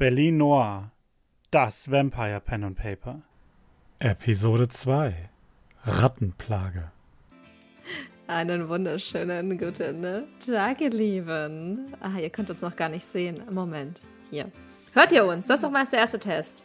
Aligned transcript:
Berlin 0.00 0.38
Noir, 0.38 0.92
das 1.50 1.90
Vampire 1.90 2.40
Pen 2.40 2.64
and 2.64 2.74
Paper. 2.74 3.20
Episode 3.98 4.66
2 4.66 5.28
Rattenplage. 5.84 6.90
Einen 8.26 8.70
wunderschönen 8.70 9.58
guten 9.58 10.26
Tag, 10.38 10.80
ihr 10.80 10.88
Lieben. 10.88 11.94
Ah, 12.00 12.18
ihr 12.18 12.30
könnt 12.30 12.48
uns 12.48 12.62
noch 12.62 12.74
gar 12.76 12.88
nicht 12.88 13.04
sehen. 13.04 13.42
Moment, 13.50 14.00
hier. 14.30 14.50
Hört 14.94 15.12
ihr 15.12 15.26
uns? 15.26 15.46
Das 15.46 15.56
ist 15.56 15.64
doch 15.64 15.70
mal 15.70 15.84
der 15.84 15.98
erste 15.98 16.18
Test. 16.18 16.62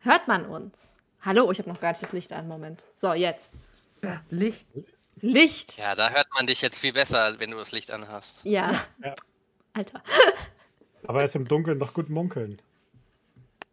Hört 0.00 0.28
man 0.28 0.44
uns? 0.44 0.98
Hallo, 1.22 1.50
ich 1.50 1.58
habe 1.58 1.70
noch 1.70 1.80
gar 1.80 1.92
nicht 1.92 2.02
das 2.02 2.12
Licht 2.12 2.34
an. 2.34 2.48
Moment. 2.48 2.84
So, 2.92 3.14
jetzt. 3.14 3.54
Licht. 4.28 4.66
Licht. 5.22 5.78
Ja, 5.78 5.94
da 5.94 6.10
hört 6.10 6.26
man 6.34 6.46
dich 6.46 6.60
jetzt 6.60 6.78
viel 6.78 6.92
besser, 6.92 7.34
wenn 7.38 7.52
du 7.52 7.56
das 7.56 7.72
Licht 7.72 7.90
anhast. 7.90 8.44
Ja. 8.44 8.72
Ja. 9.02 9.14
Alter. 9.72 10.02
Aber 11.06 11.20
er 11.20 11.24
ist 11.26 11.36
im 11.36 11.46
Dunkeln 11.46 11.78
noch 11.78 11.94
gut 11.94 12.08
munkeln. 12.08 12.58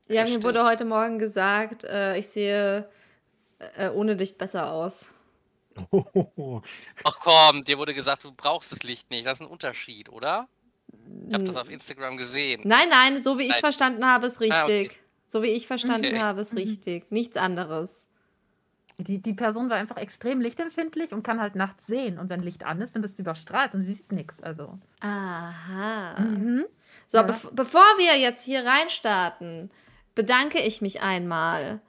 Ja, 0.08 0.22
Das 0.22 0.24
mir 0.24 0.28
stimmt. 0.40 0.44
wurde 0.46 0.66
heute 0.66 0.86
Morgen 0.86 1.18
gesagt, 1.20 1.84
äh, 1.84 2.18
ich 2.18 2.28
sehe 2.28 2.88
äh, 3.78 3.90
ohne 3.90 4.14
Licht 4.14 4.38
besser 4.38 4.72
aus. 4.72 5.14
Ach 7.04 7.20
komm, 7.20 7.64
dir 7.64 7.78
wurde 7.80 7.94
gesagt, 7.94 8.24
du 8.24 8.32
brauchst 8.32 8.72
das 8.72 8.84
Licht 8.84 9.10
nicht. 9.10 9.26
Das 9.26 9.40
ist 9.40 9.46
ein 9.46 9.52
Unterschied, 9.52 10.10
oder? 10.10 10.48
Ich 11.28 11.34
habe 11.34 11.44
das 11.46 11.56
auf 11.58 11.72
Instagram 11.72 12.18
gesehen. 12.18 12.62
Nein, 12.66 12.90
nein, 12.90 13.24
so 13.24 13.40
wie 13.40 13.44
ich 13.44 13.50
Nein. 13.50 13.60
verstanden 13.60 14.06
habe, 14.06 14.28
ist 14.28 14.40
richtig. 14.42 14.56
Ah, 14.56 14.64
okay. 14.66 14.92
So 15.28 15.42
wie 15.42 15.48
ich 15.48 15.66
verstanden 15.66 16.08
Okay. 16.08 16.20
habe, 16.20 16.42
ist 16.42 16.56
richtig. 16.56 17.10
Nichts 17.12 17.38
anderes. 17.38 18.08
Die, 19.00 19.18
die 19.18 19.34
Person 19.34 19.72
war 19.72 19.78
einfach 19.78 19.98
extrem 19.98 20.40
lichtempfindlich 20.40 21.12
und 21.12 21.24
kann 21.24 21.42
halt 21.42 21.56
nachts 21.56 21.88
sehen. 21.88 22.20
Und 22.20 22.30
wenn 22.30 22.42
Licht 22.42 22.64
an 22.64 22.80
ist, 22.82 22.94
dann 22.94 23.02
bist 23.02 23.18
du 23.18 23.24
überstrahlt 23.24 23.74
und 23.74 23.82
sie 23.82 23.94
sieht 23.94 24.12
nichts. 24.12 24.44
Also. 24.44 24.78
Aha. 25.00 26.20
Mhm. 26.22 26.66
So, 27.14 27.20
Ja. 27.20 27.24
bev 27.26 27.48
bevor 27.52 27.86
wir 28.00 28.18
jetzt 28.18 28.44
hier 28.44 28.66
reinstarten, 28.66 29.70
bedanke 30.16 30.60
ich 30.60 30.82
mich 30.82 31.04
einmal 31.04 31.80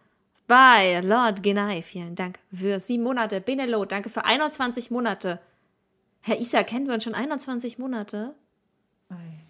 bei 0.46 1.00
Lord 1.00 1.42
Genai. 1.42 1.80
Vielen 1.80 2.14
Dank 2.14 2.38
für 2.52 2.78
sieben 2.78 3.04
Monate. 3.04 3.40
Benelo, 3.40 3.86
danke 3.86 4.10
für 4.10 4.26
21 4.26 4.90
Monate. 4.90 5.40
Herr 6.20 6.38
Isa, 6.38 6.62
kennen 6.62 6.86
wir 6.88 6.92
uns 6.92 7.04
schon 7.04 7.14
21 7.14 7.78
Monate? 7.78 8.34
Ei. 9.08 9.40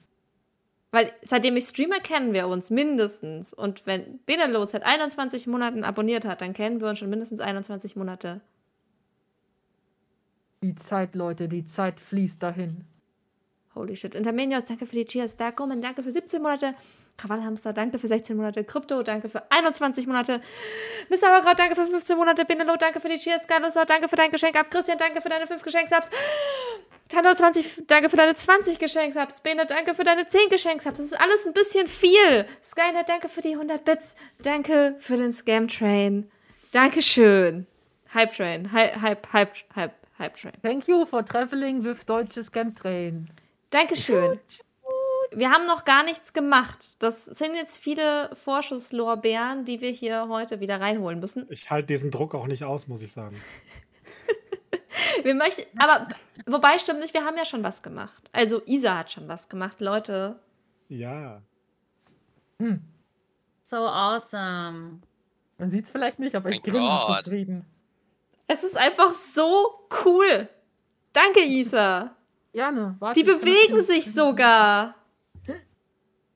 Weil 0.93 1.11
seitdem 1.23 1.57
ich 1.57 1.65
streame, 1.65 2.01
kennen 2.01 2.33
wir 2.35 2.47
uns 2.47 2.71
mindestens. 2.71 3.53
Und 3.53 3.85
wenn 3.85 4.21
Benelo 4.27 4.65
seit 4.67 4.87
21 4.87 5.49
Monaten 5.49 5.83
abonniert 5.83 6.25
hat, 6.25 6.41
dann 6.41 6.53
kennen 6.53 6.81
wir 6.81 6.89
uns 6.89 7.01
schon 7.01 7.11
mindestens 7.11 7.41
21 7.41 7.97
Monate. 7.97 8.41
Die 10.63 10.77
Zeit, 10.77 11.17
Leute, 11.17 11.49
die 11.49 11.67
Zeit 11.67 11.99
fließt 11.99 12.41
dahin. 12.41 12.85
Holy 13.75 13.97
shit. 13.97 14.15
Intermenios, 14.15 14.65
danke 14.65 14.87
für 14.87 14.95
die 14.95 15.05
Cheers. 15.05 15.37
Darkomen, 15.37 15.83
danke 15.83 16.03
für 16.03 16.11
17 16.11 16.41
Monate. 16.41 16.75
Krawallhamster, 17.17 17.73
danke 17.73 17.99
für 17.99 18.07
16 18.07 18.37
Monate. 18.37 18.65
Krypto, 18.65 19.03
danke 19.03 19.29
für 19.29 19.51
21 19.51 20.07
Monate. 20.07 20.41
Miss 21.09 21.21
Sauerkraut, 21.21 21.59
danke 21.59 21.75
für 21.75 21.87
15 21.87 22.17
Monate. 22.17 22.45
Benelo, 22.45 22.77
danke 22.77 23.01
für 23.01 23.09
die 23.09 23.19
Cheers. 23.19 23.47
Galusa, 23.47 23.85
danke 23.85 24.09
für 24.09 24.17
dein 24.17 24.31
Geschenk 24.31 24.57
ab. 24.57 24.71
Christian, 24.71 24.99
danke 24.99 25.21
für 25.21 25.29
deine 25.29 25.47
5 25.47 25.63
Geschenksubs. 25.63 26.11
Tando, 27.09 27.35
20, 27.35 27.87
danke 27.87 28.09
für 28.09 28.17
deine 28.17 28.35
20 28.35 28.79
Geschenksubs. 28.79 29.41
Bene, 29.41 29.67
danke 29.67 29.95
für 29.95 30.05
deine 30.05 30.27
10 30.27 30.49
Geschenksubs. 30.49 30.97
Das 30.97 31.07
ist 31.07 31.21
alles 31.21 31.47
ein 31.47 31.53
bisschen 31.53 31.87
viel. 31.87 32.47
Skynet, 32.63 33.09
danke 33.09 33.29
für 33.29 33.43
die 33.43 33.53
100 33.53 33.85
Bits. 33.85 34.17
Danke 34.43 34.95
für 34.99 35.17
den 35.17 35.33
Scam 35.33 35.69
Train. 35.69 36.31
Dankeschön. 36.73 37.67
Hype 38.15 38.35
Train. 38.35 38.73
Hype, 38.73 39.01
Hype, 39.01 39.33
Hype, 39.33 39.55
Hype, 39.75 39.95
Hype 40.19 40.35
Train. 40.35 40.55
Thank 40.63 40.89
you 40.89 41.05
for 41.05 41.25
traveling 41.25 41.85
with 41.85 42.05
deutsches 42.07 42.51
Chemtrain. 42.51 43.29
Dankeschön. 43.75 44.39
Wir 45.33 45.51
haben 45.51 45.67
noch 45.67 45.85
gar 45.85 46.05
nichts 46.05 46.33
gemacht. 46.33 47.03
Das 47.03 47.25
sind 47.25 47.57
jetzt 47.57 47.77
viele 47.77 48.31
Vorschusslorbeeren, 48.37 49.65
die 49.65 49.81
wir 49.81 49.91
hier 49.91 50.29
heute 50.29 50.61
wieder 50.61 50.81
reinholen 50.81 51.19
müssen. 51.19 51.49
Ich 51.51 51.71
halte 51.71 51.89
diesen 51.89 52.13
Druck 52.13 52.37
auch 52.37 52.47
nicht 52.47 52.63
aus, 52.63 52.87
muss 52.87 53.03
ich 53.03 53.11
sagen. 53.11 53.43
Wir 55.25 55.35
möchten, 55.35 55.63
aber 55.79 56.09
wobei 56.47 56.79
stimmt 56.79 57.01
nicht, 57.01 57.15
wir 57.15 57.25
haben 57.25 57.37
ja 57.37 57.45
schon 57.45 57.63
was 57.63 57.83
gemacht. 57.83 58.31
Also 58.33 58.63
Isa 58.67 58.99
hat 58.99 59.11
schon 59.11 59.29
was 59.29 59.49
gemacht, 59.49 59.81
Leute. 59.81 60.39
Ja. 60.89 61.43
So 63.63 63.77
awesome. 63.77 65.01
Man 65.59 65.71
sieht 65.71 65.87
es 65.87 65.91
vielleicht 65.91 66.19
nicht, 66.19 66.35
aber 66.35 66.51
ich 66.51 66.63
grinse 66.63 67.23
zufrieden. 67.23 67.65
Es 68.47 68.63
ist 68.63 68.77
einfach 68.77 69.13
so 69.13 69.89
cool. 70.05 70.49
Danke, 71.13 71.41
Isa. 71.41 72.15
Gerne. 72.55 72.97
Warte, 73.01 73.21
Die 73.21 73.25
bewegen 73.27 73.77
das- 73.77 73.89
sich 73.89 74.11
sogar. 74.15 74.95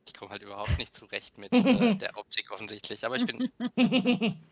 Ich 0.05 0.13
komme 0.15 0.33
halt 0.33 0.43
überhaupt 0.43 0.77
nicht 0.77 0.95
zurecht 0.95 1.39
mit 1.39 1.53
äh, 1.53 1.95
der 1.95 2.17
Optik 2.19 2.51
offensichtlich. 2.51 3.07
Aber 3.07 3.17
ich 3.17 3.25
bin. 3.25 3.51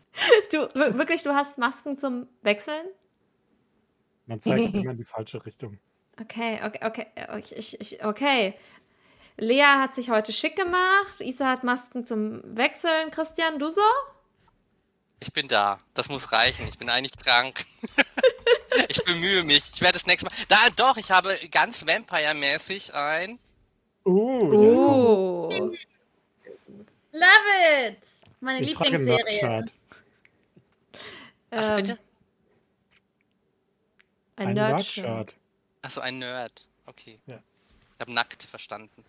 Du, 0.51 0.67
wir- 0.73 0.97
wirklich, 0.97 1.21
du 1.21 1.35
hast 1.35 1.59
Masken 1.59 1.99
zum 1.99 2.27
Wechseln? 2.41 2.87
Man 4.25 4.41
zeigt 4.41 4.73
immer 4.73 4.91
in 4.91 4.97
die 4.97 5.03
falsche 5.03 5.45
Richtung. 5.45 5.77
Okay, 6.19 6.59
okay, 6.63 6.79
okay, 6.81 7.05
ich, 7.55 7.79
ich, 7.79 8.03
okay. 8.03 8.55
Lea 9.37 9.61
hat 9.63 9.93
sich 9.93 10.09
heute 10.09 10.33
schick 10.33 10.55
gemacht. 10.55 11.19
Isa 11.21 11.45
hat 11.51 11.63
Masken 11.63 12.07
zum 12.07 12.41
Wechseln. 12.57 13.11
Christian, 13.11 13.59
du 13.59 13.69
so? 13.69 13.81
Ich 15.19 15.31
bin 15.31 15.47
da. 15.47 15.79
Das 15.93 16.09
muss 16.09 16.31
reichen. 16.31 16.67
Ich 16.67 16.79
bin 16.79 16.89
eigentlich 16.89 17.15
krank. 17.17 17.63
Ich 18.87 19.03
bemühe 19.03 19.43
mich. 19.43 19.63
Ich 19.73 19.81
werde 19.81 19.93
das 19.93 20.05
nächste 20.05 20.25
Mal. 20.29 20.35
Da, 20.47 20.57
doch, 20.75 20.97
ich 20.97 21.11
habe 21.11 21.37
ganz 21.51 21.85
Vampire-mäßig 21.85 22.93
ein. 22.93 23.39
Uh, 24.05 24.39
Oh. 24.53 25.49
Love 27.11 27.87
it! 27.87 28.07
Meine 28.39 28.61
ich 28.61 28.69
Lieblingsserie. 28.69 29.65
Was 31.49 31.69
Ähm, 31.69 31.75
bitte? 31.77 31.97
Ein 34.35 34.47
Ein 34.49 34.53
Nerdshirt. 34.53 35.35
Achso, 35.81 36.01
ein 36.01 36.19
Nerd. 36.19 36.67
Okay. 36.85 37.19
Ja. 37.25 37.39
Ich 37.95 38.01
habe 38.01 38.13
nackt 38.13 38.43
verstanden. 38.43 39.03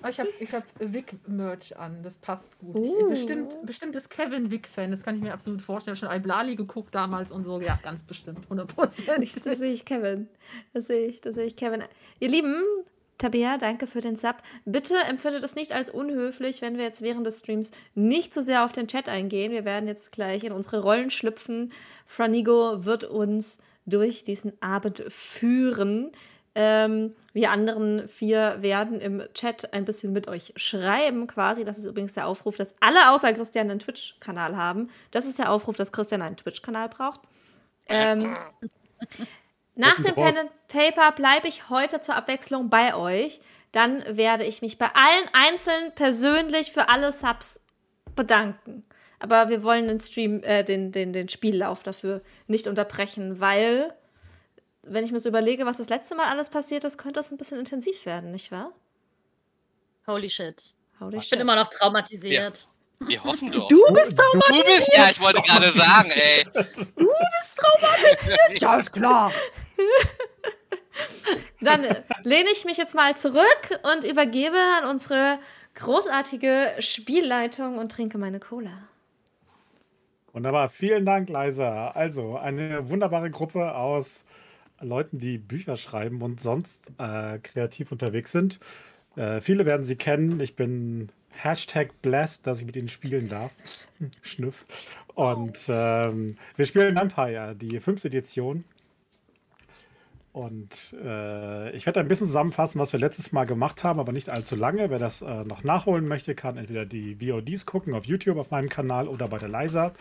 Oh, 0.00 0.06
ich 0.08 0.20
habe 0.20 0.28
ich 0.38 0.54
hab 0.54 0.64
Wick-Merch 0.78 1.76
an, 1.76 2.02
das 2.02 2.16
passt 2.16 2.56
gut. 2.60 2.76
Uh. 2.76 3.08
Bestimmt, 3.08 3.58
bestimmt 3.64 3.96
ist 3.96 4.08
Kevin 4.10 4.50
Wick-Fan, 4.50 4.92
das 4.92 5.02
kann 5.02 5.16
ich 5.16 5.22
mir 5.22 5.32
absolut 5.32 5.60
vorstellen. 5.60 5.96
Schon 5.96 6.10
Iblali 6.10 6.54
geguckt 6.54 6.94
damals 6.94 7.32
und 7.32 7.44
so. 7.44 7.60
Ja, 7.60 7.78
ganz 7.82 8.04
bestimmt, 8.04 8.46
100%. 8.48 9.44
Das 9.44 9.58
sehe 9.58 9.72
ich 9.72 9.84
Kevin. 9.84 10.28
Das 10.72 10.86
sehe 10.86 11.06
ich, 11.06 11.20
das 11.20 11.34
sehe 11.34 11.46
ich 11.46 11.56
Kevin. 11.56 11.82
Ihr 12.20 12.28
Lieben, 12.28 12.62
Tabea, 13.18 13.58
danke 13.58 13.88
für 13.88 14.00
den 14.00 14.14
Sub. 14.14 14.36
Bitte 14.64 14.94
empfindet 15.08 15.42
es 15.42 15.56
nicht 15.56 15.72
als 15.72 15.90
unhöflich, 15.90 16.62
wenn 16.62 16.76
wir 16.76 16.84
jetzt 16.84 17.02
während 17.02 17.26
des 17.26 17.40
Streams 17.40 17.72
nicht 17.96 18.32
so 18.32 18.40
sehr 18.40 18.64
auf 18.64 18.72
den 18.72 18.86
Chat 18.86 19.08
eingehen. 19.08 19.50
Wir 19.50 19.64
werden 19.64 19.88
jetzt 19.88 20.12
gleich 20.12 20.44
in 20.44 20.52
unsere 20.52 20.80
Rollen 20.80 21.10
schlüpfen. 21.10 21.72
Franigo 22.06 22.84
wird 22.84 23.02
uns 23.04 23.58
durch 23.86 24.22
diesen 24.22 24.52
Abend 24.62 25.02
führen. 25.08 26.12
Ähm, 26.54 27.14
wir 27.32 27.50
anderen 27.50 28.08
vier 28.08 28.58
werden 28.60 29.00
im 29.00 29.22
Chat 29.34 29.72
ein 29.72 29.84
bisschen 29.84 30.12
mit 30.12 30.28
euch 30.28 30.52
schreiben, 30.56 31.26
quasi. 31.26 31.64
Das 31.64 31.78
ist 31.78 31.84
übrigens 31.84 32.14
der 32.14 32.26
Aufruf, 32.26 32.56
dass 32.56 32.74
alle 32.80 33.10
außer 33.10 33.32
Christian 33.32 33.70
einen 33.70 33.80
Twitch-Kanal 33.80 34.56
haben. 34.56 34.90
Das 35.10 35.26
ist 35.26 35.38
der 35.38 35.52
Aufruf, 35.52 35.76
dass 35.76 35.92
Christian 35.92 36.22
einen 36.22 36.36
Twitch-Kanal 36.36 36.88
braucht. 36.88 37.20
Ähm, 37.86 38.34
nach 39.74 39.96
dem 40.00 40.14
Pen 40.14 40.36
and 40.36 40.50
Paper 40.68 41.12
bleibe 41.12 41.48
ich 41.48 41.70
heute 41.70 42.00
zur 42.00 42.16
Abwechslung 42.16 42.68
bei 42.70 42.94
euch. 42.94 43.40
Dann 43.72 44.02
werde 44.08 44.44
ich 44.44 44.62
mich 44.62 44.78
bei 44.78 44.86
allen 44.94 45.28
einzeln 45.32 45.92
persönlich 45.94 46.72
für 46.72 46.88
alle 46.88 47.12
Subs 47.12 47.60
bedanken. 48.16 48.84
Aber 49.20 49.48
wir 49.48 49.62
wollen 49.62 49.88
den 49.88 50.00
Stream, 50.00 50.42
äh, 50.42 50.64
den, 50.64 50.92
den, 50.92 51.12
den 51.12 51.28
Spiellauf 51.28 51.82
dafür 51.82 52.22
nicht 52.46 52.68
unterbrechen, 52.68 53.40
weil, 53.40 53.92
wenn 54.90 55.04
ich 55.04 55.12
mir 55.12 55.20
so 55.20 55.28
überlege, 55.28 55.66
was 55.66 55.78
das 55.78 55.88
letzte 55.88 56.14
Mal 56.14 56.26
alles 56.26 56.48
passiert 56.50 56.84
ist, 56.84 56.98
könnte 56.98 57.18
das 57.18 57.30
ein 57.30 57.38
bisschen 57.38 57.58
intensiv 57.58 58.06
werden, 58.06 58.30
nicht 58.30 58.50
wahr? 58.52 58.72
Holy 60.06 60.30
shit. 60.30 60.74
Holy 61.00 61.16
Ich 61.16 61.24
shit. 61.24 61.30
bin 61.32 61.40
immer 61.40 61.54
noch 61.56 61.68
traumatisiert. 61.68 62.68
Wir 63.00 63.22
hoffen 63.22 63.50
doch. 63.52 63.68
Du 63.68 63.80
bist 63.92 64.18
Du 64.18 64.62
bist 64.64 64.90
ja, 64.96 65.08
ich 65.10 65.20
wollte 65.22 65.40
gerade 65.42 65.70
sagen, 65.70 66.10
ey. 66.10 66.46
Ja, 68.58 68.76
ist 68.78 68.92
klar. 68.92 69.30
Dann 71.60 71.82
lehne 72.24 72.50
ich 72.50 72.64
mich 72.64 72.76
jetzt 72.76 72.94
mal 72.94 73.16
zurück 73.16 73.80
und 73.92 74.04
übergebe 74.04 74.56
an 74.82 74.88
unsere 74.90 75.38
großartige 75.74 76.74
Spielleitung 76.80 77.78
und 77.78 77.92
trinke 77.92 78.18
meine 78.18 78.40
Cola. 78.40 78.88
Wunderbar, 80.32 80.68
vielen 80.68 81.06
Dank, 81.06 81.28
Leisa. 81.28 81.88
Also, 81.92 82.36
eine 82.36 82.88
wunderbare 82.90 83.30
Gruppe 83.30 83.74
aus 83.74 84.24
Leuten, 84.80 85.18
die 85.18 85.38
Bücher 85.38 85.76
schreiben 85.76 86.22
und 86.22 86.40
sonst 86.40 86.90
äh, 86.98 87.38
kreativ 87.38 87.92
unterwegs 87.92 88.32
sind. 88.32 88.60
Äh, 89.16 89.40
viele 89.40 89.66
werden 89.66 89.84
sie 89.84 89.96
kennen. 89.96 90.40
Ich 90.40 90.56
bin 90.56 91.10
Hashtag 91.30 92.00
blessed, 92.02 92.46
dass 92.46 92.60
ich 92.60 92.66
mit 92.66 92.76
ihnen 92.76 92.88
spielen 92.88 93.28
darf. 93.28 93.52
Schnüff. 94.22 94.64
Und 95.14 95.66
ähm, 95.68 96.36
wir 96.56 96.66
spielen 96.66 96.96
Empire, 96.96 97.54
die 97.56 97.80
fünfte 97.80 98.08
Edition. 98.08 98.64
Und 100.32 100.94
äh, 101.02 101.70
ich 101.72 101.86
werde 101.86 101.98
ein 101.98 102.06
bisschen 102.06 102.28
zusammenfassen, 102.28 102.80
was 102.80 102.92
wir 102.92 103.00
letztes 103.00 103.32
Mal 103.32 103.44
gemacht 103.44 103.82
haben, 103.82 103.98
aber 103.98 104.12
nicht 104.12 104.28
allzu 104.28 104.54
lange. 104.54 104.90
Wer 104.90 105.00
das 105.00 105.22
äh, 105.22 105.44
noch 105.44 105.64
nachholen 105.64 106.06
möchte, 106.06 106.36
kann 106.36 106.56
entweder 106.56 106.86
die 106.86 107.16
VODs 107.16 107.66
gucken 107.66 107.94
auf 107.94 108.04
YouTube 108.04 108.38
auf 108.38 108.52
meinem 108.52 108.68
Kanal 108.68 109.08
oder 109.08 109.26
bei 109.26 109.38
der 109.38 109.48
Leisa 109.48 109.92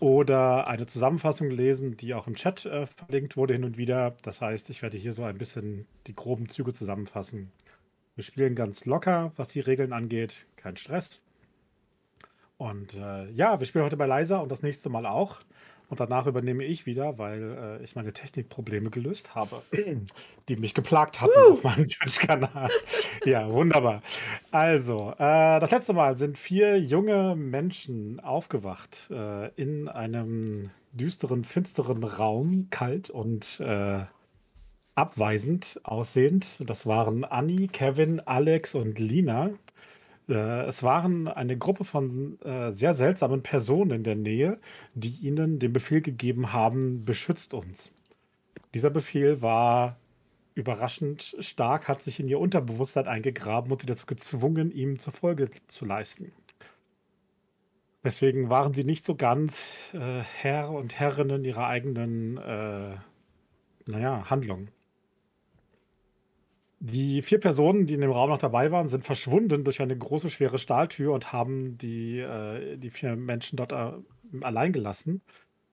oder 0.00 0.68
eine 0.68 0.86
Zusammenfassung 0.86 1.50
lesen, 1.50 1.96
die 1.96 2.14
auch 2.14 2.26
im 2.26 2.34
Chat 2.34 2.66
äh, 2.66 2.86
verlinkt 2.86 3.36
wurde 3.36 3.54
hin 3.54 3.64
und 3.64 3.78
wieder. 3.78 4.16
Das 4.22 4.40
heißt, 4.40 4.70
ich 4.70 4.82
werde 4.82 4.96
hier 4.96 5.12
so 5.12 5.24
ein 5.24 5.38
bisschen 5.38 5.86
die 6.06 6.14
groben 6.14 6.48
Züge 6.48 6.72
zusammenfassen. 6.72 7.50
Wir 8.14 8.24
spielen 8.24 8.54
ganz 8.54 8.84
locker, 8.84 9.32
was 9.36 9.48
die 9.48 9.60
Regeln 9.60 9.92
angeht. 9.92 10.46
Kein 10.56 10.76
Stress. 10.76 11.20
Und 12.56 12.94
äh, 12.94 13.30
ja, 13.30 13.58
wir 13.60 13.66
spielen 13.66 13.84
heute 13.84 13.96
bei 13.96 14.06
Leisa 14.06 14.38
und 14.38 14.50
das 14.50 14.62
nächste 14.62 14.88
Mal 14.88 15.06
auch. 15.06 15.38
Und 15.88 16.00
danach 16.00 16.26
übernehme 16.26 16.64
ich 16.64 16.84
wieder, 16.84 17.16
weil 17.18 17.78
äh, 17.80 17.84
ich 17.84 17.96
meine 17.96 18.12
Technikprobleme 18.12 18.90
gelöst 18.90 19.34
habe, 19.34 19.62
die 20.48 20.56
mich 20.56 20.74
geplagt 20.74 21.20
hatten 21.20 21.52
auf 21.52 21.64
meinem 21.64 21.88
Twitch-Kanal. 21.88 22.68
ja, 23.24 23.50
wunderbar. 23.50 24.02
Also, 24.50 25.12
äh, 25.12 25.60
das 25.60 25.70
letzte 25.70 25.94
Mal 25.94 26.14
sind 26.16 26.36
vier 26.36 26.78
junge 26.78 27.34
Menschen 27.36 28.20
aufgewacht 28.20 29.08
äh, 29.10 29.48
in 29.54 29.88
einem 29.88 30.70
düsteren, 30.92 31.44
finsteren 31.44 32.04
Raum, 32.04 32.68
kalt 32.70 33.08
und 33.08 33.60
äh, 33.60 34.04
abweisend 34.94 35.80
aussehend. 35.84 36.58
Das 36.66 36.84
waren 36.86 37.24
Annie, 37.24 37.68
Kevin, 37.68 38.20
Alex 38.20 38.74
und 38.74 38.98
Lina. 38.98 39.50
Äh, 40.28 40.66
es 40.66 40.82
waren 40.82 41.28
eine 41.28 41.56
Gruppe 41.56 41.84
von 41.84 42.40
äh, 42.42 42.70
sehr 42.70 42.94
seltsamen 42.94 43.42
Personen 43.42 43.90
in 43.90 44.04
der 44.04 44.16
Nähe, 44.16 44.58
die 44.94 45.14
ihnen 45.26 45.58
den 45.58 45.72
Befehl 45.72 46.00
gegeben 46.00 46.52
haben, 46.52 47.04
beschützt 47.04 47.54
uns. 47.54 47.92
Dieser 48.74 48.90
Befehl 48.90 49.40
war 49.40 49.96
überraschend 50.54 51.36
stark, 51.38 51.88
hat 51.88 52.02
sich 52.02 52.20
in 52.20 52.28
ihr 52.28 52.40
Unterbewusstsein 52.40 53.06
eingegraben 53.06 53.72
und 53.72 53.80
sie 53.80 53.86
dazu 53.86 54.06
gezwungen, 54.06 54.70
ihm 54.70 54.98
zur 54.98 55.12
Folge 55.12 55.50
zu 55.68 55.84
leisten. 55.84 56.32
Deswegen 58.04 58.50
waren 58.50 58.74
sie 58.74 58.84
nicht 58.84 59.04
so 59.04 59.14
ganz 59.14 59.76
äh, 59.92 60.20
Herr 60.20 60.70
und 60.70 60.98
Herrinnen 60.98 61.44
ihrer 61.44 61.66
eigenen, 61.66 62.36
äh, 62.38 62.96
naja, 63.86 64.30
Handlungen. 64.30 64.70
Die 66.80 67.22
vier 67.22 67.40
Personen, 67.40 67.86
die 67.86 67.94
in 67.94 68.00
dem 68.00 68.12
Raum 68.12 68.30
noch 68.30 68.38
dabei 68.38 68.70
waren, 68.70 68.88
sind 68.88 69.04
verschwunden 69.04 69.64
durch 69.64 69.82
eine 69.82 69.96
große, 69.98 70.28
schwere 70.28 70.58
Stahltür 70.58 71.12
und 71.12 71.32
haben 71.32 71.76
die, 71.76 72.20
äh, 72.20 72.76
die 72.76 72.90
vier 72.90 73.16
Menschen 73.16 73.56
dort 73.56 73.72
äh, 73.72 73.92
allein 74.42 74.72
gelassen. 74.72 75.22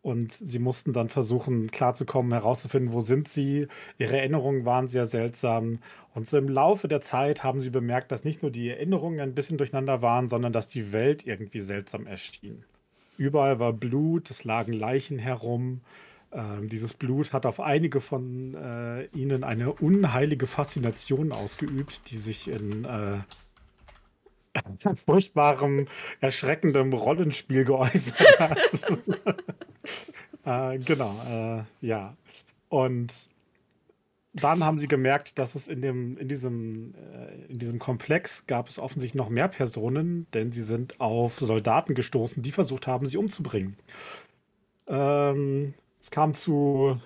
Und 0.01 0.31
sie 0.33 0.59
mussten 0.59 0.93
dann 0.93 1.09
versuchen, 1.09 1.71
klarzukommen, 1.71 2.31
herauszufinden, 2.31 2.93
wo 2.93 3.01
sind 3.01 3.27
sie. 3.27 3.67
Ihre 3.97 4.17
Erinnerungen 4.17 4.63
waren 4.63 4.87
sehr 4.87 5.07
seltsam. 5.07 5.79
Und 6.13 6.27
so 6.27 6.37
im 6.37 6.47
Laufe 6.47 6.87
der 6.87 7.01
Zeit 7.01 7.43
haben 7.43 7.59
sie 7.61 7.71
bemerkt, 7.71 8.11
dass 8.11 8.23
nicht 8.23 8.43
nur 8.43 8.51
die 8.51 8.69
Erinnerungen 8.69 9.19
ein 9.19 9.33
bisschen 9.33 9.57
durcheinander 9.57 10.03
waren, 10.03 10.27
sondern 10.27 10.53
dass 10.53 10.67
die 10.67 10.91
Welt 10.93 11.25
irgendwie 11.25 11.59
seltsam 11.59 12.05
erschien. 12.05 12.63
Überall 13.17 13.59
war 13.59 13.73
Blut, 13.73 14.29
es 14.29 14.43
lagen 14.43 14.73
Leichen 14.73 15.17
herum. 15.17 15.81
Ähm, 16.35 16.67
dieses 16.67 16.93
Blut 16.93 17.31
hat 17.31 17.45
auf 17.45 17.61
einige 17.61 18.01
von 18.01 18.53
äh, 18.55 19.05
ihnen 19.17 19.45
eine 19.45 19.71
unheilige 19.71 20.47
Faszination 20.47 21.31
ausgeübt, 21.31 22.11
die 22.11 22.17
sich 22.17 22.49
in 22.49 22.83
äh, 22.83 23.19
furchtbarem, 25.05 25.87
erschreckendem 26.19 26.91
Rollenspiel 26.91 27.63
geäußert 27.63 28.39
hat. 28.39 28.59
äh, 30.75 30.77
genau, 30.79 31.15
äh, 31.29 31.63
ja. 31.85 32.17
Und 32.67 33.29
dann 34.33 34.65
haben 34.65 34.79
sie 34.79 34.89
gemerkt, 34.89 35.39
dass 35.39 35.55
es 35.55 35.69
in, 35.69 35.81
dem, 35.81 36.17
in, 36.17 36.27
diesem, 36.27 36.95
äh, 36.95 37.45
in 37.49 37.59
diesem 37.59 37.79
Komplex 37.79 38.45
gab 38.45 38.67
es 38.67 38.77
offensichtlich 38.77 39.15
noch 39.15 39.29
mehr 39.29 39.47
Personen, 39.47 40.27
denn 40.33 40.51
sie 40.51 40.63
sind 40.63 40.99
auf 40.99 41.39
Soldaten 41.39 41.95
gestoßen, 41.95 42.43
die 42.43 42.51
versucht 42.51 42.87
haben, 42.87 43.05
sie 43.05 43.15
umzubringen. 43.15 43.77
Ähm, 44.87 45.73
es 46.05 46.11
kam 46.11 46.35
zu 46.35 47.01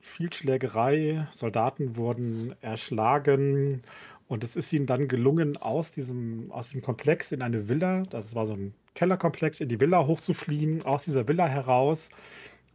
viel 0.00 0.32
Schlägerei, 0.32 1.26
Soldaten 1.32 1.96
wurden 1.96 2.54
erschlagen 2.60 3.82
und 4.28 4.44
es 4.44 4.54
ist 4.54 4.72
ihnen 4.72 4.86
dann 4.86 5.08
gelungen, 5.08 5.56
aus 5.56 5.90
diesem, 5.90 6.52
aus 6.52 6.70
dem 6.70 6.80
Komplex 6.80 7.32
in 7.32 7.42
eine 7.42 7.68
Villa, 7.68 8.04
das 8.04 8.36
war 8.36 8.46
so 8.46 8.54
ein 8.54 8.72
Kellerkomplex, 8.94 9.60
in 9.60 9.68
die 9.68 9.80
Villa 9.80 10.06
hochzufliehen, 10.06 10.84
aus 10.84 11.06
dieser 11.06 11.26
Villa 11.26 11.48
heraus 11.48 12.10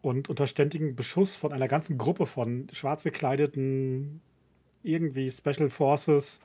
und 0.01 0.27
unter 0.27 0.45
ständigem 0.45 0.93
Beschuss 0.93 1.37
von 1.37 1.53
einer 1.53 1.69
ganzen 1.69 1.97
Gruppe 1.97 2.25
von 2.25 2.67
schwarz 2.73 3.03
gekleideten, 3.03 4.19
irgendwie 4.83 5.31
Special 5.31 5.69
Forces 5.69 6.41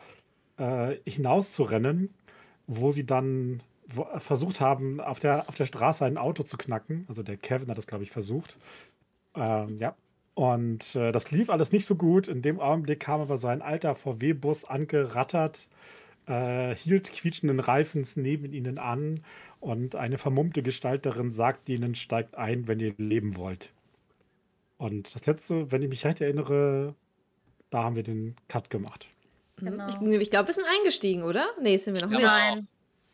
äh, 0.57 0.95
hinauszurennen, 1.05 2.15
wo 2.69 2.93
sie 2.93 3.07
dann 3.07 3.61
wo, 3.89 4.07
versucht 4.19 4.61
haben, 4.61 5.01
auf 5.01 5.19
der, 5.19 5.49
auf 5.49 5.57
der 5.57 5.67
Straße 5.67 6.05
ein 6.05 6.17
Auto 6.17 6.45
zu 6.45 6.57
knacken. 6.57 7.07
Also 7.09 7.25
der 7.25 7.37
Kevin 7.37 7.69
hat 7.69 7.77
das, 7.77 7.89
glaube 7.89 8.05
ich, 8.05 8.13
versucht. 8.13 8.57
Ähm, 9.35 9.77
ja. 9.77 9.95
Und 10.35 10.95
äh, 10.97 11.13
das 11.13 11.31
lief 11.31 11.51
alles 11.51 11.73
nicht 11.73 11.85
so 11.85 11.97
gut. 11.97 12.29
In 12.29 12.43
dem 12.43 12.61
Augenblick 12.61 13.01
kam 13.01 13.21
aber 13.21 13.37
so 13.37 13.49
ein 13.49 13.63
alter 13.63 13.95
VW-Bus 13.95 14.65
angerattert, 14.65 15.69
äh, 16.27 16.75
hielt 16.75 17.13
quietschenden 17.13 17.61
Reifens 17.61 18.17
neben 18.17 18.53
ihnen 18.53 18.79
an 18.79 19.23
und 19.59 19.95
eine 19.95 20.19
vermummte 20.19 20.63
Gestalt 20.63 21.05
darin 21.05 21.31
sagt 21.31 21.69
ihnen, 21.69 21.95
steigt 21.95 22.37
ein, 22.37 22.69
wenn 22.69 22.81
ihr 22.81 22.95
leben 22.97 23.37
wollt. 23.37 23.73
Und 24.79 25.15
das 25.15 25.27
letzte, 25.27 25.71
wenn 25.71 25.83
ich 25.83 25.91
mich 25.91 26.07
recht 26.07 26.23
erinnere, 26.23 26.95
da 27.69 27.83
haben 27.83 27.97
wir 27.97 28.03
den 28.03 28.35
Cut 28.49 28.71
gemacht. 28.71 29.07
Genau. 29.57 29.89
Ich, 29.89 30.21
ich 30.21 30.31
glaube, 30.31 30.49
wir 30.49 30.55
sind 30.55 30.65
eingestiegen, 30.79 31.23
oder? 31.23 31.49
Nee, 31.61 31.77
sind 31.77 31.97
wir 31.97 32.07
noch 32.07 32.11
nicht. 32.11 32.23
Nein. 32.23 32.67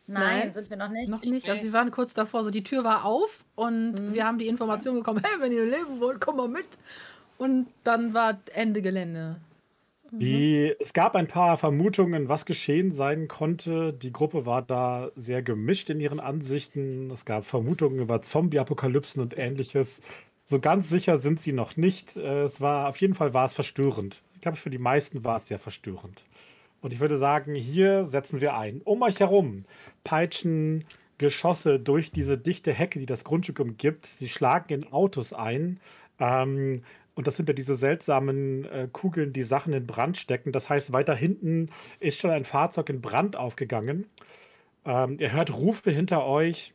Nein, 0.07 0.39
Nein. 0.39 0.51
sind 0.51 0.69
wir 0.69 0.77
noch 0.77 0.89
nicht. 0.89 1.09
Noch 1.09 1.21
nicht. 1.23 1.49
Also 1.49 1.63
wir 1.63 1.73
waren 1.73 1.91
kurz 1.91 2.13
davor, 2.13 2.43
so 2.43 2.49
die 2.49 2.63
Tür 2.63 2.83
war 2.83 3.03
auf 3.05 3.43
und 3.55 3.93
Mhm. 4.01 4.13
wir 4.13 4.25
haben 4.25 4.39
die 4.39 4.47
Information 4.47 4.95
bekommen, 4.95 5.21
hey, 5.23 5.39
wenn 5.41 5.51
ihr 5.51 5.65
leben 5.65 5.99
wollt, 5.99 6.21
komm 6.21 6.37
mal 6.37 6.47
mit. 6.47 6.67
Und 7.37 7.67
dann 7.83 8.13
war 8.13 8.39
Ende 8.53 8.81
Gelände. 8.81 9.35
Die, 10.11 10.73
es 10.79 10.93
gab 10.93 11.15
ein 11.15 11.27
paar 11.27 11.57
Vermutungen, 11.57 12.29
was 12.29 12.45
geschehen 12.45 12.91
sein 12.93 13.27
konnte. 13.27 13.91
Die 13.91 14.13
Gruppe 14.13 14.45
war 14.45 14.61
da 14.61 15.11
sehr 15.17 15.41
gemischt 15.43 15.89
in 15.89 15.99
ihren 15.99 16.21
Ansichten. 16.21 17.11
Es 17.11 17.25
gab 17.25 17.43
Vermutungen 17.45 17.99
über 17.99 18.21
Zombie-Apokalypsen 18.21 19.21
und 19.21 19.37
ähnliches. 19.37 20.01
So 20.45 20.59
ganz 20.61 20.89
sicher 20.89 21.17
sind 21.17 21.41
sie 21.41 21.51
noch 21.51 21.75
nicht. 21.75 22.15
Äh, 22.15 22.43
Es 22.43 22.61
war, 22.61 22.87
auf 22.87 23.01
jeden 23.01 23.15
Fall 23.15 23.33
war 23.33 23.45
es 23.45 23.53
verstörend. 23.53 24.21
Ich 24.33 24.39
glaube, 24.39 24.55
für 24.55 24.69
die 24.69 24.77
meisten 24.77 25.25
war 25.25 25.35
es 25.35 25.49
sehr 25.49 25.59
verstörend. 25.59 26.23
Und 26.81 26.93
ich 26.93 26.99
würde 26.99 27.17
sagen, 27.17 27.55
hier 27.55 28.05
setzen 28.05 28.41
wir 28.41 28.55
ein. 28.55 28.81
Um 28.83 29.01
euch 29.01 29.19
herum 29.19 29.65
peitschen 30.03 30.85
Geschosse 31.17 31.79
durch 31.79 32.11
diese 32.11 32.37
dichte 32.37 32.71
Hecke, 32.71 32.99
die 32.99 33.05
das 33.05 33.23
Grundstück 33.23 33.59
umgibt. 33.59 34.05
Sie 34.05 34.29
schlagen 34.29 34.73
in 34.73 34.91
Autos 34.91 35.33
ein. 35.33 35.79
Ähm, 36.19 36.83
und 37.15 37.25
das 37.25 37.35
sind 37.35 37.49
ja 37.49 37.53
diese 37.53 37.73
seltsamen 37.73 38.65
äh, 38.65 38.87
Kugeln, 38.91 39.33
die 39.33 39.41
Sachen 39.41 39.73
in 39.73 39.87
Brand 39.87 40.17
stecken. 40.17 40.51
Das 40.51 40.69
heißt, 40.69 40.93
weiter 40.93 41.15
hinten 41.15 41.69
ist 41.99 42.19
schon 42.19 42.29
ein 42.29 42.45
Fahrzeug 42.45 42.89
in 42.89 43.01
Brand 43.01 43.35
aufgegangen. 43.35 44.05
Ähm, 44.85 45.17
ihr 45.19 45.31
hört 45.31 45.51
Rufe 45.51 45.89
hinter 45.89 46.25
euch. 46.25 46.73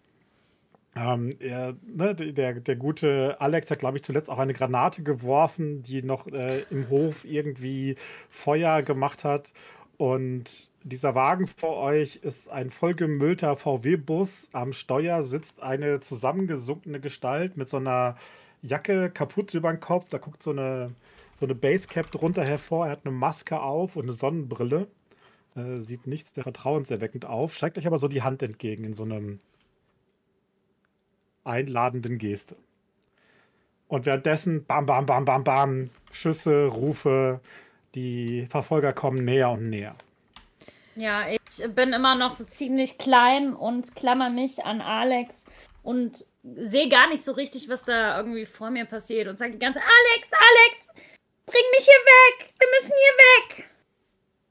Ähm, 0.96 1.30
er, 1.38 1.74
ne, 1.86 2.14
der, 2.14 2.54
der 2.54 2.76
gute 2.76 3.40
Alex 3.40 3.70
hat, 3.70 3.78
glaube 3.78 3.96
ich, 3.96 4.02
zuletzt 4.02 4.28
auch 4.28 4.38
eine 4.38 4.52
Granate 4.52 5.04
geworfen, 5.04 5.82
die 5.82 6.02
noch 6.02 6.26
äh, 6.26 6.64
im 6.70 6.90
Hof 6.90 7.24
irgendwie 7.24 7.94
Feuer 8.28 8.82
gemacht 8.82 9.24
hat. 9.24 9.52
Und 9.98 10.70
dieser 10.82 11.14
Wagen 11.14 11.46
vor 11.46 11.76
euch 11.76 12.16
ist 12.16 12.50
ein 12.50 12.70
vollgemüllter 12.70 13.56
VW-Bus. 13.56 14.48
Am 14.52 14.72
Steuer 14.72 15.22
sitzt 15.22 15.62
eine 15.62 16.00
zusammengesunkene 16.00 17.00
Gestalt 17.00 17.56
mit 17.56 17.68
so 17.68 17.76
einer 17.76 18.16
Jacke, 18.62 19.10
Kapuze 19.10 19.58
über 19.58 19.72
den 19.72 19.80
Kopf. 19.80 20.08
Da 20.08 20.18
guckt 20.18 20.42
so 20.42 20.50
eine, 20.50 20.92
so 21.34 21.46
eine 21.46 21.54
Basecap 21.54 22.10
drunter 22.10 22.44
hervor. 22.44 22.86
Er 22.86 22.92
hat 22.92 23.04
eine 23.04 23.14
Maske 23.14 23.60
auf 23.60 23.96
und 23.96 24.04
eine 24.04 24.12
Sonnenbrille. 24.12 24.88
Äh, 25.54 25.80
sieht 25.80 26.06
nichts 26.06 26.34
sehr 26.34 26.44
vertrauenserweckend 26.44 27.26
auf. 27.26 27.54
Steigt 27.54 27.78
euch 27.78 27.86
aber 27.86 27.98
so 27.98 28.08
die 28.08 28.22
Hand 28.22 28.42
entgegen 28.42 28.84
in 28.84 28.94
so 28.94 29.04
einem 29.04 29.40
einladenden 31.44 32.18
Geste. 32.18 32.56
Und 33.88 34.06
währenddessen 34.06 34.64
bam, 34.64 34.86
bam, 34.86 35.06
bam, 35.06 35.24
bam, 35.24 35.44
bam, 35.44 35.90
Schüsse, 36.12 36.66
Rufe, 36.66 37.40
die 37.94 38.46
Verfolger 38.50 38.92
kommen 38.92 39.24
näher 39.24 39.50
und 39.50 39.70
näher. 39.70 39.94
Ja, 40.94 41.26
ich 41.28 41.40
bin 41.74 41.92
immer 41.92 42.16
noch 42.16 42.32
so 42.32 42.44
ziemlich 42.44 42.98
klein 42.98 43.54
und 43.54 43.94
klammer 43.96 44.28
mich 44.30 44.64
an 44.64 44.80
Alex 44.80 45.44
und 45.82 46.26
sehe 46.42 46.88
gar 46.88 47.08
nicht 47.08 47.24
so 47.24 47.32
richtig, 47.32 47.68
was 47.68 47.84
da 47.84 48.16
irgendwie 48.18 48.46
vor 48.46 48.70
mir 48.70 48.84
passiert 48.84 49.28
und 49.28 49.38
sage 49.38 49.52
die 49.52 49.58
ganze 49.58 49.80
Alex, 49.80 50.30
Alex, 50.32 50.88
bring 51.46 51.62
mich 51.72 51.84
hier 51.84 51.94
weg, 51.94 52.52
wir 52.58 52.68
müssen 52.78 52.92
hier 52.94 53.58
weg. 53.58 53.68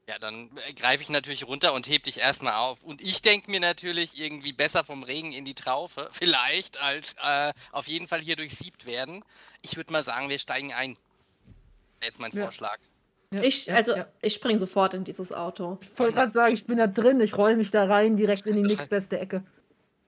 Ja, 0.10 0.20
dann 0.20 0.50
äh, 0.68 0.74
greife 0.74 1.04
ich 1.04 1.10
natürlich 1.10 1.48
runter 1.48 1.74
und 1.74 1.88
heb 1.88 2.04
dich 2.04 2.20
erstmal 2.20 2.56
auf. 2.56 2.84
Und 2.84 3.02
ich 3.02 3.22
denke 3.22 3.50
mir 3.50 3.60
natürlich 3.60 4.20
irgendwie 4.20 4.52
besser 4.52 4.84
vom 4.84 5.04
Regen 5.04 5.32
in 5.32 5.46
die 5.46 5.54
Traufe, 5.54 6.10
vielleicht, 6.12 6.82
als 6.82 7.14
äh, 7.24 7.54
auf 7.72 7.88
jeden 7.88 8.08
Fall 8.08 8.20
hier 8.20 8.36
durchsiebt 8.36 8.86
werden. 8.86 9.24
Ich 9.62 9.78
würde 9.78 9.94
mal 9.94 10.04
sagen, 10.04 10.28
wir 10.30 10.40
steigen 10.40 10.74
ein. 10.74 10.98
Jetzt 12.04 12.20
mein 12.20 12.32
Ja. 12.32 12.44
Vorschlag. 12.44 12.78
Ja, 13.34 13.42
Ich, 13.44 13.66
ja, 13.66 13.76
also, 13.76 13.96
ja. 13.96 14.08
ich 14.22 14.34
spring 14.34 14.60
sofort 14.60 14.94
in 14.94 15.04
dieses 15.04 15.32
Auto. 15.32 15.78
Ich 15.82 16.00
wollte 16.00 16.14
gerade 16.14 16.32
sagen, 16.32 16.54
ich 16.54 16.66
bin 16.66 16.78
da 16.78 16.88
drin, 16.88 17.22
ich 17.22 17.38
roll 17.38 17.56
mich 17.56 17.72
da 17.72 17.86
rein, 17.86 18.18
direkt 18.18 18.46
in 18.46 18.56
die 18.56 18.64
nächstbeste 18.64 19.20
Ecke. 19.20 19.44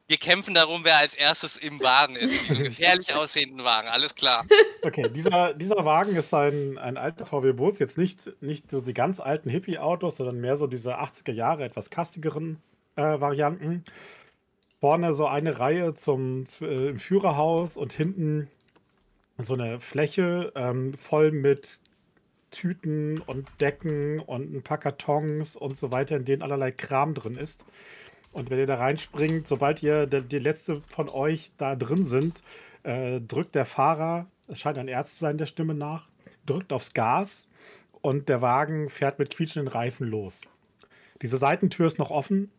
Wir 0.07 0.17
kämpfen 0.17 0.53
darum, 0.53 0.83
wer 0.83 0.97
als 0.97 1.15
erstes 1.15 1.55
im 1.55 1.81
Wagen 1.81 2.17
ist, 2.17 2.33
in 2.33 2.47
diesem 2.47 2.63
gefährlich 2.65 3.15
aussehenden 3.15 3.63
Wagen. 3.63 3.87
Alles 3.87 4.15
klar. 4.15 4.45
Okay, 4.81 5.09
dieser, 5.09 5.53
dieser 5.53 5.85
Wagen 5.85 6.15
ist 6.15 6.33
ein, 6.33 6.77
ein 6.77 6.97
alter 6.97 7.25
VW-Bus, 7.25 7.79
jetzt 7.79 7.97
nicht, 7.97 8.29
nicht 8.41 8.69
so 8.69 8.81
die 8.81 8.93
ganz 8.93 9.21
alten 9.21 9.49
Hippie-Autos, 9.49 10.17
sondern 10.17 10.41
mehr 10.41 10.57
so 10.57 10.67
diese 10.67 10.99
80er 10.99 11.31
Jahre, 11.31 11.63
etwas 11.63 11.89
kastigeren 11.89 12.61
äh, 12.97 13.01
Varianten. 13.01 13.85
Vorne 14.81 15.13
so 15.13 15.25
eine 15.25 15.59
Reihe 15.59 15.95
zum, 15.95 16.45
äh, 16.59 16.89
im 16.89 16.99
Führerhaus 16.99 17.77
und 17.77 17.93
hinten 17.93 18.49
so 19.37 19.53
eine 19.53 19.79
Fläche 19.79 20.51
ähm, 20.55 20.93
voll 20.95 21.31
mit 21.31 21.79
Tüten 22.53 23.19
und 23.19 23.49
Decken 23.59 24.19
und 24.19 24.53
ein 24.53 24.63
paar 24.63 24.77
Kartons 24.77 25.55
und 25.55 25.77
so 25.77 25.91
weiter, 25.91 26.15
in 26.15 26.25
denen 26.25 26.41
allerlei 26.41 26.71
Kram 26.71 27.13
drin 27.13 27.35
ist. 27.35 27.65
Und 28.31 28.49
wenn 28.49 28.59
ihr 28.59 28.65
da 28.65 28.75
reinspringt, 28.75 29.47
sobald 29.47 29.83
ihr 29.83 30.07
der, 30.07 30.21
die 30.21 30.39
letzte 30.39 30.81
von 30.81 31.09
euch 31.09 31.51
da 31.57 31.75
drin 31.75 32.05
sind, 32.05 32.41
äh, 32.83 33.19
drückt 33.19 33.55
der 33.55 33.65
Fahrer, 33.65 34.27
es 34.47 34.59
scheint 34.59 34.77
ein 34.77 34.87
Ernst 34.87 35.15
zu 35.15 35.19
sein 35.19 35.37
der 35.37 35.45
Stimme 35.45 35.73
nach, 35.73 36.07
drückt 36.45 36.71
aufs 36.73 36.93
Gas 36.93 37.47
und 38.01 38.29
der 38.29 38.41
Wagen 38.41 38.89
fährt 38.89 39.19
mit 39.19 39.35
quietschenden 39.35 39.71
Reifen 39.71 40.07
los. 40.07 40.41
Diese 41.21 41.37
Seitentür 41.37 41.87
ist 41.87 41.99
noch 41.99 42.11
offen 42.11 42.51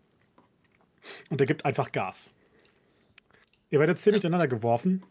und 1.30 1.40
er 1.40 1.46
gibt 1.46 1.64
einfach 1.64 1.92
Gas. 1.92 2.30
Ihr 3.70 3.80
werdet 3.80 3.98
ziemlich 3.98 4.22
durcheinander 4.22 4.48
geworfen. 4.48 5.02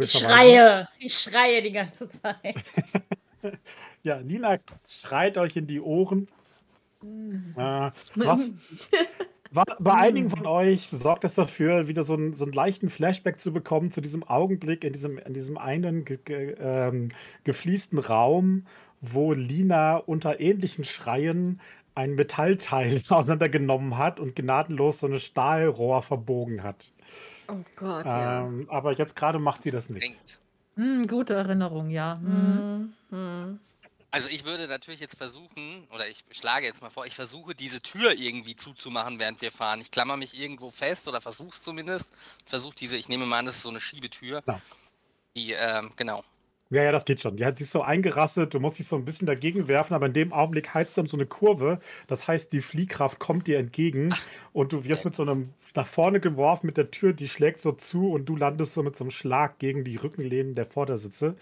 Ich 0.00 0.12
schreie. 0.12 0.88
Ich 0.98 1.14
schreie 1.14 1.62
die 1.62 1.72
ganze 1.72 2.08
Zeit. 2.08 2.56
Ja, 4.06 4.22
Nina 4.22 4.58
schreit 4.88 5.36
euch 5.36 5.56
in 5.56 5.66
die 5.66 5.80
Ohren. 5.80 6.28
Äh, 7.02 7.90
was, 8.14 8.54
wa- 9.50 9.64
bei 9.80 9.94
einigen 9.94 10.30
von 10.30 10.46
euch 10.46 10.86
sorgt 10.88 11.24
es 11.24 11.34
dafür, 11.34 11.88
wieder 11.88 12.04
so 12.04 12.14
einen, 12.14 12.32
so 12.32 12.44
einen 12.44 12.52
leichten 12.52 12.88
Flashback 12.88 13.40
zu 13.40 13.52
bekommen 13.52 13.90
zu 13.90 14.00
diesem 14.00 14.22
Augenblick 14.22 14.84
in 14.84 14.92
diesem, 14.92 15.18
in 15.18 15.34
diesem 15.34 15.58
einen 15.58 16.04
ge, 16.04 16.18
ge, 16.24 16.54
ähm, 16.60 17.08
gefliesten 17.42 17.98
Raum, 17.98 18.66
wo 19.00 19.32
Lina 19.32 19.96
unter 19.96 20.38
ähnlichen 20.38 20.84
Schreien 20.84 21.60
ein 21.96 22.14
Metallteil 22.14 23.02
auseinandergenommen 23.08 23.98
hat 23.98 24.20
und 24.20 24.36
gnadenlos 24.36 25.00
so 25.00 25.08
eine 25.08 25.18
Stahlrohr 25.18 26.02
verbogen 26.02 26.62
hat. 26.62 26.92
Oh 27.48 27.54
Gott, 27.74 28.06
ja. 28.06 28.46
Ähm, 28.46 28.66
aber 28.68 28.92
jetzt 28.92 29.16
gerade 29.16 29.40
macht 29.40 29.64
sie 29.64 29.72
das 29.72 29.90
nicht. 29.90 30.40
Hm, 30.76 31.08
gute 31.08 31.34
Erinnerung, 31.34 31.90
ja. 31.90 32.20
Hm. 32.20 32.92
Mhm. 33.10 33.58
Also 34.10 34.28
ich 34.28 34.44
würde 34.44 34.68
natürlich 34.68 35.00
jetzt 35.00 35.16
versuchen, 35.16 35.86
oder 35.92 36.08
ich 36.08 36.24
schlage 36.30 36.66
jetzt 36.66 36.80
mal 36.80 36.90
vor, 36.90 37.06
ich 37.06 37.14
versuche 37.14 37.54
diese 37.54 37.80
Tür 37.82 38.12
irgendwie 38.12 38.56
zuzumachen, 38.56 39.18
während 39.18 39.40
wir 39.40 39.50
fahren. 39.50 39.80
Ich 39.80 39.90
klammer 39.90 40.16
mich 40.16 40.38
irgendwo 40.38 40.70
fest 40.70 41.08
oder 41.08 41.20
versuch's 41.20 41.62
zumindest. 41.62 42.10
Versuche 42.46 42.74
diese, 42.74 42.96
ich 42.96 43.08
nehme 43.08 43.26
mal 43.26 43.40
an, 43.40 43.46
das 43.46 43.56
ist 43.56 43.62
so 43.62 43.68
eine 43.68 43.80
Schiebetür. 43.80 44.42
Ja. 44.46 44.60
Die, 45.36 45.52
ähm, 45.52 45.92
genau. 45.96 46.22
Ja, 46.70 46.82
ja, 46.82 46.90
das 46.90 47.04
geht 47.04 47.20
schon. 47.20 47.36
Die 47.36 47.44
hat 47.44 47.58
sich 47.58 47.70
so 47.70 47.82
eingerastet, 47.82 48.52
du 48.52 48.58
musst 48.58 48.80
dich 48.80 48.88
so 48.88 48.96
ein 48.96 49.04
bisschen 49.04 49.26
dagegen 49.26 49.68
werfen, 49.68 49.94
aber 49.94 50.06
in 50.06 50.12
dem 50.12 50.32
Augenblick 50.32 50.74
heizt 50.74 50.98
dann 50.98 51.06
so 51.06 51.16
eine 51.16 51.26
Kurve. 51.26 51.78
Das 52.08 52.26
heißt, 52.26 52.52
die 52.52 52.60
Fliehkraft 52.60 53.20
kommt 53.20 53.46
dir 53.46 53.58
entgegen 53.58 54.12
und 54.52 54.72
du 54.72 54.84
wirst 54.84 55.04
mit 55.04 55.14
so 55.14 55.22
einem 55.22 55.52
nach 55.74 55.86
vorne 55.86 56.18
geworfen 56.18 56.66
mit 56.66 56.76
der 56.76 56.90
Tür, 56.90 57.12
die 57.12 57.28
schlägt 57.28 57.60
so 57.60 57.70
zu 57.72 58.10
und 58.10 58.24
du 58.26 58.34
landest 58.34 58.74
so 58.74 58.82
mit 58.82 58.96
so 58.96 59.04
einem 59.04 59.12
Schlag 59.12 59.58
gegen 59.58 59.84
die 59.84 59.96
Rückenlehnen 59.96 60.56
der 60.56 60.66
Vordersitze. 60.66 61.36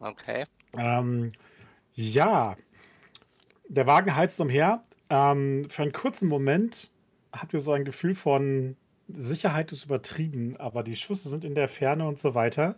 Okay. 0.00 0.44
Ähm, 0.76 1.30
ja, 1.98 2.56
der 3.68 3.86
Wagen 3.86 4.14
heizt 4.14 4.40
umher. 4.40 4.82
Ähm, 5.10 5.68
für 5.68 5.82
einen 5.82 5.92
kurzen 5.92 6.28
Moment 6.28 6.90
habt 7.32 7.52
ihr 7.52 7.60
so 7.60 7.72
ein 7.72 7.84
Gefühl 7.84 8.14
von 8.14 8.76
Sicherheit 9.08 9.72
ist 9.72 9.86
übertrieben, 9.86 10.56
aber 10.58 10.82
die 10.82 10.94
Schüsse 10.94 11.28
sind 11.28 11.44
in 11.44 11.54
der 11.54 11.68
Ferne 11.68 12.06
und 12.06 12.18
so 12.20 12.34
weiter. 12.34 12.76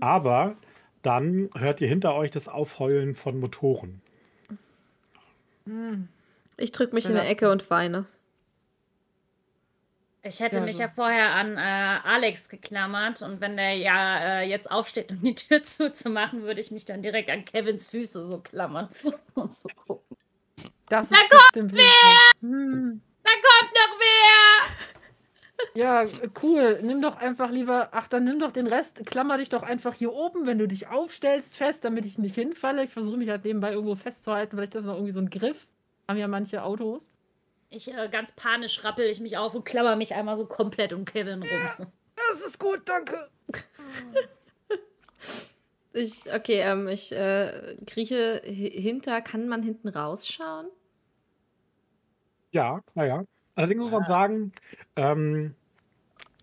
Aber 0.00 0.56
dann 1.02 1.50
hört 1.56 1.80
ihr 1.80 1.88
hinter 1.88 2.14
euch 2.14 2.30
das 2.30 2.48
Aufheulen 2.48 3.14
von 3.14 3.38
Motoren. 3.38 4.00
Hm. 5.66 6.08
Ich 6.56 6.72
drück 6.72 6.92
mich 6.92 7.04
in 7.06 7.12
Ja. 7.14 7.20
der 7.20 7.30
Ecke 7.30 7.50
und 7.50 7.70
weine. 7.70 8.06
Ich 10.22 10.40
hätte 10.40 10.56
Ja, 10.56 10.62
mich 10.62 10.76
so. 10.76 10.82
ja 10.82 10.88
vorher 10.88 11.34
an 11.34 11.56
äh, 11.56 11.60
Alex 11.60 12.48
geklammert 12.50 13.22
und 13.22 13.40
wenn 13.40 13.56
der 13.56 13.74
ja 13.76 14.40
äh, 14.40 14.48
jetzt 14.48 14.70
aufsteht, 14.70 15.10
um 15.10 15.20
die 15.22 15.34
Tür 15.34 15.62
zuzumachen, 15.62 16.42
würde 16.42 16.60
ich 16.60 16.70
mich 16.70 16.84
dann 16.84 17.02
direkt 17.02 17.30
an 17.30 17.44
Kevins 17.44 17.88
Füße 17.88 18.26
so 18.26 18.38
klammern 18.40 18.88
und 19.34 19.52
so 19.52 19.68
gucken. 19.86 20.16
Das 20.88 21.08
Da 21.08 21.16
ist 21.16 21.28
bestimmt 21.30 21.72
wer! 21.74 22.30
Hm. 22.40 23.00
Da 23.22 23.30
kommt 23.30 23.72
noch 23.74 23.98
wer! 23.98 24.76
Ja, 25.74 26.04
cool. 26.42 26.80
Nimm 26.82 27.00
doch 27.02 27.16
einfach 27.16 27.50
lieber, 27.50 27.90
ach, 27.92 28.08
dann 28.08 28.24
nimm 28.24 28.40
doch 28.40 28.50
den 28.52 28.66
Rest, 28.66 29.04
klammer 29.06 29.38
dich 29.38 29.50
doch 29.50 29.62
einfach 29.62 29.94
hier 29.94 30.12
oben, 30.12 30.46
wenn 30.46 30.58
du 30.58 30.66
dich 30.66 30.88
aufstellst, 30.88 31.56
fest, 31.56 31.84
damit 31.84 32.04
ich 32.06 32.18
nicht 32.18 32.34
hinfalle. 32.34 32.82
Ich 32.82 32.90
versuche 32.90 33.16
mich 33.16 33.28
halt 33.28 33.44
nebenbei 33.44 33.72
irgendwo 33.72 33.94
festzuhalten, 33.94 34.56
vielleicht 34.56 34.74
ist 34.74 34.80
das 34.80 34.86
noch 34.86 34.94
irgendwie 34.94 35.12
so 35.12 35.20
ein 35.20 35.30
Griff. 35.30 35.68
Haben 36.08 36.18
ja 36.18 36.28
manche 36.28 36.62
Autos. 36.64 37.10
Ich 37.70 37.92
äh, 37.92 38.08
ganz 38.10 38.32
panisch 38.32 38.82
rappel 38.84 39.06
ich 39.06 39.20
mich 39.20 39.36
auf 39.36 39.54
und 39.54 39.64
klammer 39.64 39.94
mich 39.96 40.14
einmal 40.14 40.36
so 40.36 40.46
komplett 40.46 40.92
um 40.92 41.04
Kevin 41.04 41.42
rum. 41.42 41.86
Das 42.16 42.40
ist 42.40 42.58
gut, 42.58 42.82
danke. 42.88 43.28
Ich, 45.92 46.32
okay, 46.32 46.60
ähm, 46.60 46.88
ich 46.88 47.10
äh, 47.12 47.76
krieche 47.86 48.42
hi- 48.44 48.80
hinter. 48.80 49.20
Kann 49.22 49.48
man 49.48 49.62
hinten 49.62 49.88
rausschauen? 49.88 50.68
Ja, 52.52 52.80
naja. 52.94 53.24
Allerdings 53.54 53.80
muss 53.80 53.90
man 53.92 54.04
sagen, 54.04 54.52
ähm, 54.96 55.54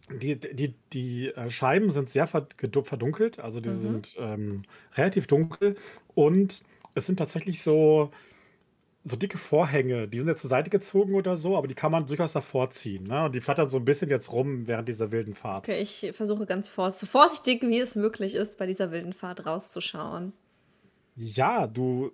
die, 0.09 0.39
die, 0.39 0.75
die 0.93 1.27
äh, 1.29 1.49
Scheiben 1.49 1.91
sind 1.91 2.09
sehr 2.09 2.27
verdunkelt, 2.27 3.39
also 3.39 3.59
die 3.59 3.69
Mhm. 3.69 3.73
sind 3.73 4.15
ähm, 4.17 4.63
relativ 4.95 5.27
dunkel 5.27 5.75
und 6.15 6.63
es 6.95 7.05
sind 7.05 7.17
tatsächlich 7.17 7.61
so, 7.61 8.11
so 9.09 9.15
dicke 9.15 9.37
Vorhänge, 9.37 10.07
die 10.07 10.17
sind 10.17 10.27
jetzt 10.27 10.41
zur 10.41 10.49
Seite 10.49 10.69
gezogen 10.69 11.15
oder 11.15 11.37
so, 11.37 11.57
aber 11.57 11.67
die 11.67 11.75
kann 11.75 11.91
man 11.91 12.05
durchaus 12.05 12.33
davor 12.33 12.69
ziehen. 12.69 13.05
Ne? 13.07 13.25
Und 13.25 13.35
die 13.35 13.41
flattern 13.41 13.69
so 13.69 13.77
ein 13.77 13.85
bisschen 13.85 14.09
jetzt 14.09 14.31
rum 14.31 14.67
während 14.67 14.87
dieser 14.89 15.11
wilden 15.11 15.33
Fahrt. 15.33 15.67
Okay, 15.67 15.81
ich 15.81 16.11
versuche 16.13 16.45
ganz 16.45 16.69
vors 16.69 16.99
so 16.99 17.05
vorsichtig, 17.05 17.61
wie 17.63 17.79
es 17.79 17.95
möglich 17.95 18.35
ist, 18.35 18.57
bei 18.57 18.65
dieser 18.65 18.91
wilden 18.91 19.13
Fahrt 19.13 19.45
rauszuschauen. 19.45 20.33
Ja, 21.15 21.67
du 21.67 22.11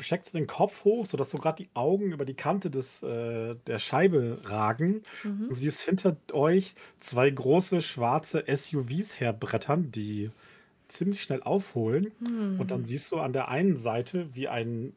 steckst 0.00 0.34
den 0.34 0.46
Kopf 0.46 0.84
hoch, 0.84 1.06
sodass 1.06 1.30
so 1.30 1.38
gerade 1.38 1.62
die 1.62 1.68
Augen 1.74 2.12
über 2.12 2.24
die 2.24 2.34
Kante 2.34 2.70
des, 2.70 3.02
äh, 3.02 3.56
der 3.66 3.78
Scheibe 3.78 4.40
ragen. 4.44 5.02
Mhm. 5.22 5.48
Und 5.48 5.54
siehst 5.54 5.82
hinter 5.82 6.16
euch 6.32 6.74
zwei 7.00 7.30
große 7.30 7.80
schwarze 7.82 8.44
SUVs 8.46 9.20
herbrettern, 9.20 9.90
die 9.90 10.30
ziemlich 10.88 11.22
schnell 11.22 11.42
aufholen. 11.42 12.12
Hm. 12.24 12.60
Und 12.60 12.70
dann 12.70 12.84
siehst 12.84 13.10
du 13.10 13.18
an 13.18 13.32
der 13.32 13.48
einen 13.48 13.76
Seite, 13.76 14.28
wie 14.34 14.48
ein 14.48 14.92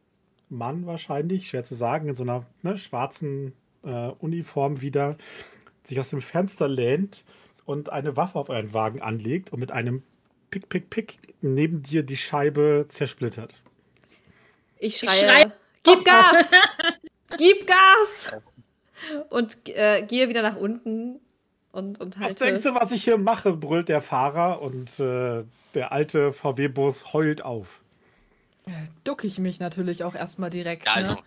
Mann 0.50 0.86
wahrscheinlich, 0.86 1.50
schwer 1.50 1.64
zu 1.64 1.76
sagen, 1.76 2.08
in 2.10 2.16
so 2.16 2.24
einer 2.24 2.46
ne, 2.62 2.78
schwarzen 2.78 3.54
äh, 3.84 3.90
Uniform 4.20 4.82
wieder, 4.82 5.18
sich 5.84 6.00
aus 6.00 6.10
dem 6.10 6.22
Fenster 6.22 6.68
lehnt 6.68 7.24
und 7.66 7.90
eine 7.92 8.16
Waffe 8.18 8.40
auf 8.40 8.50
euren 8.50 8.74
Wagen 8.74 9.02
anlegt 9.02 9.52
und 9.52 9.60
mit 9.60 9.72
einem 9.72 10.04
Pick, 10.50 10.70
Pick, 10.70 10.90
Pick 10.90 11.18
neben 11.42 11.84
dir 11.84 12.04
die 12.04 12.18
Scheibe 12.18 12.86
zersplittert. 12.88 13.54
Ich 14.80 15.02
Ich 15.04 15.10
schreie, 15.10 15.18
schreie 15.20 15.54
gib 15.84 16.06
Gas! 16.06 16.52
gib 17.38 17.68
Gas! 17.68 18.38
Und 19.30 19.58
äh, 19.70 20.02
gehe 20.08 20.28
wieder 20.28 20.42
nach 20.42 20.56
unten 20.56 21.20
und, 21.72 22.00
und 22.02 22.16
Was 22.16 22.24
halte. 22.30 22.46
denkst 22.46 22.64
du, 22.64 22.74
was 22.74 22.92
ich 22.92 23.04
hier 23.04 23.20
mache? 23.20 23.54
brüllt 23.54 23.90
der 23.90 24.02
Fahrer 24.02 24.60
und 24.60 25.00
äh, 25.00 25.44
der 25.76 25.92
alte 25.92 26.34
VW-Bus 26.34 27.14
heult 27.14 27.44
auf. 27.44 27.84
Duck 29.04 29.24
ich 29.24 29.40
mich 29.40 29.60
natürlich 29.60 30.04
auch 30.04 30.16
erstmal 30.16 30.50
direkt. 30.50 30.86
Ja, 30.86 30.94
also, 30.94 31.14
ne? 31.14 31.22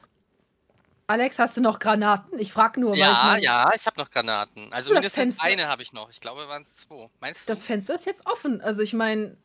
Alex, 1.07 1.39
hast 1.39 1.57
du 1.57 1.61
noch 1.61 1.79
Granaten? 1.81 2.39
Ich 2.39 2.53
frag 2.53 2.77
nur, 2.77 2.93
weil 2.93 2.99
ich 2.99 3.05
ja, 3.05 3.23
mein, 3.25 3.43
ja, 3.43 3.71
ich 3.75 3.85
habe 3.87 3.99
noch 3.99 4.11
Granaten. 4.11 4.73
Also 4.73 4.91
das 4.91 4.95
mindestens 4.95 5.21
Fenster- 5.37 5.43
eine 5.45 5.67
habe 5.67 5.83
ich 5.83 5.93
noch. 5.93 6.09
Ich 6.11 6.21
glaube, 6.21 6.47
waren 6.47 6.63
es 6.63 6.75
zwei. 6.87 7.11
Meinst 7.21 7.49
du? 7.49 7.53
das 7.53 7.65
Fenster 7.65 7.95
ist 7.95 8.07
jetzt 8.07 8.27
offen. 8.27 8.61
Also 8.61 8.83
ich 8.83 8.93
meine, 8.93 9.37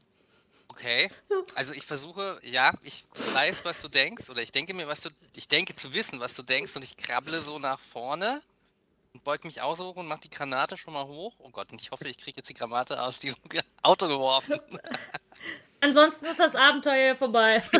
Okay. 0.68 1.10
Also 1.56 1.74
ich 1.74 1.86
versuche, 1.86 2.38
ja, 2.44 2.74
ich 2.84 3.06
weiß, 3.34 3.64
was 3.64 3.80
du 3.82 3.88
denkst, 3.88 4.30
oder 4.30 4.42
ich 4.42 4.52
denke 4.52 4.74
mir, 4.74 4.88
was 4.88 5.00
du, 5.00 5.10
ich 5.34 5.48
denke 5.48 5.74
zu 5.74 5.94
wissen, 5.94 6.20
was 6.20 6.34
du 6.34 6.44
denkst, 6.44 6.76
und 6.76 6.84
ich 6.84 6.98
krabble 6.98 7.42
so 7.42 7.60
nach 7.60 7.80
vorne 7.80 8.42
und 9.16 9.24
beug 9.24 9.46
mich 9.46 9.62
aus 9.62 9.80
hoch 9.80 9.96
und 9.96 10.08
mach 10.08 10.20
die 10.20 10.30
Granate 10.30 10.76
schon 10.76 10.94
mal 10.94 11.06
hoch. 11.06 11.34
Oh 11.40 11.50
Gott, 11.50 11.72
und 11.72 11.82
ich 11.82 11.90
hoffe, 11.92 12.06
ich 12.10 12.18
kriege 12.18 12.38
jetzt 12.38 12.50
die 12.50 12.54
Granate 12.54 13.02
aus 13.02 13.18
diesem 13.18 13.40
Auto 13.82 14.10
geworfen. 14.10 14.60
Ansonsten 15.80 16.26
ist 16.26 16.40
das 16.40 16.54
Abenteuer 16.54 17.16
vorbei. 17.16 17.64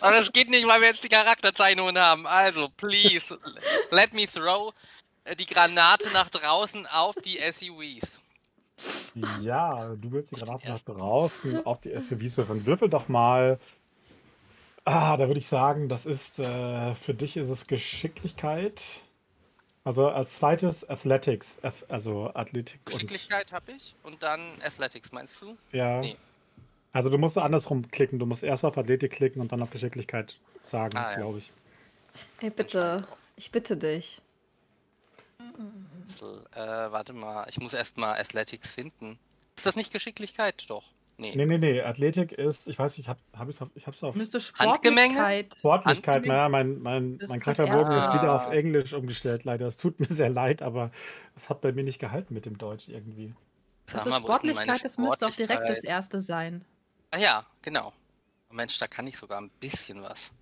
Aber 0.00 0.16
das 0.16 0.32
geht 0.32 0.50
nicht, 0.50 0.66
weil 0.66 0.80
wir 0.80 0.88
jetzt 0.88 1.04
die 1.04 1.08
Charakterzeichnungen 1.08 1.96
haben. 1.96 2.26
Also, 2.26 2.68
please, 2.70 3.38
let 3.92 4.12
me 4.12 4.26
throw 4.26 4.74
äh, 5.24 5.36
die 5.36 5.46
Granate 5.46 6.10
nach 6.12 6.28
draußen 6.28 6.86
auf 6.88 7.14
die 7.24 7.38
SUVs. 7.38 8.20
Ja, 9.42 9.94
du 9.94 10.10
willst 10.10 10.32
die 10.32 10.36
Granate 10.36 10.68
nach 10.68 10.80
draußen 10.80 11.64
auf 11.64 11.80
die 11.82 11.90
SUVs 12.00 12.36
würfeln. 12.36 12.66
Würfel 12.66 12.88
doch 12.88 13.06
mal. 13.06 13.60
Ah, 14.84 15.16
da 15.16 15.28
würde 15.28 15.38
ich 15.38 15.46
sagen, 15.46 15.88
das 15.88 16.04
ist 16.04 16.40
äh, 16.40 16.94
für 16.96 17.14
dich 17.14 17.36
ist 17.36 17.48
es 17.48 17.68
Geschicklichkeit. 17.68 19.04
Also 19.84 20.08
als 20.08 20.34
zweites 20.34 20.88
Athletics, 20.88 21.58
Ath- 21.62 21.88
also 21.88 22.30
Athletik 22.34 22.80
und 22.84 22.92
Geschicklichkeit 22.92 23.50
habe 23.52 23.72
ich 23.72 23.94
und 24.02 24.22
dann 24.22 24.40
Athletics, 24.62 25.10
meinst 25.12 25.40
du? 25.40 25.56
ja. 25.72 26.00
Nee. 26.00 26.16
Also 26.92 27.08
du 27.08 27.18
musst 27.18 27.38
andersrum 27.38 27.88
klicken. 27.92 28.18
Du 28.18 28.26
musst 28.26 28.42
erst 28.42 28.64
auf 28.64 28.76
Athletik 28.76 29.12
klicken 29.12 29.40
und 29.40 29.52
dann 29.52 29.62
auf 29.62 29.70
Geschicklichkeit 29.70 30.36
sagen, 30.64 30.96
Ah, 30.96 31.12
ja. 31.12 31.16
glaube 31.18 31.38
ich. 31.38 31.52
Ey, 32.40 32.50
bitte. 32.50 33.06
Ich 33.36 33.52
bitte 33.52 33.76
dich. 33.76 34.20
Äh, 36.52 36.58
warte 36.58 37.12
mal, 37.12 37.46
ich 37.48 37.58
muss 37.60 37.74
erst 37.74 37.96
mal 37.96 38.18
Athletics 38.18 38.72
finden. 38.74 39.20
Ist 39.56 39.66
das 39.66 39.76
nicht 39.76 39.92
Geschicklichkeit? 39.92 40.64
Doch. 40.68 40.82
Nee. 41.20 41.32
Nee, 41.36 41.44
nee, 41.44 41.58
nee. 41.58 41.82
Athletik 41.82 42.32
ist, 42.32 42.66
ich 42.66 42.78
weiß, 42.78 42.96
ich 42.96 43.06
habe 43.06 43.20
hab 43.36 43.48
ich's 43.48 43.60
auf, 43.60 43.68
ich 43.74 43.86
hab's 43.86 44.02
auf 44.02 44.14
Müsste 44.14 44.38
Handgemenge? 44.38 45.12
Sportlichkeit. 45.12 45.54
Sportlichkeit. 45.54 46.26
Naja, 46.26 46.48
mein, 46.48 46.80
mein, 46.80 47.18
Das 47.18 47.28
mein 47.28 47.40
Charakterbogen 47.40 47.94
ist 47.94 48.14
wieder 48.14 48.34
auf. 48.34 48.50
Englisch 48.50 48.94
umgestellt, 48.94 49.44
leider. 49.44 49.66
Es 49.66 49.76
tut 49.76 50.00
mir 50.00 50.06
sehr 50.08 50.30
leid, 50.30 50.62
aber 50.62 50.90
es 51.36 51.50
hat 51.50 51.60
bei 51.60 51.72
mir 51.72 51.84
nicht 51.84 51.98
gehalten 51.98 52.32
mit 52.32 52.46
dem 52.46 52.56
Deutsch 52.56 52.88
irgendwie. 52.88 53.34
Das 53.84 53.96
Sag 53.96 54.06
ist 54.06 54.10
mal, 54.10 54.18
Sportlichkeit, 54.20 54.82
das 54.82 54.96
müsste 54.96 55.26
auch 55.26 55.36
direkt 55.36 55.68
das 55.68 55.84
erste 55.84 56.20
sein. 56.20 56.64
Ah 57.10 57.18
ja, 57.18 57.46
genau. 57.60 57.92
Mensch, 58.50 58.78
da 58.78 58.86
kann 58.86 59.06
ich 59.06 59.18
sogar 59.18 59.40
ein 59.40 59.50
bisschen 59.60 60.02
was. 60.02 60.32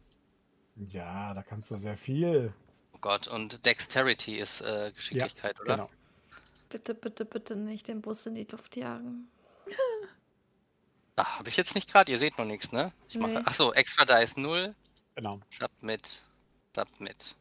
Ja, 0.90 1.34
da 1.34 1.42
kannst 1.42 1.72
du 1.72 1.76
sehr 1.76 1.96
viel. 1.96 2.52
Oh 2.92 2.98
Gott, 3.00 3.26
und 3.26 3.66
Dexterity 3.66 4.36
ist 4.36 4.60
äh, 4.60 4.92
Geschicklichkeit, 4.94 5.60
oder? 5.60 5.74
Genau. 5.74 5.90
Bitte, 6.68 6.94
bitte, 6.94 7.24
bitte 7.24 7.56
nicht 7.56 7.88
den 7.88 8.00
Bus 8.00 8.26
in 8.26 8.36
die 8.36 8.44
Luft 8.44 8.76
jagen. 8.76 9.28
Da 11.18 11.36
habe 11.36 11.48
ich 11.48 11.56
jetzt 11.56 11.74
nicht 11.74 11.90
gerade, 11.90 12.12
ihr 12.12 12.18
seht 12.18 12.38
noch 12.38 12.44
nichts, 12.44 12.70
ne? 12.70 12.92
Ich 13.08 13.18
mache. 13.18 13.32
Nee. 13.32 13.36
Achso, 13.38 13.72
Extra 13.72 14.04
Dice 14.04 14.36
0, 14.36 14.72
genau. 15.16 15.40
Submit, 15.50 16.22
Submit. 16.76 17.34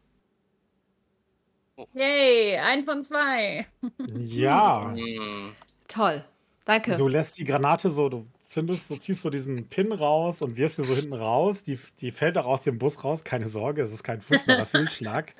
Yay, 1.93 2.57
ein 2.57 2.85
von 2.85 3.03
zwei. 3.03 3.67
Ja, 4.07 4.95
Hm, 4.95 5.55
Toll. 5.87 6.25
Danke. 6.65 6.95
du 6.95 7.07
lässt 7.07 7.37
die 7.37 7.45
Granate 7.45 7.91
so, 7.91 8.09
du 8.09 8.25
zündest, 8.41 8.87
so 8.87 8.95
ziehst 8.95 9.21
so 9.21 9.29
diesen 9.29 9.69
Pin 9.69 9.91
raus 9.91 10.41
und 10.41 10.57
wirfst 10.57 10.77
sie 10.77 10.83
so 10.83 10.95
hinten 10.95 11.13
raus. 11.13 11.61
Die, 11.63 11.77
die 12.01 12.11
fällt 12.11 12.35
auch 12.39 12.47
aus 12.47 12.61
dem 12.61 12.79
Bus 12.79 13.03
raus, 13.03 13.23
keine 13.23 13.47
Sorge, 13.47 13.83
es 13.83 13.93
ist 13.93 14.03
kein 14.03 14.21
furchtbarer 14.21 14.65
Fehlschlag. 14.71 15.35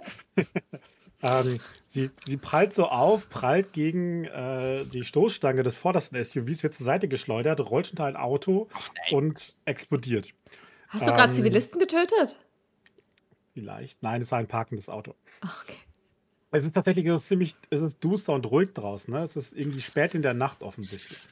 Ähm, 1.23 1.59
sie, 1.87 2.11
sie 2.25 2.37
prallt 2.37 2.73
so 2.73 2.85
auf, 2.87 3.29
prallt 3.29 3.73
gegen 3.73 4.25
äh, 4.25 4.85
die 4.85 5.03
Stoßstange 5.03 5.63
des 5.63 5.75
vordersten 5.75 6.21
SUVs, 6.23 6.63
wird 6.63 6.75
zur 6.75 6.85
Seite 6.85 7.07
geschleudert, 7.07 7.59
rollt 7.71 7.89
unter 7.89 8.05
ein 8.05 8.15
Auto 8.15 8.67
und 9.11 9.55
explodiert. 9.65 10.29
Hast 10.89 11.03
du 11.07 11.11
gerade 11.11 11.25
ähm, 11.29 11.33
Zivilisten 11.33 11.79
getötet? 11.79 12.37
Vielleicht. 13.53 14.01
Nein, 14.03 14.21
es 14.21 14.31
war 14.31 14.39
ein 14.39 14.47
parkendes 14.47 14.87
Auto. 14.89 15.15
Okay. 15.41 15.73
Es 16.51 16.65
ist 16.65 16.73
tatsächlich 16.73 17.05
es 17.07 17.23
ist 17.23 17.27
ziemlich, 17.27 17.55
es 17.71 17.81
ist 17.81 18.01
duster 18.03 18.33
und 18.33 18.45
ruhig 18.45 18.73
draußen. 18.73 19.13
Ne? 19.13 19.21
Es 19.21 19.35
ist 19.35 19.53
irgendwie 19.53 19.81
spät 19.81 20.15
in 20.15 20.21
der 20.21 20.33
Nacht 20.33 20.61
offensichtlich. 20.63 21.27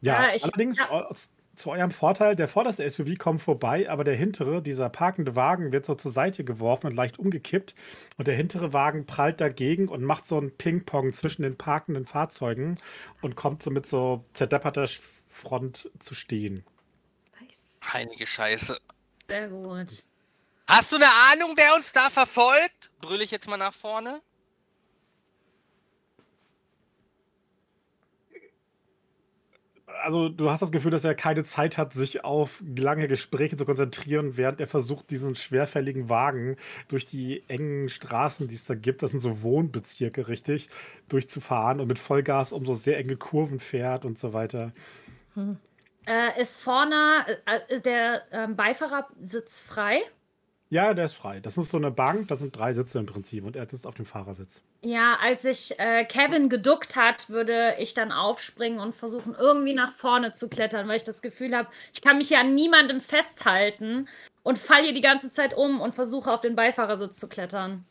Ja, 0.00 0.14
Ja, 0.30 0.34
ich- 0.34 0.42
allerdings 0.44 0.78
ja. 0.78 0.90
eu- 0.90 1.14
zu 1.54 1.70
eurem 1.70 1.90
Vorteil, 1.90 2.34
der 2.34 2.48
vorderste 2.48 2.88
SUV 2.88 3.18
kommt 3.18 3.42
vorbei, 3.42 3.90
aber 3.90 4.04
der 4.04 4.14
hintere, 4.14 4.62
dieser 4.62 4.88
parkende 4.88 5.36
Wagen, 5.36 5.72
wird 5.72 5.84
so 5.84 5.94
zur 5.94 6.10
Seite 6.10 6.44
geworfen 6.44 6.86
und 6.86 6.96
leicht 6.96 7.18
umgekippt. 7.18 7.74
Und 8.16 8.26
der 8.28 8.36
hintere 8.36 8.72
Wagen 8.72 9.06
prallt 9.06 9.40
dagegen 9.40 9.88
und 9.88 10.02
macht 10.02 10.26
so 10.26 10.38
ein 10.38 10.56
Ping-Pong 10.56 11.12
zwischen 11.12 11.42
den 11.42 11.56
parkenden 11.56 12.06
Fahrzeugen 12.06 12.78
und 13.20 13.36
kommt 13.36 13.62
so 13.62 13.70
mit 13.70 13.86
so 13.86 14.24
zerdepperter 14.32 14.88
Front 15.28 15.90
zu 15.98 16.14
stehen. 16.14 16.64
Nice. 17.40 17.92
heilige 17.92 18.26
Scheiße. 18.26 18.78
Sehr 19.26 19.48
gut. 19.48 20.04
Hast 20.66 20.92
du 20.92 20.96
eine 20.96 21.08
Ahnung, 21.32 21.52
wer 21.56 21.74
uns 21.74 21.92
da 21.92 22.08
verfolgt? 22.08 22.90
Brülle 23.00 23.24
ich 23.24 23.30
jetzt 23.30 23.48
mal 23.48 23.56
nach 23.56 23.74
vorne? 23.74 24.20
Also, 30.02 30.28
du 30.28 30.50
hast 30.50 30.60
das 30.60 30.72
Gefühl, 30.72 30.90
dass 30.90 31.04
er 31.04 31.14
keine 31.14 31.44
Zeit 31.44 31.78
hat, 31.78 31.92
sich 31.92 32.24
auf 32.24 32.62
lange 32.76 33.08
Gespräche 33.08 33.56
zu 33.56 33.64
konzentrieren, 33.64 34.36
während 34.36 34.60
er 34.60 34.66
versucht, 34.66 35.10
diesen 35.10 35.34
schwerfälligen 35.34 36.08
Wagen 36.08 36.56
durch 36.88 37.06
die 37.06 37.42
engen 37.48 37.88
Straßen, 37.88 38.48
die 38.48 38.54
es 38.54 38.64
da 38.64 38.74
gibt, 38.74 39.02
das 39.02 39.12
sind 39.12 39.20
so 39.20 39.42
Wohnbezirke, 39.42 40.28
richtig, 40.28 40.68
durchzufahren 41.08 41.80
und 41.80 41.88
mit 41.88 41.98
Vollgas 41.98 42.52
um 42.52 42.66
so 42.66 42.74
sehr 42.74 42.98
enge 42.98 43.16
Kurven 43.16 43.60
fährt 43.60 44.04
und 44.04 44.18
so 44.18 44.32
weiter. 44.32 44.72
Äh, 46.06 46.40
ist 46.40 46.60
vorne 46.60 47.24
äh, 47.46 47.74
ist 47.74 47.86
der 47.86 48.22
ähm, 48.32 48.56
Beifahrersitz 48.56 49.60
frei? 49.60 50.00
Ja, 50.72 50.94
der 50.94 51.04
ist 51.04 51.12
frei. 51.12 51.38
Das 51.38 51.58
ist 51.58 51.70
so 51.70 51.76
eine 51.76 51.90
Bank, 51.90 52.28
da 52.28 52.36
sind 52.36 52.56
drei 52.56 52.72
Sitze 52.72 52.98
im 52.98 53.04
Prinzip 53.04 53.44
und 53.44 53.56
er 53.56 53.68
sitzt 53.68 53.86
auf 53.86 53.94
dem 53.94 54.06
Fahrersitz. 54.06 54.62
Ja, 54.80 55.18
als 55.22 55.42
sich 55.42 55.78
äh, 55.78 56.06
Kevin 56.06 56.48
geduckt 56.48 56.96
hat, 56.96 57.28
würde 57.28 57.74
ich 57.78 57.92
dann 57.92 58.10
aufspringen 58.10 58.80
und 58.80 58.94
versuchen, 58.94 59.36
irgendwie 59.38 59.74
nach 59.74 59.92
vorne 59.92 60.32
zu 60.32 60.48
klettern, 60.48 60.88
weil 60.88 60.96
ich 60.96 61.04
das 61.04 61.20
Gefühl 61.20 61.54
habe, 61.54 61.68
ich 61.92 62.00
kann 62.00 62.16
mich 62.16 62.30
ja 62.30 62.40
an 62.40 62.54
niemandem 62.54 63.02
festhalten 63.02 64.08
und 64.44 64.56
falle 64.56 64.84
hier 64.84 64.94
die 64.94 65.02
ganze 65.02 65.30
Zeit 65.30 65.54
um 65.54 65.78
und 65.82 65.94
versuche 65.94 66.32
auf 66.32 66.40
den 66.40 66.56
Beifahrersitz 66.56 67.20
zu 67.20 67.28
klettern. 67.28 67.84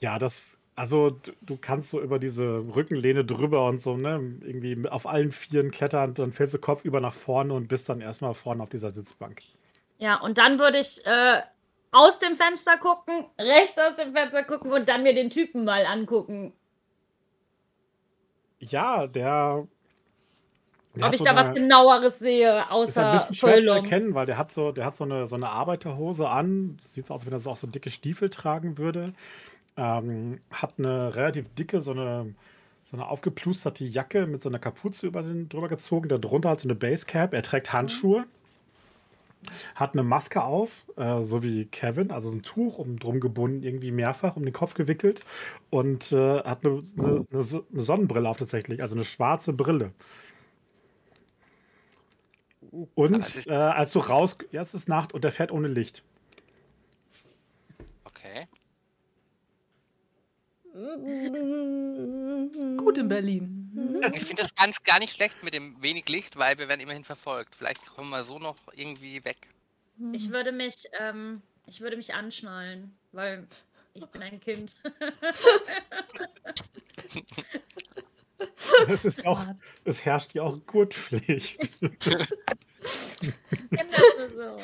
Ja, 0.00 0.18
das, 0.18 0.58
also 0.74 1.20
du, 1.40 1.56
kannst 1.56 1.90
so 1.90 2.00
über 2.00 2.18
diese 2.18 2.64
Rückenlehne 2.74 3.24
drüber 3.24 3.64
und 3.68 3.80
so, 3.80 3.96
ne, 3.96 4.40
irgendwie 4.40 4.88
auf 4.88 5.06
allen 5.06 5.30
Vieren 5.30 5.70
klettern, 5.70 6.14
dann 6.14 6.32
fällst 6.32 6.54
du 6.54 6.58
kopfüber 6.58 6.98
nach 6.98 7.14
vorne 7.14 7.54
und 7.54 7.68
bist 7.68 7.88
dann 7.88 8.00
erstmal 8.00 8.34
vorne 8.34 8.60
auf 8.60 8.70
dieser 8.70 8.90
Sitzbank. 8.90 9.42
Ja, 9.98 10.16
und 10.16 10.38
dann 10.38 10.58
würde 10.58 10.78
ich 10.78 11.06
äh, 11.06 11.42
aus 11.94 12.18
dem 12.18 12.36
Fenster 12.36 12.76
gucken, 12.76 13.24
rechts 13.38 13.78
aus 13.78 13.96
dem 13.96 14.12
Fenster 14.12 14.42
gucken 14.42 14.72
und 14.72 14.88
dann 14.88 15.02
mir 15.04 15.14
den 15.14 15.30
Typen 15.30 15.64
mal 15.64 15.86
angucken. 15.86 16.52
Ja, 18.58 19.06
der. 19.06 19.66
der 20.94 21.06
ob 21.06 21.12
ich 21.12 21.18
so 21.18 21.24
da 21.24 21.36
was 21.36 21.48
eine- 21.48 21.60
genaueres 21.60 22.18
sehe, 22.18 22.48
Ist 22.48 22.64
ein 22.66 22.70
außer 22.70 23.12
bisschen 23.12 23.34
schwer 23.34 23.60
zu 23.60 23.70
erkennen, 23.70 24.14
weil 24.14 24.26
der 24.26 24.38
hat 24.38 24.52
so, 24.52 24.72
der 24.72 24.84
hat 24.86 24.96
so 24.96 25.04
eine, 25.04 25.26
so 25.26 25.36
eine 25.36 25.50
Arbeiterhose 25.50 26.28
an. 26.28 26.76
Sieht 26.80 27.06
so 27.06 27.14
aus, 27.14 27.20
als 27.20 27.26
wenn 27.26 27.32
er 27.34 27.38
so 27.38 27.50
auch 27.50 27.56
so 27.56 27.66
dicke 27.66 27.90
Stiefel 27.90 28.30
tragen 28.30 28.78
würde. 28.78 29.12
Ähm, 29.76 30.40
hat 30.52 30.74
eine 30.78 31.14
relativ 31.14 31.52
dicke, 31.54 31.80
so 31.80 31.90
eine, 31.92 32.34
so 32.84 32.96
eine 32.96 33.08
aufgeplusterte 33.08 33.84
Jacke 33.84 34.26
mit 34.26 34.42
so 34.42 34.48
einer 34.48 34.58
Kapuze 34.58 35.06
über 35.06 35.22
den, 35.22 35.48
drüber 35.48 35.68
gezogen. 35.68 36.08
Darunter 36.08 36.50
hat 36.50 36.60
so 36.60 36.66
eine 36.68 36.74
Basecap. 36.76 37.34
Er 37.34 37.42
trägt 37.42 37.72
Handschuhe. 37.72 38.24
Hat 39.74 39.92
eine 39.94 40.02
Maske 40.02 40.42
auf, 40.42 40.70
äh, 40.96 41.22
so 41.22 41.42
wie 41.42 41.66
Kevin, 41.66 42.10
also 42.10 42.30
so 42.30 42.36
ein 42.36 42.42
Tuch 42.42 42.78
um 42.78 42.98
drum 42.98 43.20
gebunden, 43.20 43.62
irgendwie 43.62 43.90
mehrfach 43.90 44.36
um 44.36 44.44
den 44.44 44.52
Kopf 44.52 44.74
gewickelt 44.74 45.24
und 45.70 46.12
äh, 46.12 46.40
hat 46.42 46.64
eine, 46.64 46.82
eine, 46.98 47.26
eine 47.30 47.42
So- 47.42 47.66
eine 47.72 47.82
Sonnenbrille 47.82 48.28
auf 48.28 48.36
tatsächlich, 48.36 48.80
also 48.82 48.94
eine 48.94 49.04
schwarze 49.04 49.52
Brille. 49.52 49.92
Und 52.94 53.46
äh, 53.46 53.52
als 53.52 53.92
du 53.92 54.00
raus, 54.00 54.36
ja, 54.50 54.60
es 54.62 54.74
ist 54.74 54.88
Nacht 54.88 55.12
und 55.14 55.24
er 55.24 55.30
fährt 55.32 55.52
ohne 55.52 55.68
Licht. 55.68 56.02
Okay. 58.04 58.48
Gut 62.76 62.98
in 62.98 63.08
Berlin. 63.08 63.63
Ich 64.14 64.24
finde 64.24 64.42
das 64.42 64.54
ganz 64.54 64.82
gar 64.82 64.98
nicht 64.98 65.14
schlecht 65.14 65.42
mit 65.42 65.54
dem 65.54 65.80
wenig 65.82 66.08
Licht, 66.08 66.36
weil 66.36 66.58
wir 66.58 66.68
werden 66.68 66.80
immerhin 66.80 67.04
verfolgt. 67.04 67.54
Vielleicht 67.56 67.84
kommen 67.86 68.10
wir 68.10 68.24
so 68.24 68.38
noch 68.38 68.56
irgendwie 68.74 69.24
weg. 69.24 69.48
Ich 70.12 70.30
würde 70.30 70.52
mich, 70.52 70.88
ähm, 71.00 71.42
ich 71.66 71.80
würde 71.80 71.96
mich 71.96 72.14
anschnallen, 72.14 72.96
weil 73.12 73.46
ich 73.94 74.04
bin 74.06 74.22
ein 74.22 74.40
Kind. 74.40 74.76
Es 78.88 79.04
ist 79.04 79.26
auch, 79.26 79.40
es 79.84 80.04
herrscht 80.04 80.34
ja 80.34 80.42
auch 80.42 80.58
Gurtpflicht. 80.66 81.58
das 81.80 83.22
nur 84.18 84.30
so. 84.30 84.56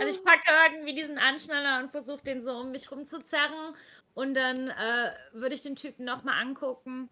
Also 0.00 0.18
ich 0.18 0.22
packe 0.24 0.50
irgendwie 0.72 0.94
diesen 0.94 1.18
Anschnaller 1.18 1.82
und 1.82 1.90
versuche 1.90 2.22
den 2.24 2.42
so 2.42 2.52
um 2.52 2.72
mich 2.72 2.90
rumzuzerren. 2.90 3.74
Und 4.14 4.34
dann 4.34 4.70
äh, 4.70 5.12
würde 5.32 5.54
ich 5.54 5.62
den 5.62 5.76
Typen 5.76 6.04
nochmal 6.04 6.40
angucken. 6.40 7.08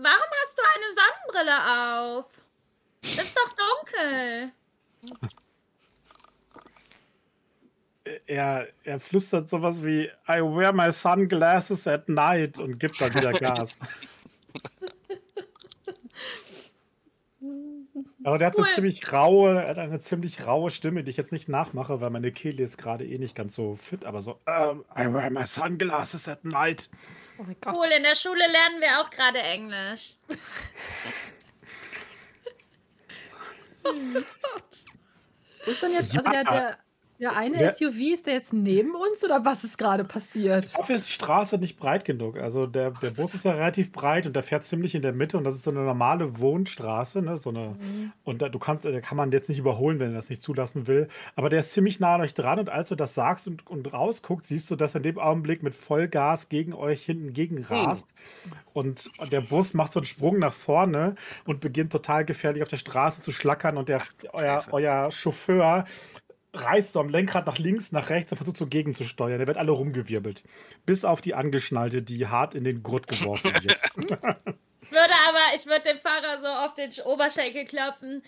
Warum 0.00 0.30
hast 0.42 0.56
du 0.56 0.62
eine 0.74 0.88
Sonnenbrille 0.94 1.58
auf? 1.76 2.26
Ist 3.02 3.36
doch 3.36 3.52
dunkel. 3.54 4.52
er, 8.26 8.68
er 8.84 9.00
flüstert 9.00 9.48
sowas 9.48 9.82
wie 9.84 10.10
I 10.28 10.40
wear 10.40 10.72
my 10.72 10.92
sunglasses 10.92 11.86
at 11.86 12.08
night 12.08 12.58
und 12.58 12.78
gibt 12.78 13.00
dann 13.00 13.14
wieder 13.14 13.32
Gas. 13.32 13.80
Aber 18.24 18.38
der 18.38 18.48
hat 18.48 18.58
eine 18.58 18.66
ziemlich 18.68 19.12
raue, 19.12 19.66
hat 19.66 19.78
eine 19.78 20.00
ziemlich 20.00 20.46
raue 20.46 20.70
Stimme, 20.70 21.02
die 21.02 21.10
ich 21.10 21.16
jetzt 21.16 21.32
nicht 21.32 21.48
nachmache, 21.48 22.00
weil 22.00 22.10
meine 22.10 22.30
Kehle 22.32 22.62
ist 22.62 22.76
gerade 22.76 23.06
eh 23.06 23.18
nicht 23.18 23.34
ganz 23.34 23.54
so 23.54 23.76
fit, 23.76 24.04
aber 24.04 24.20
so, 24.22 24.38
ähm, 24.46 24.84
I 24.96 25.12
wear 25.12 25.30
my 25.30 25.46
sunglasses 25.46 26.28
at 26.28 26.44
night. 26.44 26.90
Oh 27.38 27.44
mein 27.44 27.56
Gott. 27.60 27.76
Cool, 27.76 27.86
in 27.96 28.02
der 28.02 28.14
Schule 28.16 28.46
lernen 28.46 28.80
wir 28.80 29.00
auch 29.00 29.10
gerade 29.10 29.40
Englisch. 29.40 30.16
Wo 35.64 35.70
ist 35.70 35.82
denn 35.82 35.92
jetzt, 35.92 36.12
Ja. 36.12 36.20
also 36.20 36.30
der, 36.30 36.44
der, 36.44 36.78
der 37.20 37.36
eine 37.36 37.58
Der- 37.58 37.72
SUV, 37.72 38.14
ist 38.14 38.26
der 38.26 38.34
jetzt 38.34 38.52
neben 38.52 38.94
uns 38.94 39.24
oder 39.24 39.44
was 39.44 39.64
ist 39.64 39.76
gerade 39.78 40.04
passiert? 40.04 40.72
Dafür 40.78 40.94
ist 40.96 41.08
die 41.08 41.12
Straße 41.12 41.58
nicht 41.58 41.78
breit 41.78 42.04
genug. 42.04 42.38
Also 42.38 42.66
der, 42.66 42.92
der 42.92 43.10
Bus 43.10 43.34
ist 43.34 43.44
ja 43.44 43.52
relativ 43.52 43.90
breit 43.92 44.26
und 44.26 44.36
der 44.36 44.42
fährt 44.42 44.64
ziemlich 44.64 44.94
in 44.94 45.02
der 45.02 45.12
Mitte 45.12 45.36
und 45.36 45.44
das 45.44 45.54
ist 45.54 45.64
so 45.64 45.70
eine 45.70 45.80
normale 45.80 46.38
Wohnstraße, 46.38 47.22
ne? 47.22 47.36
So 47.36 47.50
eine, 47.50 47.76
und 48.24 48.42
da, 48.42 48.48
du 48.48 48.58
kannst, 48.58 48.84
da 48.84 49.00
kann 49.00 49.16
man 49.16 49.32
jetzt 49.32 49.48
nicht 49.48 49.58
überholen, 49.58 49.98
wenn 49.98 50.10
er 50.10 50.16
das 50.16 50.30
nicht 50.30 50.42
zulassen 50.42 50.86
will. 50.86 51.08
Aber 51.34 51.48
der 51.48 51.60
ist 51.60 51.72
ziemlich 51.72 51.98
nah 52.00 52.14
an 52.14 52.20
euch 52.20 52.34
dran 52.34 52.58
und 52.58 52.68
als 52.70 52.88
du 52.90 52.94
das 52.94 53.14
sagst 53.14 53.46
und, 53.46 53.66
und 53.66 53.92
rausguckst, 53.92 54.48
siehst 54.48 54.70
du, 54.70 54.76
dass 54.76 54.94
er 54.94 54.98
in 54.98 55.02
dem 55.04 55.18
Augenblick 55.18 55.62
mit 55.62 55.74
Vollgas 55.74 56.48
gegen 56.48 56.72
euch 56.72 57.04
hinten 57.04 57.32
gegen 57.32 57.64
rast. 57.64 58.08
Und 58.72 59.10
der 59.32 59.40
Bus 59.40 59.74
macht 59.74 59.92
so 59.92 59.98
einen 60.00 60.06
Sprung 60.06 60.38
nach 60.38 60.52
vorne 60.52 61.16
und 61.44 61.60
beginnt 61.60 61.90
total 61.90 62.24
gefährlich 62.24 62.62
auf 62.62 62.68
der 62.68 62.76
Straße 62.76 63.22
zu 63.22 63.32
schlackern 63.32 63.76
und 63.76 63.88
der, 63.88 64.02
euer, 64.32 64.62
euer 64.70 65.10
Chauffeur 65.10 65.84
reißt 66.54 66.94
so 66.94 67.00
am 67.00 67.08
Lenkrad 67.08 67.46
nach 67.46 67.58
links, 67.58 67.92
nach 67.92 68.08
rechts 68.08 68.32
und 68.32 68.38
versucht 68.38 68.56
so 68.56 68.66
gegenzusteuern. 68.66 69.38
Der 69.38 69.46
wird 69.46 69.58
alle 69.58 69.72
rumgewirbelt. 69.72 70.42
Bis 70.86 71.04
auf 71.04 71.20
die 71.20 71.34
Angeschnallte, 71.34 72.02
die 72.02 72.26
hart 72.26 72.54
in 72.54 72.64
den 72.64 72.82
Gurt 72.82 73.06
geworfen 73.08 73.52
wird. 73.62 73.78
Würde 74.90 75.12
aber, 75.28 75.54
ich 75.54 75.66
würde 75.66 75.82
dem 75.82 75.98
Fahrer 75.98 76.40
so 76.40 76.46
auf 76.46 76.74
den 76.74 76.90
Oberschenkel 77.04 77.66
klopfen. 77.66 78.22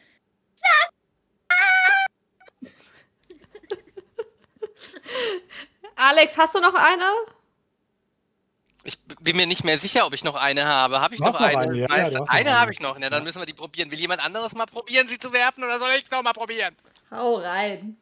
Alex, 5.96 6.36
hast 6.36 6.54
du 6.54 6.60
noch 6.60 6.74
eine? 6.74 7.04
Ich 8.84 8.98
bin 9.20 9.36
mir 9.36 9.46
nicht 9.46 9.64
mehr 9.64 9.78
sicher, 9.78 10.06
ob 10.06 10.12
ich 10.12 10.22
noch 10.22 10.34
eine 10.34 10.66
habe. 10.66 11.00
Habe 11.00 11.14
ich 11.14 11.20
noch 11.20 11.32
noch 11.32 11.40
eine? 11.40 11.58
eine, 11.58 11.76
ja, 11.76 11.86
ja, 11.88 12.06
eine 12.06 12.28
eine. 12.28 12.60
habe 12.60 12.72
ich 12.72 12.80
noch. 12.80 12.98
Na, 12.98 13.08
dann 13.08 13.24
müssen 13.24 13.38
wir 13.38 13.46
die 13.46 13.54
probieren. 13.54 13.90
Will 13.90 13.98
jemand 13.98 14.22
anderes 14.22 14.54
mal 14.54 14.66
probieren, 14.66 15.08
sie 15.08 15.18
zu 15.18 15.32
werfen 15.32 15.64
oder 15.64 15.78
soll 15.78 15.90
ich 15.96 16.10
noch 16.10 16.22
mal 16.22 16.34
probieren? 16.34 16.76
Hau 17.10 17.36
rein. 17.36 17.96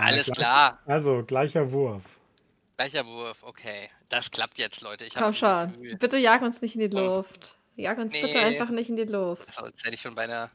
Alles 0.00 0.26
gleich- 0.26 0.36
klar. 0.38 0.78
Also, 0.86 1.22
gleicher 1.24 1.70
Wurf. 1.72 2.02
Gleicher 2.76 3.04
Wurf. 3.06 3.42
Okay. 3.42 3.90
Das 4.08 4.30
klappt 4.30 4.58
jetzt, 4.58 4.80
Leute. 4.82 5.04
Ich 5.04 5.14
Komm 5.14 5.34
schon. 5.34 5.72
Bitte 5.98 6.16
jag 6.18 6.40
uns 6.42 6.62
nicht 6.62 6.74
in 6.74 6.80
die 6.82 6.90
Komm. 6.90 7.04
Luft. 7.04 7.56
Jag 7.76 7.98
uns 7.98 8.12
bitte 8.12 8.26
Nee. 8.26 8.38
einfach 8.38 8.70
nicht 8.70 8.88
in 8.88 8.96
die 8.96 9.04
Luft. 9.04 9.52
So, 9.54 9.66
jetzt 9.66 9.84
hätte 9.84 9.94
ich 9.94 10.00
schon 10.00 10.14
beinahe. 10.14 10.50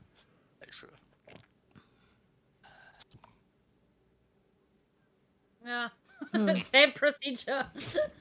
Ja. 5.66 5.92
Hm. 6.32 6.56
Same 6.72 6.92
procedure. 6.94 7.72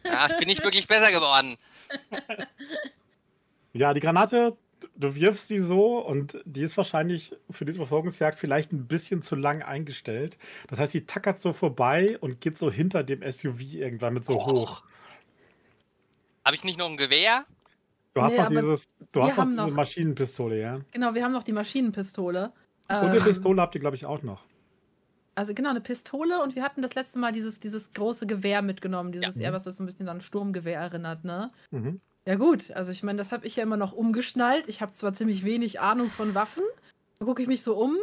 Ja, 0.04 0.26
ich 0.26 0.36
bin 0.36 0.48
nicht 0.48 0.62
wirklich 0.62 0.86
besser 0.86 1.10
geworden. 1.10 1.56
Ja, 3.74 3.94
die 3.94 4.00
Granate, 4.00 4.54
du 4.96 5.14
wirfst 5.14 5.48
sie 5.48 5.58
so 5.58 5.98
und 5.98 6.40
die 6.44 6.62
ist 6.62 6.76
wahrscheinlich 6.76 7.36
für 7.50 7.64
diese 7.64 7.78
Verfolgungsjagd 7.78 8.38
vielleicht 8.38 8.72
ein 8.72 8.86
bisschen 8.86 9.22
zu 9.22 9.34
lang 9.36 9.62
eingestellt. 9.62 10.38
Das 10.68 10.78
heißt, 10.78 10.94
die 10.94 11.04
tackert 11.04 11.40
so 11.40 11.52
vorbei 11.52 12.18
und 12.20 12.40
geht 12.40 12.58
so 12.58 12.70
hinter 12.70 13.02
dem 13.04 13.22
SUV 13.22 13.60
irgendwann 13.74 14.14
mit 14.14 14.24
so 14.24 14.34
Oh. 14.38 14.46
hoch. 14.52 14.82
Habe 16.44 16.56
ich 16.56 16.64
nicht 16.64 16.78
noch 16.78 16.88
ein 16.88 16.96
Gewehr? 16.96 17.44
Du 18.14 18.22
hast 18.22 18.32
Nee, 18.36 18.42
noch 18.42 18.48
dieses, 18.50 18.88
du 19.12 19.22
hast 19.22 19.36
noch 19.36 19.44
diese 19.46 19.56
noch- 19.56 19.70
Maschinenpistole, 19.70 20.60
ja? 20.60 20.80
Genau, 20.92 21.14
wir 21.14 21.24
haben 21.24 21.32
noch 21.32 21.44
die 21.44 21.52
Maschinenpistole. 21.52 22.52
Und 22.88 22.94
eine 22.96 23.16
Ähm, 23.16 23.22
Pistole 23.24 23.62
habt 23.62 23.74
ihr, 23.74 23.80
glaube 23.80 23.96
ich, 23.96 24.04
auch 24.04 24.22
noch. 24.22 24.44
Also 25.34 25.54
genau, 25.54 25.70
eine 25.70 25.80
Pistole 25.80 26.42
und 26.42 26.54
wir 26.56 26.62
hatten 26.62 26.82
das 26.82 26.94
letzte 26.94 27.18
Mal 27.18 27.32
dieses, 27.32 27.58
dieses 27.58 27.92
große 27.94 28.26
Gewehr 28.26 28.60
mitgenommen, 28.60 29.12
dieses 29.12 29.36
Ja. 29.36 29.42
eher, 29.44 29.52
was 29.54 29.64
das 29.64 29.78
so 29.78 29.82
ein 29.82 29.86
bisschen 29.86 30.08
an 30.10 30.20
Sturmgewehr 30.20 30.78
erinnert, 30.78 31.24
ne? 31.24 31.50
Mhm. 31.70 32.00
Ja 32.24 32.36
gut, 32.36 32.70
also 32.70 32.92
ich 32.92 33.02
meine, 33.02 33.18
das 33.18 33.32
habe 33.32 33.46
ich 33.46 33.56
ja 33.56 33.64
immer 33.64 33.76
noch 33.76 33.92
umgeschnallt. 33.92 34.68
Ich 34.68 34.80
habe 34.80 34.92
zwar 34.92 35.12
ziemlich 35.12 35.44
wenig 35.44 35.80
Ahnung 35.80 36.10
von 36.10 36.34
Waffen. 36.34 36.62
Da 37.18 37.24
gucke 37.24 37.42
ich 37.42 37.48
mich 37.48 37.62
so 37.62 37.74
um. 37.74 37.96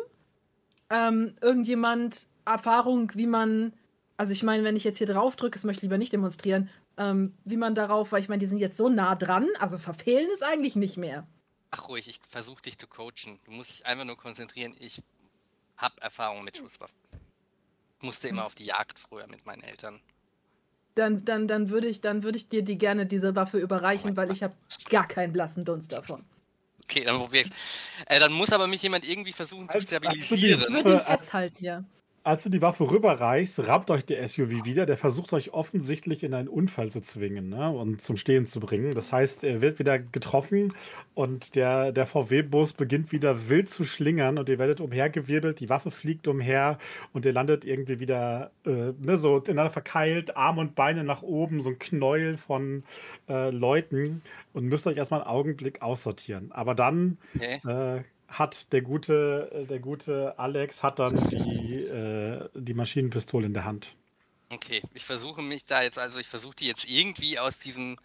Ähm, 0.90 1.36
irgendjemand 1.42 2.28
Erfahrung, 2.46 3.12
wie 3.16 3.28
man, 3.28 3.74
also 4.18 4.34
ich 4.34 4.44
meine, 4.44 4.64
wenn 4.64 4.76
ich 4.76 4.84
jetzt 4.84 4.98
hier 4.98 5.08
drauf 5.08 5.36
drücke, 5.36 5.52
das 5.52 5.64
möchte 5.64 5.80
ich 5.80 5.84
lieber 5.84 5.98
nicht 5.98 6.12
demonstrieren, 6.12 6.70
ähm, 6.98 7.34
wie 7.46 7.58
man 7.58 7.76
darauf, 7.76 8.12
weil 8.12 8.22
ich 8.22 8.28
meine, 8.28 8.40
die 8.40 8.46
sind 8.46 8.58
jetzt 8.58 8.76
so 8.76 8.90
nah 8.90 9.16
dran, 9.16 9.48
also 9.60 9.78
verfehlen 9.78 10.30
ist 10.32 10.44
eigentlich 10.44 10.76
nicht 10.76 10.98
mehr. 10.98 11.26
Ach 11.72 11.88
ruhig, 11.88 12.10
ich 12.10 12.20
versuche 12.28 12.62
dich 12.64 12.78
zu 12.78 12.88
coachen. 12.88 13.40
Du 13.46 13.52
musst 13.52 13.72
dich 13.72 13.86
einfach 13.86 14.06
nur 14.06 14.18
konzentrieren. 14.18 14.76
Ich 14.80 15.02
habe 15.78 16.02
Erfahrung 16.02 16.44
mit 16.44 16.58
Schusswaffen. 16.58 16.98
Ich 18.00 18.04
musste 18.04 18.28
immer 18.28 18.46
auf 18.46 18.56
die 18.56 18.66
Jagd 18.66 18.98
früher 18.98 19.28
mit 19.28 19.46
meinen 19.46 19.62
Eltern. 19.62 20.02
Dann, 20.96 21.24
dann, 21.26 21.48
dann 21.48 21.70
würde 21.70 21.88
ich, 21.88 22.02
dann 22.02 22.24
würde 22.24 22.38
ich 22.38 22.50
dir 22.50 22.62
die 22.64 22.78
gerne 22.78 23.06
diese 23.06 23.36
Waffe 23.36 23.58
überreichen, 23.60 24.18
weil 24.18 24.32
ich 24.32 24.44
habe 24.44 24.56
gar 24.90 25.08
keinen 25.08 25.32
blassen 25.34 25.64
Dunst 25.64 25.94
davon. 25.94 26.24
Okay, 26.84 27.04
dann 27.06 27.18
probier 27.18 27.42
ich's. 27.42 27.52
Äh, 28.08 28.20
dann 28.20 28.34
muss 28.34 28.52
aber 28.52 28.66
mich 28.68 28.82
jemand 28.82 29.08
irgendwie 29.08 29.32
versuchen 29.32 29.70
Als- 29.70 29.86
zu 29.86 30.00
die- 30.00 30.18
Ich 30.18 30.26
stabilisieren. 30.26 30.74
würde 30.74 30.94
ihn 30.94 31.00
festhalten, 31.00 31.64
ja. 31.64 31.84
Als 32.24 32.44
du 32.44 32.50
die 32.50 32.62
Waffe 32.62 32.92
rüberreichst, 32.92 33.66
rammt 33.68 33.90
euch 33.90 34.06
der 34.06 34.28
SUV 34.28 34.66
wieder. 34.66 34.86
Der 34.86 34.98
versucht 34.98 35.32
euch 35.34 35.54
offensichtlich 35.54 36.24
in 36.24 36.34
einen 36.34 36.50
Unfall 36.50 36.90
zu 36.92 37.02
zwingen 37.02 37.50
ne? 37.50 37.72
und 37.72 38.02
zum 38.02 38.18
Stehen 38.18 38.46
zu 38.46 38.60
bringen. 38.60 38.94
Das 38.94 39.14
heißt, 39.14 39.44
er 39.46 39.62
wird 39.62 39.80
wieder 39.80 39.98
getroffen 40.00 40.74
und 41.16 41.56
der, 41.56 41.92
der 41.94 42.06
VW-Bus 42.06 42.74
beginnt 42.74 43.12
wieder 43.14 43.50
wild 43.50 43.70
zu 43.70 43.86
schlingern 43.86 44.38
und 44.38 44.50
ihr 44.50 44.60
werdet 44.60 44.82
umhergewirbelt. 44.82 45.60
Die 45.62 45.70
Waffe 45.70 45.92
fliegt 45.92 46.28
umher 46.28 46.78
und 47.14 47.26
ihr 47.26 47.34
landet 47.34 47.64
irgendwie 47.64 48.00
wieder 48.02 48.52
äh, 48.66 48.92
ne, 49.00 49.18
so 49.18 49.38
ineinander 49.38 49.72
verkeilt, 49.72 50.36
Arm 50.36 50.58
und 50.58 50.76
Beine 50.76 51.04
nach 51.06 51.22
oben, 51.22 51.62
so 51.62 51.70
ein 51.70 51.80
Knäuel 51.80 52.38
von 52.38 52.84
äh, 53.30 53.50
Leuten 53.50 54.22
und 54.54 54.66
müsst 54.66 54.86
euch 54.88 54.98
erstmal 54.98 55.22
einen 55.22 55.30
Augenblick 55.30 55.82
aussortieren. 55.82 56.52
Aber 56.52 56.76
dann 56.76 57.18
Okay. 57.36 57.62
äh, 57.66 58.04
hat 58.30 58.72
der 58.74 58.82
gute, 58.82 59.50
äh, 59.54 59.66
der 59.66 59.80
gute 59.80 60.38
Alex 60.40 60.84
hat 60.84 61.00
dann 61.00 61.28
die, 61.30 61.76
äh, 61.84 62.50
die 62.54 62.74
Maschinenpistole 62.74 63.46
in 63.48 63.54
der 63.54 63.66
Hand. 63.66 63.96
okay, 64.50 64.82
ich 64.94 65.06
versuche 65.06 65.42
mich 65.42 65.66
da 65.66 65.82
jetzt, 65.84 66.00
also 66.00 66.20
ich 66.20 66.28
versuche 66.28 66.56
die 66.56 66.68
jetzt 66.68 66.88
irgendwie 66.90 67.40
aus 67.40 67.60
diesem 67.60 67.98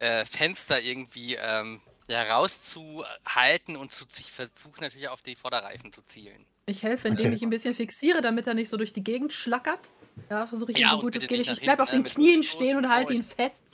äh, 0.00 0.24
Fenster 0.24 0.80
irgendwie 0.80 1.36
ähm, 1.36 1.80
ja, 2.08 2.22
rauszuhalten 2.34 3.76
und 3.76 3.92
zu, 3.94 4.04
ich 4.18 4.32
versuche 4.32 4.80
natürlich 4.80 5.08
auf 5.08 5.22
die 5.22 5.36
Vorderreifen 5.36 5.92
zu 5.92 6.02
zielen. 6.02 6.46
Ich 6.66 6.82
helfe, 6.82 7.08
indem 7.08 7.26
Okay. 7.26 7.34
ich 7.36 7.42
ihn 7.42 7.48
ein 7.48 7.50
bisschen 7.50 7.74
fixiere, 7.74 8.20
damit 8.22 8.46
er 8.46 8.54
nicht 8.54 8.68
so 8.70 8.76
durch 8.76 8.92
die 8.92 9.04
Gegend 9.04 9.32
schlackert. 9.32 9.90
Ja, 10.30 10.46
versuche 10.46 10.72
ich 10.72 10.78
Ja, 10.78 10.90
so 10.90 10.96
und 10.96 11.02
gut 11.02 11.16
es 11.16 11.26
geht. 11.26 11.38
nicht 11.38 11.50
Ich, 11.50 11.60
bleibe 11.60 11.82
auf 11.82 11.90
den 11.90 12.02
ne, 12.02 12.08
Knien 12.08 12.42
stehen 12.42 12.76
und 12.78 12.88
halte 12.88 13.12
ihn 13.12 13.24
fest. 13.24 13.64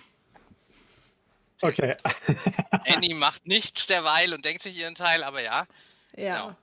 Okay. 1.63 1.97
Annie 2.87 3.15
macht 3.15 3.47
nichts 3.47 3.87
derweil 3.87 4.33
und 4.35 4.45
denkt 4.45 4.63
sich 4.63 4.79
ihren 4.79 4.95
Teil, 4.95 5.23
aber 5.23 5.43
ja. 5.43 5.67
Ja. 6.17 6.57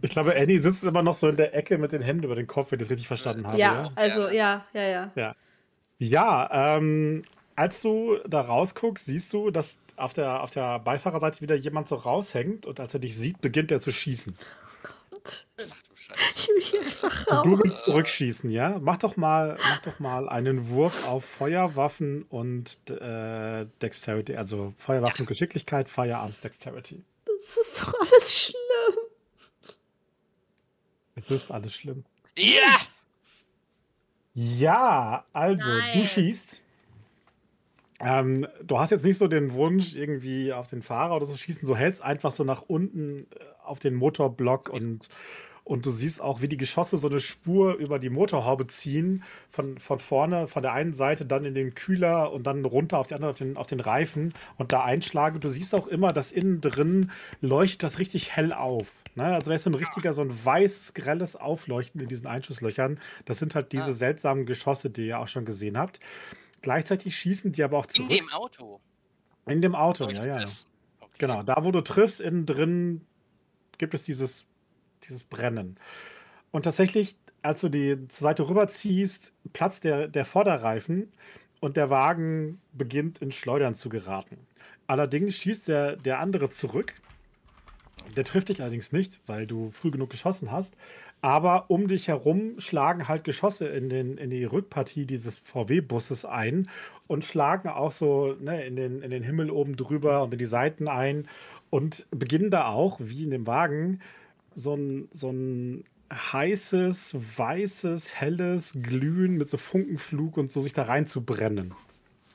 Ich 0.00 0.10
glaube, 0.10 0.34
Annie 0.36 0.60
sitzt 0.60 0.84
immer 0.84 1.02
noch 1.02 1.14
so 1.14 1.28
in 1.28 1.36
der 1.36 1.54
Ecke 1.54 1.76
mit 1.78 1.92
den 1.92 2.02
Händen 2.02 2.24
über 2.24 2.36
den 2.36 2.46
Kopf, 2.46 2.70
wenn 2.70 2.78
ich 2.78 2.84
das 2.86 2.90
richtig 2.90 3.08
verstanden 3.08 3.46
habe. 3.46 3.58
Ja, 3.58 3.82
Ja, 3.84 3.92
also 3.96 4.28
Ja. 4.28 4.64
ja, 4.72 4.82
ja, 4.82 5.10
ja. 5.16 5.34
ja 5.98 6.76
ähm, 6.76 7.22
als 7.56 7.82
du 7.82 8.18
da 8.26 8.40
rausguckst, 8.42 9.06
siehst 9.06 9.32
du, 9.32 9.50
dass 9.50 9.78
auf 9.96 10.12
der, 10.14 10.42
auf 10.42 10.50
der 10.52 10.78
Beifahrerseite 10.78 11.40
wieder 11.40 11.56
jemand 11.56 11.88
so 11.88 11.96
raushängt 11.96 12.66
und 12.66 12.78
als 12.78 12.94
er 12.94 13.00
dich 13.00 13.16
sieht, 13.16 13.40
beginnt 13.40 13.72
er 13.72 13.80
zu 13.80 13.90
schießen. 13.92 14.34
Gott. 15.10 15.46
Ach 15.60 15.82
du 15.82 15.96
Scheiße. 15.96 16.20
Ich 16.36 16.48
will 16.48 16.62
hier 16.62 16.80
einfach 16.82 17.26
Und 17.26 17.46
du 17.46 17.54
raus. 17.54 17.60
willst 17.64 17.84
zurückschießen, 17.84 18.50
ja? 18.50 18.78
Mach 18.80 18.98
doch 18.98 19.16
mal, 19.16 19.56
mach 19.60 19.80
doch 19.82 19.98
mal 19.98 20.28
einen 20.28 20.70
Wurf 20.70 21.08
auf 21.08 21.24
Feuerwaffen 21.24 22.22
und 22.22 22.78
äh, 22.88 23.66
Dexterity, 23.82 24.36
also 24.36 24.72
Feuerwaffen 24.76 25.26
Geschicklichkeit, 25.26 25.90
Firearms 25.90 26.40
Dexterity. 26.40 27.02
Das 27.38 27.56
ist 27.56 27.80
doch 27.80 27.94
alles 28.00 28.34
schlimm. 28.34 29.76
Es 31.14 31.30
ist 31.30 31.50
alles 31.50 31.74
schlimm. 31.74 32.04
Ja! 32.36 32.78
Ja, 34.34 35.24
also 35.32 35.64
du 35.68 35.98
Nice. 35.98 36.10
schießt. 36.10 36.60
Ähm, 38.00 38.46
du 38.62 38.78
hast 38.78 38.90
jetzt 38.90 39.04
nicht 39.04 39.18
so 39.18 39.26
den 39.26 39.52
Wunsch, 39.54 39.96
irgendwie 39.96 40.52
auf 40.52 40.68
den 40.68 40.82
Fahrer 40.82 41.16
oder 41.16 41.26
so 41.26 41.32
zu 41.32 41.38
schießen. 41.38 41.66
Du 41.66 41.74
hältst 41.76 42.02
einfach 42.02 42.30
so 42.30 42.44
nach 42.44 42.62
unten 42.62 43.20
äh, 43.20 43.24
auf 43.64 43.80
den 43.80 43.94
Motorblock 43.96 44.68
und, 44.68 45.08
und 45.68 45.84
du 45.84 45.90
siehst 45.90 46.22
auch, 46.22 46.40
wie 46.40 46.48
die 46.48 46.56
Geschosse 46.56 46.96
so 46.96 47.08
eine 47.08 47.20
Spur 47.20 47.74
über 47.74 47.98
die 47.98 48.08
Motorhaube 48.08 48.66
ziehen. 48.68 49.22
Von, 49.50 49.76
von 49.78 49.98
vorne, 49.98 50.48
von 50.48 50.62
der 50.62 50.72
einen 50.72 50.94
Seite 50.94 51.26
dann 51.26 51.44
in 51.44 51.54
den 51.54 51.74
Kühler 51.74 52.32
und 52.32 52.46
dann 52.46 52.64
runter 52.64 52.98
auf 52.98 53.06
die 53.06 53.14
andere, 53.14 53.30
auf 53.30 53.36
den, 53.36 53.56
auf 53.58 53.66
den 53.66 53.80
Reifen 53.80 54.32
und 54.56 54.72
da 54.72 54.82
einschlagen. 54.82 55.40
Du 55.40 55.50
siehst 55.50 55.74
auch 55.74 55.86
immer, 55.86 56.14
dass 56.14 56.32
innen 56.32 56.62
drin 56.62 57.10
leuchtet 57.42 57.82
das 57.82 57.98
richtig 57.98 58.34
hell 58.34 58.54
auf. 58.54 58.86
Ne? 59.14 59.24
Also 59.24 59.50
da 59.50 59.54
ist 59.56 59.64
so 59.64 59.70
ein 59.70 59.74
richtiger, 59.74 60.14
so 60.14 60.22
ein 60.22 60.32
weißes, 60.44 60.94
grelles 60.94 61.36
Aufleuchten 61.36 62.00
in 62.00 62.08
diesen 62.08 62.26
Einschusslöchern. 62.26 62.98
Das 63.26 63.38
sind 63.38 63.54
halt 63.54 63.72
diese 63.72 63.90
Ah. 63.90 63.94
seltsamen 63.94 64.46
Geschosse, 64.46 64.88
die 64.88 65.06
ihr 65.08 65.18
auch 65.18 65.28
schon 65.28 65.44
gesehen 65.44 65.76
habt. 65.76 66.00
Gleichzeitig 66.62 67.14
schießen 67.16 67.52
die 67.52 67.62
aber 67.62 67.76
auch 67.78 67.86
In 67.86 67.92
zurück. 67.92 68.10
dem 68.10 68.32
Auto. 68.32 68.80
in 69.46 69.60
dem 69.60 69.74
Auto, 69.74 70.04
ja, 70.04 70.10
leuchtet 70.10 70.36
ja. 70.36 70.42
es. 70.42 70.66
Okay. 71.00 71.10
Genau, 71.18 71.42
da 71.42 71.62
wo 71.62 71.72
du 71.72 71.82
triffst, 71.82 72.20
innen 72.22 72.46
drin 72.46 73.02
gibt 73.76 73.92
es 73.94 74.02
dieses, 74.02 74.46
dieses 75.04 75.24
Brennen. 75.24 75.76
Und 76.50 76.62
tatsächlich, 76.62 77.16
als 77.42 77.60
du 77.60 77.68
die 77.68 78.08
zur 78.08 78.24
Seite 78.24 78.48
rüberziehst, 78.48 79.32
platzt 79.52 79.84
der, 79.84 80.08
der 80.08 80.24
Vorderreifen 80.24 81.12
und 81.60 81.76
der 81.76 81.90
Wagen 81.90 82.60
beginnt 82.72 83.20
in 83.20 83.32
Schleudern 83.32 83.74
zu 83.74 83.88
geraten. 83.88 84.38
Allerdings 84.86 85.36
schießt 85.36 85.68
der, 85.68 85.96
der 85.96 86.18
andere 86.18 86.50
zurück. 86.50 86.94
Der 88.16 88.24
trifft 88.24 88.48
dich 88.48 88.62
allerdings 88.62 88.92
nicht, 88.92 89.20
weil 89.26 89.46
du 89.46 89.70
früh 89.70 89.90
genug 89.90 90.10
geschossen 90.10 90.50
hast. 90.50 90.74
Aber 91.20 91.68
um 91.68 91.88
dich 91.88 92.08
herum 92.08 92.60
schlagen 92.60 93.08
halt 93.08 93.24
Geschosse 93.24 93.66
in, 93.66 93.88
den, 93.88 94.16
in 94.18 94.30
die 94.30 94.44
Rückpartie 94.44 95.04
dieses 95.04 95.36
VW-Busses 95.36 96.24
ein 96.24 96.68
und 97.08 97.24
schlagen 97.24 97.68
auch 97.68 97.90
so 97.90 98.36
ne, 98.40 98.64
in, 98.64 98.76
den, 98.76 99.02
in 99.02 99.10
den 99.10 99.24
Himmel 99.24 99.50
oben 99.50 99.76
drüber 99.76 100.22
und 100.22 100.32
in 100.32 100.38
die 100.38 100.44
Seiten 100.44 100.86
ein 100.86 101.26
und 101.70 102.06
beginnen 102.10 102.50
da 102.50 102.68
auch, 102.68 102.98
wie 103.00 103.24
in 103.24 103.30
dem 103.30 103.46
Wagen, 103.46 104.00
so 104.58 104.74
ein, 104.74 105.08
so 105.12 105.30
ein 105.30 105.84
heißes, 106.12 107.16
weißes, 107.36 108.14
helles 108.14 108.72
Glühen 108.82 109.36
mit 109.36 109.50
so 109.50 109.56
Funkenflug 109.56 110.36
und 110.36 110.50
so 110.50 110.60
sich 110.60 110.72
da 110.72 110.82
reinzubrennen. 110.82 111.74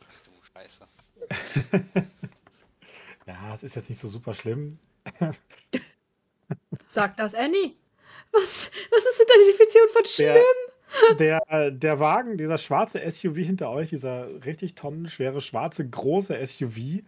Ach 0.09 0.21
du 0.21 0.31
Scheiße. 0.53 0.85
Ja, 3.25 3.53
es 3.53 3.63
ist 3.63 3.75
jetzt 3.75 3.89
nicht 3.89 3.99
so 3.99 4.09
super 4.09 4.33
schlimm. 4.33 4.79
Sagt 6.87 7.19
das 7.19 7.33
Annie. 7.33 7.75
Was, 8.31 8.71
was 8.91 9.05
ist 9.05 9.19
denn 9.19 9.27
deine 9.29 9.51
Definition 9.51 9.89
von 9.89 10.05
schlimm? 10.05 11.17
Der, 11.19 11.39
der, 11.49 11.71
der 11.71 11.99
Wagen, 11.99 12.37
dieser 12.37 12.57
schwarze 12.57 12.99
SUV 13.09 13.37
hinter 13.37 13.69
euch, 13.69 13.89
dieser 13.89 14.43
richtig 14.45 14.75
tonnenschwere, 14.75 15.39
schwarze, 15.39 15.87
große 15.87 16.35
SUV, 16.45 17.03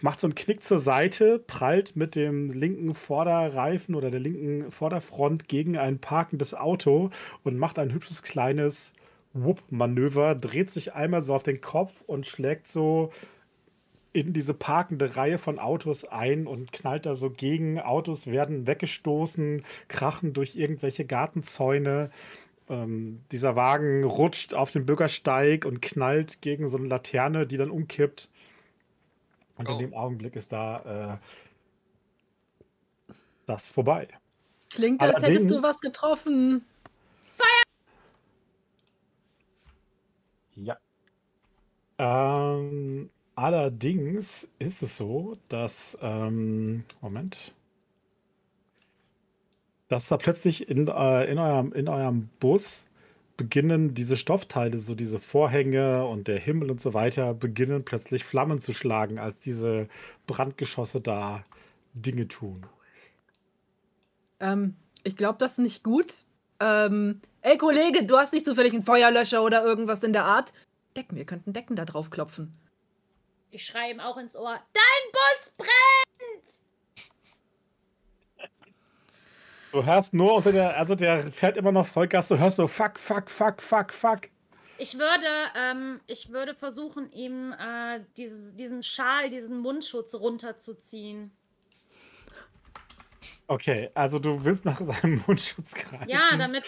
macht 0.00 0.20
so 0.20 0.26
einen 0.26 0.34
Knick 0.34 0.62
zur 0.62 0.78
Seite, 0.78 1.38
prallt 1.38 1.96
mit 1.96 2.14
dem 2.14 2.50
linken 2.50 2.94
Vorderreifen 2.94 3.94
oder 3.94 4.10
der 4.10 4.20
linken 4.20 4.70
Vorderfront 4.70 5.48
gegen 5.48 5.76
ein 5.76 5.98
parkendes 5.98 6.54
Auto 6.54 7.10
und 7.44 7.58
macht 7.58 7.78
ein 7.78 7.92
hübsches 7.92 8.22
kleines 8.22 8.92
Whoop-Manöver, 9.32 10.34
dreht 10.34 10.70
sich 10.70 10.94
einmal 10.94 11.22
so 11.22 11.34
auf 11.34 11.42
den 11.42 11.60
Kopf 11.60 12.02
und 12.06 12.26
schlägt 12.26 12.68
so 12.68 13.10
in 14.12 14.32
diese 14.32 14.54
parkende 14.54 15.16
Reihe 15.16 15.36
von 15.36 15.58
Autos 15.58 16.06
ein 16.06 16.46
und 16.46 16.72
knallt 16.72 17.04
da 17.04 17.14
so 17.14 17.28
gegen. 17.28 17.78
Autos 17.78 18.26
werden 18.26 18.66
weggestoßen, 18.66 19.62
krachen 19.88 20.32
durch 20.32 20.56
irgendwelche 20.56 21.04
Gartenzäune. 21.04 22.10
Ähm, 22.70 23.20
dieser 23.30 23.56
Wagen 23.56 24.04
rutscht 24.04 24.54
auf 24.54 24.70
den 24.70 24.86
Bürgersteig 24.86 25.66
und 25.66 25.82
knallt 25.82 26.40
gegen 26.40 26.66
so 26.66 26.78
eine 26.78 26.88
Laterne, 26.88 27.46
die 27.46 27.58
dann 27.58 27.70
umkippt. 27.70 28.30
Und 29.56 29.68
in 29.68 29.74
Oh. 29.74 29.78
dem 29.78 29.94
Augenblick 29.94 30.36
ist 30.36 30.52
da 30.52 31.18
äh, 33.10 33.12
das 33.46 33.70
vorbei. 33.70 34.08
Klingt, 34.70 35.00
als 35.00 35.22
hättest 35.22 35.50
du 35.50 35.54
Allerdings- 35.56 35.62
was 35.62 35.80
getroffen. 35.80 36.64
Ja. 40.56 40.76
Ähm, 41.98 43.10
allerdings 43.34 44.48
ist 44.58 44.82
es 44.82 44.96
so, 44.96 45.36
dass, 45.48 45.96
ähm, 46.00 46.84
Moment, 47.00 47.54
dass 49.88 50.08
da 50.08 50.16
plötzlich 50.16 50.68
in, 50.68 50.88
äh, 50.88 51.24
in, 51.30 51.38
eurem, 51.38 51.72
in 51.72 51.88
eurem 51.88 52.28
Bus 52.40 52.88
beginnen 53.36 53.94
diese 53.94 54.16
Stoffteile, 54.16 54.78
so 54.78 54.94
diese 54.94 55.18
Vorhänge 55.18 56.04
und 56.06 56.28
der 56.28 56.38
Himmel 56.38 56.70
und 56.70 56.80
so 56.80 56.94
weiter, 56.94 57.34
beginnen 57.34 57.84
plötzlich 57.84 58.24
Flammen 58.24 58.58
zu 58.58 58.72
schlagen, 58.72 59.18
als 59.18 59.38
diese 59.38 59.88
Brandgeschosse 60.26 61.00
da 61.00 61.44
Dinge 61.94 62.28
tun. 62.28 62.66
Ähm, 64.40 64.76
ich 65.04 65.16
glaube, 65.16 65.38
das 65.38 65.52
ist 65.52 65.58
nicht 65.58 65.84
gut. 65.84 66.12
Ähm, 66.60 67.20
ey 67.42 67.58
Kollege, 67.58 68.04
du 68.04 68.16
hast 68.16 68.32
nicht 68.32 68.46
zufällig 68.46 68.72
einen 68.72 68.82
Feuerlöscher 68.82 69.42
oder 69.42 69.64
irgendwas 69.64 70.02
in 70.02 70.12
der 70.12 70.24
Art? 70.24 70.52
Decken, 70.96 71.16
wir 71.16 71.26
könnten 71.26 71.52
Decken 71.52 71.76
da 71.76 71.84
drauf 71.84 72.10
klopfen. 72.10 72.52
Ich 73.50 73.64
schreie 73.64 73.92
ihm 73.92 74.00
auch 74.00 74.16
ins 74.16 74.36
Ohr. 74.36 74.58
Dein 74.72 75.12
Bus 75.12 75.52
brennt! 75.58 76.65
Du 79.72 79.84
hörst 79.84 80.14
nur 80.14 80.34
unter 80.34 80.52
der, 80.52 80.76
also 80.76 80.94
der 80.94 81.30
fährt 81.32 81.56
immer 81.56 81.72
noch 81.72 81.86
Vollgas, 81.86 82.28
du 82.28 82.38
hörst 82.38 82.56
so 82.56 82.66
fuck, 82.66 82.98
fuck, 82.98 83.30
fuck, 83.30 83.60
fuck, 83.60 83.92
fuck. 83.92 84.20
Ich 84.78 84.98
würde, 84.98 85.26
ähm, 85.56 86.00
ich 86.06 86.30
würde 86.30 86.54
versuchen, 86.54 87.10
ihm 87.12 87.52
äh, 87.52 88.00
dieses, 88.16 88.54
diesen 88.56 88.82
Schal, 88.82 89.30
diesen 89.30 89.58
Mundschutz 89.58 90.14
runterzuziehen. 90.14 91.30
Okay, 93.48 93.90
also 93.94 94.18
du 94.18 94.44
willst 94.44 94.64
nach 94.64 94.80
seinem 94.80 95.22
Mundschutz 95.26 95.74
greifen. 95.74 96.08
Ja, 96.08 96.36
damit, 96.36 96.64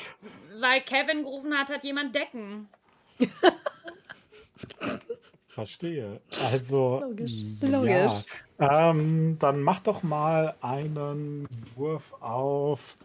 weil 0.59 0.81
Kevin 0.83 1.23
gerufen 1.25 1.57
hat, 1.57 1.71
hat 1.71 1.85
jemand 1.85 2.15
Decken. 2.15 2.69
Verstehe. 5.59 6.21
Also. 6.53 7.01
Logisch. 7.01 7.33
Ja. 7.61 7.69
Logisch. 7.69 8.25
Ähm, 8.61 9.39
dann 9.41 9.61
mach 9.61 9.81
doch 9.81 10.05
mal 10.05 10.55
einen 10.61 11.49
Wurf 11.75 12.13
auf. 12.21 12.97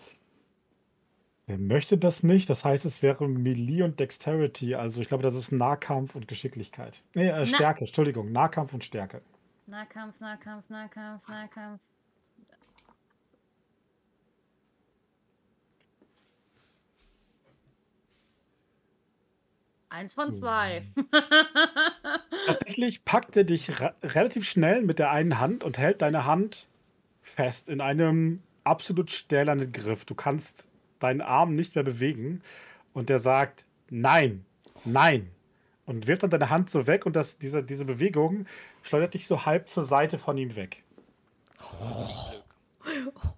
Wer 1.47 1.57
möchte 1.57 1.97
das 1.97 2.21
nicht? 2.21 2.47
Das 2.51 2.63
heißt, 2.63 2.85
es 2.85 3.01
wäre 3.01 3.27
Melee 3.27 3.81
und 3.81 3.99
Dexterity. 3.99 4.75
Also 4.75 5.01
ich 5.01 5.07
glaube, 5.07 5.23
das 5.23 5.33
ist 5.33 5.51
Nahkampf 5.51 6.15
und 6.15 6.27
Geschicklichkeit. 6.27 7.01
Nee, 7.15 7.29
äh, 7.29 7.47
Stärke, 7.47 7.85
Entschuldigung. 7.85 8.31
Nahkampf 8.31 8.71
und 8.75 8.83
Stärke. 8.83 9.23
Nahkampf, 9.65 10.19
Nahkampf, 10.19 10.69
Nahkampf, 10.69 11.27
Nahkampf. 11.27 11.81
Eins 19.93 20.15
von 20.15 20.33
zwei. 20.33 20.81
Tatsächlich 22.47 23.05
packt 23.05 23.37
er 23.37 23.43
dich 23.43 23.71
relativ 24.01 24.43
schnell 24.43 24.81
mit 24.81 24.97
der 24.97 25.11
einen 25.11 25.39
Hand 25.39 25.63
und 25.63 25.77
hält 25.77 26.01
deine 26.01 26.25
Hand 26.25 26.65
fest 27.21 27.69
in 27.69 27.79
einem 27.79 28.41
absolut 28.63 29.11
stählernen 29.11 29.71
Griff. 29.71 30.05
Du 30.05 30.15
kannst 30.15 30.67
deinen 30.97 31.21
Arm 31.21 31.53
nicht 31.53 31.75
mehr 31.75 31.83
bewegen. 31.83 32.41
Und 32.93 33.09
der 33.09 33.19
sagt, 33.19 33.65
nein, 33.91 34.43
nein. 34.83 35.29
Und 35.85 36.07
wirft 36.07 36.23
dann 36.23 36.31
deine 36.31 36.49
Hand 36.49 36.71
so 36.71 36.87
weg 36.87 37.05
und 37.05 37.15
das, 37.15 37.37
diese, 37.37 37.63
diese 37.63 37.85
Bewegung 37.85 38.47
schleudert 38.81 39.13
dich 39.13 39.27
so 39.27 39.45
halb 39.45 39.69
zur 39.69 39.83
Seite 39.83 40.17
von 40.17 40.39
ihm 40.39 40.55
weg. 40.55 40.81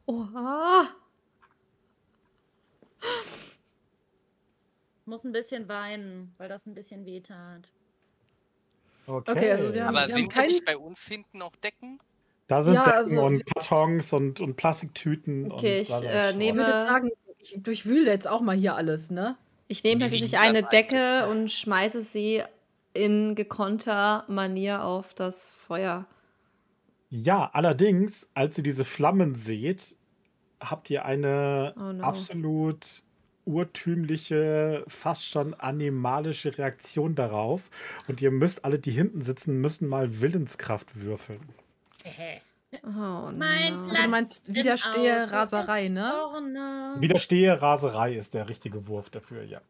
Oha. 0.06 0.88
Muss 5.06 5.24
ein 5.24 5.32
bisschen 5.32 5.68
weinen, 5.68 6.34
weil 6.38 6.50
das 6.50 6.66
ein 6.66 6.74
bisschen 6.74 7.06
wehtat. 7.06 7.70
Okay, 9.08 9.32
Okay, 9.32 9.52
also 9.52 9.74
wir 9.74 9.86
haben- 9.86 9.96
Aber 9.96 10.08
wir 10.08 10.16
sind 10.16 10.30
keinen- 10.34 10.48
nicht 10.48 10.66
bei 10.66 10.78
uns 10.78 11.06
hinten 11.08 11.42
auch 11.44 11.56
Decken? 11.58 12.00
Da 12.48 12.64
sind 12.64 12.74
Ja, 12.74 12.84
Decken 12.84 12.98
also- 12.98 13.22
und 13.26 13.46
Kartons 13.46 14.14
und, 14.14 14.42
und 14.42 14.56
Plastiktüten. 14.56 15.52
Okay, 15.52 15.78
und 15.78 15.82
ich, 15.84 15.90
äh, 15.92 15.94
Schrott. 16.02 16.30
Ich 16.32 16.36
nehme- 16.38 16.58
würde 16.60 16.72
jetzt 16.72 16.88
sagen, 16.88 17.12
ich 17.38 17.56
durchwühle 17.62 18.10
jetzt 18.12 18.28
auch 18.28 18.42
mal 18.42 18.56
hier 18.56 18.76
alles, 18.76 19.12
ne? 19.12 19.38
Ich 19.68 19.84
nehme 19.84 20.02
tatsächlich 20.02 20.38
eine 20.38 20.64
Decke 20.64 21.28
und 21.28 21.52
schmeiße 21.52 22.02
sie 22.02 22.42
in 22.94 23.36
gekonnter 23.36 24.24
Manier 24.28 24.84
auf 24.84 25.14
das 25.14 25.52
Feuer. 25.52 26.06
Ja, 27.10 27.50
allerdings, 27.54 28.28
als 28.34 28.58
ihr 28.58 28.64
diese 28.64 28.86
Flammen 28.86 29.36
seht, 29.36 29.96
habt 30.60 30.90
ihr 30.90 31.06
eine 31.06 31.74
Oh 31.78 31.94
no. 31.94 32.04
absolut 32.04 33.04
urtümliche, 33.46 34.84
fast 34.88 35.26
schon 35.26 35.54
animalische 35.54 36.58
Reaktion 36.58 37.16
darauf. 37.16 37.62
Und 38.08 38.22
ihr 38.22 38.32
müsst 38.32 38.66
alle, 38.66 38.80
die 38.80 38.92
hinten 38.92 39.22
sitzen, 39.22 39.62
müssen 39.62 39.88
mal 39.88 40.22
Willenskraft 40.22 41.02
würfeln. 41.02 41.42
Oh 42.84 43.32
Mein 43.36 43.82
no. 43.84 43.90
Also 43.90 44.04
du 44.04 44.10
meinst 44.10 44.54
Widerstehe, 44.54 45.32
Raserei, 45.32 45.86
ist 45.86 45.92
ne? 45.94 46.96
Widerstehe, 47.00 47.62
Raserei 47.62 48.16
ist 48.16 48.34
der 48.34 48.50
richtige 48.50 48.88
Wurf 48.88 49.10
dafür, 49.10 49.44
ja. 49.44 49.62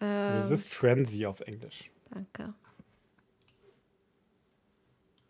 Ähm, 0.00 0.38
Resist 0.38 0.68
Frenzy 0.68 1.26
auf 1.26 1.40
Englisch. 1.40 1.90
danke. 2.10 2.54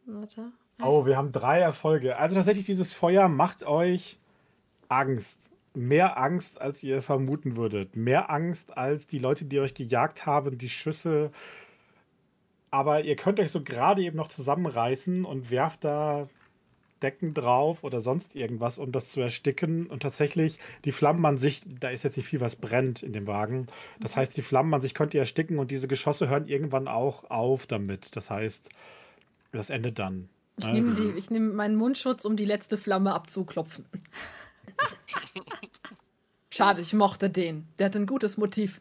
Warte. 0.06 0.52
Oh, 0.80 1.06
wir 1.06 1.16
haben 1.16 1.30
drei 1.30 1.60
Erfolge. 1.60 2.16
Also 2.16 2.34
tatsächlich, 2.34 2.64
dieses 2.64 2.92
Feuer 2.92 3.28
macht 3.28 3.62
euch 3.62 4.18
Angst. 4.88 5.51
Mehr 5.74 6.18
Angst, 6.18 6.61
als 6.61 6.82
ihr 6.82 7.02
vermuten 7.02 7.56
würdet. 7.56 7.96
Mehr 7.96 8.30
Angst 8.30 8.76
als 8.76 9.06
die 9.06 9.18
Leute, 9.18 9.44
die 9.44 9.61
euch 9.61 9.74
gejagt 9.74 10.26
haben, 10.26 10.58
die 10.58 10.68
Schüsse. 10.68 11.30
Aber 12.70 13.04
ihr 13.04 13.16
könnt 13.16 13.40
euch 13.40 13.50
so 13.50 13.62
gerade 13.62 14.02
eben 14.02 14.16
noch 14.16 14.28
zusammenreißen 14.28 15.24
und 15.24 15.50
werft 15.50 15.85
da 15.85 16.28
Decken 17.02 17.35
drauf 17.35 17.85
oder 17.85 18.00
sonst 18.00 18.37
irgendwas, 18.37 18.78
um 18.78 18.92
das 18.92 19.11
zu 19.11 19.20
ersticken. 19.20 19.87
Und 19.87 20.02
tatsächlich, 20.02 20.58
die 20.85 20.92
Flammen 20.92 21.24
an 21.26 21.38
sich, 21.38 21.62
da 21.80 21.90
ist 21.90 22.04
jetzt 22.04 22.16
nicht 22.16 22.26
viel, 22.26 22.40
was 22.40 22.56
brennt 22.56 23.02
in 23.02 23.12
dem 23.12 23.26
Wagen. 23.26 23.66
Das 24.00 24.16
heißt, 24.16 24.37
die 24.37 24.42
Flammen 24.42 24.72
an 24.72 24.80
sich 24.80 24.94
könnt 24.94 25.14
ihr 25.14 25.20
ersticken 25.20 25.58
und 25.58 25.70
diese 25.70 25.88
Geschosse 25.88 26.28
hören 26.28 26.48
irgendwann 26.48 26.88
auch 26.88 27.30
auf 27.30 27.66
damit. 27.66 28.16
Das 28.16 28.30
heißt, 28.30 28.68
das 29.52 29.70
endet 29.70 29.98
dann. 29.98 30.28
Ich 30.58 30.66
nehme 30.66 31.14
ich 31.16 31.30
nehme 31.30 31.52
meinen 31.52 31.76
Mundschutz, 31.76 32.24
um 32.24 32.37
die 32.37 32.44
letzte 32.44 32.76
Flamme 32.76 33.14
abzuklopfen. 33.14 33.87
Schade, 36.51 36.83
ich 36.83 36.92
mochte 36.92 37.31
den. 37.31 37.66
Der 37.79 37.87
hat 37.87 37.96
ein 37.96 38.07
gutes 38.07 38.37
Motiv. 38.37 38.81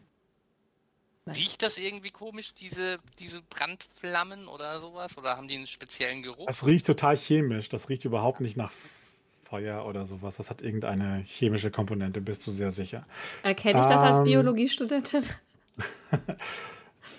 Nein. 1.24 1.36
Riecht 1.36 1.62
das 1.62 1.78
irgendwie 1.78 2.10
komisch, 2.10 2.52
diese, 2.52 2.98
diese 3.18 3.42
Brandflammen 3.42 4.48
oder 4.48 4.78
sowas? 4.78 5.16
Oder 5.16 5.36
haben 5.36 5.48
die 5.48 5.54
einen 5.54 5.66
speziellen 5.66 6.22
Geruch? 6.22 6.46
Das 6.46 6.66
riecht 6.66 6.86
total 6.86 7.16
chemisch. 7.16 7.68
Das 7.68 7.88
riecht 7.88 8.04
überhaupt 8.04 8.40
nicht 8.40 8.56
nach 8.56 8.72
Feuer 9.44 9.86
oder 9.86 10.04
sowas. 10.04 10.36
Das 10.36 10.50
hat 10.50 10.62
irgendeine 10.62 11.22
chemische 11.24 11.70
Komponente, 11.70 12.20
bist 12.20 12.46
du 12.46 12.50
sehr 12.50 12.72
sicher. 12.72 13.06
Erkenne 13.42 13.80
ich 13.80 13.86
das 13.86 14.00
als 14.00 14.18
Ähm. 14.18 14.24
Biologiestudentin? 14.24 15.24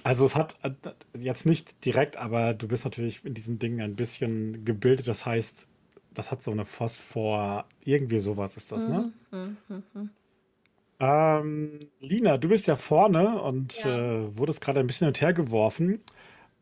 Also 0.04 0.26
es 0.26 0.36
hat 0.36 0.58
äh, 0.64 0.72
jetzt 1.18 1.46
nicht 1.46 1.86
direkt, 1.86 2.18
aber 2.18 2.54
du 2.54 2.68
bist 2.68 2.84
natürlich 2.84 3.24
in 3.24 3.34
diesen 3.34 3.58
Dingen 3.58 3.80
ein 3.80 3.96
bisschen 3.96 4.66
gebildet. 4.66 5.08
Das 5.08 5.26
heißt, 5.26 5.68
das 6.14 6.32
hat 6.32 6.42
so 6.44 6.52
eine 6.52 6.66
Phosphor, 6.66 7.66
irgendwie 7.84 8.20
sowas 8.20 8.58
ist 8.58 8.72
das, 8.72 8.88
ne? 8.88 9.12
Mhm, 9.32 9.58
mhm, 9.70 9.84
mhm. 9.94 10.10
Ähm, 11.00 11.80
Lina, 12.00 12.38
du 12.38 12.50
bist 12.50 12.68
ja 12.68 12.76
vorne 12.76 13.42
und 13.42 13.84
Ja. 13.84 13.98
äh, 14.24 14.38
wurdest 14.38 14.62
gerade 14.62 14.80
ein 14.80 14.88
bisschen 14.88 15.06
hin 15.06 15.10
und 15.10 15.22
her 15.22 15.34
geworfen. 15.34 16.02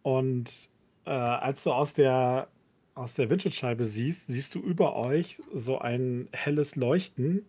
Und 0.04 0.70
äh, 1.06 1.12
als 1.12 1.64
du 1.64 1.72
aus 1.72 1.94
der, 1.94 2.48
aus 2.96 3.14
der 3.14 3.30
Windschutzscheibe 3.30 3.86
siehst, 3.86 4.22
siehst 4.28 4.56
du 4.56 4.60
über 4.60 4.96
euch 4.96 5.42
so 5.54 5.78
ein 5.80 6.28
helles 6.32 6.76
Leuchten 6.76 7.46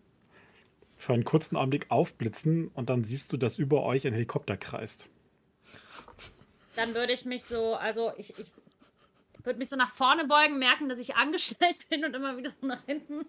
für 0.97 1.13
einen 1.13 1.23
kurzen 1.23 1.57
Augenblick 1.57 1.89
aufblitzen 1.89 2.69
und 2.75 2.89
dann 2.89 3.03
siehst 3.03 3.33
du, 3.33 3.37
dass 3.37 3.57
über 3.57 3.83
euch 3.83 4.05
ein 4.05 4.13
Helikopter 4.13 4.55
kreist. 4.55 5.07
Dann 6.75 6.93
würde 6.93 7.13
ich 7.13 7.25
mich 7.25 7.43
so, 7.43 7.75
also 7.75 8.11
ich, 8.17 8.37
ich 8.39 8.51
würde 9.43 9.59
mich 9.59 9.69
so 9.69 9.75
nach 9.75 9.91
vorne 9.91 10.25
beugen, 10.25 10.57
merken, 10.59 10.89
dass 10.89 10.99
ich 10.99 11.15
angestellt 11.15 11.77
bin 11.89 12.05
und 12.05 12.15
immer 12.15 12.37
wieder 12.37 12.49
so 12.49 12.65
nach 12.65 12.83
hinten. 12.85 13.19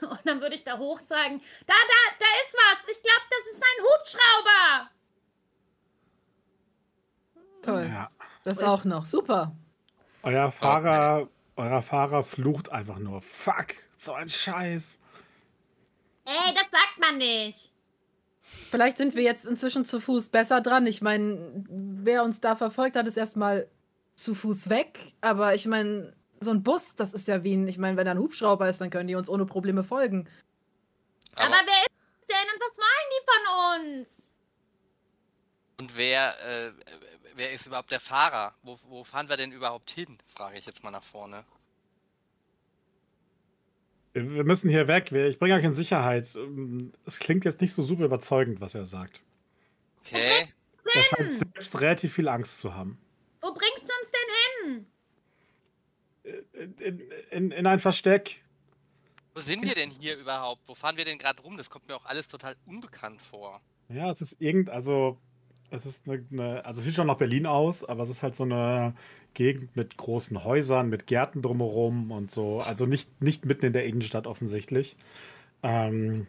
Und 0.00 0.20
dann 0.24 0.40
würde 0.40 0.54
ich 0.54 0.64
da 0.64 0.78
hoch 0.78 1.02
zeigen, 1.02 1.40
da, 1.66 1.74
da, 1.74 2.16
da 2.18 2.26
ist 2.42 2.54
was. 2.54 2.96
Ich 2.96 3.02
glaube, 3.02 3.22
das 3.30 3.46
ist 3.52 3.62
ein 3.62 3.84
Hubschrauber. 3.84 4.90
Toll. 7.62 7.86
Ja. 7.88 8.10
Das 8.44 8.62
auch 8.62 8.84
noch. 8.84 9.04
Super. 9.04 9.54
Euer 10.22 10.50
Fahrer, 10.52 11.28
euer 11.56 11.82
Fahrer 11.82 12.24
flucht 12.24 12.70
einfach 12.70 12.98
nur. 12.98 13.22
Fuck, 13.22 13.74
so 13.96 14.12
ein 14.14 14.28
Scheiß. 14.28 14.98
Ey, 16.24 16.54
das 16.54 16.70
sagt 16.70 16.98
man 17.00 17.18
nicht. 17.18 17.72
Vielleicht 18.42 18.96
sind 18.96 19.14
wir 19.14 19.22
jetzt 19.22 19.46
inzwischen 19.46 19.84
zu 19.84 20.00
Fuß 20.00 20.28
besser 20.28 20.60
dran. 20.60 20.86
Ich 20.86 21.02
meine, 21.02 21.38
wer 21.68 22.22
uns 22.22 22.40
da 22.40 22.56
verfolgt 22.56 22.96
hat, 22.96 23.06
ist 23.06 23.16
erstmal 23.16 23.68
zu 24.22 24.34
Fuß 24.34 24.70
weg. 24.70 24.98
Aber 25.20 25.54
ich 25.54 25.66
meine, 25.66 26.14
so 26.40 26.50
ein 26.50 26.62
Bus, 26.62 26.94
das 26.94 27.14
ist 27.14 27.28
ja 27.28 27.44
wie 27.44 27.54
ein, 27.54 27.68
ich 27.68 27.78
meine, 27.78 27.96
wenn 27.96 28.06
da 28.06 28.12
ein 28.12 28.18
Hubschrauber 28.18 28.68
ist, 28.68 28.80
dann 28.80 28.90
können 28.90 29.08
die 29.08 29.14
uns 29.14 29.28
ohne 29.28 29.46
Probleme 29.46 29.82
folgen. 29.82 30.28
Aber, 31.34 31.46
Aber, 31.46 31.56
wer 31.66 31.82
ist 31.86 32.28
denn 32.28 32.48
und 32.54 32.60
was 32.60 32.78
wollen 32.78 33.10
die 33.10 33.24
von 33.26 34.06
uns? 34.06 34.32
und 35.82 35.96
wer, 35.96 36.34
äh, 36.46 36.72
wer 37.34 37.52
ist 37.52 37.66
überhaupt 37.66 37.90
der 37.90 37.98
Fahrer? 37.98 38.54
Wo, 38.62 38.78
wo 38.88 39.04
fahren 39.04 39.28
wir 39.28 39.36
denn 39.36 39.50
überhaupt 39.50 39.90
hin? 39.90 40.18
Frage 40.28 40.56
ich 40.56 40.64
jetzt 40.64 40.84
mal 40.84 40.92
nach 40.92 41.02
vorne. 41.02 41.44
Wir 44.12 44.44
müssen 44.44 44.68
hier 44.68 44.88
weg. 44.88 45.10
Ich 45.10 45.38
bringe 45.38 45.54
euch 45.54 45.64
in 45.64 45.74
Sicherheit. 45.74 46.38
Es 47.06 47.18
klingt 47.18 47.44
jetzt 47.44 47.60
nicht 47.60 47.72
so 47.72 47.82
super 47.82 48.04
überzeugend, 48.04 48.60
was 48.60 48.74
er 48.74 48.84
sagt. 48.84 49.22
Okay. 50.04 50.52
Er 50.94 51.02
scheint 51.02 51.32
selbst 51.32 51.80
relativ 51.80 52.14
viel 52.14 52.28
Angst 52.28 52.60
zu 52.60 52.74
haben. 52.74 52.98
Wo 53.42 53.52
bringst 53.52 53.88
du 53.88 53.92
uns 54.00 54.12
denn 54.12 54.28
hin? 54.64 54.86
In, 56.78 57.10
in, 57.30 57.50
in 57.50 57.66
ein 57.66 57.80
Versteck. 57.80 58.42
Wo 59.34 59.40
sind 59.40 59.64
wir 59.64 59.74
denn 59.74 59.90
hier 59.90 60.16
überhaupt? 60.16 60.62
Wo 60.66 60.74
fahren 60.74 60.96
wir 60.96 61.04
denn 61.04 61.18
gerade 61.18 61.42
rum? 61.42 61.56
Das 61.56 61.68
kommt 61.68 61.88
mir 61.88 61.96
auch 61.96 62.04
alles 62.04 62.28
total 62.28 62.54
unbekannt 62.66 63.20
vor. 63.20 63.60
Ja, 63.88 64.10
es 64.10 64.20
ist 64.20 64.40
irgend, 64.40 64.70
also 64.70 65.18
es 65.70 65.86
ist 65.86 66.06
eine, 66.06 66.24
eine, 66.30 66.64
also 66.64 66.80
es 66.80 66.86
sieht 66.86 66.94
schon 66.94 67.06
nach 67.06 67.16
Berlin 67.16 67.46
aus, 67.46 67.82
aber 67.82 68.02
es 68.02 68.10
ist 68.10 68.22
halt 68.22 68.36
so 68.36 68.44
eine 68.44 68.94
Gegend 69.34 69.74
mit 69.74 69.96
großen 69.96 70.44
Häusern, 70.44 70.88
mit 70.88 71.06
Gärten 71.06 71.42
drumherum 71.42 72.10
und 72.12 72.30
so. 72.30 72.60
Also 72.60 72.86
nicht, 72.86 73.22
nicht 73.22 73.44
mitten 73.46 73.66
in 73.66 73.72
der 73.72 73.86
Innenstadt 73.86 74.26
offensichtlich. 74.26 74.96
Ähm, 75.62 76.26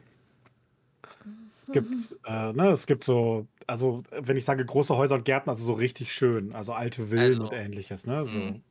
es 1.63 1.71
gibt, 1.71 2.17
äh, 2.25 2.53
ne, 2.53 2.71
es 2.71 2.85
gibt 2.87 3.03
so, 3.03 3.47
also 3.67 4.03
wenn 4.11 4.37
ich 4.37 4.45
sage 4.45 4.65
große 4.65 4.95
Häuser 4.95 5.15
und 5.15 5.25
Gärten, 5.25 5.49
also 5.49 5.63
so 5.63 5.73
richtig 5.73 6.13
schön, 6.13 6.53
also 6.53 6.73
alte 6.73 7.07
Villen 7.07 7.21
Also, 7.21 7.43
und 7.43 7.53
ähnliches, 7.53 8.05
ne? 8.05 8.25
So. 8.25 8.37
mhm. 8.37 8.61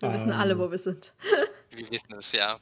Wir 0.00 0.12
wissen 0.12 0.30
Ähm, 0.30 0.36
alle, 0.36 0.58
wo 0.58 0.70
wir 0.70 0.78
sind. 0.78 1.14
Wir 1.70 1.90
wissen 1.90 2.14
es, 2.18 2.32
ja. 2.32 2.58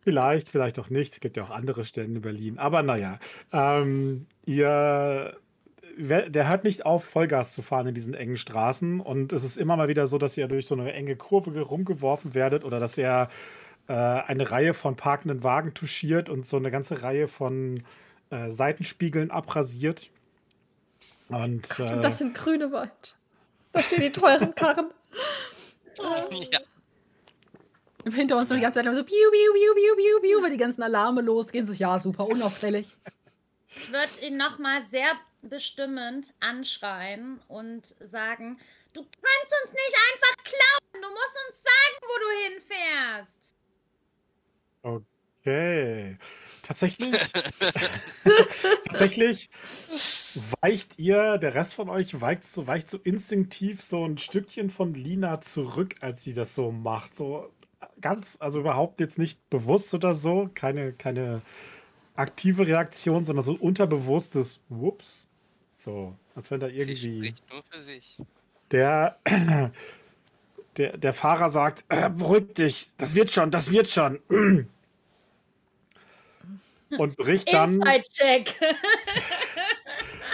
Vielleicht, 0.00 0.48
vielleicht 0.48 0.78
auch 0.78 0.90
nicht. 0.90 1.14
Es 1.14 1.20
gibt 1.20 1.36
ja 1.36 1.44
auch 1.44 1.50
andere 1.50 1.84
Stellen 1.84 2.16
in 2.16 2.22
Berlin. 2.22 2.58
Aber 2.58 2.82
naja, 2.82 3.18
ähm, 3.52 4.26
ihr, 4.44 5.36
der 5.98 6.48
hört 6.48 6.64
nicht 6.64 6.84
auf, 6.86 7.04
Vollgas 7.04 7.54
zu 7.54 7.62
fahren 7.62 7.86
in 7.88 7.94
diesen 7.94 8.14
engen 8.14 8.36
Straßen. 8.36 9.00
Und 9.00 9.32
es 9.32 9.44
ist 9.44 9.56
immer 9.56 9.76
mal 9.76 9.88
wieder 9.88 10.06
so, 10.06 10.18
dass 10.18 10.36
ihr 10.36 10.46
durch 10.46 10.66
so 10.66 10.74
eine 10.74 10.92
enge 10.92 11.16
Kurve 11.16 11.52
ge- 11.52 11.62
rumgeworfen 11.62 12.34
werdet 12.34 12.64
oder 12.64 12.80
dass 12.80 12.98
er 12.98 13.28
äh, 13.88 13.92
eine 13.92 14.50
Reihe 14.50 14.74
von 14.74 14.96
parkenden 14.96 15.42
Wagen 15.42 15.74
touchiert 15.74 16.28
und 16.28 16.46
so 16.46 16.56
eine 16.58 16.70
ganze 16.70 17.02
Reihe 17.02 17.26
von 17.28 17.82
äh, 18.34 18.50
Seitenspiegeln 18.50 19.30
abrasiert. 19.30 20.10
Und 21.28 21.78
äh, 21.78 22.00
Das 22.00 22.18
sind 22.18 22.34
grüne 22.34 22.72
Wald. 22.72 23.16
Da 23.72 23.82
stehen 23.82 24.00
die 24.00 24.10
teuren 24.10 24.54
Karren. 24.54 24.90
ja. 26.50 26.60
Hinter 28.12 28.36
uns 28.36 28.50
nur 28.50 28.58
die 28.58 28.62
ganze 28.62 28.82
Zeit 28.82 28.94
so 28.94 29.04
piu, 29.04 29.16
piu, 29.16 29.52
piu, 29.52 29.74
piu, 29.74 29.96
piu, 29.96 30.20
piu, 30.20 30.42
weil 30.42 30.50
die 30.50 30.56
ganzen 30.56 30.82
Alarme 30.82 31.22
losgehen. 31.22 31.64
So, 31.64 31.72
ja, 31.72 31.98
super, 31.98 32.26
unauffällig. 32.26 32.88
Ich 33.68 33.90
würde 33.90 34.26
ihn 34.26 34.36
nochmal 34.36 34.82
sehr 34.82 35.14
bestimmend 35.42 36.34
anschreien 36.40 37.40
und 37.48 37.94
sagen, 38.00 38.58
du 38.92 39.02
kannst 39.02 39.54
uns 39.64 39.72
nicht 39.72 39.96
einfach 40.12 40.44
klauen. 40.44 41.02
Du 41.02 41.08
musst 41.08 41.36
uns 41.48 41.62
sagen, 41.62 41.96
wo 42.02 42.16
du 42.20 42.28
hinfährst. 42.52 43.52
Okay. 44.82 46.18
Tatsächlich. 46.64 47.14
tatsächlich 48.86 49.50
weicht 50.60 50.98
ihr, 50.98 51.38
der 51.38 51.54
Rest 51.54 51.74
von 51.74 51.88
euch 51.88 52.20
weicht 52.20 52.44
so, 52.44 52.66
weicht 52.66 52.90
so 52.90 52.98
instinktiv 52.98 53.82
so 53.82 54.04
ein 54.04 54.18
Stückchen 54.18 54.70
von 54.70 54.94
Lina 54.94 55.40
zurück, 55.42 55.96
als 56.00 56.24
sie 56.24 56.34
das 56.34 56.54
so 56.54 56.72
macht. 56.72 57.14
So 57.14 57.50
ganz, 58.00 58.38
also 58.40 58.60
überhaupt 58.60 58.98
jetzt 59.00 59.18
nicht 59.18 59.48
bewusst 59.50 59.92
oder 59.94 60.14
so, 60.14 60.50
keine, 60.54 60.92
keine 60.92 61.42
aktive 62.16 62.66
Reaktion, 62.66 63.24
sondern 63.24 63.44
so 63.44 63.52
ein 63.52 63.60
unterbewusstes 63.60 64.58
Whoops. 64.70 65.28
So, 65.78 66.16
als 66.34 66.50
wenn 66.50 66.60
da 66.60 66.68
Sie 66.68 66.76
irgendwie 66.76 67.18
spricht 67.18 67.50
nur 67.50 67.62
für 67.62 67.80
sich. 67.80 68.18
der, 68.70 69.18
der, 70.78 70.96
der 70.96 71.12
Fahrer 71.12 71.50
sagt, 71.50 71.84
äh, 71.90 72.08
beruhig 72.08 72.54
dich, 72.54 72.88
das 72.96 73.14
wird 73.14 73.30
schon, 73.30 73.50
das 73.50 73.70
wird 73.70 73.88
schon. 73.88 74.18
Und 76.90 77.16
bricht 77.16 77.52
dann. 77.52 77.74
Inside-Check. 77.74 78.54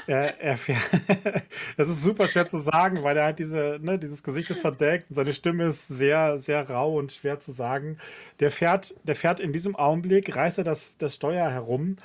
Er, 0.06 0.40
er 0.40 0.58
das 1.76 1.88
ist 1.88 2.02
super 2.02 2.26
schwer 2.26 2.48
zu 2.48 2.58
sagen, 2.58 3.04
weil 3.04 3.16
er 3.16 3.24
halt 3.26 3.38
diese, 3.38 3.78
ne, 3.80 3.98
dieses 3.98 4.22
Gesicht 4.24 4.50
ist 4.50 4.60
verdeckt 4.60 5.08
und 5.08 5.14
seine 5.14 5.32
Stimme 5.32 5.66
ist 5.66 5.86
sehr, 5.86 6.36
sehr 6.38 6.68
rau 6.68 6.98
und 6.98 7.12
schwer 7.12 7.38
zu 7.38 7.52
sagen. 7.52 7.98
Der 8.40 8.50
fährt, 8.50 8.94
der 9.04 9.14
fährt 9.14 9.38
in 9.38 9.52
diesem 9.52 9.76
Augenblick, 9.76 10.34
reißt 10.34 10.58
er 10.58 10.64
das, 10.64 10.96
das 10.98 11.14
Steuer 11.14 11.48
herum 11.50 11.96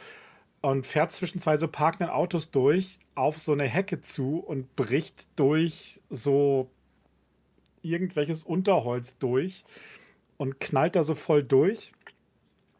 und 0.61 0.85
fährt 0.85 1.13
zwischen 1.13 1.39
zwei 1.39 1.57
so 1.57 1.67
parkenden 1.67 2.09
Autos 2.09 2.51
durch 2.51 2.99
auf 3.15 3.39
so 3.39 3.53
eine 3.53 3.65
Hecke 3.65 4.01
zu 4.01 4.37
und 4.37 4.75
bricht 4.75 5.27
durch 5.35 6.01
so 6.09 6.69
irgendwelches 7.81 8.43
Unterholz 8.43 9.17
durch 9.17 9.63
und 10.37 10.59
knallt 10.59 10.95
da 10.95 11.03
so 11.03 11.15
voll 11.15 11.43
durch. 11.43 11.91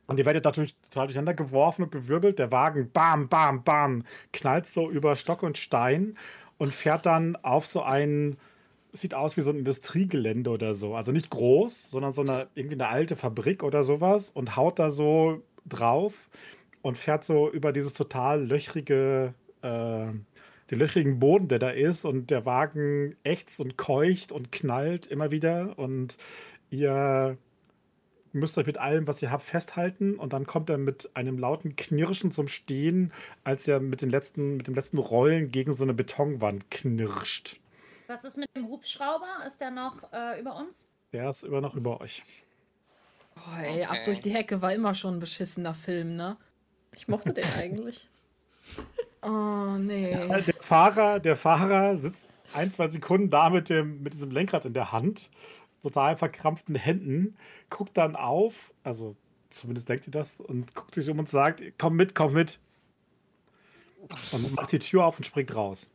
Und 0.07 0.19
ihr 0.19 0.25
werdet 0.25 0.45
natürlich 0.45 0.75
total 0.89 1.07
durcheinander 1.07 1.33
geworfen 1.33 1.83
und 1.83 1.91
gewirbelt. 1.91 2.39
Der 2.39 2.51
Wagen, 2.51 2.91
bam, 2.91 3.27
bam, 3.27 3.63
bam, 3.63 4.03
knallt 4.33 4.67
so 4.67 4.89
über 4.89 5.15
Stock 5.15 5.43
und 5.43 5.57
Stein 5.57 6.17
und 6.57 6.73
fährt 6.73 7.05
dann 7.05 7.35
auf 7.37 7.65
so 7.65 7.81
ein, 7.81 8.37
sieht 8.93 9.13
aus 9.13 9.35
wie 9.37 9.41
so 9.41 9.49
ein 9.51 9.57
Industriegelände 9.57 10.49
oder 10.49 10.73
so. 10.73 10.95
Also 10.95 11.11
nicht 11.11 11.29
groß, 11.29 11.89
sondern 11.89 12.13
so 12.13 12.21
eine, 12.21 12.47
irgendwie 12.55 12.75
eine 12.75 12.87
alte 12.87 13.15
Fabrik 13.15 13.63
oder 13.63 13.83
sowas 13.83 14.31
und 14.31 14.55
haut 14.55 14.79
da 14.79 14.91
so 14.91 15.41
drauf 15.65 16.29
und 16.81 16.97
fährt 16.97 17.25
so 17.25 17.49
über 17.51 17.71
dieses 17.71 17.93
total 17.93 18.45
löchrige, 18.45 19.33
äh, 19.63 20.07
den 20.71 20.79
löchrigen 20.79 21.19
Boden, 21.19 21.47
der 21.47 21.59
da 21.59 21.69
ist. 21.69 22.05
Und 22.05 22.29
der 22.29 22.45
Wagen 22.45 23.15
ächzt 23.23 23.59
und 23.59 23.75
keucht 23.77 24.31
und 24.31 24.51
knallt 24.51 25.07
immer 25.07 25.31
wieder. 25.31 25.77
Und 25.79 26.17
ihr 26.69 27.37
müsst 28.35 28.57
euch 28.57 28.67
mit 28.67 28.77
allem, 28.77 29.07
was 29.07 29.21
ihr 29.21 29.31
habt, 29.31 29.43
festhalten 29.43 30.15
und 30.15 30.33
dann 30.33 30.45
kommt 30.45 30.69
er 30.69 30.77
mit 30.77 31.09
einem 31.15 31.37
lauten 31.39 31.75
Knirschen 31.75 32.31
zum 32.31 32.47
Stehen, 32.47 33.11
als 33.43 33.67
er 33.67 33.79
mit 33.79 34.01
den 34.01 34.09
letzten, 34.09 34.57
mit 34.57 34.67
den 34.67 34.75
letzten 34.75 34.97
Rollen 34.97 35.51
gegen 35.51 35.73
so 35.73 35.83
eine 35.83 35.93
Betonwand 35.93 36.69
knirscht. 36.69 37.59
Was 38.07 38.23
ist 38.23 38.37
mit 38.37 38.47
dem 38.55 38.67
Hubschrauber? 38.67 39.43
Ist 39.47 39.61
der 39.61 39.71
noch 39.71 40.11
äh, 40.13 40.39
über 40.39 40.55
uns? 40.55 40.87
Der 41.11 41.29
ist 41.29 41.43
immer 41.43 41.61
noch 41.61 41.75
über 41.75 42.01
euch. 42.01 42.23
Boah, 43.33 43.59
ey, 43.63 43.83
ab 43.83 43.91
Okay. 43.91 44.03
durch 44.05 44.21
die 44.21 44.29
Hecke 44.33 44.61
war 44.61 44.73
immer 44.73 44.93
schon 44.93 45.15
ein 45.15 45.19
beschissener 45.19 45.73
Film, 45.73 46.15
ne? 46.15 46.37
Ich 46.95 47.07
mochte 47.07 47.33
den 47.33 47.43
eigentlich. 47.59 48.07
Oh, 49.21 49.77
nee. 49.79 50.11
Äh, 50.11 50.41
Der 50.43 50.53
Fahrer, 50.59 51.19
der 51.19 51.35
Fahrer 51.35 51.97
sitzt 51.97 52.21
ein, 52.53 52.71
zwei 52.71 52.89
Sekunden 52.89 53.29
da 53.29 53.49
mit, 53.49 53.69
dem, 53.69 54.03
mit 54.03 54.13
diesem 54.13 54.31
Lenkrad 54.31 54.65
in 54.65 54.73
der 54.73 54.91
Hand, 54.91 55.29
total 55.85 56.17
verkrampften 56.17 56.75
Händen, 56.75 57.37
guckt 57.69 57.95
dann 57.97 58.15
auf, 58.15 58.73
also 58.83 59.15
zumindest 59.49 59.87
denkt 59.87 60.07
ihr 60.07 60.11
das, 60.11 60.39
und 60.39 60.73
guckt 60.73 60.95
sich 60.95 61.09
um 61.09 61.19
und 61.19 61.29
sagt, 61.29 61.61
komm 61.77 61.95
mit, 61.95 62.15
komm 62.15 62.33
mit. 62.33 62.59
Und 64.31 64.53
macht 64.55 64.71
die 64.71 64.79
Tür 64.79 65.05
auf 65.05 65.17
und 65.17 65.23
springt 65.23 65.55
raus. 65.55 65.89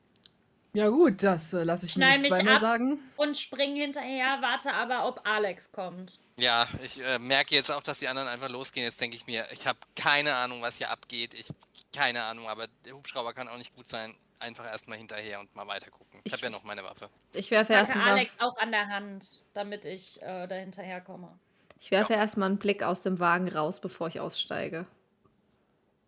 Ja 0.72 0.88
gut, 0.88 1.22
das 1.22 1.52
äh, 1.52 1.64
lasse 1.64 1.86
ich 1.86 1.96
mir 1.96 2.04
Schneid 2.04 2.20
nicht 2.20 2.30
mich 2.30 2.38
zweimal 2.38 2.54
ab. 2.54 2.60
sagen. 2.60 2.98
Und 3.16 3.36
spring 3.36 3.74
hinterher, 3.74 4.38
warte 4.40 4.72
aber, 4.72 5.08
ob 5.08 5.26
Alex 5.26 5.72
kommt. 5.72 6.18
Ja, 6.38 6.68
ich 6.84 7.02
äh, 7.02 7.18
merke 7.18 7.54
jetzt 7.54 7.70
auch, 7.70 7.82
dass 7.82 7.98
die 7.98 8.08
anderen 8.08 8.28
einfach 8.28 8.48
losgehen. 8.48 8.84
Jetzt 8.84 9.00
denke 9.00 9.16
ich 9.16 9.26
mir, 9.26 9.46
ich 9.52 9.66
habe 9.66 9.78
keine 9.96 10.34
Ahnung, 10.34 10.62
was 10.62 10.76
hier 10.76 10.90
abgeht. 10.90 11.34
Ich 11.34 11.48
keine 11.92 12.22
Ahnung, 12.22 12.46
aber 12.46 12.68
der 12.84 12.94
Hubschrauber 12.94 13.32
kann 13.32 13.48
auch 13.48 13.58
nicht 13.58 13.74
gut 13.74 13.88
sein. 13.88 14.14
Einfach 14.40 14.64
erstmal 14.64 14.98
hinterher 14.98 15.38
und 15.40 15.54
mal 15.54 15.66
weiter 15.68 15.90
gucken. 15.90 16.20
Ich 16.24 16.26
Ich- 16.26 16.32
habe 16.32 16.44
ja 16.44 16.50
noch 16.50 16.64
meine 16.64 16.82
Waffe. 16.82 17.08
Ich 17.34 17.50
werfe 17.50 17.74
erstmal 17.74 18.10
Alex 18.10 18.34
auch 18.40 18.56
an 18.58 18.70
der 18.72 18.88
Hand, 18.88 19.42
damit 19.54 19.84
ich 19.84 20.20
äh, 20.22 20.46
da 20.48 20.54
hinterher 20.56 21.00
komme. 21.00 21.38
ich 21.78 21.90
werfe 21.90 22.14
erstmal 22.14 22.48
einen 22.48 22.58
Blick 22.58 22.82
aus 22.82 23.02
dem 23.02 23.18
Wagen 23.20 23.48
raus, 23.48 23.80
bevor 23.80 24.08
ich 24.08 24.18
aussteige. 24.20 24.86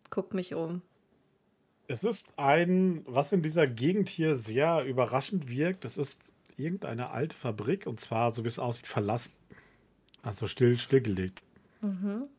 Guck 0.09 0.33
mich 0.33 0.53
um. 0.53 0.81
Es 1.87 2.03
ist 2.03 2.33
ein, 2.37 3.03
was 3.07 3.31
in 3.31 3.41
dieser 3.41 3.67
Gegend 3.67 4.09
hier 4.09 4.35
sehr 4.35 4.83
überraschend 4.83 5.47
wirkt, 5.49 5.83
das 5.85 5.97
ist 5.97 6.31
irgendeine 6.57 7.09
alte 7.11 7.35
Fabrik 7.35 7.87
und 7.87 7.99
zwar, 7.99 8.31
so 8.31 8.43
wie 8.43 8.47
es 8.47 8.59
aussieht, 8.59 8.87
verlassen. 8.87 9.33
Also 10.21 10.47
still, 10.47 10.77
stillgelegt. 10.77 11.41
Mhm. 11.81 12.29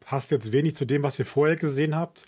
passt 0.00 0.30
jetzt 0.30 0.52
wenig 0.52 0.74
zu 0.76 0.84
dem, 0.84 1.02
was 1.02 1.18
ihr 1.18 1.26
vorher 1.26 1.56
gesehen 1.56 1.94
habt. 1.94 2.24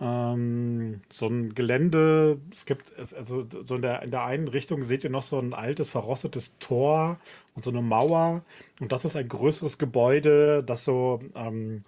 Ähm, 0.00 1.00
so 1.10 1.26
ein 1.26 1.54
Gelände, 1.54 2.40
es 2.52 2.64
gibt, 2.64 2.96
also 2.98 3.46
so 3.64 3.76
in 3.76 3.82
der, 3.82 4.02
in 4.02 4.10
der 4.10 4.24
einen 4.24 4.48
Richtung 4.48 4.82
seht 4.82 5.04
ihr 5.04 5.10
noch 5.10 5.22
so 5.22 5.38
ein 5.38 5.52
altes, 5.52 5.90
verrostetes 5.90 6.58
Tor 6.58 7.18
und 7.54 7.64
so 7.64 7.70
eine 7.70 7.82
Mauer. 7.82 8.42
Und 8.80 8.92
das 8.92 9.04
ist 9.04 9.16
ein 9.16 9.28
größeres 9.28 9.76
Gebäude, 9.76 10.64
das 10.64 10.84
so, 10.84 11.20
ähm, 11.34 11.84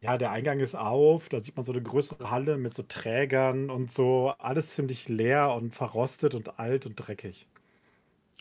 ja, 0.00 0.16
der 0.16 0.30
Eingang 0.30 0.60
ist 0.60 0.76
auf, 0.76 1.28
da 1.28 1.40
sieht 1.40 1.56
man 1.56 1.64
so 1.64 1.72
eine 1.72 1.82
größere 1.82 2.30
Halle 2.30 2.56
mit 2.56 2.74
so 2.74 2.84
Trägern 2.84 3.70
und 3.70 3.92
so, 3.92 4.32
alles 4.38 4.74
ziemlich 4.74 5.08
leer 5.08 5.52
und 5.52 5.74
verrostet 5.74 6.34
und 6.34 6.60
alt 6.60 6.86
und 6.86 6.94
dreckig. 6.96 7.46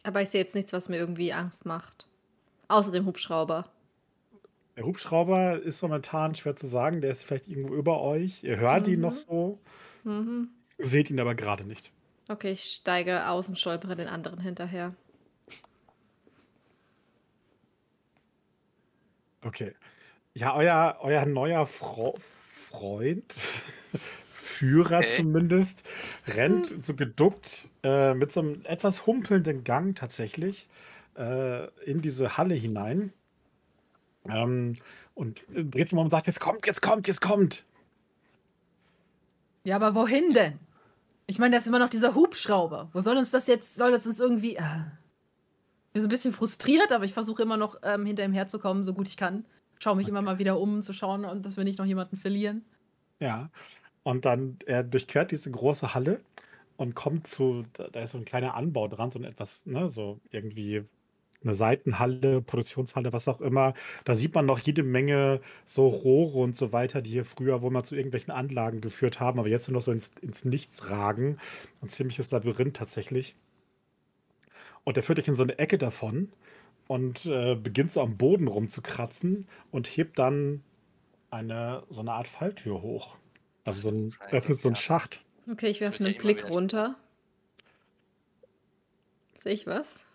Aber 0.03 0.22
ich 0.22 0.30
sehe 0.30 0.41
jetzt 0.41 0.55
nichts, 0.55 0.72
was 0.72 0.88
mir 0.88 0.97
irgendwie 0.97 1.34
Angst 1.34 1.66
macht. 1.66 2.07
Außer 2.68 2.91
dem 2.91 3.07
Hubschrauber. 3.07 3.66
Der 4.80 4.86
Hubschrauber 4.86 5.59
ist 5.61 5.82
momentan 5.82 6.36
schwer 6.36 6.55
zu 6.55 6.65
sagen, 6.65 7.01
der 7.01 7.11
ist 7.11 7.25
vielleicht 7.25 7.49
irgendwo 7.49 7.75
über 7.75 7.99
euch. 7.99 8.45
Ihr 8.45 8.55
hört 8.55 8.88
ihn 8.88 9.01
noch 9.01 9.13
so, 9.13 9.59
Mhm. 10.05 10.47
seht 10.77 11.09
ihn 11.09 11.19
aber 11.19 11.36
gerade 11.36 11.65
nicht. 11.65 11.91
Okay, 12.30 12.51
ich 12.53 12.63
steige 12.63 13.27
aus 13.27 13.49
und 13.49 13.59
stolpere 13.59 13.97
den 13.97 14.07
anderen 14.07 14.39
hinterher. 14.39 14.95
Okay. 19.45 19.73
Ja, 20.34 20.55
euer, 20.55 20.97
euer 21.01 21.25
neuer 21.25 21.65
Fro 21.65 22.17
Freund, 22.69 23.36
Führer 24.32 24.99
Okay. 24.99 25.15
zumindest, 25.17 25.88
rennt 26.27 26.67
so 26.86 26.95
geduckt 26.95 27.69
äh, 27.84 28.13
mit 28.13 28.32
so 28.32 28.41
einem 28.41 28.61
etwas 28.65 29.07
humpelnden 29.07 29.63
Gang 29.63 29.95
tatsächlich 29.97 30.69
äh, 31.17 31.67
in 31.84 32.01
diese 32.01 32.38
Halle 32.38 32.55
hinein. 32.55 33.11
Ähm, 34.32 34.75
und 35.15 35.45
dreht 35.49 35.89
sich 35.89 35.93
mal 35.93 36.01
um 36.01 36.07
und 36.07 36.11
sagt, 36.11 36.27
jetzt 36.27 36.39
kommt, 36.39 36.65
jetzt 36.67 36.82
kommt, 36.82 37.07
jetzt 37.07 37.21
kommt. 37.21 37.65
Ja, 39.63 39.75
aber 39.75 39.93
wohin 39.95 40.34
denn? 40.34 40.59
Ich 41.27 41.39
meine, 41.39 41.51
da 41.51 41.57
ist 41.57 41.67
immer 41.67 41.80
noch 41.80 41.89
dieser 41.89 42.15
Hubschrauber. 42.15 42.89
Wo 42.93 43.01
soll 43.01 43.17
uns 43.17 43.32
das 43.32 43.47
jetzt, 43.47 43.75
soll 43.75 43.91
das 43.91 44.07
uns 44.07 44.19
irgendwie. 44.19 44.55
Äh, 44.55 44.63
ich 45.88 45.93
bin 45.93 46.01
so 46.01 46.07
ein 46.07 46.09
bisschen 46.09 46.34
frustriert, 46.34 46.91
aber 46.91 47.03
ich 47.03 47.13
versuche 47.13 47.41
immer 47.43 47.57
noch 47.57 47.75
ähm, 47.84 48.05
hinter 48.05 48.23
ihm 48.23 48.34
herzukommen, 48.34 48.84
so 48.84 48.93
gut 48.93 49.07
ich 49.07 49.17
kann. 49.17 49.45
Schaue 49.80 49.95
mich 49.95 50.07
immer 50.07 50.21
mal 50.21 50.39
wieder 50.39 50.59
um, 50.59 50.75
um 50.75 50.82
zu 50.82 50.93
schauen, 50.93 51.25
und 51.25 51.45
dass 51.45 51.57
wir 51.57 51.63
nicht 51.63 51.80
noch 51.80 51.86
jemanden 51.86 52.17
verlieren. 52.17 52.63
Ja. 53.19 53.49
Und 54.03 54.25
dann, 54.25 54.57
er 54.65 54.84
durchquert 54.84 55.32
diese 55.32 55.51
große 55.51 55.93
Halle 55.93 56.21
und 56.77 56.95
kommt 56.95 57.27
zu, 57.27 57.65
da 57.73 57.89
da 57.89 58.01
ist 58.01 58.11
so 58.11 58.17
ein 58.17 58.25
kleiner 58.25 58.55
Anbau 58.55 58.88
dran, 58.88 59.11
so 59.11 59.19
ein 59.19 59.25
etwas, 59.25 59.65
ne, 59.65 59.89
so 59.89 60.19
irgendwie 60.32 60.86
eine 61.43 61.53
Seitenhalle, 61.53 62.41
Produktionshalle, 62.41 63.13
was 63.13 63.27
auch 63.27 63.41
immer. 63.41 63.73
Da 64.03 64.15
sieht 64.15 64.35
man 64.35 64.45
noch 64.45 64.59
jede 64.59 64.83
Menge 64.83 65.41
so 65.65 65.87
Rohre 65.87 66.39
und 66.39 66.57
so 66.57 66.73
weiter, 66.73 67.01
die 67.01 67.11
hier 67.11 67.25
früher 67.25 67.61
wohl 67.61 67.71
mal 67.71 67.83
zu 67.83 67.95
irgendwelchen 67.95 68.31
Anlagen 68.31 68.81
geführt 68.81 69.19
haben, 69.19 69.39
aber 69.39 69.47
jetzt 69.47 69.67
nur 69.67 69.75
noch 69.75 69.85
so 69.85 69.91
ins, 69.91 70.11
ins 70.21 70.45
Nichts 70.45 70.89
ragen. 70.89 71.37
Ein 71.81 71.89
ziemliches 71.89 72.31
Labyrinth 72.31 72.75
tatsächlich. 72.75 73.35
Und 74.83 74.97
er 74.97 75.03
führt 75.03 75.17
dich 75.17 75.27
in 75.27 75.35
so 75.35 75.43
eine 75.43 75.57
Ecke 75.59 75.77
davon 75.77 76.31
und 76.87 77.25
äh, 77.25 77.55
beginnt 77.55 77.91
so 77.91 78.01
am 78.01 78.17
Boden 78.17 78.47
rumzukratzen 78.47 79.47
und 79.71 79.87
hebt 79.87 80.19
dann 80.19 80.63
eine 81.29 81.83
so 81.89 82.01
eine 82.01 82.13
Art 82.13 82.27
Falltür 82.27 82.81
hoch. 82.81 83.15
Also 83.63 83.81
so 83.81 83.89
ein, 83.89 84.15
öffnet 84.31 84.59
so 84.59 84.69
einen. 84.69 84.75
Schacht. 84.75 85.23
Okay, 85.49 85.67
ich 85.67 85.81
werfe 85.81 86.03
einen 86.03 86.17
Blick 86.17 86.49
runter. 86.49 86.95
Sehe 89.37 89.53
ich 89.53 89.67
was? 89.67 90.09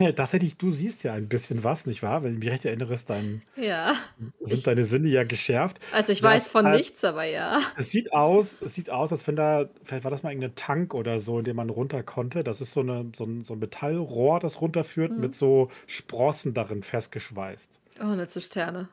Ja, 0.00 0.10
tatsächlich, 0.12 0.56
du 0.56 0.70
siehst 0.70 1.04
ja 1.04 1.12
ein 1.12 1.28
bisschen 1.28 1.62
was, 1.62 1.84
nicht 1.84 2.02
wahr? 2.02 2.22
Wenn 2.24 2.32
ich 2.32 2.38
mich 2.38 2.48
recht 2.50 2.64
erinnere, 2.64 2.94
ist 2.94 3.10
dein, 3.10 3.42
Ja. 3.54 3.94
sind 4.40 4.58
Ich- 4.58 4.62
deine 4.64 4.84
Sinne 4.84 5.08
ja 5.08 5.24
geschärft. 5.24 5.78
Also 5.92 6.12
ich 6.12 6.22
weiß 6.22 6.48
von 6.48 6.64
halt- 6.64 6.78
nichts, 6.78 7.04
aber 7.04 7.24
ja. 7.24 7.60
Es 7.76 7.90
sieht 7.90 8.12
aus, 8.14 8.56
es 8.62 8.74
sieht 8.74 8.88
aus, 8.88 9.12
als 9.12 9.26
wenn 9.26 9.36
da, 9.36 9.68
vielleicht 9.84 10.04
war 10.04 10.10
das 10.10 10.22
mal 10.22 10.30
irgendein 10.30 10.54
Tank 10.54 10.94
oder 10.94 11.18
so, 11.18 11.38
in 11.40 11.44
dem 11.44 11.56
man 11.56 11.68
runter 11.68 12.02
konnte. 12.02 12.42
Das 12.42 12.62
ist 12.62 12.72
so, 12.72 12.80
eine, 12.80 13.12
so, 13.14 13.24
ein, 13.24 13.44
so 13.44 13.52
ein 13.52 13.58
Metallrohr, 13.58 14.40
das 14.40 14.62
runterführt, 14.62 15.12
Mhm. 15.12 15.20
mit 15.20 15.34
so 15.34 15.70
Sprossen 15.86 16.54
darin 16.54 16.82
festgeschweißt. 16.82 17.78
Oh, 18.00 18.04
eine 18.04 18.26
Zisterne. 18.26 18.88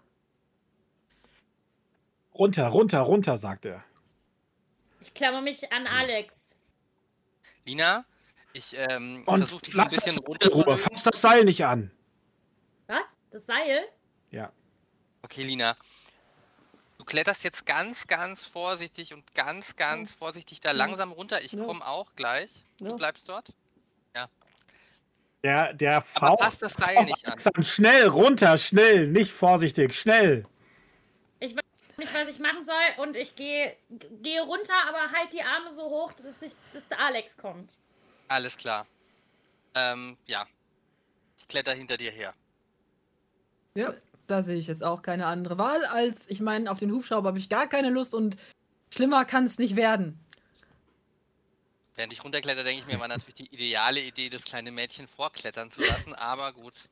Runter, 2.33 2.67
runter, 2.67 2.99
runter, 2.99 3.37
sagt 3.37 3.65
er. 3.65 3.83
Ich 4.99 5.13
klammer 5.13 5.41
mich 5.41 5.71
an 5.71 5.87
Alex. 5.87 6.55
Lina, 7.65 8.03
ich 8.57 8.75
ähm, 8.77 9.23
Und 9.25 9.37
versuche 9.37 9.61
dich 9.61 9.73
so 9.73 9.81
ein 9.81 9.85
lass 9.85 9.95
bisschen 9.95 10.17
runter. 10.19 10.77
fass 10.77 11.03
das 11.03 11.21
Seil 11.21 11.43
nicht 11.45 11.63
an. 11.65 11.91
Was? 12.87 13.17
Das 13.31 13.45
Seil? 13.45 13.85
Ja. 14.31 14.51
Okay, 15.21 15.43
Lina. 15.43 15.75
Du 16.97 17.05
kletterst 17.05 17.43
jetzt 17.43 17.65
ganz, 17.65 18.07
ganz 18.07 18.45
vorsichtig 18.45 19.13
und 19.13 19.33
ganz, 19.35 19.75
ganz 19.75 20.11
vorsichtig 20.11 20.59
da 20.61 20.71
langsam 20.71 21.11
runter. 21.11 21.41
Ich 21.41 21.51
Ja. 21.53 21.63
komme 21.63 21.85
auch 21.85 22.15
gleich. 22.15 22.65
Ja. 22.81 22.89
Du 22.89 22.95
bleibst 22.95 23.27
dort. 23.29 23.53
Der, 25.43 25.71
der 25.73 25.97
Aber 25.97 26.05
Fauch. 26.05 26.37
passt 26.39 26.63
das 26.63 26.73
Seil 26.73 27.05
nicht 27.05 27.25
an. 27.27 27.63
Schnell, 27.63 28.07
runter, 28.07 28.57
schnell, 28.57 29.07
nicht 29.07 29.31
vorsichtig, 29.31 29.95
schnell. 29.97 30.45
Ich 31.39 31.55
weiß 31.55 31.63
nicht, 31.97 32.13
was 32.13 32.27
ich 32.27 32.39
machen 32.39 32.65
soll 32.65 32.75
und 32.97 33.15
ich 33.15 33.35
gehe 33.35 33.77
gehe 34.23 34.41
runter, 34.41 34.73
aber 34.89 35.11
halt 35.11 35.31
die 35.33 35.43
Arme 35.43 35.71
so 35.71 35.83
hoch, 35.83 36.11
dass, 36.13 36.41
ich, 36.41 36.53
dass 36.73 36.87
der 36.87 36.99
Alex 36.99 37.37
kommt. 37.37 37.71
Alles 38.27 38.57
klar. 38.57 38.85
Ähm, 39.75 40.17
ja. 40.25 40.45
Ich 41.37 41.47
kletter 41.47 41.73
hinter 41.73 41.97
dir 41.97 42.11
her. 42.11 42.33
Ja, 43.75 43.93
da 44.27 44.41
sehe 44.41 44.57
ich 44.57 44.67
jetzt 44.67 44.83
auch 44.83 45.01
keine 45.01 45.27
andere 45.27 45.57
Wahl, 45.57 45.85
als, 45.85 46.27
ich 46.29 46.41
meine, 46.41 46.71
auf 46.71 46.79
den 46.79 46.91
Hubschrauber 46.91 47.29
habe 47.29 47.39
ich 47.39 47.47
gar 47.49 47.67
keine 47.67 47.89
Lust 47.89 48.13
und 48.15 48.37
schlimmer 48.93 49.23
kann 49.25 49.45
es 49.45 49.59
nicht 49.59 49.75
werden. 49.75 50.19
Während 51.95 52.13
ich 52.13 52.23
runterkletter, 52.23 52.63
denke 52.63 52.81
ich 52.81 52.87
mir, 52.93 52.99
war 52.99 53.07
natürlich 53.07 53.35
die 53.35 53.47
ideale 53.53 54.01
Idee, 54.01 54.29
das 54.29 54.45
kleine 54.45 54.71
Mädchen 54.71 55.07
vorklettern 55.07 55.71
zu 55.71 55.81
lassen, 55.81 56.13
aber 56.13 56.53
gut. 56.53 56.85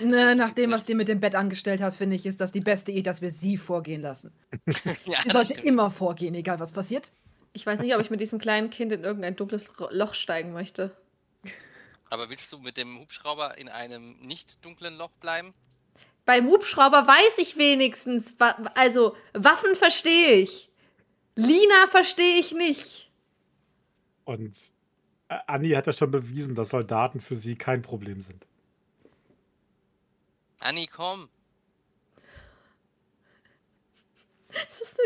Ne, 0.00 0.36
nach 0.36 0.52
dem, 0.52 0.70
was 0.70 0.84
dir 0.84 0.94
mit 0.94 1.08
dem 1.08 1.18
Bett 1.20 1.34
angestellt 1.34 1.80
hat, 1.80 1.94
finde 1.94 2.14
ich, 2.16 2.26
ist 2.26 2.40
das 2.40 2.52
die 2.52 2.60
beste 2.60 2.92
Idee, 2.92 3.02
dass 3.02 3.20
wir 3.22 3.30
sie 3.30 3.56
vorgehen 3.56 4.00
lassen. 4.00 4.32
Ja, 5.04 5.20
Sie 5.22 5.30
sollte 5.30 5.54
stimmt. 5.54 5.66
immer 5.66 5.90
vorgehen, 5.90 6.34
egal 6.34 6.60
was 6.60 6.72
passiert. 6.72 7.10
Ich 7.52 7.66
weiß 7.66 7.80
nicht, 7.80 7.94
ob 7.94 8.00
ich 8.00 8.10
mit 8.10 8.20
diesem 8.20 8.38
kleinen 8.38 8.70
Kind 8.70 8.92
in 8.92 9.04
irgendein 9.04 9.36
dunkles 9.36 9.70
Loch 9.90 10.14
steigen 10.14 10.52
möchte. 10.52 10.96
Aber 12.08 12.30
willst 12.30 12.52
du 12.52 12.58
mit 12.58 12.76
dem 12.76 12.98
Hubschrauber 12.98 13.58
in 13.58 13.68
einem 13.68 14.18
nicht 14.20 14.64
dunklen 14.64 14.96
Loch 14.96 15.12
bleiben? 15.20 15.54
Beim 16.24 16.46
Hubschrauber 16.46 17.06
weiß 17.06 17.38
ich 17.38 17.56
wenigstens, 17.56 18.38
wa 18.38 18.50
also 18.74 19.16
Waffen 19.32 19.74
verstehe 19.74 20.34
ich. 20.34 20.70
Lina 21.34 21.86
verstehe 21.88 22.38
ich 22.38 22.52
nicht. 22.52 23.10
Und 24.24 24.72
äh, 25.28 25.38
Anni 25.46 25.70
hat 25.70 25.86
ja 25.86 25.92
schon 25.92 26.10
bewiesen, 26.10 26.54
dass 26.54 26.68
Soldaten 26.68 27.20
für 27.20 27.36
sie 27.36 27.56
kein 27.56 27.82
Problem 27.82 28.22
sind. 28.22 28.46
Anni, 30.60 30.86
komm. 30.86 31.28
Das 32.16 32.24
ist 34.14 34.26
eine 34.26 34.41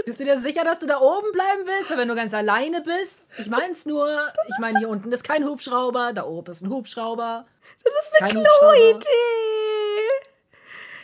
Bist 0.05 0.21
du 0.21 0.25
dir 0.25 0.39
sicher, 0.39 0.65
dass 0.65 0.79
du 0.79 0.87
da 0.87 1.01
oben 1.01 1.31
bleiben 1.33 1.63
willst, 1.67 1.91
oder 1.91 2.01
wenn 2.01 2.09
du 2.09 2.15
ganz 2.15 2.35
alleine 2.35 2.81
bist? 2.81 3.31
Ich 3.39 3.49
mein's 3.49 3.87
nur, 3.87 4.33
ich 4.49 4.59
meine, 4.59 4.79
hier 4.79 4.89
unten 4.89 5.13
ist 5.13 5.25
kein 5.25 5.45
Hubschrauber, 5.45 6.13
da 6.13 6.25
oben 6.25 6.51
ist 6.51 6.63
ein 6.63 6.71
Hubschrauber. 6.71 7.47
Das 7.85 7.93
ist 7.93 8.23
eine 8.23 8.41
Idee. 8.41 9.07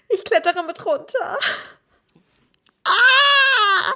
Ich 0.09 0.25
klettere 0.25 0.65
mit 0.65 0.85
runter. 0.85 1.39
Ah! 2.85 3.95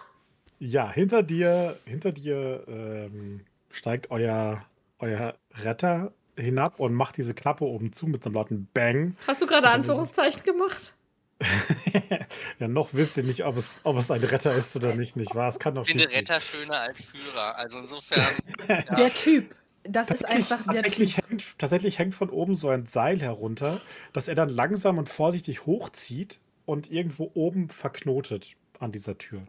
Ja, 0.59 0.91
hinter 0.91 1.23
dir, 1.23 1.77
hinter 1.85 2.13
dir 2.13 2.65
ähm, 2.67 3.45
steigt 3.71 4.11
euer, 4.11 4.65
euer 4.99 5.35
Retter 5.63 6.13
hinab 6.39 6.81
und 6.81 6.95
macht 6.95 7.17
diese 7.17 7.35
Klappe 7.35 7.65
oben 7.65 7.93
zu 7.93 8.07
mit 8.07 8.23
so 8.23 8.29
einem 8.29 8.35
lauten 8.35 8.69
Bang. 8.73 9.17
Hast 9.27 9.43
du 9.43 9.47
gerade 9.47 9.69
Anführungszeichen 9.69 10.43
gemacht? 10.43 10.95
ja, 12.59 12.69
noch 12.69 12.91
wisst 12.93 13.17
ihr 13.17 13.23
nicht, 13.23 13.45
ob 13.45 13.57
es, 13.57 13.77
ob 13.83 13.99
es 13.99 14.11
ein 14.11 14.23
Retter 14.23 14.55
ist 14.55 14.75
oder 14.77 14.95
nicht, 14.95 15.17
nicht 15.17 15.35
wahr? 15.35 15.49
Es 15.49 15.59
kann 15.59 15.75
doch 15.75 15.87
Ich 15.87 15.91
finde. 15.91 16.11
Retter 16.11 16.41
schöner 16.41 16.81
als 16.81 17.03
Führer. 17.05 17.57
Also 17.57 17.79
insofern. 17.79 18.35
ja. 18.69 18.83
Der 18.95 19.11
Typ. 19.11 19.55
Das 19.85 20.11
ist 20.11 20.23
Tatsächlich, 20.23 20.51
einfach 20.53 20.65
der 20.65 20.83
tatsächlich, 20.83 21.15
Typ. 21.15 21.31
hängt, 21.31 21.59
tatsächlich 21.59 21.99
hängt 21.99 22.15
von 22.15 22.31
oben 22.31 22.57
so 22.57 22.69
ein 22.71 22.87
Seil 22.87 23.21
herunter, 23.21 23.81
das 24.13 24.27
er 24.27 24.35
dann 24.35 24.49
langsam 24.49 24.99
und 24.99 25.09
vorsichtig 25.09 25.65
hochzieht 25.67 26.41
und 26.65 26.91
irgendwo 26.91 27.31
oben 27.35 27.69
verknotet 27.69 28.57
an 28.81 28.91
dieser 28.91 29.17
Tür. 29.19 29.43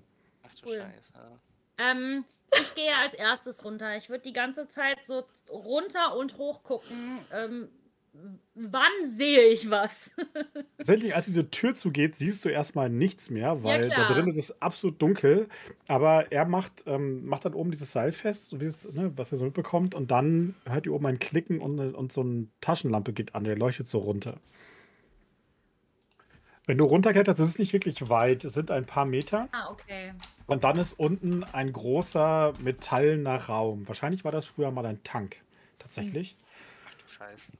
Ach 0.43 0.53
du 0.53 0.69
Cool. 0.69 0.75
Scheiße. 0.79 1.39
Ähm, 1.79 2.25
ich 2.61 2.75
gehe 2.75 2.95
als 2.95 3.13
erstes 3.13 3.63
runter. 3.63 3.97
Ich 3.97 4.09
würde 4.09 4.23
die 4.23 4.33
ganze 4.33 4.67
Zeit 4.69 5.05
so 5.05 5.25
runter 5.49 6.15
und 6.15 6.37
hoch 6.37 6.63
gucken. 6.63 7.19
Ähm, 7.33 7.69
wann 8.55 8.91
sehe 9.05 9.47
ich 9.47 9.69
was? 9.69 10.11
Tatsächlich, 10.77 11.15
als 11.15 11.25
diese 11.25 11.49
Tür 11.49 11.75
zugeht, 11.75 12.15
siehst 12.15 12.45
du 12.45 12.49
erstmal 12.49 12.89
nichts 12.89 13.29
mehr, 13.29 13.63
weil 13.63 13.89
da 13.89 13.95
klar. 13.95 14.13
drin 14.13 14.27
ist 14.27 14.37
es 14.37 14.61
absolut 14.61 15.01
dunkel. 15.01 15.47
Aber 15.87 16.31
er 16.31 16.45
macht, 16.45 16.83
ähm, 16.85 17.25
macht 17.25 17.45
dann 17.45 17.53
oben 17.53 17.71
dieses 17.71 17.91
Seil 17.91 18.11
fest, 18.11 18.47
so 18.47 18.59
wie 18.59 18.65
es, 18.65 18.91
ne, 18.91 19.11
was 19.15 19.31
er 19.31 19.37
so 19.37 19.45
mitbekommt, 19.45 19.95
und 19.95 20.11
dann 20.11 20.55
hört 20.65 20.85
ihr 20.85 20.93
oben 20.93 21.05
ein 21.05 21.19
Klicken 21.19 21.59
und, 21.59 21.79
und 21.79 22.11
so 22.11 22.21
eine 22.21 22.47
Taschenlampe 22.61 23.13
geht 23.13 23.35
an, 23.35 23.43
der 23.43 23.57
leuchtet 23.57 23.87
so 23.87 23.99
runter. 23.99 24.39
Wenn 26.65 26.77
du 26.77 26.85
runterkletterst, 26.85 27.39
ist 27.39 27.49
es 27.49 27.59
nicht 27.59 27.71
wirklich 27.71 28.09
weit, 28.09 28.43
es 28.43 28.53
sind 28.53 28.71
ein 28.71 28.85
paar 28.85 29.05
Meter. 29.05 29.47
ah, 29.53 29.71
okay. 29.71 30.13
Und 30.47 30.65
dann 30.65 30.77
ist 30.77 30.93
unten 30.93 31.45
ein 31.45 31.71
großer 31.71 32.53
metallener 32.59 33.37
Raum. 33.37 33.87
Wahrscheinlich 33.87 34.25
war 34.25 34.33
das 34.33 34.45
früher 34.45 34.71
mal 34.71 34.85
ein 34.85 35.01
Tank. 35.03 35.37
Tatsächlich. 35.79 36.37
Ach 36.85 36.93
du 36.95 37.07
Scheiße. 37.07 37.51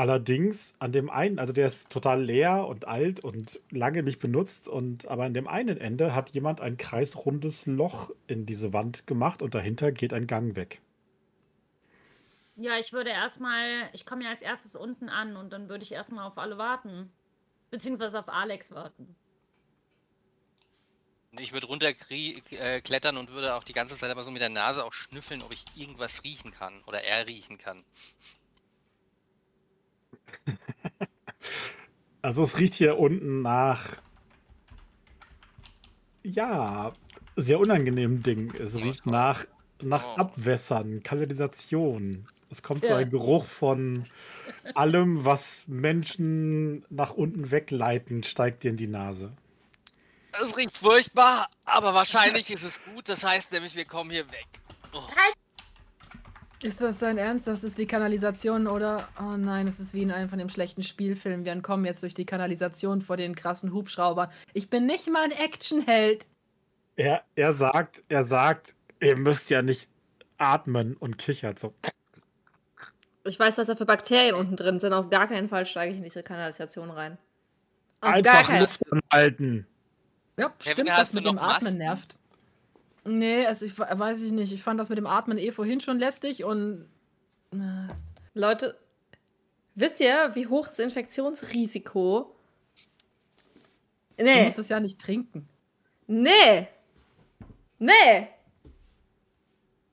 Allerdings 0.00 0.74
an 0.78 0.92
dem 0.92 1.10
einen, 1.10 1.38
also 1.38 1.52
der 1.52 1.66
ist 1.66 1.90
total 1.90 2.22
leer 2.22 2.66
und 2.66 2.88
alt 2.88 3.20
und 3.20 3.60
lange 3.68 4.02
nicht 4.02 4.18
benutzt. 4.18 4.66
Und 4.66 5.06
aber 5.08 5.24
an 5.24 5.34
dem 5.34 5.46
einen 5.46 5.76
Ende 5.76 6.14
hat 6.14 6.30
jemand 6.30 6.62
ein 6.62 6.78
kreisrundes 6.78 7.66
Loch 7.66 8.10
in 8.26 8.46
diese 8.46 8.72
Wand 8.72 9.06
gemacht 9.06 9.42
und 9.42 9.54
dahinter 9.54 9.92
geht 9.92 10.14
ein 10.14 10.26
Gang 10.26 10.56
weg. 10.56 10.80
Ja, 12.56 12.78
ich 12.78 12.94
würde 12.94 13.10
erstmal, 13.10 13.90
ich 13.92 14.06
komme 14.06 14.24
ja 14.24 14.30
als 14.30 14.40
erstes 14.40 14.74
unten 14.74 15.10
an 15.10 15.36
und 15.36 15.52
dann 15.52 15.68
würde 15.68 15.84
ich 15.84 15.92
erstmal 15.92 16.26
auf 16.26 16.38
alle 16.38 16.56
warten. 16.56 17.12
Beziehungsweise 17.70 18.20
auf 18.20 18.30
Alex 18.30 18.70
warten. 18.70 19.14
Ich 21.38 21.52
würde 21.52 21.66
runterklettern 21.66 23.18
und 23.18 23.32
würde 23.32 23.54
auch 23.54 23.64
die 23.64 23.74
ganze 23.74 23.98
Zeit 23.98 24.10
aber 24.10 24.22
so 24.22 24.30
mit 24.30 24.40
der 24.40 24.48
Nase 24.48 24.82
auch 24.82 24.94
schnüffeln, 24.94 25.42
ob 25.42 25.52
ich 25.52 25.64
irgendwas 25.76 26.24
riechen 26.24 26.52
kann 26.52 26.82
oder 26.86 27.04
er 27.04 27.26
riechen 27.26 27.58
kann. 27.58 27.84
Also 32.22 32.42
es 32.42 32.58
riecht 32.58 32.74
hier 32.74 32.98
unten 32.98 33.40
nach, 33.40 33.96
ja, 36.22 36.92
sehr 37.36 37.58
unangenehmen 37.58 38.22
Ding. 38.22 38.52
Es 38.56 38.76
riecht 38.76 39.06
nach, 39.06 39.46
nach 39.80 40.04
Oh. 40.04 40.20
Abwässern, 40.20 41.02
Kanalisation. 41.02 42.26
Es 42.50 42.62
kommt 42.62 42.82
so 42.84 42.90
Ja. 42.90 42.96
ein 42.98 43.10
Geruch 43.10 43.46
von 43.46 44.04
allem, 44.74 45.24
was 45.24 45.64
Menschen 45.66 46.84
nach 46.90 47.14
unten 47.14 47.50
wegleiten, 47.50 48.22
steigt 48.22 48.64
dir 48.64 48.70
in 48.72 48.76
die 48.76 48.86
Nase. 48.88 49.32
Es 50.42 50.56
riecht 50.58 50.76
furchtbar, 50.76 51.48
aber 51.64 51.94
wahrscheinlich 51.94 52.50
ist 52.50 52.64
es 52.64 52.80
gut. 52.84 53.08
Das 53.08 53.24
heißt 53.24 53.52
nämlich, 53.52 53.74
wir 53.76 53.86
kommen 53.86 54.10
hier 54.10 54.30
weg. 54.30 54.46
Oh. 54.92 55.00
Ist 56.62 56.82
das 56.82 56.98
dein 56.98 57.16
Ernst? 57.16 57.46
Das 57.46 57.64
ist 57.64 57.78
die 57.78 57.86
Kanalisation, 57.86 58.66
oder? 58.66 59.08
Oh 59.18 59.36
nein, 59.36 59.66
es 59.66 59.80
ist 59.80 59.94
wie 59.94 60.02
in 60.02 60.12
einem 60.12 60.28
von 60.28 60.38
dem 60.38 60.50
schlechten 60.50 60.82
Spielfilm. 60.82 61.46
Wir 61.46 61.52
entkommen 61.52 61.86
jetzt 61.86 62.02
durch 62.02 62.12
die 62.12 62.26
Kanalisation 62.26 63.00
vor 63.00 63.16
den 63.16 63.34
krassen 63.34 63.72
Hubschraubern. 63.72 64.30
Ich 64.52 64.68
bin 64.68 64.84
nicht 64.84 65.08
mal 65.10 65.24
ein 65.24 65.32
Actionheld. 65.32 66.26
Er, 66.96 67.24
er 67.34 67.54
sagt, 67.54 68.04
er 68.08 68.24
sagt, 68.24 68.74
ihr 69.00 69.16
müsst 69.16 69.48
ja 69.48 69.62
nicht 69.62 69.88
atmen 70.36 70.96
und 70.96 71.16
kichert 71.16 71.58
so. 71.58 71.72
Ich 73.24 73.38
weiß, 73.38 73.56
was 73.56 73.66
da 73.66 73.74
für 73.74 73.86
Bakterien 73.86 74.34
unten 74.34 74.56
drin 74.56 74.80
sind. 74.80 74.92
Auf 74.92 75.08
gar 75.08 75.28
keinen 75.28 75.48
Fall 75.48 75.64
steige 75.64 75.92
ich 75.92 75.98
in 75.98 76.04
diese 76.04 76.22
Kanalisation 76.22 76.90
rein. 76.90 77.16
Auf 78.02 78.22
gar 78.22 78.34
Einfach 78.34 78.46
keinen 78.46 78.62
Luft 78.62 78.80
anhalten. 78.92 79.66
Ja, 80.36 80.50
Kevin, 80.58 80.72
stimmt, 80.72 80.90
hast 80.90 81.00
das 81.00 81.12
mit 81.14 81.24
dem 81.24 81.38
Atmen 81.38 81.78
nervt. 81.78 82.16
Nee, 83.04 83.46
also 83.46 83.64
ich 83.66 83.78
we- 83.78 83.86
weiß 83.90 84.22
ich 84.22 84.32
nicht. 84.32 84.52
Ich 84.52 84.62
fand 84.62 84.78
das 84.78 84.88
mit 84.88 84.98
dem 84.98 85.06
Atmen 85.06 85.38
eh 85.38 85.52
vorhin 85.52 85.80
schon 85.80 85.98
lästig 85.98 86.44
und. 86.44 86.88
äh, 87.52 87.92
Leute, 88.34 88.78
wisst 89.74 90.00
ihr, 90.00 90.30
wie 90.34 90.46
hoch 90.46 90.68
das 90.68 90.78
Infektionsrisiko? 90.78 92.34
Du 94.16 94.24
Nee, 94.24 94.44
musst 94.44 94.58
es 94.58 94.68
ja 94.68 94.78
nicht 94.80 95.00
trinken. 95.00 95.48
nee, 96.06 96.68
nee. 97.78 98.28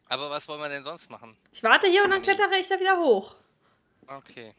Aber 0.10 0.30
was 0.30 0.48
wollen 0.48 0.60
wir 0.62 0.70
denn 0.70 0.84
sonst 0.84 1.10
machen? 1.10 1.36
Ich 1.52 1.64
warte 1.64 1.88
hier 1.88 2.04
und 2.04 2.12
dann 2.12 2.22
klettere 2.22 2.58
ich 2.60 2.68
da 2.68 2.80
wieder 2.80 2.98
hoch. 3.00 3.36
Okay. 4.08 4.54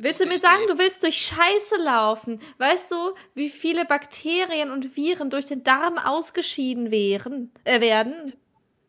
Willst 0.00 0.20
du 0.20 0.26
mir 0.26 0.38
sagen, 0.38 0.62
du 0.68 0.78
willst 0.78 1.02
durch 1.02 1.16
Scheiße 1.16 1.76
laufen? 1.82 2.40
Weißt 2.58 2.90
du, 2.90 3.14
wie 3.34 3.48
viele 3.48 3.84
Bakterien 3.84 4.70
und 4.70 4.96
Viren 4.96 5.30
durch 5.30 5.46
den 5.46 5.64
Darm 5.64 5.98
ausgeschieden 5.98 6.90
wären, 6.90 7.52
äh, 7.64 7.80
werden? 7.80 8.34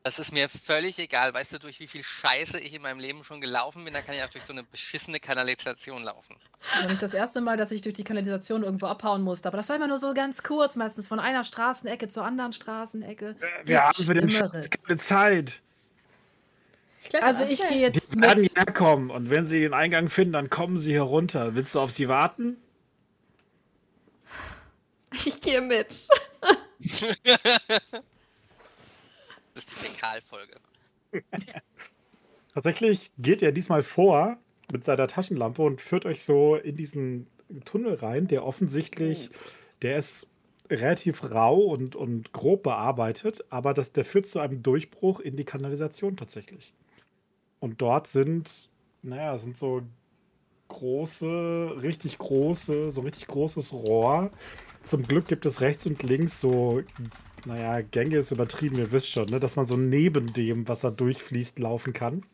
Das 0.03 0.19
ist 0.19 0.33
mir 0.33 0.49
völlig 0.49 0.99
egal. 0.99 1.33
Weißt 1.33 1.53
du, 1.53 1.59
durch 1.59 1.79
wie 1.79 1.87
viel 1.87 2.03
Scheiße 2.03 2.59
ich 2.59 2.73
in 2.73 2.81
meinem 2.81 2.99
Leben 2.99 3.23
schon 3.23 3.39
gelaufen 3.39 3.85
bin? 3.85 3.93
Da 3.93 4.01
kann 4.01 4.15
ich 4.15 4.21
auch 4.21 4.29
durch 4.29 4.43
so 4.43 4.51
eine 4.51 4.63
beschissene 4.63 5.19
Kanalisation 5.19 6.03
laufen. 6.03 6.35
Das 6.59 6.81
war 6.81 6.89
nicht 6.89 7.01
das 7.01 7.13
erste 7.13 7.39
Mal, 7.39 7.55
dass 7.55 7.71
ich 7.71 7.81
durch 7.81 7.93
die 7.93 8.03
Kanalisation 8.03 8.63
irgendwo 8.63 8.87
abhauen 8.87 9.21
musste. 9.21 9.47
Aber 9.47 9.55
das 9.55 9.69
war 9.69 9.77
immer 9.77 9.87
nur 9.87 9.99
so 9.99 10.13
ganz 10.13 10.43
kurz, 10.43 10.75
meistens 10.75 11.07
von 11.07 11.21
einer 11.21 11.45
Straßenecke 11.45 12.09
zur 12.09 12.25
anderen 12.25 12.51
Straßenecke. 12.51 13.37
Wir 13.63 13.83
haben 13.83 14.03
für 14.03 14.13
den. 14.13 14.29
Scheiß 14.29 14.69
keine 14.69 14.97
Zeit. 14.97 15.61
Kletter 17.09 17.25
Also 17.25 17.43
ich 17.45 17.61
gehe 17.67 17.91
Die 17.91 17.97
jetzt 17.97 18.19
werden 18.19 18.41
mit. 18.41 18.51
hierher 18.51 18.73
kommen 18.73 19.09
und 19.09 19.29
wenn 19.29 19.47
sie 19.47 19.61
den 19.61 19.73
Eingang 19.73 20.09
finden, 20.09 20.33
dann 20.33 20.49
kommen 20.49 20.77
sie 20.77 20.91
hier 20.91 21.01
runter. 21.03 21.55
Willst 21.55 21.75
du 21.75 21.79
auf 21.79 21.91
sie 21.91 22.07
warten? 22.07 22.57
Ich 25.25 25.39
gehe 25.41 25.61
mit. 25.61 26.07
Das 29.53 29.63
ist 29.63 29.71
die 29.71 29.75
Fäkalfolge. 29.75 30.55
Tatsächlich 32.53 33.11
geht 33.19 33.43
er 33.43 33.51
diesmal 33.51 33.83
vor 33.83 34.37
mit 34.71 34.83
seiner 34.83 35.07
Taschenlampe 35.07 35.61
und 35.61 35.81
führt 35.81 36.05
euch 36.05 36.23
so 36.23 36.55
in 36.55 36.75
diesen 36.75 37.27
Tunnel 37.65 37.93
rein, 37.95 38.27
der 38.27 38.43
offensichtlich, 38.43 39.29
der 39.83 39.97
ist 39.97 40.27
relativ 40.69 41.23
rau 41.31 41.57
und, 41.59 41.95
und 41.95 42.31
grob 42.33 42.63
bearbeitet, 42.63 43.43
aber 43.49 43.73
das, 43.73 43.91
der 43.91 44.05
führt 44.05 44.25
zu 44.27 44.39
einem 44.39 44.63
Durchbruch 44.63 45.19
in 45.19 45.35
die 45.35 45.43
Kanalisation 45.45 46.17
tatsächlich. 46.17 46.73
Und 47.63 47.81
dort 47.81 48.09
sind, 48.09 48.67
naja, 49.03 49.37
sind 49.37 49.55
so 49.55 49.83
große, 50.67 51.77
richtig 51.81 52.17
große, 52.17 52.91
so 52.91 52.99
richtig 52.99 53.27
großes 53.27 53.71
Rohr. 53.71 54.31
Zum 54.81 55.03
Glück 55.03 55.29
gibt 55.29 55.45
es 55.45 55.61
rechts 55.61 55.85
und 55.85 56.03
links 56.03 56.41
so, 56.41 56.81
naja, 57.45 57.79
Gänge 57.79 58.17
ist 58.17 58.31
übertrieben, 58.31 58.77
ihr 58.77 58.91
wisst 58.91 59.11
schon, 59.11 59.27
ne, 59.29 59.39
dass 59.39 59.55
man 59.55 59.65
so 59.65 59.77
neben 59.77 60.33
dem, 60.33 60.67
was 60.67 60.81
da 60.81 60.91
durchfließt, 60.91 61.57
laufen 61.57 61.93
kann. 61.93 62.25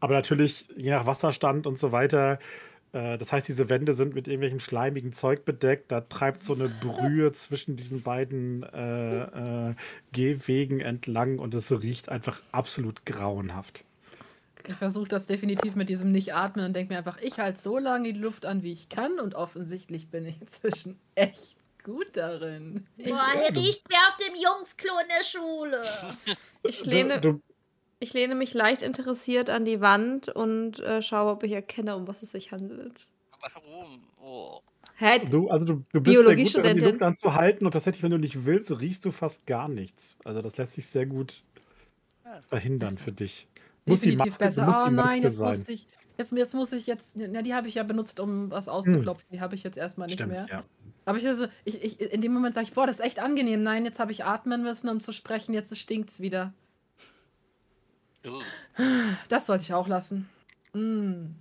Aber 0.00 0.14
natürlich, 0.14 0.66
je 0.76 0.90
nach 0.90 1.06
Wasserstand 1.06 1.68
und 1.68 1.78
so 1.78 1.92
weiter, 1.92 2.40
äh, 2.90 3.16
das 3.16 3.32
heißt, 3.32 3.46
diese 3.46 3.68
Wände 3.68 3.92
sind 3.92 4.16
mit 4.16 4.26
irgendwelchem 4.26 4.58
schleimigen 4.58 5.12
Zeug 5.12 5.44
bedeckt. 5.44 5.92
Da 5.92 6.00
treibt 6.00 6.42
so 6.42 6.56
eine 6.56 6.68
Brühe 6.68 7.30
zwischen 7.34 7.76
diesen 7.76 8.02
beiden 8.02 8.64
äh, 8.64 9.68
äh, 9.70 9.74
Gehwegen 10.10 10.80
entlang 10.80 11.38
und 11.38 11.54
es 11.54 11.70
riecht 11.80 12.08
einfach 12.08 12.42
absolut 12.50 13.06
grauenhaft. 13.06 13.84
Ich 14.68 14.74
versuche 14.74 15.08
das 15.08 15.26
definitiv 15.26 15.74
mit 15.74 15.88
diesem 15.88 16.12
Nicht-Atmen 16.12 16.64
und 16.64 16.74
denke 16.74 16.92
mir 16.92 16.98
einfach, 16.98 17.18
ich 17.20 17.38
halte 17.38 17.60
so 17.60 17.78
lange 17.78 18.12
die 18.12 18.18
Luft 18.18 18.46
an, 18.46 18.62
wie 18.62 18.72
ich 18.72 18.88
kann. 18.88 19.18
Und 19.20 19.34
offensichtlich 19.34 20.08
bin 20.08 20.26
ich 20.26 20.40
inzwischen 20.40 20.98
echt 21.14 21.56
gut 21.82 22.08
darin. 22.14 22.86
Ich, 22.96 23.10
Boah, 23.10 23.32
hier 23.32 23.56
riecht's 23.56 23.88
wie 23.88 23.94
auf 23.94 24.16
dem 24.16 24.34
Jungsklo 24.34 24.92
in 25.02 25.08
der 25.08 25.24
Schule. 25.24 25.82
Ich 26.62 26.84
lehne, 26.84 27.22
Du, 27.22 27.32
du, 27.32 27.42
ich 28.00 28.12
lehne 28.12 28.34
mich 28.34 28.52
leicht 28.52 28.82
interessiert 28.82 29.48
an 29.48 29.64
die 29.64 29.80
Wand 29.80 30.28
und 30.28 30.78
äh, 30.80 31.00
schaue, 31.00 31.32
ob 31.32 31.42
ich 31.42 31.52
erkenne, 31.52 31.96
um 31.96 32.06
was 32.06 32.22
es 32.22 32.32
sich 32.32 32.52
handelt. 32.52 33.08
Warum? 33.40 34.04
Oh. 34.20 34.60
Hä? 34.96 35.20
du, 35.30 35.48
also 35.48 35.64
du, 35.64 35.84
du 35.90 36.02
bist 36.02 36.22
sehr 36.22 36.36
gut 36.36 36.54
darin, 36.56 36.76
die. 36.76 36.84
Luft 36.84 37.02
anzuhalten 37.02 37.64
und 37.64 37.72
tatsächlich, 37.72 38.02
wenn 38.02 38.10
du 38.10 38.18
nicht 38.18 38.44
willst, 38.44 38.70
riechst 38.78 39.06
du 39.06 39.10
fast 39.10 39.46
gar 39.46 39.68
nichts. 39.68 40.18
Also 40.22 40.42
das 40.42 40.58
lässt 40.58 40.74
sich 40.74 40.86
sehr 40.86 41.06
gut 41.06 41.42
verhindern 42.48 42.98
für 42.98 43.12
dich. 43.12 43.48
Muss 43.90 44.00
die 44.00 44.10
definitiv 44.10 44.40
Maske, 44.40 44.44
besser. 44.44 44.64
muss 44.64 44.76
oh 44.86 44.90
nein, 44.90 45.22
jetzt 45.22 45.36
sein. 45.36 45.48
musste 45.48 45.72
ich. 45.72 45.86
Jetzt, 46.18 46.32
jetzt 46.32 46.54
muss 46.54 46.72
ich 46.72 46.86
jetzt. 46.86 47.12
Na, 47.16 47.42
die 47.42 47.54
habe 47.54 47.68
ich 47.68 47.74
ja 47.74 47.82
benutzt, 47.82 48.20
um 48.20 48.50
was 48.50 48.68
auszuklopfen. 48.68 49.28
Die 49.32 49.40
habe 49.40 49.54
ich 49.54 49.62
jetzt 49.62 49.78
erstmal 49.78 50.06
nicht 50.06 50.16
Stimmt, 50.16 50.32
mehr. 50.32 50.46
ja. 50.50 50.64
Aber 51.04 51.18
ich, 51.18 51.26
also, 51.26 51.46
ich, 51.64 51.82
ich, 51.82 52.00
in 52.00 52.20
dem 52.20 52.32
Moment 52.32 52.54
sage 52.54 52.64
ich, 52.64 52.74
boah, 52.74 52.86
das 52.86 52.98
ist 52.98 53.04
echt 53.04 53.20
angenehm. 53.20 53.62
Nein, 53.62 53.84
jetzt 53.84 53.98
habe 53.98 54.12
ich 54.12 54.24
atmen 54.24 54.62
müssen, 54.62 54.88
um 54.88 55.00
zu 55.00 55.12
sprechen. 55.12 55.54
Jetzt 55.54 55.76
stinkt 55.76 56.10
es 56.10 56.20
wieder. 56.20 56.52
Das 59.28 59.46
sollte 59.46 59.62
ich 59.62 59.72
auch 59.72 59.88
lassen. 59.88 60.28
Mm. 60.74 61.34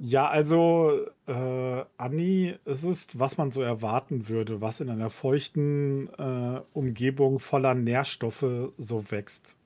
Ja, 0.00 0.28
also, 0.28 1.06
äh, 1.26 1.84
Anni, 1.96 2.56
es 2.64 2.84
ist, 2.84 3.18
was 3.18 3.38
man 3.38 3.52
so 3.52 3.62
erwarten 3.62 4.28
würde, 4.28 4.60
was 4.60 4.80
in 4.80 4.90
einer 4.90 5.10
feuchten 5.10 6.08
äh, 6.14 6.60
Umgebung 6.72 7.38
voller 7.38 7.74
Nährstoffe 7.74 8.72
so 8.78 9.10
wächst. 9.10 9.56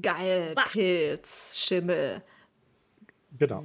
Geil, 0.00 0.52
Bah. 0.54 0.64
Pilz, 0.70 1.58
Schimmel. 1.58 2.22
Genau. 3.38 3.64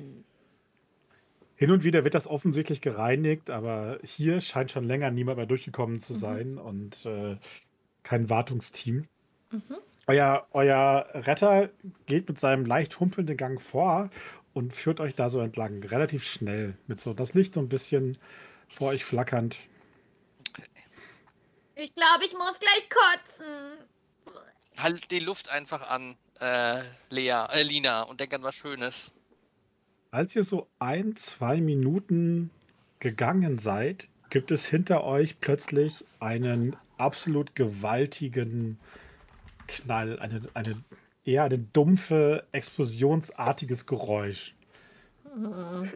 Hin 1.56 1.72
und 1.72 1.84
wieder 1.84 2.04
wird 2.04 2.16
das 2.16 2.28
offensichtlich 2.28 2.82
gereinigt, 2.82 3.50
aber 3.50 4.00
hier 4.04 4.42
scheint 4.42 4.72
schon 4.72 4.84
länger 4.84 5.12
niemand 5.12 5.38
mehr 5.38 5.46
durchgekommen 5.46 6.00
zu 6.00 6.14
sein 6.14 6.58
und 6.58 7.06
äh, 7.06 7.38
kein 8.04 8.30
Wartungsteam. 8.30 9.08
Euer, 10.08 10.48
euer 10.52 11.08
Retter 11.14 11.70
geht 12.08 12.28
mit 12.28 12.40
seinem 12.40 12.66
leicht 12.66 13.00
humpelnden 13.00 13.38
Gang 13.38 13.62
vor 13.62 14.10
und 14.54 14.74
führt 14.74 15.00
euch 15.00 15.16
da 15.16 15.30
so 15.30 15.40
entlang, 15.40 15.84
relativ 15.84 16.24
schnell, 16.24 16.78
mit 16.88 17.00
so 17.00 17.14
das 17.14 17.34
Licht 17.34 17.54
so 17.54 17.60
ein 17.60 17.70
bisschen 17.70 18.18
vor 18.68 18.90
euch 18.90 19.06
flackernd. 19.06 19.60
Ich 21.76 21.94
glaube, 21.96 22.26
ich 22.26 22.34
muss 22.34 22.60
gleich 22.60 22.90
kotzen. 22.90 23.88
Halt 24.78 25.12
die 25.12 25.20
Luft 25.20 25.50
einfach 25.50 25.90
an, 25.90 26.16
äh, 26.40 26.82
Lea, 27.10 27.46
äh, 27.52 27.64
Lina, 27.64 28.04
und 28.04 28.20
denk 28.20 28.34
an 28.34 28.44
was 28.44 28.56
Schönes. 28.56 29.12
Als 30.12 30.36
ihr 30.36 30.44
so 30.44 30.68
ein, 30.80 31.16
zwei 31.16 31.62
Minuten 31.62 32.50
gegangen 33.00 33.60
seid, 33.60 34.10
gibt 34.30 34.52
es 34.52 34.66
hinter 34.66 35.04
euch 35.04 35.40
plötzlich 35.40 36.06
einen 36.20 36.76
absolut 36.98 37.56
gewaltigen 37.56 38.80
Knall, 39.68 40.20
eine, 40.20 40.42
eine 40.54 40.84
eher 41.24 41.44
eine 41.44 41.60
dumpfe, 41.60 42.46
explosionsartiges 42.52 43.86
Geräusch. 43.86 44.54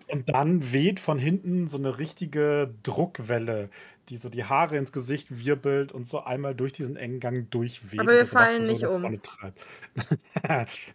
Und 0.07 0.29
dann 0.29 0.71
weht 0.71 0.99
von 0.99 1.19
hinten 1.19 1.67
so 1.67 1.77
eine 1.77 1.97
richtige 1.97 2.73
Druckwelle, 2.83 3.69
die 4.09 4.17
so 4.17 4.29
die 4.29 4.43
Haare 4.43 4.77
ins 4.77 4.91
Gesicht 4.91 5.45
wirbelt 5.45 5.91
und 5.91 6.07
so 6.07 6.23
einmal 6.23 6.55
durch 6.55 6.73
diesen 6.73 6.95
engen 6.95 7.19
Gang 7.19 7.49
durchweht. 7.49 7.99
Aber 7.99 8.13
wir 8.13 8.25
fallen 8.25 8.63
so 8.63 8.71
nicht 8.71 8.83
um. 8.85 9.01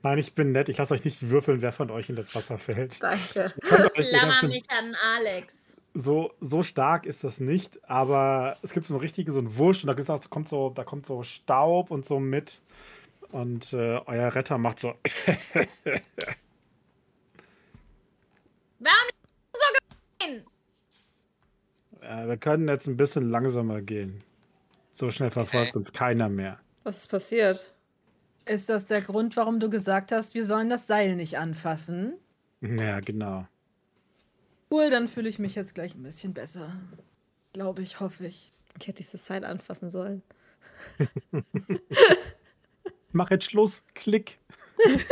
Nein, 0.02 0.18
ich 0.18 0.34
bin 0.34 0.52
nett. 0.52 0.68
Ich 0.68 0.78
lasse 0.78 0.94
euch 0.94 1.04
nicht 1.04 1.28
würfeln, 1.28 1.62
wer 1.62 1.72
von 1.72 1.90
euch 1.90 2.08
in 2.08 2.16
das 2.16 2.34
Wasser 2.34 2.58
fällt. 2.58 3.02
Danke. 3.02 3.52
Klammer 3.94 4.46
mich 4.46 4.70
an 4.70 4.94
Alex. 5.16 5.72
so, 5.94 6.32
so 6.40 6.62
stark 6.62 7.06
ist 7.06 7.24
das 7.24 7.40
nicht, 7.40 7.80
aber 7.88 8.56
es 8.62 8.72
gibt 8.72 8.86
so 8.86 8.94
eine 8.94 9.02
richtige, 9.02 9.32
so 9.32 9.40
ein 9.40 9.58
Wusch 9.58 9.84
und 9.84 9.88
da, 9.88 10.18
kommt 10.28 10.48
so, 10.48 10.70
da 10.70 10.84
kommt 10.84 11.06
so 11.06 11.22
Staub 11.22 11.90
und 11.90 12.06
so 12.06 12.20
mit. 12.20 12.60
Und 13.32 13.72
äh, 13.72 14.00
euer 14.06 14.34
Retter 14.34 14.58
macht 14.58 14.80
so. 14.80 14.88
Warum 18.80 19.08
ist 19.08 19.18
das 19.52 19.60
so 19.60 19.60
gemein? 20.18 20.46
Äh, 22.02 22.26
wir 22.28 22.36
können 22.36 22.68
jetzt 22.68 22.86
ein 22.86 22.96
bisschen 22.96 23.28
langsamer 23.30 23.80
gehen. 23.82 24.22
So 24.92 25.10
schnell 25.10 25.30
verfolgt 25.30 25.70
Okay. 25.70 25.78
uns 25.78 25.92
keiner 25.92 26.28
mehr. 26.28 26.58
Was 26.84 26.98
ist 26.98 27.08
passiert? 27.10 27.72
Ist 28.46 28.68
das 28.68 28.86
der 28.86 29.00
Grund, 29.02 29.36
warum 29.36 29.60
du 29.60 29.70
gesagt 29.70 30.12
hast, 30.12 30.34
wir 30.34 30.44
sollen 30.44 30.70
das 30.70 30.86
Seil 30.86 31.14
nicht 31.14 31.38
anfassen? 31.38 32.14
Ja, 32.60 33.00
genau. 33.00 33.46
Cool, 34.70 34.90
dann 34.90 35.08
fühle 35.08 35.28
ich 35.28 35.38
mich 35.38 35.54
jetzt 35.54 35.74
gleich 35.74 35.94
ein 35.94 36.02
bisschen 36.02 36.32
besser. 36.34 36.72
Glaube 37.52 37.82
ich, 37.82 38.00
hoffe 38.00 38.26
ich. 38.26 38.52
Ich 38.78 38.86
hätte 38.86 38.98
dieses 39.02 39.26
Seil 39.26 39.44
anfassen 39.44 39.90
sollen. 39.90 40.22
Mach 43.12 43.30
jetzt 43.30 43.50
Schluss. 43.50 43.84
Klick. 43.94 44.38
Jetzt 44.86 45.10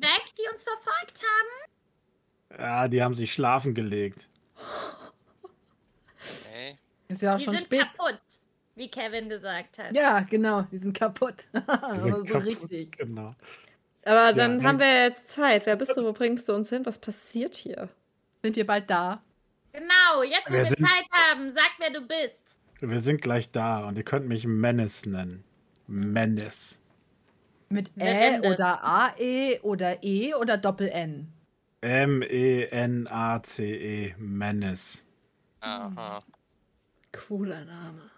weg, 0.00 0.22
die 0.38 0.48
uns 0.52 0.64
verfolgt 0.64 1.22
haben? 1.22 2.58
Ja, 2.60 2.88
die 2.88 3.02
haben 3.02 3.14
sich 3.14 3.32
schlafen 3.32 3.74
gelegt. 3.74 4.28
Ist 7.10 7.22
ja 7.22 7.34
auch 7.34 7.38
Die 7.38 7.44
schon 7.44 7.54
sind 7.56 7.66
spät. 7.66 7.80
kaputt, 7.96 8.20
wie 8.76 8.88
Kevin 8.88 9.28
gesagt 9.28 9.78
hat. 9.78 9.94
Ja, 9.94 10.20
genau, 10.20 10.62
die 10.70 10.78
sind 10.78 10.96
kaputt. 10.98 11.46
Die 11.52 11.58
Aber 11.66 11.96
sind 11.96 12.14
so 12.16 12.24
kaputt, 12.24 12.46
richtig. 12.46 12.92
Genau. 12.92 13.34
Aber 14.04 14.32
dann 14.32 14.58
nee. 14.58 14.64
haben 14.64 14.78
wir 14.78 15.02
jetzt 15.04 15.28
Zeit. 15.28 15.66
Wer 15.66 15.76
bist 15.76 15.96
du? 15.96 16.04
Wo 16.04 16.12
bringst 16.12 16.48
du 16.48 16.54
uns 16.54 16.70
hin? 16.70 16.86
Was 16.86 16.98
passiert 16.98 17.54
hier? 17.56 17.88
Sind 18.42 18.56
wir 18.56 18.66
bald 18.66 18.88
da? 18.88 19.20
Genau, 19.72 20.22
jetzt 20.22 20.48
wo 20.48 20.52
Wir 20.52 20.58
wir, 20.60 20.64
sind- 20.64 20.80
Zeit 20.80 21.06
haben, 21.12 21.52
sag, 21.52 21.70
wer 21.78 21.90
du 21.90 22.00
bist. 22.00 22.56
Wir 22.80 23.00
sind 23.00 23.20
gleich 23.20 23.50
da 23.50 23.86
und 23.86 23.98
ihr 23.98 24.04
könnt 24.04 24.26
mich 24.26 24.46
Menace 24.46 25.04
nennen. 25.04 25.44
Menace. 25.86 26.80
Mit 27.68 27.90
Ä 27.98 28.40
oder 28.50 28.82
AE 28.82 29.60
oder 29.62 30.02
E 30.02 30.32
oder 30.34 30.56
Doppel-N? 30.56 31.30
E 31.82 31.86
M-E-N-A-C-E. 33.00 34.14
Menace. 34.18 35.06
Aha. 35.60 36.20
Cooler 37.12 37.64
Name. 37.64 38.10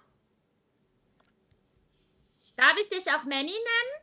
Darf 2.57 2.75
ich 2.81 2.89
dich 2.89 3.11
auch 3.11 3.25
Manny 3.25 3.53
nennen? 3.53 4.03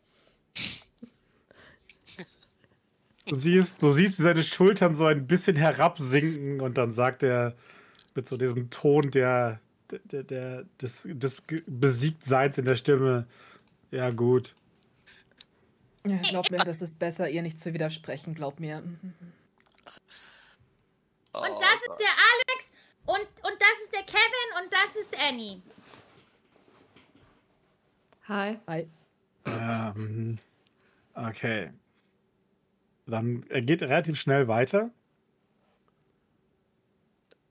Du 3.26 3.38
siehst, 3.38 3.82
du 3.82 3.92
siehst, 3.94 4.18
wie 4.20 4.24
seine 4.24 4.42
Schultern 4.44 4.96
so 4.96 5.06
ein 5.06 5.28
bisschen 5.28 5.56
herabsinken 5.56 6.62
und 6.62 6.80
dann 6.80 6.92
sagt 6.92 7.22
er 7.22 7.56
mit 8.16 8.28
so 8.28 8.38
diesem 8.38 8.72
Ton 8.72 9.12
der, 9.12 9.60
der, 10.06 10.24
der 10.24 10.66
des, 10.82 11.08
des 11.08 11.38
Besiegtseins 11.68 12.58
in 12.58 12.66
der 12.66 12.76
Stimme. 12.76 13.28
Ja, 13.92 14.10
gut. 14.10 14.56
Ja, 16.08 16.18
glaub 16.30 16.50
mir, 16.50 16.58
das 16.58 16.82
ist 16.82 16.98
besser, 16.98 17.30
ihr 17.30 17.44
nicht 17.44 17.60
zu 17.60 17.74
widersprechen, 17.74 18.34
glaub 18.34 18.60
mir. 18.60 18.78
Und 18.78 19.04
das 21.34 21.80
ist 21.88 22.00
der 22.00 22.16
Alex 22.18 22.72
und, 23.10 23.22
und 23.22 23.58
das 23.60 23.84
ist 23.84 23.94
der 23.94 24.04
Kevin 24.04 24.64
und 24.64 24.72
das 24.72 24.96
ist 24.96 25.18
Annie. 25.18 25.62
Hi. 28.28 28.60
Hi. 28.68 28.88
Ähm, 29.46 30.38
okay. 31.16 31.72
Dann 33.08 33.44
er 33.50 33.64
geht 33.64 33.82
relativ 33.82 34.20
schnell 34.20 34.48
weiter. 34.48 34.92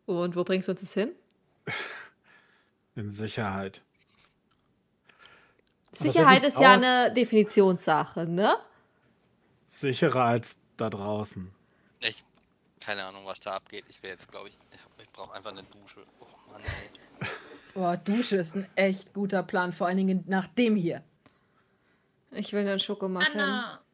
Und 0.07 0.37
wo 0.37 0.45
bringst 0.45 0.69
du 0.69 0.73
uns 0.73 0.81
das 0.81 0.95
hin? 0.95 1.11
In 2.95 3.11
Sicherheit. 3.11 3.83
Sicherheit 5.93 6.45
ist 6.45 6.61
ja 6.61 6.75
eine 6.75 7.13
Definitionssache, 7.13 8.29
ne? 8.29 8.57
Sicherer 9.67 10.25
als 10.25 10.57
da 10.77 10.89
draußen. 10.89 11.53
Ich, 11.99 12.25
keine 12.79 13.05
Ahnung, 13.05 13.27
was 13.27 13.41
da 13.41 13.55
abgeht. 13.55 13.85
Ich 13.89 14.01
wäre 14.05 14.13
jetzt, 14.13 14.31
glaube 14.31 14.51
ich 14.51 14.57
brauche 15.19 15.35
einfach 15.35 15.51
eine 15.51 15.65
Dusche. 15.65 16.01
Oh 16.21 16.27
Mann, 16.53 16.63
ey. 16.63 17.29
Boah, 17.75 17.97
Dusche 17.97 18.37
ist 18.37 18.55
ein 18.55 18.69
echt 18.77 19.13
guter 19.13 19.43
Plan, 19.43 19.73
vor 19.73 19.89
allen 19.89 19.97
Dingen 19.97 20.25
nach 20.27 20.47
dem 20.47 20.77
hier. 20.77 21.03
Ich 22.31 22.53
will 22.53 22.61
einen 22.61 22.79
Schokomuffin. 22.79 23.41
Anna. 23.41 23.81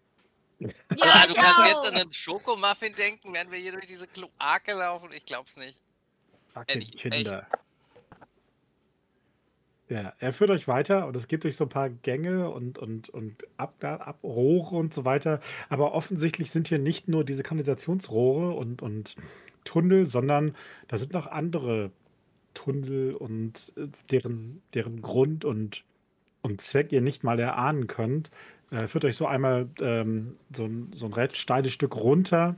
Ja, 0.60 0.70
Also, 0.96 1.34
du 1.34 1.40
kannst 1.40 1.58
auch. 1.58 1.66
jetzt 1.66 1.92
an 1.92 2.00
einen 2.00 2.12
Schokomuffin 2.12 2.94
denken, 2.94 3.34
während 3.34 3.50
wir 3.50 3.58
hier 3.58 3.72
durch 3.72 3.86
diese 3.86 4.06
Kloake 4.06 4.72
laufen. 4.72 5.10
Ich 5.12 5.26
glaub's 5.26 5.56
nicht. 5.56 5.82
Fucking 6.54 6.80
Eddie, 6.80 6.90
Kinder. 6.92 7.46
Ja, 9.88 10.14
er 10.18 10.32
führt 10.32 10.50
euch 10.50 10.66
weiter 10.68 11.06
und 11.06 11.16
es 11.16 11.28
geht 11.28 11.44
durch 11.44 11.56
so 11.56 11.64
ein 11.64 11.68
paar 11.68 11.90
Gänge 11.90 12.48
und, 12.50 12.78
und, 12.78 13.10
und 13.10 13.44
Ab 13.58 13.82
Abrohre 13.82 14.76
und 14.76 14.94
so 14.94 15.04
weiter. 15.04 15.40
Aber 15.68 15.92
offensichtlich 15.92 16.50
sind 16.50 16.68
hier 16.68 16.78
nicht 16.78 17.08
nur 17.08 17.24
diese 17.24 17.42
Kanalisationsrohre 17.42 18.52
und, 18.52 18.80
und 18.80 19.16
Tunnel, 19.64 20.06
sondern 20.06 20.54
da 20.88 20.96
sind 20.96 21.12
noch 21.12 21.26
andere 21.26 21.90
Tunnel 22.54 23.14
und 23.14 23.72
äh, 23.76 23.88
deren, 24.10 24.62
deren 24.74 25.02
Grund 25.02 25.44
und, 25.44 25.84
und 26.42 26.60
Zweck 26.60 26.92
ihr 26.92 27.00
nicht 27.00 27.24
mal 27.24 27.38
erahnen 27.38 27.86
könnt. 27.86 28.30
Äh, 28.70 28.86
führt 28.86 29.04
euch 29.04 29.16
so 29.16 29.26
einmal 29.26 29.68
ähm, 29.80 30.36
so, 30.54 30.64
ein, 30.64 30.90
so 30.92 31.06
ein 31.06 31.12
recht 31.12 31.36
steiles 31.36 31.72
Stück 31.72 31.96
runter 31.96 32.56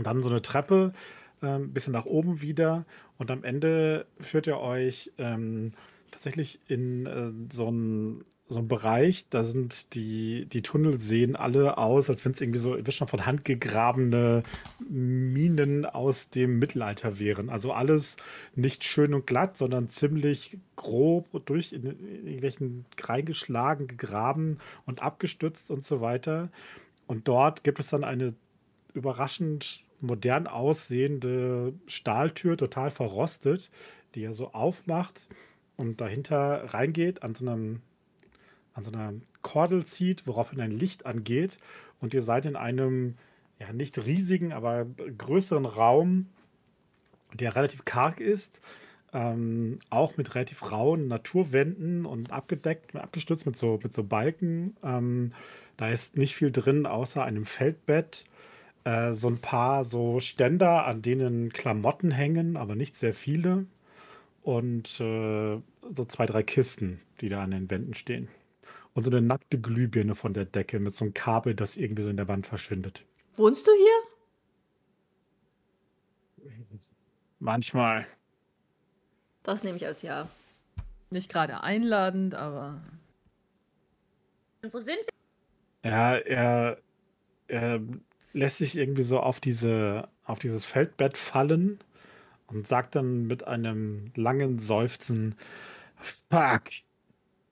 dann 0.00 0.22
so 0.22 0.30
eine 0.30 0.42
Treppe 0.42 0.92
ein 1.40 1.62
ähm, 1.62 1.72
bisschen 1.72 1.92
nach 1.92 2.06
oben 2.06 2.40
wieder 2.40 2.84
und 3.16 3.30
am 3.30 3.44
Ende 3.44 4.06
führt 4.20 4.46
er 4.46 4.60
euch 4.60 5.12
ähm, 5.18 5.72
tatsächlich 6.10 6.60
in 6.66 7.06
äh, 7.06 7.32
so 7.52 7.68
einen 7.68 8.24
so 8.48 8.60
einen 8.60 8.68
Bereich, 8.68 9.28
da 9.28 9.44
sind 9.44 9.94
die, 9.94 10.46
die 10.46 10.62
Tunnel 10.62 10.98
sehen 10.98 11.36
alle 11.36 11.76
aus, 11.76 12.08
als 12.08 12.24
wenn 12.24 12.32
es 12.32 12.40
irgendwie 12.40 12.58
so 12.58 12.78
schon 12.90 13.08
von 13.08 13.26
Hand 13.26 13.44
gegrabene 13.44 14.42
Minen 14.88 15.84
aus 15.84 16.30
dem 16.30 16.58
Mittelalter 16.58 17.18
wären. 17.18 17.50
Also 17.50 17.72
alles 17.72 18.16
nicht 18.54 18.84
schön 18.84 19.12
und 19.12 19.26
glatt, 19.26 19.58
sondern 19.58 19.88
ziemlich 19.88 20.56
grob 20.76 21.26
durch 21.44 21.74
in, 21.74 21.84
in 21.84 22.26
irgendwelchen 22.26 22.86
reingeschlagen, 22.98 23.86
gegraben 23.86 24.58
und 24.86 25.02
abgestützt 25.02 25.70
und 25.70 25.84
so 25.84 26.00
weiter. 26.00 26.48
Und 27.06 27.28
dort 27.28 27.64
gibt 27.64 27.80
es 27.80 27.88
dann 27.88 28.04
eine 28.04 28.34
überraschend 28.94 29.84
modern 30.00 30.46
aussehende 30.46 31.74
Stahltür, 31.86 32.56
total 32.56 32.90
verrostet, 32.90 33.70
die 34.14 34.24
er 34.24 34.32
so 34.32 34.52
aufmacht 34.52 35.26
und 35.76 36.00
dahinter 36.00 36.64
reingeht, 36.72 37.22
an 37.22 37.34
so 37.34 37.46
einem 37.46 37.82
an 38.78 38.84
so 38.84 38.92
einer 38.92 39.12
Kordel 39.42 39.84
zieht, 39.84 40.26
woraufhin 40.26 40.60
ein 40.60 40.70
Licht 40.70 41.04
angeht 41.04 41.58
und 42.00 42.14
ihr 42.14 42.22
seid 42.22 42.46
in 42.46 42.54
einem, 42.54 43.16
ja, 43.58 43.72
nicht 43.72 44.06
riesigen, 44.06 44.52
aber 44.52 44.86
größeren 44.86 45.66
Raum, 45.66 46.26
der 47.34 47.56
relativ 47.56 47.84
karg 47.84 48.20
ist, 48.20 48.60
ähm, 49.12 49.80
auch 49.90 50.16
mit 50.16 50.34
relativ 50.36 50.70
rauen 50.70 51.08
Naturwänden 51.08 52.06
und 52.06 52.30
abgedeckt, 52.30 52.94
abgestützt 52.94 53.46
mit 53.46 53.56
so, 53.56 53.80
mit 53.82 53.92
so 53.92 54.04
Balken. 54.04 54.76
Ähm, 54.84 55.32
da 55.76 55.88
ist 55.88 56.16
nicht 56.16 56.36
viel 56.36 56.52
drin, 56.52 56.86
außer 56.86 57.24
einem 57.24 57.46
Feldbett, 57.46 58.26
äh, 58.84 59.12
so 59.12 59.28
ein 59.28 59.38
paar 59.38 59.84
so 59.84 60.20
Ständer, 60.20 60.86
an 60.86 61.02
denen 61.02 61.52
Klamotten 61.52 62.12
hängen, 62.12 62.56
aber 62.56 62.76
nicht 62.76 62.96
sehr 62.96 63.14
viele. 63.14 63.66
Und 64.42 65.00
äh, 65.00 65.58
so 65.92 66.04
zwei, 66.06 66.26
drei 66.26 66.44
Kisten, 66.44 67.00
die 67.20 67.28
da 67.28 67.42
an 67.42 67.50
den 67.50 67.70
Wänden 67.70 67.94
stehen. 67.94 68.28
Und 68.98 69.04
so 69.04 69.10
eine 69.12 69.22
nackte 69.22 69.60
Glühbirne 69.60 70.16
von 70.16 70.34
der 70.34 70.44
Decke 70.44 70.80
mit 70.80 70.92
so 70.92 71.04
einem 71.04 71.14
Kabel, 71.14 71.54
das 71.54 71.76
irgendwie 71.76 72.02
so 72.02 72.10
in 72.10 72.16
der 72.16 72.26
Wand 72.26 72.48
verschwindet. 72.48 73.04
Wohnst 73.36 73.64
du 73.64 73.70
hier? 73.70 73.92
Manchmal. 77.38 78.08
Das 79.44 79.62
nehme 79.62 79.76
ich 79.76 79.86
als 79.86 80.02
Ja. 80.02 80.28
Nicht 81.10 81.30
gerade 81.30 81.62
einladend, 81.62 82.34
aber. 82.34 82.82
Und 84.64 84.74
wo 84.74 84.80
sind 84.80 84.98
wir? 85.84 85.92
Ja, 85.92 86.16
er, 86.16 86.78
er 87.46 87.80
lässt 88.32 88.58
sich 88.58 88.76
irgendwie 88.76 89.02
so 89.02 89.20
auf 89.20 89.38
diese, 89.38 90.08
auf 90.24 90.40
dieses 90.40 90.64
Feldbett 90.64 91.16
fallen 91.16 91.78
und 92.48 92.66
sagt 92.66 92.96
dann 92.96 93.28
mit 93.28 93.44
einem 93.44 94.10
langen 94.16 94.58
Seufzen: 94.58 95.36
Fuck, 96.00 96.70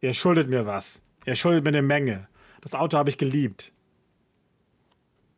ihr 0.00 0.12
schuldet 0.12 0.48
mir 0.48 0.66
was. 0.66 1.02
Ihr 1.26 1.36
schuldet 1.36 1.64
mir 1.64 1.68
eine 1.68 1.82
Menge. 1.82 2.28
Das 2.62 2.74
Auto 2.74 2.96
habe 2.96 3.10
ich 3.10 3.18
geliebt. 3.18 3.72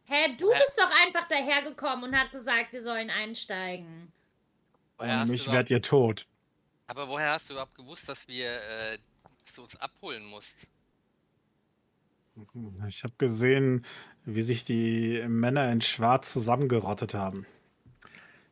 Hä, 0.04 0.34
du 0.38 0.48
bist 0.50 0.78
doch 0.78 0.90
einfach 1.04 1.26
dahergekommen 1.28 2.04
und 2.04 2.16
hast 2.16 2.30
gesagt, 2.32 2.72
wir 2.72 2.80
sollen 2.82 3.10
einsteigen. 3.10 4.12
Ohne 4.98 5.26
mich 5.26 5.50
wärt 5.50 5.70
ihr 5.70 5.82
tot. 5.82 6.26
aber 6.86 7.08
woher 7.08 7.32
hast 7.32 7.48
du 7.48 7.54
überhaupt 7.54 7.74
gewusst, 7.74 8.08
dass 8.08 8.26
wir, 8.28 8.46
äh, 8.50 8.98
dass 9.44 9.54
du 9.54 9.62
uns 9.62 9.76
abholen 9.76 10.24
musst? 10.24 10.66
Ich 12.88 13.02
habe 13.02 13.14
gesehen, 13.18 13.84
wie 14.24 14.42
sich 14.42 14.64
die 14.64 15.24
Männer 15.26 15.70
in 15.72 15.80
Schwarz 15.80 16.32
zusammengerottet 16.32 17.12
haben. 17.14 17.46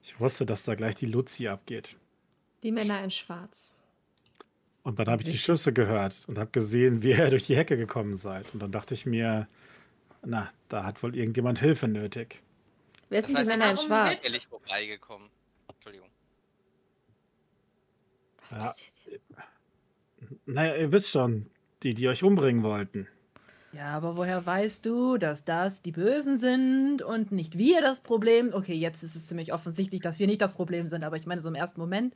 Ich 0.03 0.19
wusste, 0.21 0.45
dass 0.45 0.65
da 0.65 0.75
gleich 0.75 0.97
die 0.97 1.07
Luzi 1.07 1.49
abgeht. 1.49 1.97
Die 2.63 2.73
Männer 2.73 3.03
in 3.03 3.11
Schwarz. 3.11 3.76
Und 4.87 5.01
dann 5.01 5.09
habe 5.09 5.21
ich 5.25 5.29
die 5.33 5.37
Schüsse 5.37 5.73
gehört 5.73 6.25
und 6.29 6.39
habe 6.39 6.51
gesehen, 6.53 7.03
wie 7.03 7.11
ihr 7.11 7.29
durch 7.31 7.43
die 7.43 7.57
Hecke 7.57 7.77
gekommen 7.77 8.17
seid. 8.17 8.47
Und 8.55 8.63
dann 8.63 8.71
dachte 8.71 8.95
ich 8.95 9.05
mir, 9.05 9.49
na, 10.25 10.49
da 10.69 10.85
hat 10.85 11.03
wohl 11.03 11.17
irgendjemand 11.17 11.59
Hilfe 11.59 11.89
nötig. 11.89 12.41
Wer 13.09 13.19
Das 13.21 13.27
sind 13.27 13.35
die 13.37 13.41
heißt, 13.41 13.51
Männer 13.51 13.71
in 13.73 13.77
Schwarz? 13.79 14.25
Ehrlich 14.25 14.47
vorbeigekommen. 14.47 15.29
Entschuldigung. 15.69 16.09
Was 18.43 18.53
Ja. 18.53 18.59
passiert 18.59 18.93
hier? 19.03 19.19
Naja, 20.47 20.77
ihr 20.77 20.93
wisst 20.93 21.11
schon, 21.11 21.51
die, 21.83 21.95
die 21.95 22.07
euch 22.07 22.23
umbringen 22.23 22.63
wollten. 22.63 23.09
Ja, 23.73 23.89
aber 23.97 24.17
woher 24.17 24.47
weißt 24.47 24.87
du, 24.87 25.19
dass 25.19 25.45
das 25.45 25.83
die 25.83 25.91
Bösen 25.91 26.39
sind 26.39 27.03
und 27.03 27.33
nicht 27.33 27.59
wir 27.59 27.81
das 27.81 28.03
Problem? 28.03 28.53
Okay, 28.55 28.75
jetzt 28.75 29.03
ist 29.03 29.17
es 29.17 29.27
ziemlich 29.27 29.53
offensichtlich, 29.53 30.01
dass 30.01 30.21
wir 30.21 30.29
nicht 30.29 30.43
das 30.43 30.53
Problem 30.55 30.87
sind, 30.87 31.03
aber 31.03 31.17
ich 31.17 31.27
meine, 31.27 31.41
so 31.41 31.49
im 31.49 31.57
ersten 31.57 31.81
Moment. 31.81 32.15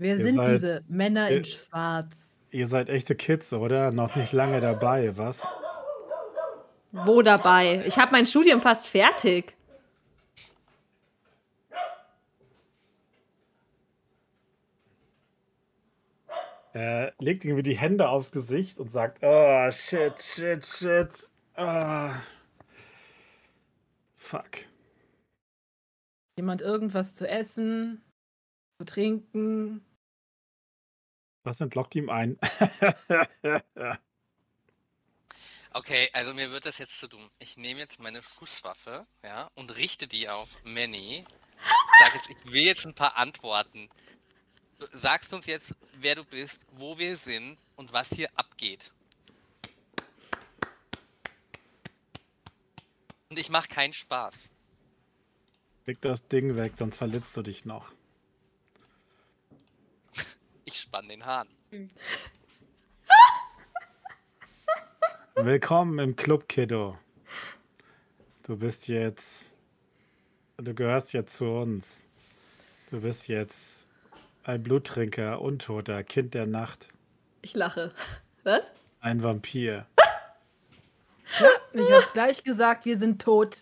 Wer 0.00 0.16
Ihr 0.16 0.22
sind 0.24 0.36
seid- 0.36 0.48
diese 0.48 0.84
Männer 0.88 1.28
in 1.28 1.38
ihr- 1.38 1.44
Schwarz? 1.44 2.40
Ihr 2.50 2.66
seid 2.66 2.88
echte 2.88 3.14
Kids, 3.14 3.52
oder? 3.52 3.92
Noch 3.92 4.16
nicht 4.16 4.32
lange 4.32 4.60
dabei, 4.60 5.16
was? 5.16 5.46
Wo 6.90 7.22
dabei? 7.22 7.84
Ich 7.86 7.98
habe 7.98 8.10
mein 8.10 8.26
Studium 8.26 8.60
fast 8.60 8.86
fertig. 8.88 9.54
Er 16.72 17.12
legt 17.18 17.44
irgendwie 17.44 17.62
die 17.64 17.76
Hände 17.76 18.08
aufs 18.08 18.30
Gesicht 18.30 18.78
und 18.78 18.90
sagt, 18.90 19.18
oh, 19.22 19.70
shit, 19.70 20.22
shit, 20.22 20.64
shit. 20.66 21.28
Ah. 21.54 22.14
Fuck. 24.16 24.50
Jemand 26.36 26.62
irgendwas 26.62 27.16
zu 27.16 27.28
essen, 27.28 28.02
zu 28.78 28.84
trinken? 28.86 29.84
Was 31.42 31.60
entlockt 31.60 31.94
ihm 31.94 32.10
ein? 32.10 32.38
Okay, 35.72 36.10
also 36.12 36.34
mir 36.34 36.50
wird 36.50 36.66
das 36.66 36.78
jetzt 36.78 36.98
zu 36.98 37.06
dumm. 37.06 37.30
Ich 37.38 37.56
nehme 37.56 37.78
jetzt 37.78 38.00
meine 38.00 38.24
Schusswaffe, 38.24 39.06
ja, 39.22 39.48
und 39.54 39.76
richte 39.76 40.08
die 40.08 40.28
auf 40.28 40.58
Manny. 40.64 41.24
Sag 42.00 42.14
jetzt, 42.14 42.28
ich 42.28 42.52
will 42.52 42.64
jetzt 42.64 42.84
ein 42.86 42.94
paar 42.94 43.16
Antworten. 43.16 43.88
Du 44.80 44.86
sagst 44.92 45.32
uns 45.32 45.46
jetzt, 45.46 45.76
wer 45.94 46.16
du 46.16 46.24
bist, 46.24 46.66
wo 46.72 46.98
wir 46.98 47.16
sind 47.16 47.56
und 47.76 47.92
was 47.92 48.10
hier 48.10 48.28
abgeht. 48.34 48.92
Und 53.28 53.38
ich 53.38 53.48
mache 53.48 53.68
keinen 53.68 53.92
Spaß. 53.92 54.50
Leg 55.86 56.00
das 56.00 56.26
Ding 56.26 56.56
weg, 56.56 56.72
sonst 56.76 56.96
verletzt 56.96 57.36
du 57.36 57.42
dich 57.42 57.64
noch. 57.64 57.92
Ich 60.72 60.78
spann 60.82 61.08
den 61.08 61.26
Hahn. 61.26 61.48
Willkommen 65.34 65.98
im 65.98 66.14
Club, 66.14 66.48
Kiddo. 66.48 66.96
Du 68.44 68.56
bist 68.56 68.86
jetzt. 68.86 69.50
Du 70.58 70.72
gehörst 70.72 71.12
jetzt 71.12 71.34
zu 71.36 71.46
uns. 71.46 72.06
Du 72.92 73.00
bist 73.00 73.26
jetzt 73.26 73.88
ein 74.44 74.62
Bluttrinker, 74.62 75.40
Untoter, 75.40 76.04
Kind 76.04 76.34
der 76.34 76.46
Nacht, 76.46 76.88
Ich 77.42 77.54
lache. 77.54 77.92
Was? 78.44 78.72
ein 79.00 79.22
Vampir. 79.24 79.86
Ich 81.72 81.90
hab's 81.92 82.12
gleich 82.12 82.42
gesagt, 82.44 82.84
wir 82.84 82.98
sind 82.98 83.22
tot. 83.22 83.56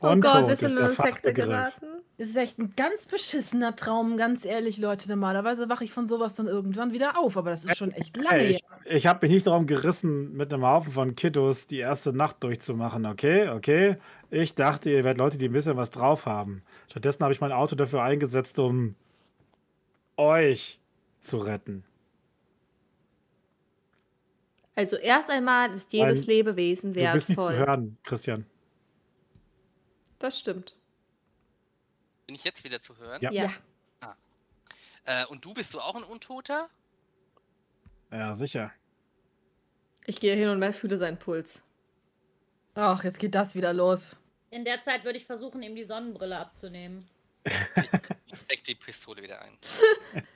Oh 0.00 0.08
Untot 0.08 0.32
Gott, 0.32 0.52
ist 0.52 0.62
in 0.62 0.74
der 0.76 0.86
eine 0.86 0.94
Sekte 0.94 1.32
geraten. 1.32 1.86
Es 2.18 2.28
ist 2.30 2.36
echt 2.36 2.58
ein 2.58 2.72
ganz 2.76 3.06
beschissener 3.06 3.76
Traum, 3.76 4.16
ganz 4.16 4.44
ehrlich, 4.44 4.78
Leute. 4.78 5.08
Normalerweise 5.08 5.68
wache 5.68 5.84
ich 5.84 5.92
von 5.92 6.08
sowas 6.08 6.34
dann 6.34 6.46
irgendwann 6.46 6.92
wieder 6.92 7.18
auf, 7.18 7.36
aber 7.36 7.50
das 7.50 7.64
ist 7.64 7.76
schon 7.76 7.92
echt 7.92 8.16
lange 8.16 8.42
her. 8.42 8.50
ich 8.50 8.64
ich 8.88 9.06
habe 9.06 9.26
mich 9.26 9.34
nicht 9.34 9.46
darum 9.46 9.66
gerissen, 9.66 10.34
mit 10.36 10.52
einem 10.52 10.64
Haufen 10.64 10.92
von 10.92 11.14
Kiddos 11.16 11.66
die 11.66 11.78
erste 11.78 12.12
Nacht 12.12 12.42
durchzumachen, 12.42 13.04
okay? 13.04 13.48
Okay? 13.48 13.96
Ich 14.30 14.54
dachte, 14.54 14.90
ihr 14.90 15.04
werdet 15.04 15.18
Leute, 15.18 15.38
die 15.38 15.48
ein 15.48 15.52
bisschen 15.52 15.76
was 15.76 15.90
drauf 15.90 16.24
haben. 16.24 16.62
Stattdessen 16.88 17.22
habe 17.22 17.32
ich 17.32 17.40
mein 17.40 17.52
Auto 17.52 17.74
dafür 17.74 18.02
eingesetzt, 18.02 18.58
um 18.58 18.94
euch 20.16 20.80
zu 21.20 21.38
retten. 21.38 21.84
Also 24.74 24.96
erst 24.96 25.30
einmal 25.30 25.72
ist 25.72 25.92
jedes 25.92 26.26
Nein, 26.26 26.36
Lebewesen 26.36 26.92
Du 26.92 27.00
bist 27.12 27.28
nicht 27.28 27.40
zu 27.40 27.48
wertvoll. 27.48 27.66
hören, 27.66 27.98
Christian. 28.04 28.46
Das 30.26 30.40
stimmt. 30.40 30.74
Bin 32.26 32.34
ich 32.34 32.42
jetzt 32.42 32.64
wieder 32.64 32.82
zu 32.82 32.96
hören? 32.96 33.22
Ja. 33.22 33.30
Ja. 33.30 34.16
Äh, 35.04 35.24
und 35.26 35.44
du 35.44 35.54
bist 35.54 35.72
du 35.72 35.78
auch 35.78 35.94
ein 35.94 36.02
Untoter? 36.02 36.68
Ja, 38.10 38.34
sicher. 38.34 38.72
Ich 40.04 40.18
gehe 40.18 40.34
hin 40.34 40.48
und 40.48 40.74
fühle 40.74 40.96
seinen 40.98 41.16
Puls. 41.16 41.62
Ach, 42.74 43.04
jetzt 43.04 43.20
geht 43.20 43.36
das 43.36 43.54
wieder 43.54 43.72
los. 43.72 44.16
In 44.50 44.64
der 44.64 44.82
Zeit 44.82 45.04
würde 45.04 45.16
ich 45.16 45.26
versuchen, 45.26 45.62
ihm 45.62 45.76
die 45.76 45.84
Sonnenbrille 45.84 46.36
abzunehmen. 46.36 47.08
Ich 47.44 48.40
steck 48.40 48.64
die 48.64 48.74
Pistole 48.74 49.22
wieder 49.22 49.40
ein. 49.42 49.56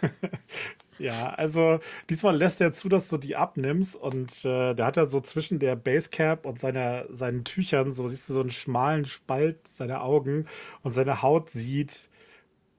Ja, 0.98 1.30
also 1.30 1.80
diesmal 2.08 2.36
lässt 2.36 2.60
er 2.60 2.72
zu, 2.72 2.88
dass 2.88 3.08
du 3.08 3.16
die 3.16 3.36
abnimmst 3.36 3.96
und 3.96 4.44
äh, 4.44 4.74
der 4.74 4.86
hat 4.86 4.96
ja 4.96 5.06
so 5.06 5.20
zwischen 5.20 5.58
der 5.58 5.76
Basecap 5.76 6.46
und 6.46 6.58
seiner, 6.58 7.06
seinen 7.10 7.44
Tüchern, 7.44 7.92
so 7.92 8.08
siehst 8.08 8.28
du 8.28 8.34
so 8.34 8.40
einen 8.40 8.50
schmalen 8.50 9.04
Spalt 9.04 9.66
seiner 9.66 10.02
Augen 10.02 10.46
und 10.82 10.92
seine 10.92 11.22
Haut 11.22 11.50
sieht 11.50 12.08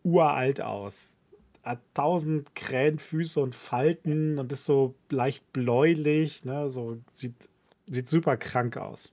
uralt 0.04 0.62
aus. 0.62 1.18
Hat 1.64 1.80
tausend 1.94 2.56
Krähenfüße 2.56 3.40
und 3.40 3.56
Falten 3.56 4.40
und 4.40 4.52
ist 4.52 4.66
so 4.66 4.96
leicht 5.10 5.52
bläulich, 5.52 6.46
ne, 6.46 6.70
so 6.70 7.00
sieht, 7.12 7.36
sieht 7.88 8.08
super 8.08 8.38
krank 8.38 8.78
aus. 8.78 9.12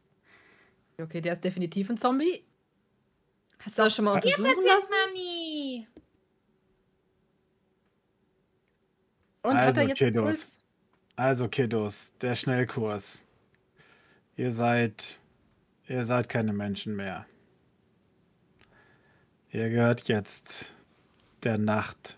Okay, 1.00 1.20
der 1.20 1.32
ist 1.32 1.42
definitiv 1.42 1.90
ein 1.90 1.96
Zombie. 1.96 2.44
Hast 3.58 3.78
du 3.78 3.82
das 3.82 3.94
schon 3.94 4.04
mal 4.04 4.20
Hier 4.20 4.36
untersuchen 4.38 4.66
lassen? 4.66 4.92
Mami. 5.06 5.86
Und 9.42 9.54
hat 9.54 9.68
Also, 9.68 9.80
er 9.80 9.88
jetzt 9.88 9.98
Kiddos. 9.98 10.24
Puls? 10.24 10.64
Also, 11.16 11.48
Kiddos, 11.48 12.12
der 12.20 12.34
Schnellkurs. 12.34 13.24
Ihr 14.36 14.50
seid 14.50 15.18
Ihr 15.88 16.04
seid 16.04 16.28
keine 16.28 16.52
Menschen 16.52 16.96
mehr. 16.96 17.26
Ihr 19.50 19.68
gehört 19.68 20.08
jetzt 20.08 20.72
der 21.42 21.58
Nacht. 21.58 22.16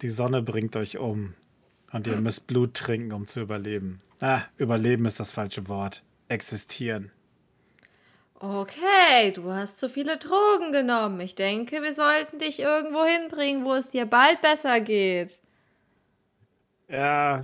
Die 0.00 0.08
Sonne 0.08 0.42
bringt 0.42 0.74
euch 0.74 0.98
um 0.98 1.34
und 1.92 2.06
ihr 2.06 2.16
müsst 2.16 2.48
Blut 2.48 2.74
trinken, 2.74 3.12
um 3.12 3.28
zu 3.28 3.40
überleben. 3.40 4.00
Ah, 4.20 4.42
überleben 4.56 5.06
ist 5.06 5.20
das 5.20 5.30
falsche 5.30 5.68
Wort. 5.68 6.02
Existieren. 6.26 7.12
Okay, 8.44 9.30
du 9.30 9.52
hast 9.52 9.78
zu 9.78 9.88
viele 9.88 10.16
Drogen 10.16 10.72
genommen. 10.72 11.20
Ich 11.20 11.36
denke, 11.36 11.80
wir 11.80 11.94
sollten 11.94 12.40
dich 12.40 12.58
irgendwo 12.58 13.04
hinbringen, 13.04 13.64
wo 13.64 13.72
es 13.74 13.86
dir 13.86 14.04
bald 14.04 14.40
besser 14.40 14.80
geht. 14.80 15.40
Ja, 16.88 17.42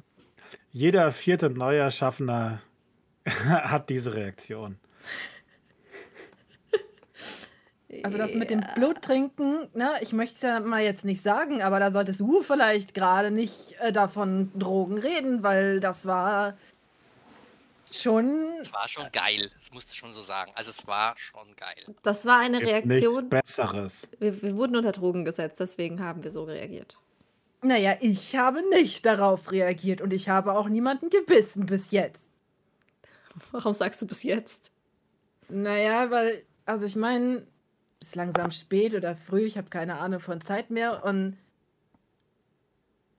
jeder 0.73 1.13
vierte 1.13 1.51
Neuerschaffener 1.51 2.61
hat 3.25 3.91
diese 3.91 4.13
Reaktion. 4.13 4.81
Also 8.03 8.19
das 8.19 8.35
mit 8.35 8.51
dem 8.51 8.65
Bluttrinken, 8.75 9.69
ne, 9.75 9.93
ich 10.01 10.13
möchte 10.13 10.35
es 10.35 10.43
ja 10.43 10.59
mal 10.59 10.83
jetzt 10.83 11.05
nicht 11.05 11.23
sagen, 11.23 11.63
aber 11.63 11.79
da 11.79 11.93
solltest 11.93 12.21
du 12.21 12.43
vielleicht 12.43 12.93
gerade 12.93 13.31
nicht 13.31 13.77
äh, 13.81 13.93
davon 13.93 14.51
Drogen 14.59 14.99
reden, 14.99 15.45
weil 15.45 15.79
das 15.79 16.07
war 16.07 16.59
schon. 17.93 18.59
Es 18.61 18.73
war 18.73 18.89
schon 18.89 19.11
geil, 19.13 19.51
das 19.59 19.73
musst 19.73 19.91
du 19.91 19.97
schon 19.97 20.13
so 20.13 20.23
sagen. 20.23 20.53
Also 20.55 20.71
es 20.71 20.87
war 20.87 21.15
schon 21.17 21.55
geil. 21.57 21.95
Das 22.03 22.27
war 22.27 22.39
eine 22.39 22.59
Gibt 22.59 22.71
Reaktion. 22.71 23.29
Nichts 23.29 23.57
Besseres. 23.57 24.09
Wir, 24.19 24.43
wir 24.43 24.57
wurden 24.57 24.77
unter 24.77 24.93
Drogen 24.93 25.25
gesetzt, 25.25 25.61
deswegen 25.61 26.03
haben 26.03 26.23
wir 26.25 26.31
so 26.31 26.45
reagiert. 26.45 26.97
Naja, 27.63 27.97
ich 28.01 28.37
habe 28.37 28.63
nicht 28.71 29.05
darauf 29.05 29.51
reagiert 29.51 30.01
und 30.01 30.13
ich 30.13 30.29
habe 30.29 30.53
auch 30.53 30.69
niemanden 30.69 31.11
gebissen 31.11 31.67
bis 31.67 31.91
jetzt. 31.91 32.31
Warum 33.51 33.75
sagst 33.75 34.01
du 34.03 34.07
bis 34.07 34.23
jetzt? 34.23 34.71
Naja, 35.49 36.11
weil, 36.11 36.43
also 36.67 36.87
ich 36.87 36.97
meine, 36.97 37.47
es 38.01 38.09
ist 38.09 38.15
langsam 38.17 38.51
spät 38.51 38.95
oder 38.95 39.17
früh, 39.17 39.43
ich 39.43 39.59
habe 39.59 39.71
keine 39.71 39.99
Ahnung 39.99 40.21
von 40.21 40.41
Zeit 40.41 40.71
mehr 40.71 41.05
und 41.05 41.37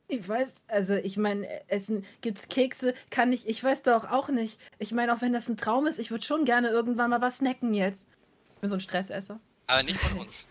ich 0.10 0.28
weiß, 0.28 0.55
also 0.68 0.95
ich 0.95 1.18
meine, 1.18 1.70
essen, 1.70 2.05
gibt's 2.22 2.49
Kekse, 2.49 2.93
kann 3.12 3.32
ich, 3.32 3.47
ich 3.47 3.64
weiß 3.64 3.84
doch 3.84 4.10
auch 4.10 4.30
nicht. 4.30 4.60
Ich 4.80 4.91
meine, 4.91 5.14
auch 5.14 5.22
wenn 5.22 5.34
das 5.34 5.47
ein 5.47 5.55
Traum 5.55 5.86
ist, 5.88 5.99
ich 5.99 6.12
würde 6.12 6.26
schon 6.26 6.45
gerne 6.45 6.70
irgendwann 6.70 7.12
mal 7.12 7.22
was 7.22 7.38
snacken 7.38 7.74
jetzt. 7.74 8.07
Ich 8.55 8.62
bin 8.62 8.70
so 8.70 8.76
ein 8.78 8.82
Stressesser. 8.82 9.39
Aber 9.68 9.84
nicht 9.84 9.99
von 9.99 10.18
uns. 10.18 10.47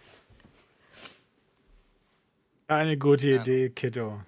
Eine 2.69 2.97
gute 2.97 3.31
Ja. 3.31 3.43
Idee, 3.43 3.71
Kiddo. 3.71 4.23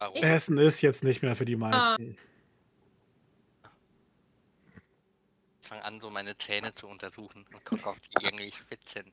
Warum? 0.00 0.22
Essen 0.22 0.58
ist 0.58 0.80
jetzt 0.80 1.04
nicht 1.04 1.22
mehr 1.22 1.36
für 1.36 1.44
die 1.44 1.56
meisten. 1.56 2.16
Ich 5.60 5.68
fange 5.68 5.84
an, 5.84 6.00
so 6.00 6.10
meine 6.10 6.36
Zähne 6.38 6.74
zu 6.74 6.88
untersuchen 6.88 7.44
und 7.52 7.64
gucke, 7.64 7.88
ob 7.88 7.98
die 8.00 8.24
irgendwie 8.24 8.50
spitz 8.52 8.92
sind. 8.92 9.12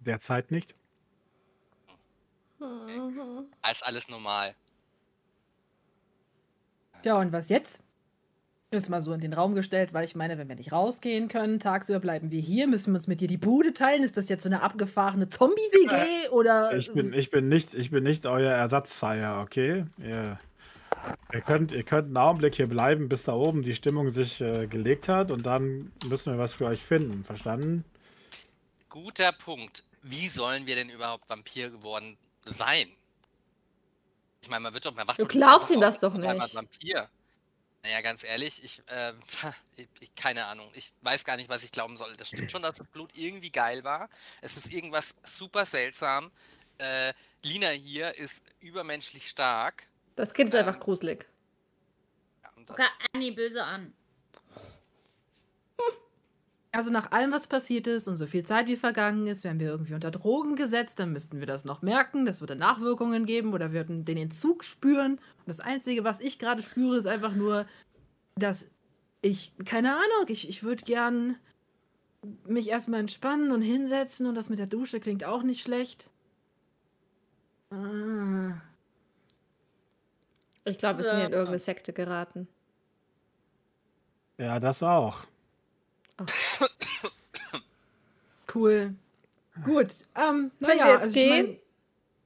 Derzeit 0.00 0.50
nicht. 0.50 0.74
Da 2.58 3.70
ist 3.70 3.86
alles 3.86 4.08
normal. 4.08 4.54
Ja, 7.04 7.18
und 7.18 7.32
was 7.32 7.48
jetzt? 7.48 7.82
Ist 8.72 8.88
mal 8.88 9.00
so 9.00 9.12
in 9.12 9.20
den 9.20 9.32
Raum 9.32 9.56
gestellt, 9.56 9.92
weil 9.92 10.04
ich 10.04 10.14
meine, 10.14 10.38
wenn 10.38 10.48
wir 10.48 10.54
nicht 10.54 10.70
rausgehen 10.70 11.26
können, 11.28 11.58
tagsüber 11.58 11.98
bleiben 11.98 12.30
wir 12.30 12.40
hier, 12.40 12.68
müssen 12.68 12.92
wir 12.92 12.96
uns 12.98 13.08
mit 13.08 13.20
dir 13.20 13.26
die 13.26 13.36
Bude 13.36 13.72
teilen. 13.72 14.04
Ist 14.04 14.16
das 14.16 14.28
jetzt 14.28 14.44
so 14.44 14.48
eine 14.48 14.62
abgefahrene 14.62 15.28
Zombie-WG 15.28 16.28
oder. 16.28 16.76
Ich 16.76 16.92
bin, 16.92 17.12
ich 17.12 17.30
bin 17.30 17.48
nicht, 17.48 17.74
ich 17.74 17.90
bin 17.90 18.04
nicht 18.04 18.26
euer 18.26 18.52
Ersatzzeier, 18.52 19.40
okay? 19.42 19.86
Ihr, 19.98 20.38
ihr, 21.32 21.40
könnt, 21.40 21.72
ihr 21.72 21.82
könnt 21.82 22.06
einen 22.06 22.16
Augenblick 22.16 22.54
hier 22.54 22.68
bleiben, 22.68 23.08
bis 23.08 23.24
da 23.24 23.32
oben 23.32 23.62
die 23.62 23.74
Stimmung 23.74 24.10
sich 24.10 24.40
äh, 24.40 24.68
gelegt 24.68 25.08
hat 25.08 25.32
und 25.32 25.46
dann 25.46 25.90
müssen 26.06 26.32
wir 26.32 26.38
was 26.38 26.52
für 26.52 26.66
euch 26.66 26.82
finden. 26.82 27.24
Verstanden? 27.24 27.84
Guter 28.88 29.32
Punkt. 29.32 29.82
Wie 30.02 30.28
sollen 30.28 30.66
wir 30.66 30.76
denn 30.76 30.90
überhaupt 30.90 31.28
Vampir 31.28 31.70
geworden 31.70 32.16
sein? 32.44 32.90
Ich 34.42 34.48
meine, 34.48 34.62
man 34.62 34.72
wird 34.74 34.86
doch, 34.86 34.94
man 34.94 35.06
wacht 35.06 35.20
Du 35.20 35.26
glaubst 35.26 35.70
ihm 35.70 35.80
das 35.80 35.98
doch 35.98 36.14
auf 36.14 36.18
einmal 36.18 36.38
nicht. 36.38 36.54
Vampir. 36.54 37.08
Naja, 37.82 38.00
ganz 38.02 38.24
ehrlich, 38.24 38.62
ich, 38.64 38.82
äh, 38.86 39.12
ich, 40.00 40.14
keine 40.14 40.46
Ahnung. 40.46 40.70
Ich 40.74 40.92
weiß 41.02 41.24
gar 41.24 41.36
nicht, 41.36 41.48
was 41.48 41.62
ich 41.64 41.72
glauben 41.72 41.96
soll. 41.98 42.16
Das 42.16 42.28
stimmt 42.28 42.50
schon, 42.50 42.62
dass 42.62 42.78
das 42.78 42.86
Blut 42.86 43.10
irgendwie 43.14 43.50
geil 43.50 43.84
war. 43.84 44.08
Es 44.40 44.56
ist 44.56 44.72
irgendwas 44.72 45.14
super 45.24 45.66
seltsam. 45.66 46.30
Äh, 46.78 47.12
Lina 47.42 47.68
hier 47.68 48.16
ist 48.16 48.42
übermenschlich 48.60 49.28
stark. 49.28 49.86
Das 50.16 50.32
Kind 50.34 50.48
ist 50.48 50.54
Ähm. 50.54 50.66
einfach 50.66 50.80
gruselig. 50.80 51.26
Ja, 52.42 52.50
und 52.56 52.66
Guck 52.66 52.80
Annie 53.14 53.32
böse 53.32 53.62
an. 53.62 53.92
Also 56.72 56.92
nach 56.92 57.10
allem, 57.10 57.32
was 57.32 57.48
passiert 57.48 57.88
ist 57.88 58.06
und 58.06 58.16
so 58.16 58.26
viel 58.26 58.44
Zeit 58.44 58.68
wie 58.68 58.76
vergangen 58.76 59.26
ist, 59.26 59.42
wären 59.42 59.58
wir 59.58 59.68
irgendwie 59.68 59.94
unter 59.94 60.12
Drogen 60.12 60.54
gesetzt, 60.54 61.00
dann 61.00 61.12
müssten 61.12 61.40
wir 61.40 61.46
das 61.46 61.64
noch 61.64 61.82
merken, 61.82 62.26
das 62.26 62.40
würde 62.40 62.54
Nachwirkungen 62.54 63.26
geben 63.26 63.52
oder 63.52 63.72
wir 63.72 63.80
würden 63.80 64.04
den 64.04 64.16
Entzug 64.16 64.62
spüren. 64.62 65.14
Und 65.14 65.48
das 65.48 65.58
Einzige, 65.58 66.04
was 66.04 66.20
ich 66.20 66.38
gerade 66.38 66.62
spüre, 66.62 66.96
ist 66.96 67.06
einfach 67.06 67.34
nur, 67.34 67.66
dass 68.36 68.70
ich, 69.20 69.52
keine 69.64 69.94
Ahnung, 69.94 70.26
ich, 70.28 70.48
ich 70.48 70.62
würde 70.62 70.84
gern 70.84 71.36
mich 72.46 72.68
erstmal 72.68 73.00
entspannen 73.00 73.50
und 73.50 73.62
hinsetzen 73.62 74.26
und 74.26 74.36
das 74.36 74.48
mit 74.48 74.60
der 74.60 74.66
Dusche 74.66 75.00
klingt 75.00 75.24
auch 75.24 75.42
nicht 75.42 75.62
schlecht. 75.62 76.08
Ah. 77.70 78.60
Ich 80.64 80.78
glaube, 80.78 80.98
wir 80.98 81.04
sind 81.04 81.16
hier 81.16 81.26
in 81.26 81.32
irgendeine 81.32 81.58
Sekte 81.58 81.92
geraten. 81.92 82.46
Ja, 84.38 84.60
das 84.60 84.82
auch. 84.82 85.24
Cool. 88.52 88.94
Gut. 89.64 89.88
Ähm, 90.16 90.50
naja, 90.58 90.88
jetzt 90.94 91.02
also 91.02 91.20
ich 91.20 91.28
mein, 91.28 91.46
gehen? 91.46 91.58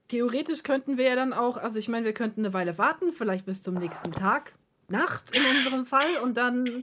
theoretisch 0.09 0.63
könnten 0.63 0.97
wir 0.97 1.05
ja 1.05 1.17
dann 1.17 1.33
auch, 1.33 1.57
also 1.57 1.79
ich 1.79 1.89
meine, 1.89 2.07
wir 2.07 2.15
könnten 2.15 2.41
eine 2.41 2.55
Weile 2.55 2.79
warten, 2.79 3.13
vielleicht 3.13 3.45
bis 3.45 3.63
zum 3.63 3.75
nächsten 3.75 4.13
Tag, 4.13 4.55
Nacht 4.89 5.37
in 5.37 5.43
unserem 5.57 5.85
Fall, 5.87 6.17
und 6.23 6.37
dann 6.37 6.83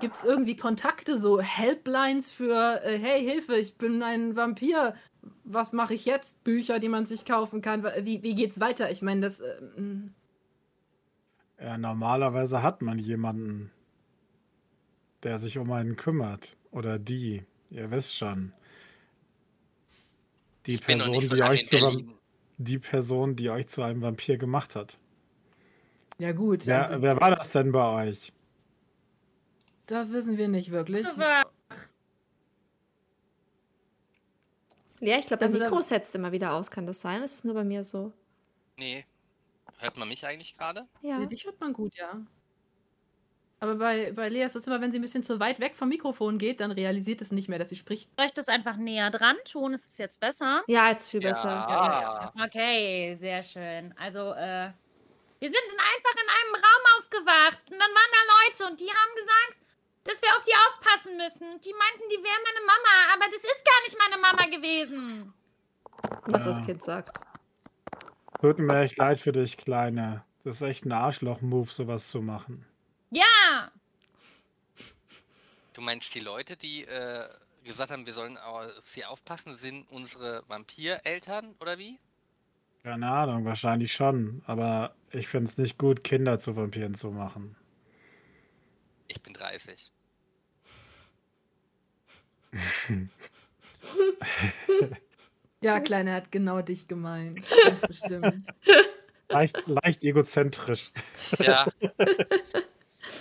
gibt 0.00 0.16
es 0.16 0.24
irgendwie 0.24 0.56
Kontakte, 0.56 1.16
so 1.16 1.40
Helplines 1.40 2.30
für, 2.30 2.82
äh, 2.84 2.98
hey, 2.98 3.24
Hilfe, 3.24 3.56
ich 3.56 3.76
bin 3.76 4.02
ein 4.02 4.36
Vampir. 4.36 4.94
Was 5.44 5.72
mache 5.72 5.94
ich 5.94 6.04
jetzt? 6.04 6.42
Bücher, 6.44 6.78
die 6.78 6.88
man 6.88 7.06
sich 7.06 7.24
kaufen 7.24 7.62
kann. 7.62 7.84
Wie, 8.02 8.22
wie 8.22 8.34
geht's 8.34 8.60
weiter? 8.60 8.90
Ich 8.90 9.02
meine, 9.02 9.22
das. 9.22 9.42
ähm, 9.76 10.12
Ja, 11.60 11.78
normalerweise 11.78 12.62
hat 12.62 12.82
man 12.82 12.98
jemanden, 12.98 13.70
der 15.26 15.38
sich 15.38 15.58
um 15.58 15.72
einen 15.72 15.96
kümmert. 15.96 16.56
Oder 16.70 17.00
die. 17.00 17.42
Ihr 17.70 17.90
wisst 17.90 18.16
schon. 18.16 18.52
Die 20.66 20.78
Person, 20.78 21.20
so 21.20 21.34
die 21.34 21.42
euch, 21.42 21.66
zu, 21.66 22.06
die 22.58 22.78
Person, 22.78 23.34
die 23.34 23.50
euch 23.50 23.66
zu 23.66 23.82
einem 23.82 24.02
Vampir 24.02 24.38
gemacht 24.38 24.76
hat. 24.76 25.00
ja, 26.18 26.30
gut. 26.30 26.64
Wer, 26.66 26.84
also, 26.86 27.02
wer 27.02 27.20
war 27.20 27.34
das 27.34 27.50
denn 27.50 27.72
bei 27.72 28.08
euch? 28.08 28.32
das 29.86 30.12
wissen 30.12 30.38
wir 30.38 30.48
nicht 30.48 30.70
wirklich. 30.70 31.06
Ja, 35.00 35.18
ich 35.18 35.26
glaube, 35.26 35.38
der 35.38 35.48
Also 35.48 35.58
Mikro 35.58 35.80
setzt 35.80 36.14
immer 36.14 36.32
wieder 36.32 36.54
aus. 36.54 36.70
Kann 36.70 36.86
das 36.86 37.00
sein? 37.00 37.22
Ist 37.22 37.34
es 37.34 37.44
nur 37.44 37.54
bei 37.54 37.64
mir 37.64 37.84
so? 37.84 38.12
Nee. 38.78 39.04
Hört 39.78 39.96
man 39.96 40.08
mich 40.08 40.24
eigentlich 40.24 40.56
gerade? 40.56 40.86
Ja. 41.02 41.18
Nee, 41.18 41.26
dich 41.26 41.44
hört 41.44 41.60
man 41.60 41.72
gut, 41.72 41.96
ja. 41.96 42.24
Aber 43.58 43.76
bei, 43.76 44.12
bei 44.12 44.28
Lea 44.28 44.42
ist 44.44 44.54
es 44.54 44.66
immer, 44.66 44.80
wenn 44.82 44.92
sie 44.92 44.98
ein 44.98 45.02
bisschen 45.02 45.22
zu 45.22 45.40
weit 45.40 45.60
weg 45.60 45.74
vom 45.76 45.88
Mikrofon 45.88 46.36
geht, 46.38 46.60
dann 46.60 46.70
realisiert 46.72 47.22
es 47.22 47.32
nicht 47.32 47.48
mehr, 47.48 47.58
dass 47.58 47.70
sie 47.70 47.76
spricht. 47.76 48.10
soll 48.16 48.26
ich 48.26 48.34
das 48.34 48.48
einfach 48.48 48.76
näher 48.76 49.10
dran 49.10 49.36
tun? 49.50 49.72
Ist 49.72 49.88
es 49.88 49.96
jetzt 49.98 50.20
besser? 50.20 50.62
Ja, 50.66 50.90
jetzt 50.90 51.10
viel 51.10 51.20
besser. 51.20 51.48
Ja. 51.48 52.32
Okay, 52.44 53.14
sehr 53.14 53.42
schön. 53.42 53.94
Also, 53.98 54.18
äh, 54.32 54.70
wir 55.38 55.48
sind 55.48 55.62
dann 55.70 55.80
einfach 55.80 56.14
in 56.14 56.28
einem 56.28 56.54
Raum 56.54 56.82
aufgewacht 56.98 57.62
und 57.70 57.78
dann 57.78 57.80
waren 57.80 58.12
da 58.12 58.22
Leute 58.34 58.72
und 58.72 58.80
die 58.80 58.88
haben 58.90 59.14
gesagt, 59.16 59.56
dass 60.04 60.20
wir 60.22 60.28
auf 60.36 60.42
die 60.44 60.52
aufpassen 60.68 61.16
müssen. 61.16 61.60
Die 61.62 61.72
meinten, 61.72 62.08
die 62.10 62.22
wären 62.22 62.42
meine 62.44 62.66
Mama, 62.66 63.14
aber 63.14 63.24
das 63.32 63.42
ist 63.42 63.64
gar 63.64 63.82
nicht 63.84 63.98
meine 63.98 64.20
Mama 64.20 64.44
gewesen. 64.54 65.32
Was 66.26 66.44
Ja. 66.44 66.52
das 66.52 66.66
Kind 66.66 66.82
sagt. 66.84 67.18
Tut 68.40 68.58
mir 68.58 68.80
echt 68.82 68.98
leid 68.98 69.18
für 69.18 69.32
dich, 69.32 69.56
Kleine. 69.56 70.24
Das 70.44 70.56
ist 70.56 70.62
echt 70.62 70.84
ein 70.84 70.92
Arschloch-Move, 70.92 71.70
sowas 71.70 72.08
zu 72.08 72.20
machen. 72.20 72.66
Ja, 73.10 73.70
Du 75.76 75.82
meinst 75.82 76.14
die 76.14 76.20
Leute, 76.20 76.56
die 76.56 76.84
äh, 76.84 77.28
gesagt 77.62 77.90
haben, 77.90 78.06
wir 78.06 78.14
sollen 78.14 78.38
auf 78.38 78.64
sie 78.84 79.04
aufpassen, 79.04 79.52
sind 79.52 79.86
unsere 79.90 80.42
Vampireltern 80.48 81.54
oder 81.60 81.76
wie? 81.76 81.98
Keine 82.82 83.10
Ahnung, 83.10 83.44
wahrscheinlich 83.44 83.92
schon. 83.92 84.42
Aber 84.46 84.94
ich 85.10 85.28
finde 85.28 85.50
es 85.50 85.58
nicht 85.58 85.76
gut, 85.76 86.02
Kinder 86.02 86.38
zu 86.38 86.56
Vampiren 86.56 86.94
zu 86.94 87.10
machen. 87.10 87.56
Ich 89.06 89.20
bin 89.20 89.34
30. 89.34 89.92
Ja, 95.62 95.80
Kleine 95.80 96.12
hat 96.12 96.30
genau 96.30 96.60
dich 96.60 96.86
gemeint. 96.86 97.44
Ganz 97.64 97.80
bestimmt. 97.80 98.46
Leicht, 99.28 99.62
leicht 99.66 100.02
egozentrisch. 100.04 100.92
Ja, 101.38 101.66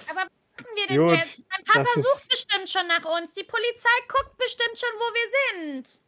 Aber 0.10 0.22
was 0.22 0.64
machen 0.64 0.76
wir 0.76 0.88
denn 0.88 0.98
Gut, 0.98 1.16
jetzt? 1.16 1.46
Mein 1.50 1.64
Papa 1.66 1.90
sucht 2.02 2.30
bestimmt 2.30 2.70
schon 2.70 2.88
nach 2.88 3.06
uns. 3.18 3.34
Die 3.34 3.44
Polizei 3.44 3.90
guckt 4.08 4.38
bestimmt 4.38 4.78
schon, 4.78 4.90
wo 4.98 5.14
wir 5.14 5.74
sind. 5.84 6.00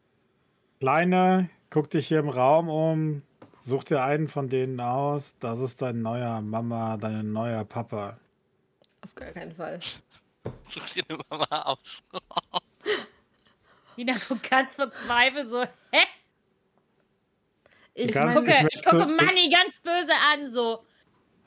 Kleine, 0.79 1.49
guck 1.69 1.89
dich 1.89 2.07
hier 2.07 2.19
im 2.19 2.29
Raum 2.29 2.69
um. 2.69 3.21
Such 3.59 3.83
dir 3.85 4.03
einen 4.03 4.27
von 4.27 4.49
denen 4.49 4.79
aus. 4.79 5.35
Das 5.39 5.59
ist 5.59 5.81
dein 5.81 6.01
neuer 6.01 6.39
Mama, 6.41 6.95
dein 6.97 7.33
neuer 7.33 7.65
Papa. 7.65 8.17
Auf 9.03 9.13
gar 9.15 9.31
keinen 9.31 9.53
Fall. 9.55 9.79
such 10.69 10.89
dir 10.93 11.03
eine 11.09 11.19
Mama 11.29 11.61
aus. 11.63 12.01
Lina 13.95 14.13
guckt 14.27 14.49
ganz 14.49 14.75
verzweifelt 14.75 15.49
so, 15.49 15.63
hä? 15.63 16.05
Ich 17.95 18.13
Ganz- 18.13 18.35
meine, 18.35 18.39
Gucke, 18.45 18.67
Ich 18.71 18.79
ich 18.79 18.85
gucke 18.85 19.05
Manni 19.07 19.49
ganz 19.49 19.79
böse 19.79 20.13
an, 20.31 20.49
so. 20.49 20.83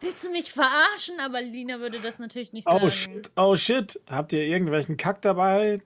Willst 0.01 0.24
du 0.24 0.30
mich 0.30 0.53
verarschen? 0.53 1.20
Aber 1.20 1.40
Lina 1.42 1.78
würde 1.80 2.01
das 2.01 2.18
natürlich 2.18 2.53
nicht 2.53 2.64
sagen. 2.64 2.80
Oh 2.84 2.90
shit, 2.90 3.30
oh 3.36 3.57
shit. 3.57 4.01
Habt 4.09 4.32
ihr 4.32 4.42
irgendwelchen 4.42 4.96
Kack 4.96 5.20
dabei? 5.22 5.82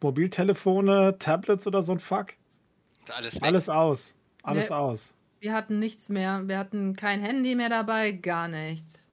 Mobiltelefone, 0.00 1.16
Tablets 1.18 1.66
oder 1.66 1.82
so 1.82 1.92
ein 1.92 2.00
Fuck? 2.00 2.34
Alles 3.14 3.34
weg. 3.36 3.42
Alles 3.44 3.68
aus. 3.68 4.14
Alles 4.42 4.70
Nee. 4.70 4.74
aus. 4.74 5.14
Wir 5.40 5.52
hatten 5.52 5.78
nichts 5.78 6.08
mehr. 6.08 6.42
Wir 6.46 6.58
hatten 6.58 6.94
kein 6.96 7.20
Handy 7.20 7.54
mehr 7.54 7.68
dabei, 7.68 8.12
gar 8.12 8.48
nichts. 8.48 9.10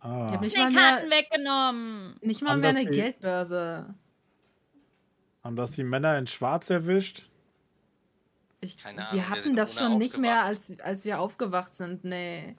Ah. 0.00 0.26
Ich 0.28 0.32
hab 0.34 0.40
nicht- 0.42 0.56
Disney-Karten 0.56 1.10
weggenommen. 1.10 2.16
Nicht 2.20 2.42
mal 2.42 2.50
Haben 2.52 2.60
mehr 2.60 2.70
eine 2.70 2.84
die- 2.84 2.90
Geldbörse. 2.96 3.94
Haben 5.42 5.56
das 5.56 5.70
die 5.72 5.84
Männer 5.84 6.16
in 6.18 6.26
Schwarz 6.26 6.70
erwischt? 6.70 7.28
Ich, 8.60 8.76
Keine 8.78 9.00
Ahnung, 9.02 9.12
wir 9.12 9.22
wir 9.22 9.28
hatten 9.30 9.42
sind 9.42 9.56
das 9.56 9.78
schon 9.78 9.98
nicht 9.98 10.16
mehr, 10.16 10.42
als, 10.42 10.78
als 10.80 11.04
wir 11.04 11.18
aufgewacht 11.20 11.74
sind. 11.74 12.04
Nee. 12.04 12.56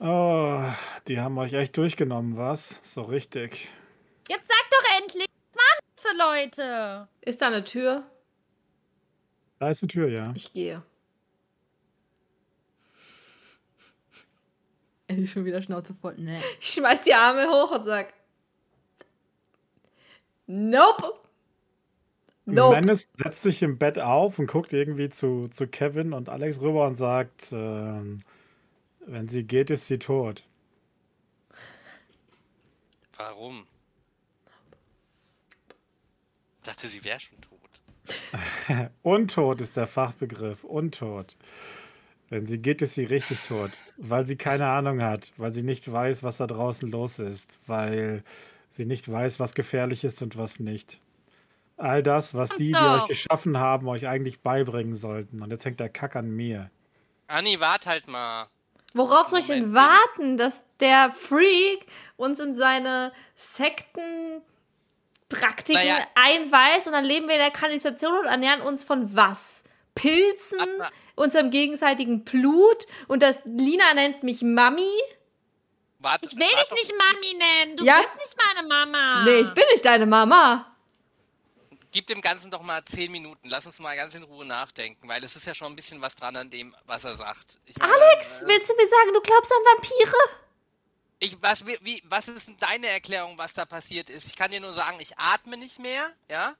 Oh, 0.00 0.62
die 1.08 1.18
haben 1.18 1.38
euch 1.38 1.52
echt 1.54 1.76
durchgenommen, 1.76 2.36
was? 2.36 2.78
So 2.82 3.02
richtig. 3.02 3.72
Jetzt 4.28 4.48
sag 4.48 4.70
doch 4.70 5.02
endlich, 5.02 5.26
was 5.52 5.56
waren 5.56 5.78
das 5.94 6.02
für 6.02 6.16
Leute? 6.16 7.08
ist 7.22 7.42
da 7.42 7.48
eine 7.48 7.64
Tür? 7.64 8.04
Da 9.58 9.70
ist 9.70 9.82
die 9.82 9.88
Tür, 9.88 10.08
ja. 10.08 10.32
Ich 10.36 10.52
gehe. 10.52 10.82
Ellie 15.08 15.26
schon 15.26 15.44
wieder 15.44 15.62
Schnauze 15.62 15.94
voll. 15.94 16.14
Nee. 16.16 16.38
Ich 16.60 16.74
schmeiß 16.74 17.02
die 17.02 17.14
Arme 17.14 17.48
hoch 17.48 17.72
und 17.72 17.84
sag. 17.86 18.12
Nope. 20.46 21.14
Nope. 22.44 22.76
Menace 22.76 23.04
setzt 23.16 23.42
sich 23.42 23.62
im 23.62 23.78
Bett 23.78 23.98
auf 23.98 24.38
und 24.38 24.46
guckt 24.46 24.72
irgendwie 24.72 25.10
zu, 25.10 25.48
zu 25.48 25.66
Kevin 25.66 26.12
und 26.12 26.28
Alex 26.28 26.60
rüber 26.60 26.86
und 26.86 26.94
sagt, 26.94 27.52
ähm, 27.52 28.20
wenn 29.10 29.28
sie 29.28 29.44
geht, 29.44 29.70
ist 29.70 29.86
sie 29.86 29.98
tot. 29.98 30.44
Warum? 33.16 33.66
Ich 36.58 36.64
dachte, 36.64 36.86
sie 36.86 37.02
wäre 37.04 37.18
schon 37.18 37.40
tot. 37.40 38.90
Untot 39.02 39.60
ist 39.60 39.76
der 39.76 39.86
Fachbegriff. 39.86 40.62
Untot. 40.62 41.36
Wenn 42.28 42.46
sie 42.46 42.58
geht, 42.58 42.82
ist 42.82 42.94
sie 42.94 43.04
richtig 43.04 43.40
tot. 43.40 43.70
Weil 43.96 44.26
sie 44.26 44.36
keine 44.36 44.68
Ahnung 44.68 45.02
hat. 45.02 45.32
Weil 45.36 45.52
sie 45.52 45.62
nicht 45.62 45.90
weiß, 45.90 46.22
was 46.22 46.36
da 46.36 46.46
draußen 46.46 46.90
los 46.90 47.18
ist. 47.18 47.58
Weil 47.66 48.22
sie 48.70 48.84
nicht 48.84 49.10
weiß, 49.10 49.40
was 49.40 49.54
gefährlich 49.54 50.04
ist 50.04 50.22
und 50.22 50.36
was 50.36 50.60
nicht. 50.60 51.00
All 51.78 52.02
das, 52.02 52.34
was 52.34 52.50
die, 52.50 52.72
die 52.72 52.74
euch 52.74 53.06
geschaffen 53.06 53.56
haben, 53.58 53.88
euch 53.88 54.06
eigentlich 54.06 54.40
beibringen 54.40 54.94
sollten. 54.94 55.42
Und 55.42 55.50
jetzt 55.50 55.64
hängt 55.64 55.80
der 55.80 55.88
Kack 55.88 56.16
an 56.16 56.30
mir. 56.30 56.70
Anni, 57.28 57.60
wart 57.60 57.86
halt 57.86 58.08
mal. 58.08 58.48
Worauf 58.94 59.28
soll 59.28 59.40
ich 59.40 59.46
denn 59.46 59.70
Moment, 59.70 59.74
warten, 59.74 60.36
dass 60.38 60.64
der 60.80 61.12
Freak 61.12 61.86
uns 62.16 62.40
in 62.40 62.54
seine 62.54 63.12
Sektenpraktiken 63.36 64.44
Naja. 65.74 65.98
einweist 66.14 66.86
und 66.86 66.94
dann 66.94 67.04
leben 67.04 67.26
wir 67.28 67.34
in 67.34 67.40
der 67.40 67.50
Kanalisation 67.50 68.18
und 68.20 68.24
ernähren 68.26 68.60
uns 68.62 68.84
von 68.84 69.14
was? 69.14 69.62
Pilzen, 69.94 70.58
Warte 70.58 70.78
mal. 70.78 70.90
unserem 71.16 71.50
gegenseitigen 71.50 72.24
Blut 72.24 72.86
und 73.08 73.22
das 73.22 73.42
Lina 73.44 73.94
nennt 73.94 74.22
mich 74.22 74.42
Mami? 74.42 74.82
Wart, 76.00 76.20
Ich 76.22 76.36
will 76.36 76.46
wart 76.46 76.70
dich 76.70 76.78
nicht 76.78 76.92
Mami 76.96 77.34
nennen. 77.34 77.76
Du 77.76 77.84
Ja. 77.84 78.00
bist 78.00 78.16
nicht 78.16 78.36
meine 78.54 78.66
Mama. 78.68 79.24
Nee, 79.24 79.40
ich 79.40 79.50
bin 79.52 79.64
nicht 79.72 79.84
deine 79.84 80.06
Mama. 80.06 80.72
Gib 81.90 82.06
dem 82.06 82.20
Ganzen 82.20 82.50
doch 82.50 82.62
mal 82.62 82.84
zehn 82.84 83.10
Minuten. 83.10 83.48
Lass 83.48 83.66
uns 83.66 83.78
mal 83.80 83.96
ganz 83.96 84.14
in 84.14 84.22
Ruhe 84.22 84.44
nachdenken, 84.44 85.08
weil 85.08 85.24
es 85.24 85.36
ist 85.36 85.46
ja 85.46 85.54
schon 85.54 85.72
ein 85.72 85.76
bisschen 85.76 86.00
was 86.02 86.14
dran 86.14 86.36
an 86.36 86.50
dem, 86.50 86.74
was 86.84 87.04
er 87.04 87.16
sagt. 87.16 87.58
Ich 87.64 87.78
meine, 87.78 87.92
Alex, 87.92 88.42
äh, 88.42 88.46
willst 88.48 88.68
du 88.70 88.74
mir 88.74 88.86
sagen, 88.86 89.10
du 89.14 89.20
glaubst 89.22 89.50
an 89.50 89.58
Vampire? 89.74 90.16
Ich, 91.20 91.36
was, 91.42 91.66
wie, 91.66 91.78
wie, 91.80 92.02
was 92.06 92.28
ist 92.28 92.48
denn 92.48 92.56
deine 92.58 92.88
Erklärung, 92.88 93.38
was 93.38 93.54
da 93.54 93.64
passiert 93.64 94.10
ist? 94.10 94.26
Ich 94.26 94.36
kann 94.36 94.50
dir 94.50 94.60
nur 94.60 94.72
sagen, 94.72 94.98
ich 95.00 95.18
atme 95.18 95.56
nicht 95.56 95.78
mehr, 95.78 96.10
ja? 96.30 96.54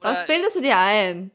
Was 0.00 0.18
Oder- 0.18 0.26
bildest 0.26 0.56
du 0.56 0.60
dir 0.62 0.78
ein? 0.78 1.30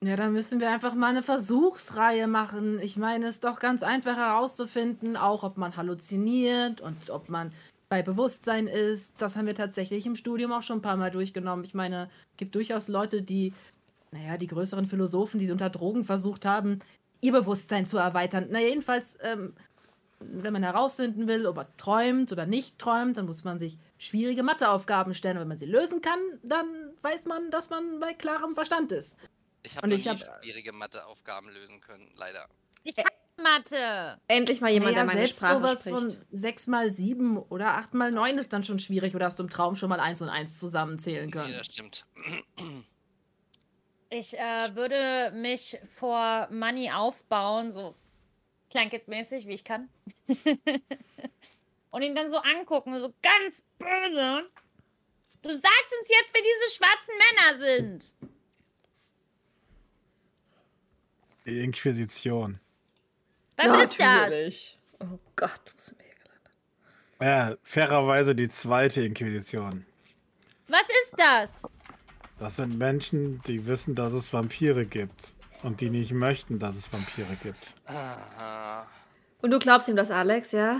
Ja, 0.00 0.16
dann 0.16 0.34
müssen 0.34 0.60
wir 0.60 0.68
einfach 0.68 0.92
mal 0.92 1.08
eine 1.08 1.22
Versuchsreihe 1.22 2.26
machen. 2.26 2.78
Ich 2.80 2.98
meine, 2.98 3.26
es 3.26 3.36
ist 3.36 3.44
doch 3.44 3.58
ganz 3.58 3.82
einfach 3.82 4.16
herauszufinden, 4.16 5.16
auch 5.16 5.42
ob 5.42 5.56
man 5.56 5.76
halluziniert 5.78 6.82
und 6.82 7.08
ob 7.08 7.30
man 7.30 7.54
bei 7.88 8.02
Bewusstsein 8.02 8.66
ist. 8.66 9.14
Das 9.18 9.36
haben 9.36 9.46
wir 9.46 9.54
tatsächlich 9.54 10.06
im 10.06 10.16
Studium 10.16 10.52
auch 10.52 10.62
schon 10.62 10.78
ein 10.78 10.82
paar 10.82 10.96
Mal 10.96 11.10
durchgenommen. 11.10 11.64
Ich 11.64 11.74
meine, 11.74 12.10
es 12.32 12.36
gibt 12.38 12.54
durchaus 12.54 12.88
Leute, 12.88 13.22
die, 13.22 13.52
naja, 14.10 14.36
die 14.36 14.46
größeren 14.46 14.86
Philosophen, 14.86 15.38
die 15.38 15.46
es 15.46 15.50
unter 15.50 15.70
Drogen 15.70 16.04
versucht 16.04 16.44
haben, 16.44 16.80
ihr 17.20 17.32
Bewusstsein 17.32 17.86
zu 17.86 17.98
erweitern. 17.98 18.48
Na, 18.50 18.60
jedenfalls, 18.60 19.16
ähm, 19.22 19.54
wenn 20.20 20.52
man 20.52 20.62
herausfinden 20.62 21.26
will, 21.26 21.46
ob 21.46 21.58
er 21.58 21.76
träumt 21.76 22.32
oder 22.32 22.46
nicht 22.46 22.78
träumt, 22.78 23.16
dann 23.18 23.26
muss 23.26 23.44
man 23.44 23.58
sich 23.58 23.76
schwierige 23.98 24.42
Matheaufgaben 24.42 25.12
stellen. 25.14 25.36
Und 25.36 25.42
wenn 25.42 25.48
man 25.48 25.58
sie 25.58 25.66
lösen 25.66 26.00
kann, 26.00 26.18
dann 26.42 26.66
weiß 27.02 27.26
man, 27.26 27.50
dass 27.50 27.68
man 27.70 28.00
bei 28.00 28.14
klarem 28.14 28.54
Verstand 28.54 28.92
ist. 28.92 29.16
Ich 29.62 29.76
habe 29.76 29.84
Und 29.86 29.90
noch 29.90 29.96
ich 29.98 30.04
nie 30.04 30.10
hab- 30.10 30.40
schwierige 30.42 30.72
Matheaufgaben 30.72 31.50
lösen 31.50 31.80
können, 31.80 32.10
leider. 32.16 32.46
Ich 32.84 32.94
kann 32.96 33.06
Mathe. 33.36 34.20
Endlich 34.28 34.60
mal 34.60 34.70
jemand, 34.70 34.96
der 34.96 35.04
Naja, 35.04 35.14
meine 35.16 35.26
selbst 35.26 35.36
Sprache 35.38 35.54
sowas 35.56 35.84
spricht. 35.86 36.18
von 36.18 36.26
6 36.32 36.66
mal 36.68 36.90
7 36.92 37.38
oder 37.38 37.74
8 37.76 37.94
mal 37.94 38.12
9 38.12 38.38
ist 38.38 38.52
dann 38.52 38.62
schon 38.62 38.78
schwierig. 38.78 39.14
Oder 39.14 39.26
hast 39.26 39.38
du 39.38 39.42
im 39.42 39.50
Traum 39.50 39.74
schon 39.74 39.88
mal 39.88 40.00
1 40.00 40.22
und 40.22 40.28
1 40.28 40.58
zusammenzählen 40.58 41.30
können? 41.30 41.52
das 41.52 41.66
stimmt. 41.66 42.04
Ich 44.10 44.38
äh, 44.38 44.76
würde 44.76 45.32
mich 45.34 45.76
vor 45.88 46.46
Money 46.52 46.88
aufbauen, 46.92 47.72
so 47.72 47.96
Clankett-mäßig, 48.70 49.48
wie 49.48 49.54
ich 49.54 49.64
kann. 49.64 49.88
Und 51.90 52.02
ihn 52.02 52.14
dann 52.14 52.30
so 52.30 52.36
angucken, 52.36 52.96
so 53.00 53.12
ganz 53.22 53.62
böse. 53.76 54.48
Du 55.42 55.50
sagst 55.50 55.94
uns 56.00 56.08
jetzt, 56.08 56.32
wer 56.32 56.42
diese 56.42 56.76
schwarzen 56.76 57.14
Männer 57.18 57.58
sind. 57.58 58.14
Die 61.46 61.64
Inquisition. 61.64 62.60
Was 63.56 63.82
ist 63.82 64.00
das? 64.00 64.06
Natürlich. 64.06 64.78
Oh 65.00 65.18
Gott, 65.36 65.60
wo 65.66 65.72
sind 65.76 65.98
wir 65.98 66.06
hier 66.06 66.14
gelandet? 66.14 66.52
Ja, 67.20 67.56
fairerweise 67.62 68.34
die 68.34 68.48
zweite 68.48 69.02
Inquisition. 69.02 69.86
Was 70.68 70.88
ist 70.88 71.14
das? 71.16 71.62
Das 72.38 72.56
sind 72.56 72.76
Menschen, 72.76 73.40
die 73.42 73.66
wissen, 73.66 73.94
dass 73.94 74.12
es 74.12 74.32
Vampire 74.32 74.84
gibt. 74.84 75.34
Und 75.62 75.80
die 75.80 75.88
nicht 75.88 76.12
möchten, 76.12 76.58
dass 76.58 76.76
es 76.76 76.92
Vampire 76.92 77.36
gibt. 77.42 77.74
Aha. 77.86 78.86
Und 79.40 79.50
du 79.50 79.58
glaubst 79.58 79.88
ihm 79.88 79.96
das, 79.96 80.10
Alex, 80.10 80.52
ja? 80.52 80.78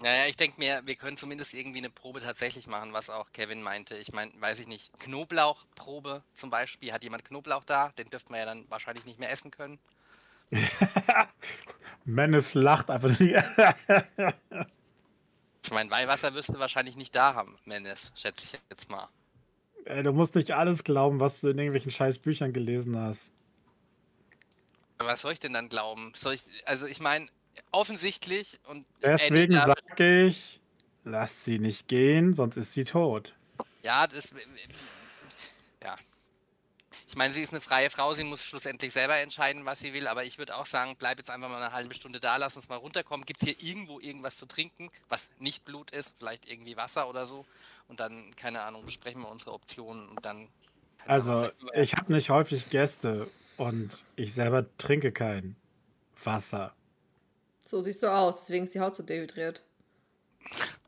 Naja, 0.00 0.26
ich 0.28 0.36
denke 0.36 0.58
mir, 0.58 0.82
wir 0.84 0.96
können 0.96 1.16
zumindest 1.16 1.54
irgendwie 1.54 1.78
eine 1.78 1.88
Probe 1.88 2.20
tatsächlich 2.20 2.66
machen, 2.66 2.92
was 2.92 3.08
auch 3.08 3.32
Kevin 3.32 3.62
meinte. 3.62 3.96
Ich 3.96 4.12
meine, 4.12 4.30
weiß 4.38 4.58
ich 4.58 4.66
nicht, 4.66 4.92
Knoblauchprobe 4.98 6.22
zum 6.34 6.50
Beispiel. 6.50 6.92
Hat 6.92 7.02
jemand 7.02 7.24
Knoblauch 7.24 7.64
da? 7.64 7.92
Den 7.96 8.10
dürften 8.10 8.34
wir 8.34 8.40
ja 8.40 8.44
dann 8.44 8.66
wahrscheinlich 8.68 9.06
nicht 9.06 9.18
mehr 9.18 9.30
essen 9.30 9.50
können. 9.50 9.78
Menace 12.04 12.54
lacht 12.54 12.90
einfach 12.90 13.16
die. 13.16 13.36
Ich 15.64 15.72
meine, 15.72 15.90
Weihwasser 15.90 16.34
wirst 16.34 16.50
du 16.50 16.58
wahrscheinlich 16.58 16.96
nicht 16.96 17.14
da 17.14 17.34
haben, 17.34 17.56
Menes, 17.64 18.12
schätze 18.14 18.44
ich 18.44 18.60
jetzt 18.68 18.90
mal. 18.90 19.08
Ey, 19.86 20.02
du 20.02 20.12
musst 20.12 20.34
nicht 20.34 20.52
alles 20.52 20.84
glauben, 20.84 21.20
was 21.20 21.40
du 21.40 21.48
in 21.48 21.58
irgendwelchen 21.58 21.90
scheiß 21.90 22.18
Büchern 22.18 22.52
gelesen 22.52 22.98
hast. 22.98 23.32
Was 24.98 25.22
soll 25.22 25.32
ich 25.32 25.40
denn 25.40 25.52
dann 25.52 25.68
glauben? 25.68 26.12
Soll 26.14 26.34
ich, 26.34 26.42
also 26.66 26.86
ich 26.86 27.00
meine, 27.00 27.28
offensichtlich 27.72 28.60
und 28.66 28.86
Deswegen 29.02 29.56
sage 29.56 30.26
ich, 30.26 30.60
lasst 31.04 31.44
sie 31.44 31.58
nicht 31.58 31.88
gehen, 31.88 32.34
sonst 32.34 32.56
ist 32.56 32.72
sie 32.72 32.84
tot. 32.84 33.34
Ja, 33.82 34.06
das. 34.06 34.34
Ich 37.14 37.16
meine, 37.16 37.32
sie 37.32 37.42
ist 37.42 37.52
eine 37.52 37.60
freie 37.60 37.90
Frau, 37.90 38.12
sie 38.12 38.24
muss 38.24 38.42
schlussendlich 38.42 38.92
selber 38.92 39.16
entscheiden, 39.18 39.64
was 39.64 39.78
sie 39.78 39.94
will, 39.94 40.08
aber 40.08 40.24
ich 40.24 40.36
würde 40.38 40.56
auch 40.56 40.66
sagen, 40.66 40.96
bleib 40.98 41.18
jetzt 41.18 41.30
einfach 41.30 41.48
mal 41.48 41.62
eine 41.62 41.72
halbe 41.72 41.94
Stunde 41.94 42.18
da, 42.18 42.38
lass 42.38 42.56
uns 42.56 42.68
mal 42.68 42.74
runterkommen. 42.74 43.24
Gibt 43.24 43.40
es 43.40 43.46
hier 43.46 43.54
irgendwo 43.62 44.00
irgendwas 44.00 44.36
zu 44.36 44.46
trinken, 44.46 44.90
was 45.08 45.30
nicht 45.38 45.64
Blut 45.64 45.92
ist, 45.92 46.16
vielleicht 46.18 46.50
irgendwie 46.50 46.76
Wasser 46.76 47.08
oder 47.08 47.28
so? 47.28 47.46
Und 47.86 48.00
dann, 48.00 48.34
keine 48.34 48.62
Ahnung, 48.62 48.84
besprechen 48.84 49.22
wir 49.22 49.28
unsere 49.28 49.52
Optionen 49.52 50.08
und 50.08 50.24
dann. 50.24 50.48
Also, 51.06 51.52
ich 51.74 51.94
habe 51.94 52.12
nicht 52.12 52.30
häufig 52.30 52.68
Gäste 52.68 53.30
und 53.58 54.04
ich 54.16 54.34
selber 54.34 54.66
trinke 54.76 55.12
keinen. 55.12 55.54
Wasser. 56.24 56.74
So 57.64 57.80
siehst 57.80 58.02
du 58.02 58.12
aus, 58.12 58.40
deswegen 58.40 58.64
ist 58.64 58.74
die 58.74 58.80
Haut 58.80 58.96
so 58.96 59.04
dehydriert. 59.04 59.62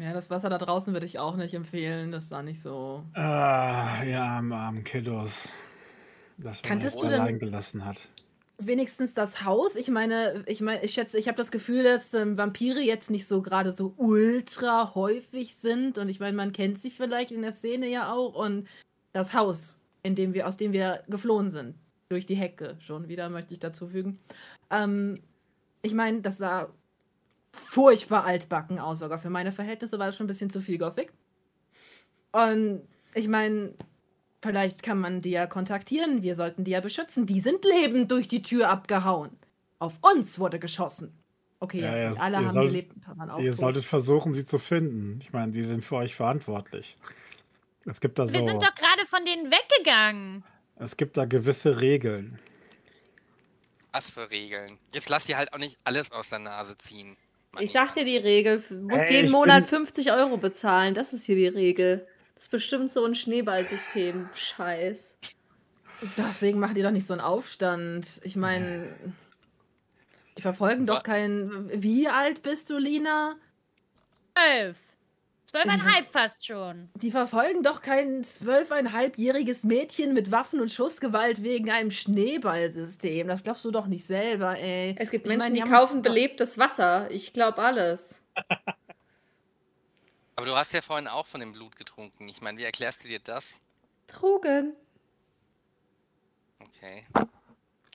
Ja, 0.00 0.14
das 0.14 0.30
Wasser 0.30 0.48
da 0.48 0.56
draußen 0.56 0.94
würde 0.94 1.04
ich 1.04 1.18
auch 1.18 1.36
nicht 1.36 1.52
empfehlen. 1.52 2.10
Das 2.10 2.30
sah 2.30 2.42
nicht 2.42 2.62
so. 2.62 3.04
Ah, 3.12 4.02
ja, 4.02 4.24
armen, 4.24 4.52
armen 4.52 4.82
Kiddos. 4.82 5.52
Das 6.38 6.62
man 6.62 6.68
Kanntest 6.70 7.02
denn- 7.02 7.12
allein 7.12 7.38
gelassen 7.38 7.84
hat. 7.84 8.00
Wenigstens 8.62 9.14
das 9.14 9.44
Haus. 9.44 9.74
Ich 9.76 9.88
meine, 9.88 10.42
ich 10.46 10.60
meine, 10.60 10.82
ich 10.82 10.92
schätze, 10.92 11.18
ich 11.18 11.28
habe 11.28 11.36
das 11.36 11.50
Gefühl, 11.50 11.82
dass 11.82 12.12
ähm, 12.14 12.36
Vampire 12.38 12.80
jetzt 12.80 13.10
nicht 13.10 13.26
so 13.26 13.40
gerade 13.42 13.72
so 13.72 13.94
ultra 13.96 14.94
häufig 14.94 15.54
sind. 15.56 15.96
Und 15.98 16.08
ich 16.08 16.18
meine, 16.20 16.36
man 16.36 16.52
kennt 16.52 16.78
sich 16.78 16.94
vielleicht 16.94 17.30
in 17.30 17.42
der 17.42 17.52
Szene 17.52 17.86
ja 17.88 18.12
auch. 18.12 18.34
Und 18.34 18.68
das 19.12 19.34
Haus, 19.34 19.78
in 20.02 20.14
dem 20.14 20.32
wir, 20.34 20.46
aus 20.46 20.56
dem 20.58 20.72
wir 20.72 21.02
geflohen 21.08 21.50
sind, 21.50 21.74
durch 22.08 22.24
die 22.26 22.34
Hecke 22.36 22.76
schon 22.80 23.08
wieder, 23.08 23.28
möchte 23.28 23.52
ich 23.54 23.60
dazu 23.60 23.86
fügen. 23.86 24.18
Ähm, 24.70 25.20
ich 25.82 25.94
meine, 25.94 26.20
das 26.20 26.38
sah 26.38 26.68
furchtbar 27.52 28.24
altbacken 28.24 28.78
aus, 28.78 28.98
sogar 29.00 29.18
für 29.18 29.30
meine 29.30 29.52
Verhältnisse 29.52 29.98
war 29.98 30.06
das 30.06 30.16
schon 30.16 30.24
ein 30.24 30.28
bisschen 30.28 30.50
zu 30.50 30.60
viel 30.60 30.78
Gothic. 30.78 31.12
Und 32.32 32.82
ich 33.14 33.28
meine, 33.28 33.74
Vielleicht 34.42 34.82
kann 34.82 34.98
man 34.98 35.20
die 35.20 35.32
ja 35.32 35.46
kontaktieren. 35.46 36.22
Wir 36.22 36.34
sollten 36.34 36.64
die 36.64 36.70
ja 36.70 36.80
beschützen. 36.80 37.26
Die 37.26 37.40
sind 37.42 37.62
lebend 37.62 38.10
durch 38.10 38.26
die 38.26 38.40
Tür 38.40 38.70
abgehauen. 38.70 39.36
Auf 39.78 39.98
uns 40.00 40.38
wurde 40.38 40.58
geschossen. 40.58 41.12
Okay, 41.58 41.82
Ja, 41.82 41.94
jetzt 41.94 42.16
ja, 42.16 42.24
alle 42.24 42.38
haben 42.38 42.50
solltet- 42.50 42.70
gelebt, 42.88 42.96
ein 42.96 43.00
paar 43.18 43.34
auch 43.34 43.38
Ihr 43.38 43.50
tot. 43.50 43.60
solltet 43.60 43.84
versuchen, 43.84 44.32
sie 44.32 44.46
zu 44.46 44.58
finden. 44.58 45.20
Ich 45.20 45.34
meine, 45.34 45.52
die 45.52 45.62
sind 45.62 45.84
für 45.84 45.96
euch 45.96 46.14
verantwortlich. 46.14 46.96
Es 47.84 48.00
gibt 48.00 48.18
da 48.18 48.22
Wir 48.32 48.40
so, 48.40 48.46
sind 48.46 48.62
doch 48.62 48.74
gerade 48.74 49.04
von 49.04 49.22
denen 49.26 49.50
weggegangen. 49.52 50.42
es 50.76 50.96
gibt 50.96 51.18
da 51.18 51.26
gewisse 51.26 51.82
Regeln. 51.82 52.38
Was 53.92 54.08
für 54.10 54.30
Regeln? 54.30 54.78
Jetzt 54.94 55.10
lass 55.10 55.26
dir 55.26 55.36
halt 55.36 55.52
auch 55.52 55.58
nicht 55.58 55.76
alles 55.84 56.10
aus 56.12 56.30
der 56.30 56.38
Nase 56.38 56.78
ziehen. 56.78 57.18
Ich 57.58 57.72
sag 57.72 57.94
dir 57.94 58.04
die 58.04 58.16
Regel, 58.16 58.62
du 58.68 58.74
musst 58.76 59.04
Ey, 59.06 59.16
jeden 59.16 59.30
Monat 59.32 59.62
bin- 59.62 59.78
50 59.80 60.12
Euro 60.12 60.36
bezahlen. 60.36 60.94
Das 60.94 61.12
ist 61.12 61.24
hier 61.24 61.34
die 61.36 61.48
Regel. 61.48 62.06
Das 62.34 62.44
ist 62.44 62.50
bestimmt 62.50 62.90
so 62.92 63.04
ein 63.04 63.14
Schneeballsystem. 63.14 64.28
Scheiß. 64.34 65.14
Deswegen 66.16 66.60
macht 66.60 66.76
ihr 66.78 66.84
doch 66.84 66.90
nicht 66.92 67.06
so 67.06 67.12
einen 67.12 67.20
Aufstand. 67.20 68.20
Ich 68.22 68.36
meine, 68.36 68.86
die 70.38 70.42
verfolgen 70.42 70.86
doch 70.86 71.02
keinen. 71.02 71.68
Wie 71.82 72.08
alt 72.08 72.42
bist 72.42 72.70
du, 72.70 72.78
Lina? 72.78 73.34
Zwölf. 74.34 74.78
Zwölfeinhalb 75.50 76.06
fast 76.06 76.46
schon. 76.46 76.90
Die 76.94 77.10
verfolgen 77.10 77.64
doch 77.64 77.82
kein 77.82 78.22
zwölfeinhalbjähriges 78.22 79.64
Mädchen 79.64 80.14
mit 80.14 80.30
Waffen 80.30 80.60
und 80.60 80.72
Schussgewalt 80.72 81.42
wegen 81.42 81.72
einem 81.72 81.90
Schneeballsystem. 81.90 83.26
Das 83.26 83.42
glaubst 83.42 83.64
du 83.64 83.72
doch 83.72 83.86
nicht 83.86 84.06
selber, 84.06 84.56
ey. 84.56 84.94
Es 84.96 85.10
gibt 85.10 85.26
Ich 85.26 85.32
Menschen, 85.32 85.52
meine, 85.52 85.54
die 85.56 85.62
uns 85.62 85.70
kaufen 85.70 86.02
belebtes 86.02 86.56
Wasser. 86.56 87.10
Ich 87.10 87.32
glaube 87.32 87.60
alles. 87.60 88.22
Aber 90.36 90.46
du 90.46 90.54
hast 90.54 90.72
ja 90.72 90.82
vorhin 90.82 91.08
auch 91.08 91.26
von 91.26 91.40
dem 91.40 91.52
Blut 91.52 91.74
getrunken. 91.74 92.28
Ich 92.28 92.40
meine, 92.40 92.56
wie 92.56 92.64
erklärst 92.64 93.02
du 93.02 93.08
dir 93.08 93.18
das? 93.18 93.60
Drogen. 94.06 94.76
Okay. 96.60 97.06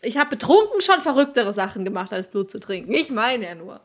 Ich 0.01 0.17
habe 0.17 0.31
betrunken 0.31 0.81
schon 0.81 0.99
verrücktere 0.99 1.53
Sachen 1.53 1.85
gemacht, 1.85 2.11
als 2.11 2.29
Blut 2.29 2.51
zu 2.51 2.59
trinken. 2.59 2.93
Ich 2.93 3.11
meine 3.11 3.45
ja 3.45 3.55
nur. 3.55 3.79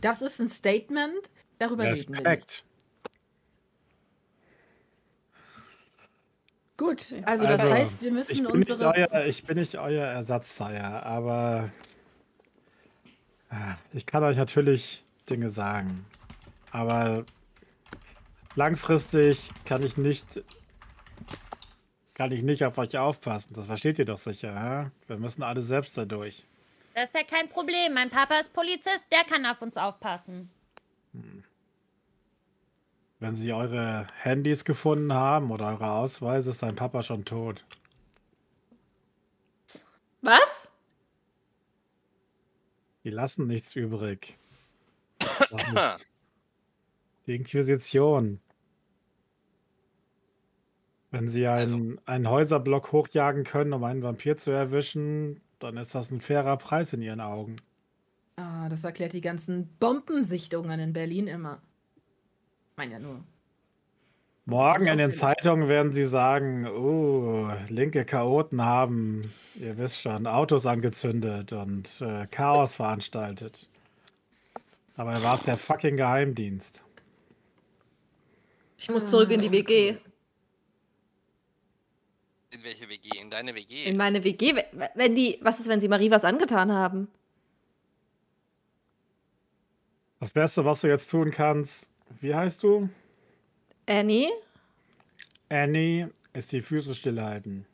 Das 0.00 0.22
ist 0.22 0.40
ein 0.40 0.48
Statement. 0.48 1.30
Darüber 1.62 1.84
reden 1.84 1.96
wir 2.14 2.20
nicht. 2.20 2.26
Respekt. 2.26 2.64
Gut, 6.76 7.14
also 7.24 7.44
das 7.46 7.60
Also, 7.60 7.72
heißt, 7.74 8.00
wir 8.02 8.08
Ich 8.08 8.14
müssen 8.14 8.42
nicht 8.44 8.70
unsere. 8.70 8.92
euer, 8.94 9.24
ich 9.26 9.44
bin 9.44 9.58
nicht 9.58 9.76
euer 9.78 10.04
Ersatzseier, 10.04 11.04
aber 11.04 11.70
ah, 13.50 13.76
ich 13.92 14.06
kann 14.06 14.24
euch 14.24 14.36
natürlich 14.36 15.04
Dinge 15.30 15.50
sagen. 15.50 16.04
Aber 16.72 17.24
langfristig 18.56 19.50
kann 19.64 19.82
ich 19.84 19.96
nicht 19.96 20.42
kann 22.14 22.32
ich 22.32 22.42
nicht 22.42 22.64
auf 22.64 22.76
euch 22.78 22.98
aufpassen. 22.98 23.54
Das 23.54 23.66
versteht 23.66 23.98
ihr 23.98 24.04
doch 24.04 24.18
sicher. 24.18 24.52
hä? 24.54 24.90
Wir 25.06 25.16
müssen 25.18 25.42
alle 25.42 25.62
selbst 25.62 25.96
da 25.96 26.04
durch. 26.04 26.46
Das 26.94 27.04
ist 27.04 27.14
ja 27.14 27.22
kein 27.24 27.48
Problem. 27.48 27.94
Mein 27.94 28.10
Papa 28.10 28.38
ist 28.38 28.52
Polizist, 28.52 29.10
der 29.12 29.24
kann 29.24 29.46
auf 29.46 29.62
uns 29.62 29.76
aufpassen. 29.76 30.50
Wenn 33.22 33.36
sie 33.36 33.52
eure 33.52 34.08
Handys 34.20 34.64
gefunden 34.64 35.12
haben 35.12 35.52
oder 35.52 35.68
eure 35.68 35.92
Ausweise, 35.92 36.50
ist 36.50 36.64
dein 36.64 36.74
Papa 36.74 37.04
schon 37.04 37.24
tot. 37.24 37.64
Was? 40.22 40.72
Die 43.04 43.10
lassen 43.10 43.46
nichts 43.46 43.76
übrig. 43.76 44.36
Die 47.28 47.36
Inquisition. 47.36 48.40
Wenn 51.12 51.28
sie 51.28 51.46
einen, 51.46 52.00
einen 52.04 52.28
Häuserblock 52.28 52.90
hochjagen 52.90 53.44
können, 53.44 53.72
um 53.72 53.84
einen 53.84 54.02
Vampir 54.02 54.36
zu 54.36 54.50
erwischen, 54.50 55.40
dann 55.60 55.76
ist 55.76 55.94
das 55.94 56.10
ein 56.10 56.20
fairer 56.20 56.56
Preis 56.56 56.92
in 56.92 57.02
ihren 57.02 57.20
Augen. 57.20 57.54
Ah, 58.34 58.68
das 58.68 58.82
erklärt 58.82 59.12
die 59.12 59.20
ganzen 59.20 59.68
Bombensichtungen 59.78 60.80
in 60.80 60.92
Berlin 60.92 61.28
immer. 61.28 61.62
Meine 62.82 62.94
ja 62.94 62.98
nur. 62.98 63.22
Morgen 64.44 64.88
in 64.88 64.98
den. 64.98 65.12
Zeitungen 65.12 65.68
werden 65.68 65.92
sie 65.92 66.04
sagen, 66.04 66.66
oh, 66.66 67.48
linke 67.68 68.04
Chaoten 68.04 68.60
haben, 68.60 69.32
ihr 69.54 69.78
wisst 69.78 70.00
schon, 70.00 70.26
Autos 70.26 70.66
angezündet 70.66 71.52
und 71.52 72.00
äh, 72.00 72.26
Chaos 72.26 72.74
veranstaltet. 72.74 73.68
Aber 74.96 75.22
war 75.22 75.36
es 75.36 75.42
der 75.44 75.56
fucking 75.56 75.96
Geheimdienst? 75.96 76.82
Ich 78.78 78.90
muss 78.90 79.06
zurück 79.06 79.30
in 79.30 79.40
die 79.40 79.52
WG. 79.52 79.90
In 82.50 82.64
welche 82.64 82.88
WG? 82.88 83.10
In 83.20 83.30
deine 83.30 83.54
WG? 83.54 83.84
In 83.84 83.96
meine 83.96 84.24
WG. 84.24 84.56
Wenn 84.96 85.14
die, 85.14 85.38
was 85.40 85.60
ist, 85.60 85.68
wenn 85.68 85.80
sie 85.80 85.86
Marie 85.86 86.10
was 86.10 86.24
angetan 86.24 86.72
haben? 86.72 87.06
Das 90.18 90.32
Beste, 90.32 90.64
was 90.64 90.80
du 90.80 90.88
jetzt 90.88 91.08
tun 91.08 91.30
kannst, 91.30 91.91
wie 92.20 92.34
heißt 92.34 92.62
du? 92.62 92.88
Annie? 93.86 94.30
Annie, 95.48 96.10
ist 96.32 96.52
die 96.52 96.62
Füße 96.62 96.94
stillhalten. 96.94 97.66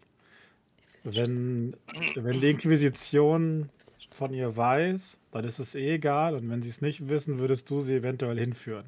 Wenn, 1.04 1.76
wenn 2.16 2.40
die 2.40 2.50
Inquisition 2.50 3.70
von 4.10 4.34
ihr 4.34 4.56
weiß, 4.56 5.18
dann 5.30 5.44
ist 5.44 5.58
es 5.58 5.74
eh 5.74 5.94
egal. 5.94 6.34
Und 6.34 6.50
wenn 6.50 6.62
sie 6.62 6.70
es 6.70 6.80
nicht 6.80 7.08
wissen, 7.08 7.38
würdest 7.38 7.70
du 7.70 7.80
sie 7.80 7.94
eventuell 7.94 8.38
hinführen. 8.38 8.86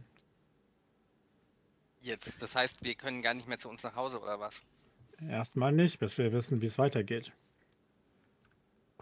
Jetzt. 2.00 2.42
Das 2.42 2.56
heißt, 2.56 2.84
wir 2.84 2.94
können 2.94 3.22
gar 3.22 3.34
nicht 3.34 3.48
mehr 3.48 3.58
zu 3.58 3.68
uns 3.68 3.82
nach 3.82 3.94
Hause, 3.94 4.20
oder 4.20 4.40
was? 4.40 4.62
Erstmal 5.28 5.72
nicht, 5.72 6.00
bis 6.00 6.16
wir 6.18 6.32
wissen, 6.32 6.62
wie 6.62 6.66
es 6.66 6.78
weitergeht. 6.78 7.32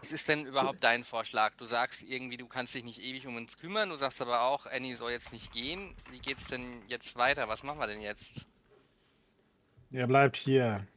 Was 0.01 0.11
ist 0.13 0.29
denn 0.29 0.45
überhaupt 0.45 0.83
dein 0.83 1.03
Vorschlag? 1.03 1.55
Du 1.57 1.65
sagst 1.65 2.03
irgendwie, 2.03 2.37
du 2.37 2.47
kannst 2.47 2.73
dich 2.73 2.85
nicht 2.85 3.01
ewig 3.01 3.27
um 3.27 3.35
uns 3.35 3.57
kümmern. 3.57 3.89
Du 3.89 3.97
sagst 3.97 4.21
aber 4.21 4.43
auch, 4.43 4.65
Annie 4.65 4.95
soll 4.95 5.11
jetzt 5.11 5.33
nicht 5.33 5.51
gehen. 5.51 5.93
Wie 6.09 6.19
geht's 6.19 6.47
denn 6.47 6.81
jetzt 6.87 7.17
weiter? 7.17 7.49
Was 7.49 7.63
machen 7.63 7.79
wir 7.79 7.87
denn 7.87 8.01
jetzt? 8.01 8.45
Ihr 9.91 10.07
bleibt 10.07 10.37
hier. 10.37 10.87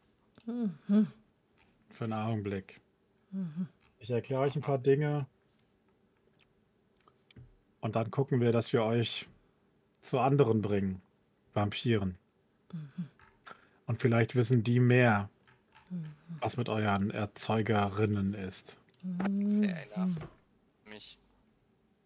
Für 0.44 2.04
einen 2.04 2.12
Augenblick. 2.12 2.80
Ich 3.98 4.10
erkläre 4.10 4.42
euch 4.42 4.54
ein 4.54 4.62
paar 4.62 4.78
Dinge. 4.78 5.26
Und 7.80 7.96
dann 7.96 8.10
gucken 8.10 8.40
wir, 8.40 8.52
dass 8.52 8.72
wir 8.72 8.84
euch 8.84 9.28
zu 10.00 10.20
anderen 10.20 10.62
bringen. 10.62 11.02
Vampiren. 11.54 12.16
Und 13.86 14.00
vielleicht 14.00 14.34
wissen 14.36 14.62
die 14.62 14.80
mehr, 14.80 15.28
was 16.40 16.56
mit 16.56 16.68
euren 16.68 17.10
Erzeugerinnen 17.10 18.34
ist. 18.34 18.78
Fair 19.02 19.86
enough. 19.92 20.16
Mich. 20.88 21.18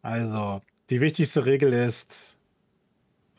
Also, 0.03 0.61
die 0.91 1.01
wichtigste 1.01 1.45
Regel 1.45 1.73
ist, 1.73 2.39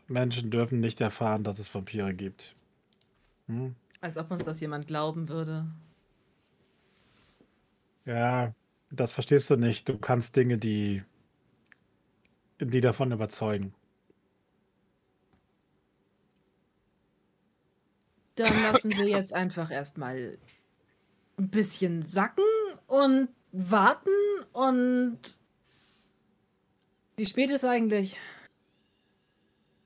Menschen 0.07 0.51
dürfen 0.51 0.79
nicht 0.79 1.01
erfahren, 1.01 1.43
dass 1.43 1.59
es 1.59 1.73
Vampire 1.73 2.13
gibt. 2.13 2.55
Hm? 3.47 3.75
Als 4.01 4.17
ob 4.17 4.31
uns 4.31 4.43
das 4.43 4.59
jemand 4.59 4.87
glauben 4.87 5.29
würde. 5.29 5.65
Ja, 8.05 8.53
das 8.91 9.11
verstehst 9.11 9.49
du 9.49 9.55
nicht. 9.55 9.89
Du 9.89 9.97
kannst 9.97 10.35
Dinge, 10.35 10.57
die, 10.57 11.03
die 12.59 12.81
davon 12.81 13.11
überzeugen. 13.11 13.73
Dann 18.35 18.53
lassen 18.61 18.91
wir 18.93 19.07
jetzt 19.07 19.33
einfach 19.33 19.71
erstmal 19.71 20.37
ein 21.37 21.49
bisschen 21.49 22.03
sacken 22.03 22.43
und 22.85 23.29
warten 23.57 24.11
und. 24.53 25.19
Wie 27.15 27.25
spät 27.25 27.49
ist 27.49 27.65
eigentlich? 27.65 28.15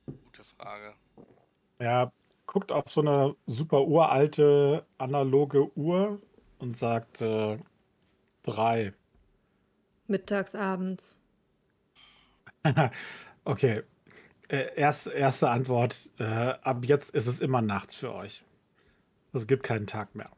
Gute 0.06 0.44
Frage. 0.44 0.94
Er 1.80 2.12
guckt 2.46 2.72
auf 2.72 2.92
so 2.92 3.02
eine 3.02 3.36
super 3.48 3.84
uralte 3.88 4.86
analoge 4.98 5.76
Uhr 5.78 6.22
und 6.60 6.76
sagt 6.76 7.22
äh, 7.22 7.58
drei. 8.44 8.94
Mittags, 10.08 10.56
abends. 10.56 11.20
Okay. 13.44 13.82
Äh, 14.50 14.76
erst, 14.76 15.08
erste 15.08 15.50
Antwort. 15.50 16.12
Äh, 16.20 16.24
ab 16.26 16.86
jetzt 16.86 17.10
ist 17.10 17.26
es 17.26 17.42
immer 17.42 17.64
nachts 17.64 17.96
für 17.96 18.14
euch. 18.14 18.44
Es 19.34 19.48
gibt 19.48 19.64
keinen 19.64 19.88
Tag 19.88 20.14
mehr. 20.14 20.30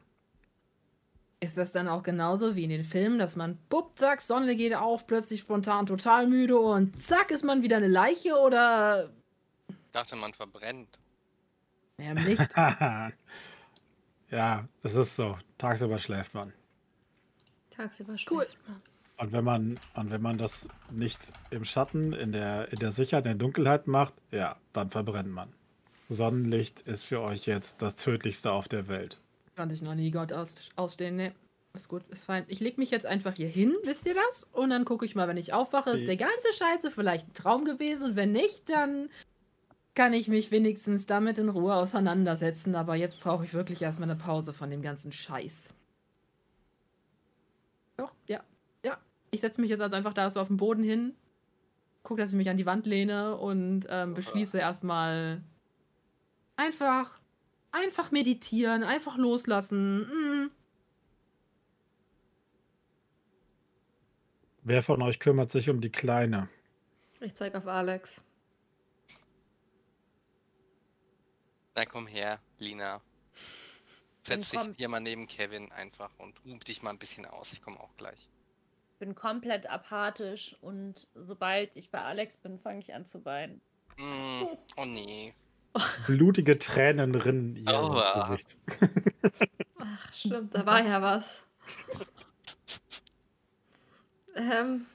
Ist 1.44 1.58
das 1.58 1.72
dann 1.72 1.88
auch 1.88 2.02
genauso 2.02 2.56
wie 2.56 2.64
in 2.64 2.70
den 2.70 2.84
Filmen, 2.84 3.18
dass 3.18 3.36
man, 3.36 3.58
bupp, 3.68 3.98
zack, 3.98 4.22
Sonne 4.22 4.56
geht 4.56 4.74
auf, 4.74 5.06
plötzlich 5.06 5.40
spontan 5.40 5.84
total 5.84 6.26
müde 6.26 6.58
und 6.58 6.98
zack, 6.98 7.30
ist 7.30 7.44
man 7.44 7.62
wieder 7.62 7.76
eine 7.76 7.86
Leiche 7.86 8.34
oder. 8.38 9.10
Ich 9.68 9.76
dachte, 9.92 10.16
man 10.16 10.32
verbrennt. 10.32 10.98
Naja, 11.98 12.12
im 12.12 12.24
Licht. 12.24 12.48
ja, 14.30 14.66
es 14.82 14.94
ist 14.94 15.16
so. 15.16 15.36
Tagsüber 15.58 15.98
schläft 15.98 16.32
man. 16.32 16.54
Tagsüber 17.68 18.14
Cool. 18.30 18.44
schläft 18.44 18.66
man. 18.66 18.82
Und 19.18 19.32
wenn 19.32 19.44
man, 19.44 19.78
und 19.94 20.10
wenn 20.10 20.22
man 20.22 20.38
das 20.38 20.66
nicht 20.90 21.20
im 21.50 21.66
Schatten, 21.66 22.14
in 22.14 22.32
der, 22.32 22.72
in 22.72 22.78
der 22.78 22.92
Sicherheit, 22.92 23.26
in 23.26 23.32
der 23.32 23.46
Dunkelheit 23.46 23.86
macht, 23.86 24.14
ja, 24.30 24.56
dann 24.72 24.88
verbrennt 24.88 25.30
man. 25.30 25.52
Sonnenlicht 26.08 26.80
ist 26.80 27.04
für 27.04 27.20
euch 27.20 27.44
jetzt 27.44 27.82
das 27.82 27.96
Tödlichste 27.96 28.50
auf 28.50 28.66
der 28.66 28.88
Welt. 28.88 29.20
Fand 29.54 29.72
ich 29.72 29.82
noch 29.82 29.94
nie 29.94 30.10
Gott 30.10 30.32
aus, 30.32 30.56
ausstehen. 30.76 31.16
Nee, 31.16 31.32
ist 31.74 31.88
gut, 31.88 32.02
ist 32.08 32.24
fein. 32.24 32.44
Ich 32.48 32.60
leg 32.60 32.78
mich 32.78 32.90
jetzt 32.90 33.06
einfach 33.06 33.34
hier 33.34 33.48
hin, 33.48 33.74
wisst 33.84 34.06
ihr 34.06 34.14
das? 34.14 34.44
Und 34.52 34.70
dann 34.70 34.84
gucke 34.84 35.04
ich 35.04 35.14
mal, 35.14 35.28
wenn 35.28 35.36
ich 35.36 35.52
aufwache, 35.52 35.90
ist 35.90 36.06
der 36.06 36.16
ganze 36.16 36.52
Scheiße 36.52 36.90
vielleicht 36.90 37.28
ein 37.28 37.34
Traum 37.34 37.64
gewesen. 37.64 38.10
Und 38.10 38.16
wenn 38.16 38.32
nicht, 38.32 38.68
dann 38.70 39.08
kann 39.94 40.12
ich 40.12 40.28
mich 40.28 40.50
wenigstens 40.50 41.06
damit 41.06 41.38
in 41.38 41.48
Ruhe 41.48 41.74
auseinandersetzen. 41.74 42.74
Aber 42.74 42.96
jetzt 42.96 43.20
brauche 43.20 43.44
ich 43.44 43.54
wirklich 43.54 43.82
erstmal 43.82 44.10
eine 44.10 44.18
Pause 44.18 44.52
von 44.52 44.70
dem 44.70 44.82
ganzen 44.82 45.12
Scheiß. 45.12 45.74
Doch, 47.96 48.12
ja, 48.28 48.42
ja. 48.84 48.98
Ich 49.30 49.40
setze 49.40 49.60
mich 49.60 49.70
jetzt 49.70 49.80
also 49.80 49.96
einfach 49.96 50.14
da 50.14 50.30
so 50.30 50.40
auf 50.40 50.48
den 50.48 50.56
Boden 50.56 50.82
hin, 50.82 51.14
gucke, 52.02 52.20
dass 52.20 52.30
ich 52.30 52.36
mich 52.36 52.50
an 52.50 52.56
die 52.56 52.66
Wand 52.66 52.86
lehne 52.86 53.36
und 53.36 53.86
ähm, 53.88 54.14
beschließe 54.14 54.58
erstmal 54.58 55.42
einfach, 56.56 57.18
einfach 57.74 58.10
meditieren, 58.10 58.84
einfach 58.84 59.16
loslassen. 59.16 60.00
Mm. 60.00 60.50
Wer 64.62 64.82
von 64.82 65.02
euch 65.02 65.18
kümmert 65.18 65.52
sich 65.52 65.68
um 65.68 65.80
die 65.80 65.90
Kleine? 65.90 66.48
Ich 67.20 67.34
zeig 67.34 67.54
auf 67.54 67.66
Alex. 67.66 68.22
Na 71.74 71.84
komm 71.84 72.06
her, 72.06 72.40
Lina. 72.58 73.02
Setz 74.22 74.50
dich 74.50 74.60
hier 74.76 74.88
mal 74.88 75.00
neben 75.00 75.26
Kevin 75.26 75.70
einfach 75.72 76.10
und 76.18 76.40
ruh 76.46 76.56
dich 76.58 76.82
mal 76.82 76.90
ein 76.90 76.98
bisschen 76.98 77.26
aus. 77.26 77.52
Ich 77.52 77.60
komme 77.60 77.78
auch 77.80 77.94
gleich. 77.96 78.30
bin 78.98 79.14
komplett 79.14 79.68
apathisch 79.68 80.56
und 80.62 81.08
sobald 81.14 81.76
ich 81.76 81.90
bei 81.90 82.00
Alex 82.00 82.38
bin, 82.38 82.58
fange 82.58 82.78
ich 82.78 82.94
an 82.94 83.04
zu 83.04 83.24
weinen. 83.26 83.60
Mm, 83.98 84.44
oh 84.76 84.84
nee. 84.86 85.34
Blutige 86.06 86.58
Tränen 86.58 87.14
rinnen 87.14 87.56
ihr 87.56 87.80
ins 87.80 88.28
Gesicht. 88.28 88.56
Ach, 89.78 90.12
stimmt, 90.12 90.54
da 90.54 90.64
war 90.66 90.80
ja 90.84 91.00
was. 91.02 91.46
Ähm, 94.36 94.86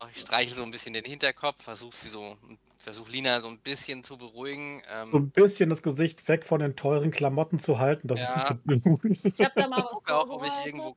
Oh, 0.00 0.06
Ich 0.14 0.20
streiche 0.20 0.54
so 0.54 0.62
ein 0.62 0.70
bisschen 0.70 0.92
den 0.92 1.04
Hinterkopf, 1.06 1.62
versuche 1.62 1.96
sie 1.96 2.10
so, 2.10 2.36
versuche 2.78 3.10
Lina 3.10 3.40
so 3.40 3.48
ein 3.48 3.58
bisschen 3.58 4.04
zu 4.04 4.18
beruhigen. 4.18 4.82
Ähm, 4.90 5.10
So 5.10 5.16
ein 5.18 5.30
bisschen 5.30 5.70
das 5.70 5.82
Gesicht 5.82 6.28
weg 6.28 6.44
von 6.44 6.60
den 6.60 6.76
teuren 6.76 7.10
Klamotten 7.10 7.58
zu 7.58 7.78
halten. 7.78 8.06
Das 8.06 8.20
Ja. 8.20 8.34
ist 8.42 8.48
gut 8.48 8.82
genug. 8.82 9.00
Ich 9.24 9.40
habe 9.40 9.52
da 9.56 9.68
mal 9.68 9.78
was 9.84 9.92
gucke 9.92 10.14
auch, 10.14 10.28
ob 10.28 10.44
ich 10.46 10.66
irgendwo. 10.66 10.94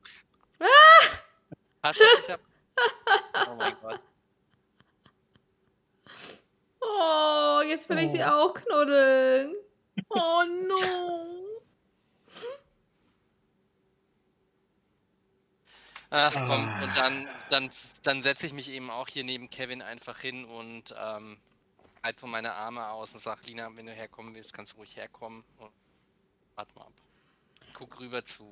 Taschen, 1.82 2.02
ich 2.22 2.30
hab. 2.30 2.40
Oh 3.50 3.54
mein 3.56 3.74
Gott. 3.80 4.00
Oh, 6.80 7.60
jetzt 7.66 7.88
will 7.88 7.98
ich 7.98 8.10
sie 8.12 8.22
Oh. 8.22 8.28
auch 8.28 8.54
knuddeln. 8.54 9.54
Oh 10.08 10.42
no! 10.66 11.46
Ach 16.12 16.34
komm, 16.34 16.68
Ah. 16.68 16.82
und 16.82 16.96
dann, 16.96 17.28
dann, 17.50 17.70
dann 18.02 18.22
setze 18.22 18.46
ich 18.46 18.52
mich 18.52 18.68
eben 18.70 18.90
auch 18.90 19.06
hier 19.06 19.22
neben 19.22 19.48
Kevin 19.48 19.80
einfach 19.80 20.18
hin 20.20 20.44
und 20.44 20.92
ähm, 20.98 21.38
halt 22.02 22.18
von 22.18 22.30
meine 22.30 22.52
Arme 22.54 22.88
aus 22.88 23.14
und 23.14 23.20
sag, 23.20 23.46
Lina, 23.46 23.68
wenn 23.76 23.86
du 23.86 23.92
herkommen 23.92 24.34
willst, 24.34 24.52
kannst 24.52 24.72
du 24.72 24.78
ruhig 24.78 24.96
herkommen. 24.96 25.44
Und 25.58 25.70
warte 26.56 26.74
mal 26.74 26.86
ab. 26.86 26.92
Ich 27.64 27.74
guck 27.74 28.00
rüber 28.00 28.24
zu 28.24 28.42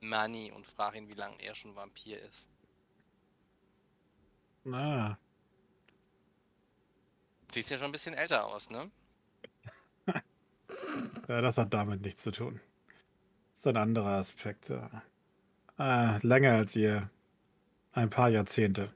Manny 0.00 0.50
und 0.52 0.66
frage 0.66 0.96
ihn, 0.98 1.08
wie 1.08 1.14
lange 1.14 1.36
er 1.42 1.54
schon 1.54 1.76
Vampir 1.76 2.18
ist. 2.22 2.48
Na, 4.64 5.18
Siehst 7.52 7.70
ja 7.70 7.78
schon 7.78 7.86
ein 7.86 7.92
bisschen 7.92 8.14
älter 8.14 8.46
aus, 8.46 8.70
ne? 8.70 8.90
ja, 11.28 11.40
das 11.40 11.58
hat 11.58 11.74
damit 11.74 12.02
nichts 12.02 12.22
zu 12.22 12.30
tun. 12.30 12.60
Das 13.50 13.60
ist 13.60 13.66
ein 13.66 13.76
anderer 13.76 14.18
Aspekt. 14.18 14.68
ja. 14.68 15.02
Äh, 15.78 16.18
länger 16.26 16.52
als 16.52 16.76
ihr. 16.76 17.10
Ein 17.92 18.10
paar 18.10 18.28
Jahrzehnte. 18.28 18.92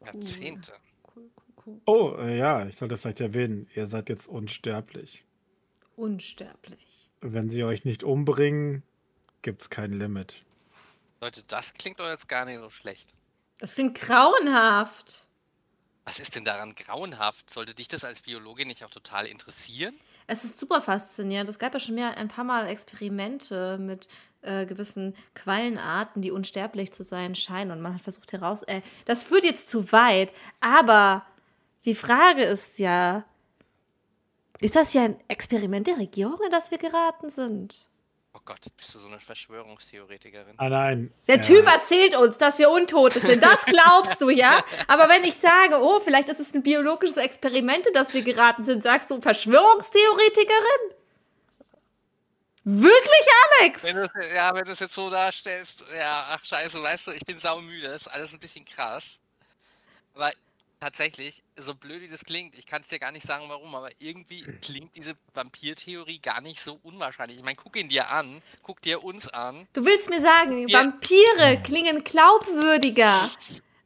Jahrzehnte. 0.00 0.72
Cool, 1.14 1.30
cool, 1.36 1.66
cool. 1.66 1.80
Oh, 1.84 2.16
äh, 2.18 2.38
ja, 2.38 2.66
ich 2.66 2.76
sollte 2.76 2.96
vielleicht 2.96 3.20
erwähnen, 3.20 3.68
ihr 3.74 3.86
seid 3.86 4.08
jetzt 4.08 4.26
unsterblich. 4.26 5.24
Unsterblich. 5.96 7.10
Wenn 7.20 7.50
sie 7.50 7.64
euch 7.64 7.84
nicht 7.84 8.04
umbringen, 8.04 8.82
gibt's 9.42 9.68
kein 9.68 9.92
Limit. 9.92 10.44
Leute, 11.20 11.42
das 11.48 11.74
klingt 11.74 11.98
doch 11.98 12.08
jetzt 12.08 12.28
gar 12.28 12.44
nicht 12.44 12.60
so 12.60 12.70
schlecht. 12.70 13.14
Das 13.58 13.74
klingt 13.74 13.96
grauenhaft. 13.96 15.27
Was 16.08 16.20
ist 16.20 16.36
denn 16.36 16.44
daran 16.46 16.74
grauenhaft? 16.74 17.50
Sollte 17.50 17.74
dich 17.74 17.86
das 17.86 18.02
als 18.02 18.22
Biologin 18.22 18.68
nicht 18.68 18.82
auch 18.82 18.88
total 18.88 19.26
interessieren? 19.26 19.94
Es 20.26 20.42
ist 20.42 20.58
super 20.58 20.80
faszinierend. 20.80 21.50
Es 21.50 21.58
gab 21.58 21.74
ja 21.74 21.80
schon 21.80 21.96
mehr 21.96 22.16
ein 22.16 22.28
paar 22.28 22.44
Mal 22.44 22.66
Experimente 22.66 23.76
mit 23.76 24.08
äh, 24.40 24.64
gewissen 24.64 25.14
Quallenarten, 25.34 26.22
die 26.22 26.30
unsterblich 26.30 26.94
zu 26.94 27.04
sein 27.04 27.34
scheinen. 27.34 27.72
Und 27.72 27.82
man 27.82 27.92
hat 27.92 28.00
versucht 28.00 28.32
heraus. 28.32 28.62
Äh, 28.62 28.80
das 29.04 29.22
führt 29.22 29.44
jetzt 29.44 29.68
zu 29.68 29.92
weit. 29.92 30.32
Aber 30.60 31.26
die 31.84 31.94
Frage 31.94 32.42
ist 32.42 32.78
ja: 32.78 33.24
Ist 34.60 34.76
das 34.76 34.94
ja 34.94 35.04
ein 35.04 35.20
Experiment 35.28 35.88
der 35.88 35.98
Regierung, 35.98 36.38
in 36.42 36.50
das 36.50 36.70
wir 36.70 36.78
geraten 36.78 37.28
sind? 37.28 37.86
Oh 38.34 38.40
Gott, 38.44 38.60
bist 38.76 38.94
du 38.94 38.98
so 39.00 39.06
eine 39.06 39.20
Verschwörungstheoretikerin? 39.20 40.54
Ah, 40.58 40.68
nein. 40.68 41.12
Der 41.26 41.36
äh, 41.36 41.40
Typ 41.40 41.66
erzählt 41.66 42.14
uns, 42.14 42.38
dass 42.38 42.58
wir 42.58 42.70
Untote 42.70 43.18
sind. 43.18 43.42
Das 43.42 43.64
glaubst 43.64 44.20
du, 44.20 44.30
ja? 44.30 44.62
Aber 44.86 45.08
wenn 45.08 45.24
ich 45.24 45.34
sage, 45.34 45.80
oh, 45.80 45.98
vielleicht 46.00 46.28
ist 46.28 46.40
es 46.40 46.54
ein 46.54 46.62
biologisches 46.62 47.16
Experiment, 47.16 47.86
in 47.86 47.94
das 47.94 48.14
wir 48.14 48.22
geraten 48.22 48.64
sind, 48.64 48.82
sagst 48.82 49.10
du 49.10 49.20
Verschwörungstheoretikerin? 49.20 50.94
Wirklich, 52.64 53.26
Alex? 53.60 53.82
Wenn 53.82 53.96
du 53.96 54.34
ja, 54.34 54.54
wenn 54.54 54.64
du 54.64 54.72
es 54.72 54.80
jetzt 54.80 54.94
so 54.94 55.08
darstellst, 55.08 55.84
ja, 55.96 56.26
ach 56.28 56.44
scheiße, 56.44 56.82
weißt 56.82 57.06
du, 57.06 57.10
ich 57.12 57.24
bin 57.24 57.40
saumüde, 57.40 57.88
das 57.88 58.02
ist 58.02 58.08
alles 58.08 58.32
ein 58.34 58.38
bisschen 58.38 58.66
krass. 58.66 59.18
Aber 60.14 60.30
tatsächlich, 60.80 61.42
so 61.56 61.74
blöd 61.74 62.00
wie 62.02 62.08
das 62.08 62.24
klingt, 62.24 62.56
ich 62.58 62.66
kann 62.66 62.82
es 62.82 62.88
dir 62.88 62.98
gar 62.98 63.12
nicht 63.12 63.26
sagen, 63.26 63.44
warum, 63.48 63.74
aber 63.74 63.88
irgendwie 63.98 64.42
klingt 64.62 64.94
diese 64.96 65.14
Vampirtheorie 65.34 66.18
gar 66.20 66.40
nicht 66.40 66.60
so 66.60 66.78
unwahrscheinlich. 66.82 67.38
Ich 67.38 67.44
meine, 67.44 67.56
guck 67.56 67.76
ihn 67.76 67.88
dir 67.88 68.10
an, 68.10 68.42
guck 68.62 68.80
dir 68.82 69.02
uns 69.02 69.28
an. 69.28 69.66
Du 69.72 69.84
willst 69.84 70.08
mir 70.10 70.20
sagen, 70.20 70.68
Ja. 70.68 70.80
Vampire 70.80 71.60
klingen 71.64 72.04
glaubwürdiger 72.04 73.30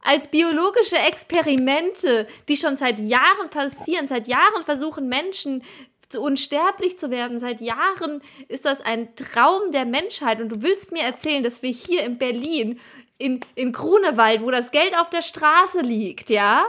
als 0.05 0.29
biologische 0.29 0.99
Experimente, 0.99 2.27
die 2.49 2.57
schon 2.57 2.77
seit 2.77 2.99
Jahren 2.99 3.51
passieren. 3.51 4.07
Seit 4.09 4.27
Jahren 4.29 4.65
versuchen 4.65 5.09
Menschen 5.09 5.63
zu- 6.09 6.21
unsterblich 6.21 6.99
zu 6.99 7.11
werden. 7.11 7.39
Seit 7.39 7.61
Jahren 7.61 8.21
ist 8.49 8.65
das 8.65 8.81
ein 8.81 9.15
Traum 9.17 9.71
der 9.73 9.85
Menschheit. 9.85 10.41
Und 10.41 10.49
du 10.49 10.63
willst 10.63 10.93
mir 10.93 11.03
erzählen, 11.05 11.43
dass 11.43 11.63
wir 11.63 11.71
hier 11.71 12.03
in 12.05 12.19
Berlin, 12.19 12.81
in, 13.19 13.41
in 13.55 13.73
Grunewald, 13.73 14.43
wo 14.43 14.51
das 14.51 14.73
Geld 14.73 14.99
auf 14.99 15.09
der 15.11 15.23
Straße 15.23 15.81
liegt, 15.83 16.31
ja? 16.31 16.67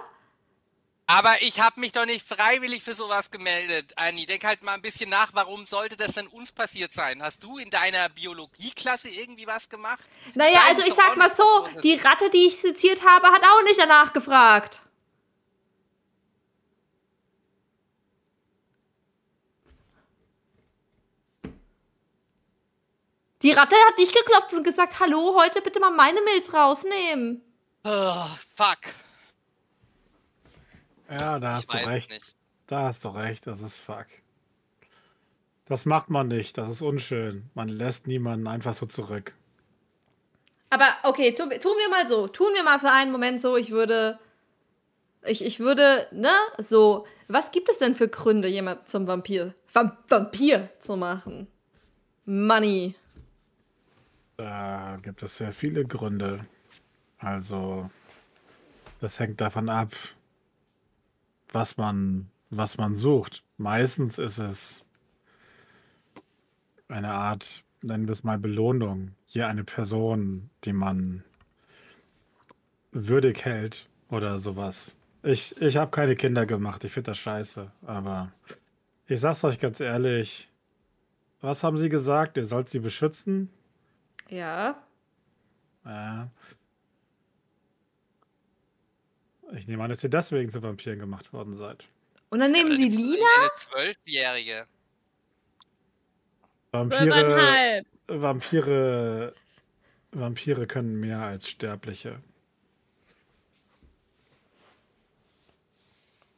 Aber 1.05 1.41
ich 1.41 1.59
habe 1.59 1.81
mich 1.81 1.91
doch 1.91 2.05
nicht 2.05 2.25
freiwillig 2.25 2.81
für 2.81 2.95
sowas 2.95 3.30
gemeldet, 3.30 3.91
Anni. 3.97 4.25
Denk 4.25 4.45
halt 4.45 4.63
mal 4.63 4.73
ein 4.73 4.81
bisschen 4.81 5.09
nach, 5.09 5.31
warum 5.34 5.65
sollte 5.65 5.97
das 5.97 6.13
denn 6.13 6.27
uns 6.27 6.51
passiert 6.51 6.93
sein? 6.93 7.21
Hast 7.21 7.43
du 7.43 7.57
in 7.57 7.69
deiner 7.69 8.07
Biologieklasse 8.09 9.09
irgendwie 9.09 9.45
was 9.45 9.67
gemacht? 9.67 10.03
Naja, 10.34 10.59
weiß 10.59 10.69
also 10.69 10.88
ich 10.88 10.93
sag 10.93 11.17
mal 11.17 11.30
so, 11.30 11.67
die 11.84 11.95
Ratte, 11.95 12.30
die 12.30 12.47
ich 12.47 12.57
seziert 12.57 13.05
habe, 13.05 13.27
hat 13.27 13.43
auch 13.43 13.63
nicht 13.63 13.80
danach 13.80 14.13
gefragt. 14.13 14.80
Die 23.41 23.51
Ratte 23.51 23.75
hat 23.88 23.97
nicht 23.97 24.15
geklopft 24.15 24.53
und 24.53 24.63
gesagt, 24.63 25.01
hallo, 25.01 25.35
heute 25.38 25.61
bitte 25.61 25.81
mal 25.81 25.91
meine 25.91 26.21
Milz 26.21 26.53
rausnehmen. 26.53 27.41
Oh, 27.84 28.25
fuck. 28.55 28.80
Ja, 31.09 31.39
da 31.39 31.59
Ich 31.59 31.67
hast 31.69 31.73
du 31.73 31.89
recht. 31.89 32.11
nicht. 32.11 32.35
Da 32.67 32.84
hast 32.84 33.03
du 33.03 33.09
recht, 33.09 33.45
das 33.47 33.61
ist 33.61 33.77
fuck. 33.77 34.07
Das 35.65 35.85
macht 35.85 36.09
man 36.09 36.27
nicht, 36.27 36.57
das 36.57 36.69
ist 36.69 36.81
unschön. 36.81 37.49
Man 37.53 37.69
lässt 37.69 38.07
niemanden 38.07 38.47
einfach 38.47 38.73
so 38.73 38.85
zurück. 38.85 39.34
Aber 40.69 40.88
okay, 41.03 41.34
tu, 41.34 41.43
tun 41.43 41.73
wir 41.77 41.89
mal 41.89 42.07
so. 42.07 42.27
Tun 42.27 42.47
wir 42.55 42.63
mal 42.63 42.80
für 42.80 42.91
einen 42.91 43.11
Moment 43.11 43.39
so, 43.41 43.55
ich 43.57 43.71
würde. 43.71 44.19
Ich, 45.25 45.43
ich 45.45 45.59
würde, 45.59 46.07
ne, 46.11 46.34
so. 46.57 47.05
Was 47.27 47.51
gibt 47.51 47.69
es 47.69 47.77
denn 47.77 47.95
für 47.95 48.07
Gründe, 48.09 48.47
jemand 48.47 48.89
zum 48.89 49.07
Vampir. 49.07 49.53
Vamp 49.71 49.97
Vampir 50.09 50.69
zu 50.80 50.97
machen? 50.97 51.47
Money. 52.25 52.95
Da 54.38 54.97
gibt 55.01 55.23
es 55.23 55.38
sehr 55.38 55.53
viele 55.53 55.85
Gründe. 55.85 56.45
Also, 57.19 57.89
das 58.99 59.19
hängt 59.19 59.39
davon 59.39 59.69
ab, 59.69 59.93
was 61.53 61.77
man, 61.77 62.30
was 62.49 62.77
man 62.77 62.95
sucht. 62.95 63.43
Meistens 63.57 64.19
ist 64.19 64.39
es 64.39 64.84
eine 66.88 67.11
Art, 67.11 67.63
nennen 67.81 68.07
wir 68.07 68.11
es 68.11 68.23
mal 68.23 68.38
Belohnung. 68.38 69.15
Hier 69.25 69.47
eine 69.47 69.63
Person, 69.63 70.49
die 70.63 70.73
man 70.73 71.23
würdig 72.91 73.45
hält 73.45 73.88
oder 74.09 74.38
sowas. 74.38 74.93
Ich, 75.23 75.59
ich 75.61 75.77
habe 75.77 75.91
keine 75.91 76.15
Kinder 76.15 76.45
gemacht, 76.45 76.84
ich 76.84 76.91
finde 76.91 77.11
das 77.11 77.17
scheiße, 77.17 77.71
aber 77.84 78.31
ich 79.07 79.19
sag's 79.21 79.43
euch 79.43 79.59
ganz 79.59 79.80
ehrlich, 79.80 80.49
was 81.39 81.63
haben 81.63 81.77
sie 81.77 81.89
gesagt? 81.89 82.38
Ihr 82.38 82.45
sollt 82.45 82.69
sie 82.69 82.80
beschützen? 82.80 83.49
Ja. 84.30 84.84
Ja. 85.85 86.30
Ich 89.55 89.67
nehme 89.67 89.84
an, 89.84 89.89
dass 89.89 90.03
ihr 90.03 90.09
deswegen 90.09 90.49
zu 90.49 90.61
Vampiren 90.61 90.99
gemacht 90.99 91.31
worden 91.34 91.55
seid. 91.55 91.88
Und 92.30 92.39
dann 92.39 92.51
nehmen 92.51 92.75
sie 92.75 92.89
Lina? 92.89 93.25
Eine 93.39 93.49
Zwölfjährige. 93.55 94.67
Vampire, 96.71 97.05
Zwölfeinhalb. 97.05 97.85
Vampire, 98.07 99.35
Vampire 100.11 100.67
können 100.67 100.99
mehr 100.99 101.19
als 101.19 101.47
Sterbliche. 101.47 102.19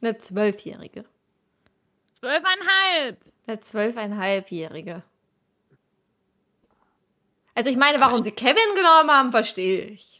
Eine 0.02 0.18
Zwölfjährige. 0.18 1.06
Zwölfeinhalb. 2.12 3.18
Eine 3.46 3.60
Zwölfeinhalbjährige. 3.60 5.02
Also 7.54 7.70
ich 7.70 7.76
meine, 7.76 8.00
warum 8.00 8.22
sie 8.22 8.32
Kevin 8.32 8.74
genommen 8.74 9.10
haben, 9.10 9.32
verstehe 9.32 9.86
ich. 9.86 10.15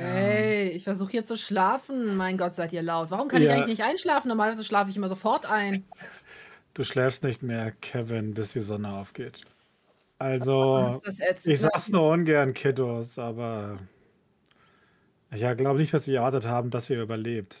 Hey, 0.00 0.68
ich 0.70 0.84
versuche 0.84 1.10
hier 1.10 1.24
zu 1.24 1.36
schlafen. 1.36 2.16
Mein 2.16 2.36
Gott, 2.38 2.54
seid 2.54 2.72
ihr 2.72 2.82
laut. 2.82 3.10
Warum 3.10 3.28
kann 3.28 3.42
ich 3.42 3.48
Ja. 3.48 3.54
eigentlich 3.54 3.78
nicht 3.78 3.82
einschlafen? 3.82 4.28
Normalerweise 4.28 4.64
schlafe 4.64 4.90
ich 4.90 4.96
immer 4.96 5.08
sofort 5.08 5.50
ein. 5.50 5.84
Du 6.74 6.84
schläfst 6.84 7.24
nicht 7.24 7.42
mehr, 7.42 7.72
Kevin, 7.72 8.34
bis 8.34 8.52
die 8.52 8.60
Sonne 8.60 8.92
aufgeht. 8.92 9.40
Also, 10.18 11.00
ätzend? 11.18 11.52
ich 11.52 11.60
sag's 11.60 11.88
nur 11.88 12.08
ungern, 12.10 12.54
Kiddos, 12.54 13.18
aber 13.18 13.80
ich 15.32 15.40
ja, 15.40 15.54
glaube 15.54 15.80
nicht, 15.80 15.92
dass 15.92 16.04
sie 16.04 16.14
erwartet 16.14 16.46
haben, 16.46 16.70
dass 16.70 16.88
ihr 16.88 17.02
überlebt. 17.02 17.58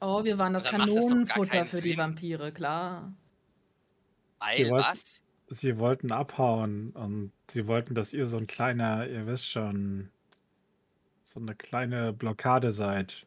Oh, 0.00 0.24
wir 0.24 0.38
waren 0.38 0.54
das 0.54 0.64
Dann 0.64 0.80
Kanonenfutter 0.80 1.64
für 1.66 1.80
die. 1.82 1.96
Vampire, 1.96 2.50
klar. 2.50 3.12
Weil 4.40 4.70
wollten- 4.70 4.86
was? 4.88 5.22
Sie 5.48 5.78
wollten 5.78 6.10
abhauen 6.10 6.90
und 6.92 7.30
sie 7.48 7.68
wollten, 7.68 7.94
dass 7.94 8.12
ihr 8.12 8.26
so 8.26 8.38
ein 8.38 8.48
kleiner, 8.48 9.06
ihr 9.06 9.28
wisst 9.28 9.48
schon, 9.48 10.10
so 11.24 11.40
eine 11.40 11.54
kleine 11.54 12.12
Blockade 12.12 12.70
seid. 12.70 13.26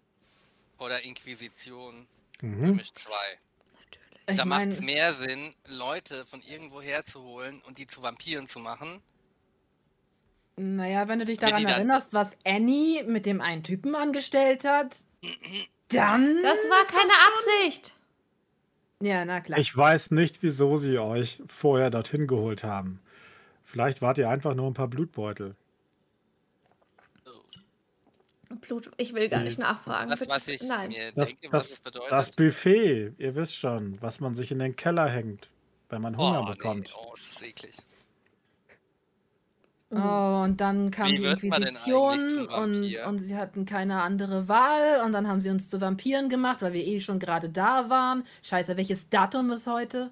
Oder 0.79 1.03
Inquisition. 1.03 2.07
Mhm. 2.41 2.79
Zwei. 2.93 3.15
Ich 4.29 4.37
Da 4.37 4.45
macht 4.45 4.67
es 4.67 4.81
mehr 4.81 5.13
Sinn, 5.13 5.53
Leute 5.67 6.25
von 6.25 6.41
irgendwo 6.41 6.81
herzuholen 6.81 7.61
und 7.65 7.77
die 7.79 7.87
zu 7.87 8.01
Vampiren 8.03 8.47
zu 8.47 8.59
machen. 8.59 9.01
naja, 10.55 11.07
wenn 11.07 11.19
du 11.19 11.25
dich 11.25 11.37
daran 11.39 11.65
erinnerst, 11.65 12.13
was 12.13 12.35
Annie 12.45 13.03
mit 13.03 13.25
dem 13.25 13.41
einen 13.41 13.63
Typen 13.63 13.95
angestellt 13.95 14.63
hat, 14.65 14.95
dann. 15.89 16.41
Das 16.41 16.57
war 16.69 16.85
keine 16.87 17.09
schon- 17.09 17.61
Absicht. 17.63 17.93
Ja, 18.99 19.23
na 19.25 19.41
klar. 19.41 19.59
Ich 19.59 19.75
weiß 19.75 20.11
nicht, 20.11 20.41
wieso 20.41 20.77
sie 20.77 20.97
euch 20.97 21.41
vorher 21.47 21.89
dorthin 21.91 22.25
geholt 22.27 22.63
haben. 22.63 22.99
Vielleicht 23.63 24.01
wart 24.01 24.17
ihr 24.17 24.29
einfach 24.29 24.55
nur 24.55 24.67
ein 24.69 24.73
paar 24.73 24.87
Blutbeutel. 24.87 25.55
Blut, 28.61 28.91
ich 28.97 29.13
will 29.13 29.29
gar 29.29 29.41
nicht 29.41 29.59
nachfragen. 29.59 30.09
Das, 30.09 30.21
bitte. 30.21 30.31
was 30.31 30.47
ich 30.47 30.61
Nein. 30.63 30.89
mir 30.89 31.11
Das, 31.13 31.29
denke, 31.29 31.51
was 31.51 31.65
es 31.65 31.69
das, 31.71 31.79
bedeutet. 31.79 32.11
das 32.11 32.31
Buffet, 32.31 33.13
ihr 33.17 33.35
wisst 33.35 33.55
schon, 33.55 34.01
was 34.01 34.19
man 34.19 34.35
sich 34.35 34.51
in 34.51 34.59
den 34.59 34.75
Keller 34.75 35.09
hängt, 35.09 35.49
wenn 35.89 36.01
man 36.01 36.17
Hunger 36.17 36.43
oh, 36.43 36.51
bekommt. 36.51 36.93
Nee, 36.95 37.09
oh, 37.09 37.13
ist 37.13 37.35
das 37.35 37.43
eklig. 37.43 37.75
Oh, 39.89 40.41
und 40.43 40.59
dann 40.59 40.91
kam 40.91 41.07
Wie 41.07 41.17
die 41.17 41.23
Inquisition 41.23 42.47
und, 42.47 42.97
und 42.97 43.19
sie 43.19 43.37
hatten 43.37 43.65
keine 43.65 44.01
andere 44.01 44.49
Wahl 44.49 45.01
und 45.05 45.13
dann 45.13 45.29
haben 45.29 45.39
sie 45.39 45.49
uns 45.49 45.69
zu 45.69 45.79
Vampiren 45.79 46.27
gemacht, 46.27 46.61
weil 46.61 46.73
wir 46.73 46.85
eh 46.85 46.99
schon 46.99 47.19
gerade 47.19 47.49
da 47.49 47.89
waren. 47.89 48.25
Scheiße, 48.43 48.75
welches 48.75 49.09
Datum 49.09 49.49
ist 49.51 49.65
heute? 49.65 50.11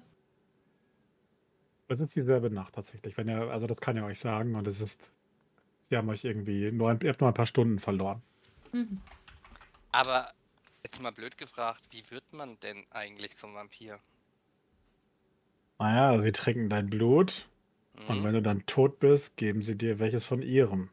Das 1.88 2.00
ist 2.00 2.16
dieselbe 2.16 2.50
Nacht 2.50 2.74
tatsächlich. 2.74 3.18
Wenn 3.18 3.28
ihr, 3.28 3.50
also 3.50 3.66
das 3.66 3.80
kann 3.80 3.98
ich 3.98 4.02
euch 4.02 4.18
sagen 4.18 4.54
und 4.54 4.66
es 4.66 4.80
ist, 4.80 5.12
sie 5.88 5.96
haben 5.96 6.08
euch 6.08 6.24
irgendwie 6.24 6.70
nur 6.72 6.90
ein, 6.90 7.00
ihr 7.02 7.10
habt 7.10 7.20
nur 7.20 7.28
ein 7.30 7.34
paar 7.34 7.46
Stunden 7.46 7.78
verloren. 7.78 8.22
Mhm. 8.72 9.00
Aber 9.92 10.32
jetzt 10.82 11.00
mal 11.00 11.12
blöd 11.12 11.38
gefragt, 11.38 11.80
wie 11.90 12.02
wird 12.10 12.32
man 12.32 12.58
denn 12.60 12.84
eigentlich 12.90 13.36
zum 13.36 13.54
Vampir? 13.54 13.98
Naja, 15.78 16.18
sie 16.20 16.32
trinken 16.32 16.68
dein 16.68 16.88
Blut 16.88 17.48
und 18.08 18.20
Mhm. 18.20 18.24
wenn 18.24 18.34
du 18.34 18.42
dann 18.42 18.64
tot 18.66 18.98
bist, 18.98 19.36
geben 19.36 19.62
sie 19.62 19.76
dir 19.76 19.98
welches 19.98 20.24
von 20.24 20.42
ihrem. 20.42 20.90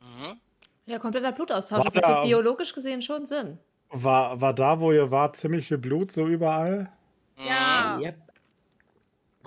Mhm. 0.00 0.40
Ja, 0.86 0.98
kompletter 0.98 1.32
Blutaustausch. 1.32 1.78
War 1.78 1.84
Das 1.84 1.94
da- 1.94 2.00
ergibt 2.00 2.24
biologisch 2.24 2.72
gesehen 2.74 3.02
schon 3.02 3.26
Sinn. 3.26 3.58
War, 3.90 4.40
war 4.40 4.54
da, 4.54 4.80
wo 4.80 4.92
ihr 4.92 5.10
wart, 5.10 5.36
ziemlich 5.36 5.68
viel 5.68 5.78
Blut 5.78 6.12
so 6.12 6.26
überall? 6.26 6.90
Ja. 7.36 7.96
Mhm. 7.98 8.14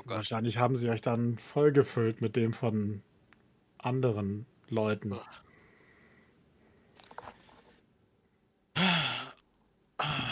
Oh. 0.06 0.10
Wahrscheinlich 0.10 0.58
haben 0.58 0.76
sie 0.76 0.90
euch 0.90 1.02
dann 1.02 1.38
vollgefüllt 1.38 2.22
mit 2.22 2.36
dem 2.36 2.54
von 2.54 3.02
anderen 3.78 4.46
Leuten. 4.70 5.14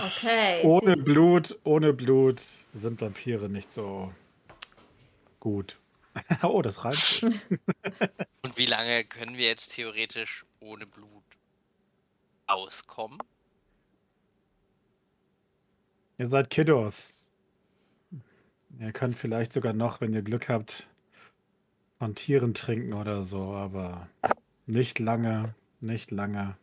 Okay. 0.05 0.61
Ohne 0.63 0.95
sie- 0.95 1.01
Blut, 1.01 1.59
ohne 1.63 1.93
Blut 1.93 2.41
sind 2.73 3.01
Vampire 3.01 3.49
nicht 3.49 3.71
so 3.71 4.13
gut. 5.39 5.77
oh, 6.43 6.61
das 6.61 6.83
reimt. 6.83 6.95
sich. 6.95 7.23
Und 8.43 8.57
wie 8.57 8.65
lange 8.65 9.03
können 9.05 9.37
wir 9.37 9.45
jetzt 9.47 9.75
theoretisch 9.75 10.45
ohne 10.59 10.85
Blut 10.85 11.23
auskommen? 12.47 13.19
ihr 16.17 16.27
seid 16.27 16.49
Kiddos. 16.49 17.13
Ihr 18.79 18.93
könnt 18.93 19.17
vielleicht 19.17 19.51
sogar 19.51 19.73
noch, 19.73 19.99
wenn 19.99 20.13
ihr 20.13 20.21
Glück 20.21 20.47
habt, 20.47 20.87
von 21.97 22.15
Tieren 22.15 22.53
trinken 22.53 22.93
oder 22.93 23.23
so, 23.23 23.51
aber 23.51 24.07
nicht 24.65 24.99
lange, 24.99 25.53
nicht 25.81 26.11
lange. 26.11 26.57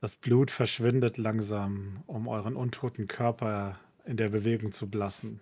Das 0.00 0.16
Blut 0.16 0.50
verschwindet 0.50 1.18
langsam, 1.18 2.02
um 2.06 2.28
euren 2.28 2.56
untoten 2.56 3.08
Körper 3.08 3.78
in 4.06 4.16
der 4.16 4.30
Bewegung 4.30 4.72
zu 4.72 4.88
belassen. 4.88 5.40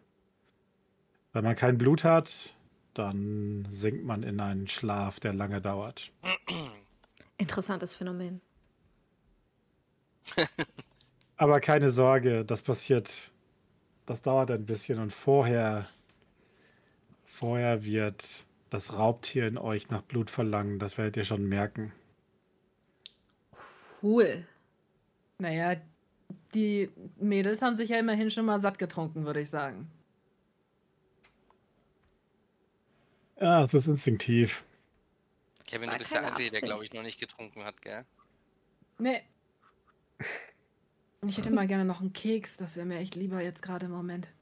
Wenn 1.33 1.45
man 1.45 1.55
kein 1.55 1.79
Blut 1.79 2.03
hat, 2.03 2.57
dann 2.93 3.65
sinkt 3.69 4.05
man 4.05 4.25
in 4.25 4.41
einen 4.41 4.67
Schlaf, 4.67 5.21
der 5.21 5.35
lange 5.35 5.61
dauert. 5.61 6.11
Interessantes 7.39 7.95
Phänomen. 7.95 8.41
Aber 11.37 11.61
keine 11.61 11.91
Sorge, 11.91 12.45
das 12.45 12.63
passiert, 12.63 13.31
das 14.07 14.23
dauert 14.23 14.51
ein 14.51 14.67
bisschen 14.67 14.99
und 14.99 15.13
vorher, 15.13 15.87
vorher 17.25 17.85
wird 17.85 18.47
das 18.71 18.95
Raubtier 18.99 19.47
in 19.47 19.59
euch 19.59 19.91
nach 19.91 20.03
Blut 20.03 20.31
verlangen, 20.31 20.79
das 20.79 20.97
werdet 20.97 21.17
ihr 21.17 21.25
schon 21.25 21.47
merken. 21.49 21.93
Cool. 24.03 24.47
Naja, 25.39 25.77
die 26.55 26.91
Mädels 27.17 27.63
haben 27.63 27.77
sich 27.77 27.91
ja 27.91 27.99
immerhin 27.99 28.31
schon 28.31 28.47
mal 28.47 28.61
satt 28.61 28.79
getrunken, 28.79 29.27
würde 29.27 29.41
ich 29.41 29.51
sagen. 29.51 29.91
Ja, 33.39 33.63
es 33.63 33.75
ist 33.75 33.87
instinktiv. 33.87 34.65
Kevin, 35.67 35.91
du 35.91 35.99
bist 35.99 36.15
der 36.15 36.27
Einzige, 36.27 36.51
der, 36.51 36.61
glaube 36.63 36.85
ich, 36.85 36.93
noch 36.93 37.03
nicht 37.03 37.21
getrunken 37.21 37.65
hat, 37.65 37.83
gell? 37.83 38.05
Nee. 38.99 39.23
Ich 41.29 41.39
hätte 41.39 41.51
mal 41.51 41.67
gerne 41.67 41.85
noch 41.85 42.01
einen 42.01 42.13
Keks, 42.13 42.57
das 42.57 42.77
wäre 42.77 42.87
mir 42.87 42.99
echt 42.99 43.15
lieber 43.15 43.41
jetzt 43.43 43.63
gerade 43.63 43.87
im 43.87 43.93
Moment. 43.93 44.33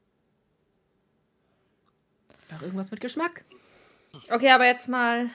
Doch 2.49 2.61
irgendwas 2.61 2.91
mit 2.91 2.99
Geschmack. 2.99 3.43
Okay, 4.29 4.49
aber 4.51 4.65
jetzt 4.65 4.87
mal 4.87 5.29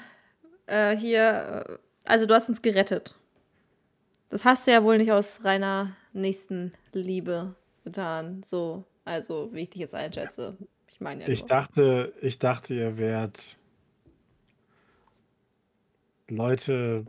äh, 0.67 0.97
hier. 0.97 1.67
äh, 1.69 1.79
Also, 2.05 2.27
du 2.27 2.35
hast 2.35 2.49
uns 2.49 2.63
gerettet. 2.63 3.15
Das 4.29 4.45
hast 4.45 4.67
du 4.67 4.71
ja 4.71 4.83
wohl 4.85 4.99
nicht 4.99 5.11
aus 5.13 5.45
reiner 5.45 5.97
Nächstenliebe 6.13 7.55
getan. 7.85 8.43
So, 8.45 8.85
also, 9.05 9.51
wie 9.53 9.63
ich 9.63 9.71
dich 9.71 9.81
jetzt 9.81 9.95
einschätze. 9.95 10.57
Ich 10.87 10.95
Ich 10.95 11.01
meine 11.01 11.23
ja 11.23 11.29
Ich 11.29 11.41
nur. 11.41 11.49
dachte, 11.49 12.13
ich 12.21 12.39
dachte, 12.39 12.75
ihr 12.75 12.97
wärt 12.99 13.59
Leute, 16.29 17.07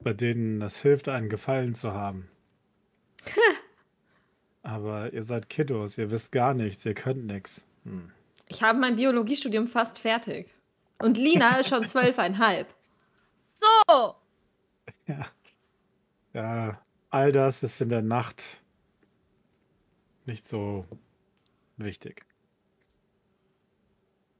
bei 0.00 0.12
denen 0.12 0.60
das 0.60 0.80
hilft, 0.80 1.08
einen 1.08 1.28
Gefallen 1.28 1.74
zu 1.74 1.92
haben. 1.92 2.28
Aber 4.62 5.12
ihr 5.12 5.22
seid 5.22 5.48
Kiddos, 5.48 5.96
ihr 5.98 6.10
wisst 6.10 6.32
gar 6.32 6.54
nichts, 6.54 6.84
ihr 6.84 6.94
könnt 6.94 7.26
nichts. 7.26 7.66
Hm. 7.84 8.10
Ich 8.48 8.62
habe 8.62 8.78
mein 8.78 8.96
Biologiestudium 8.96 9.66
fast 9.66 9.98
fertig. 9.98 10.52
Und 10.98 11.16
Lina 11.16 11.56
ist 11.58 11.68
schon 11.70 11.86
zwölfeinhalb. 11.86 12.74
So, 13.54 14.14
Ja. 15.06 15.26
ja, 16.34 16.80
all 17.10 17.32
das 17.32 17.62
ist 17.62 17.80
in 17.80 17.88
der 17.88 18.02
Nacht 18.02 18.62
nicht 20.26 20.46
so 20.46 20.84
wichtig. 21.76 22.26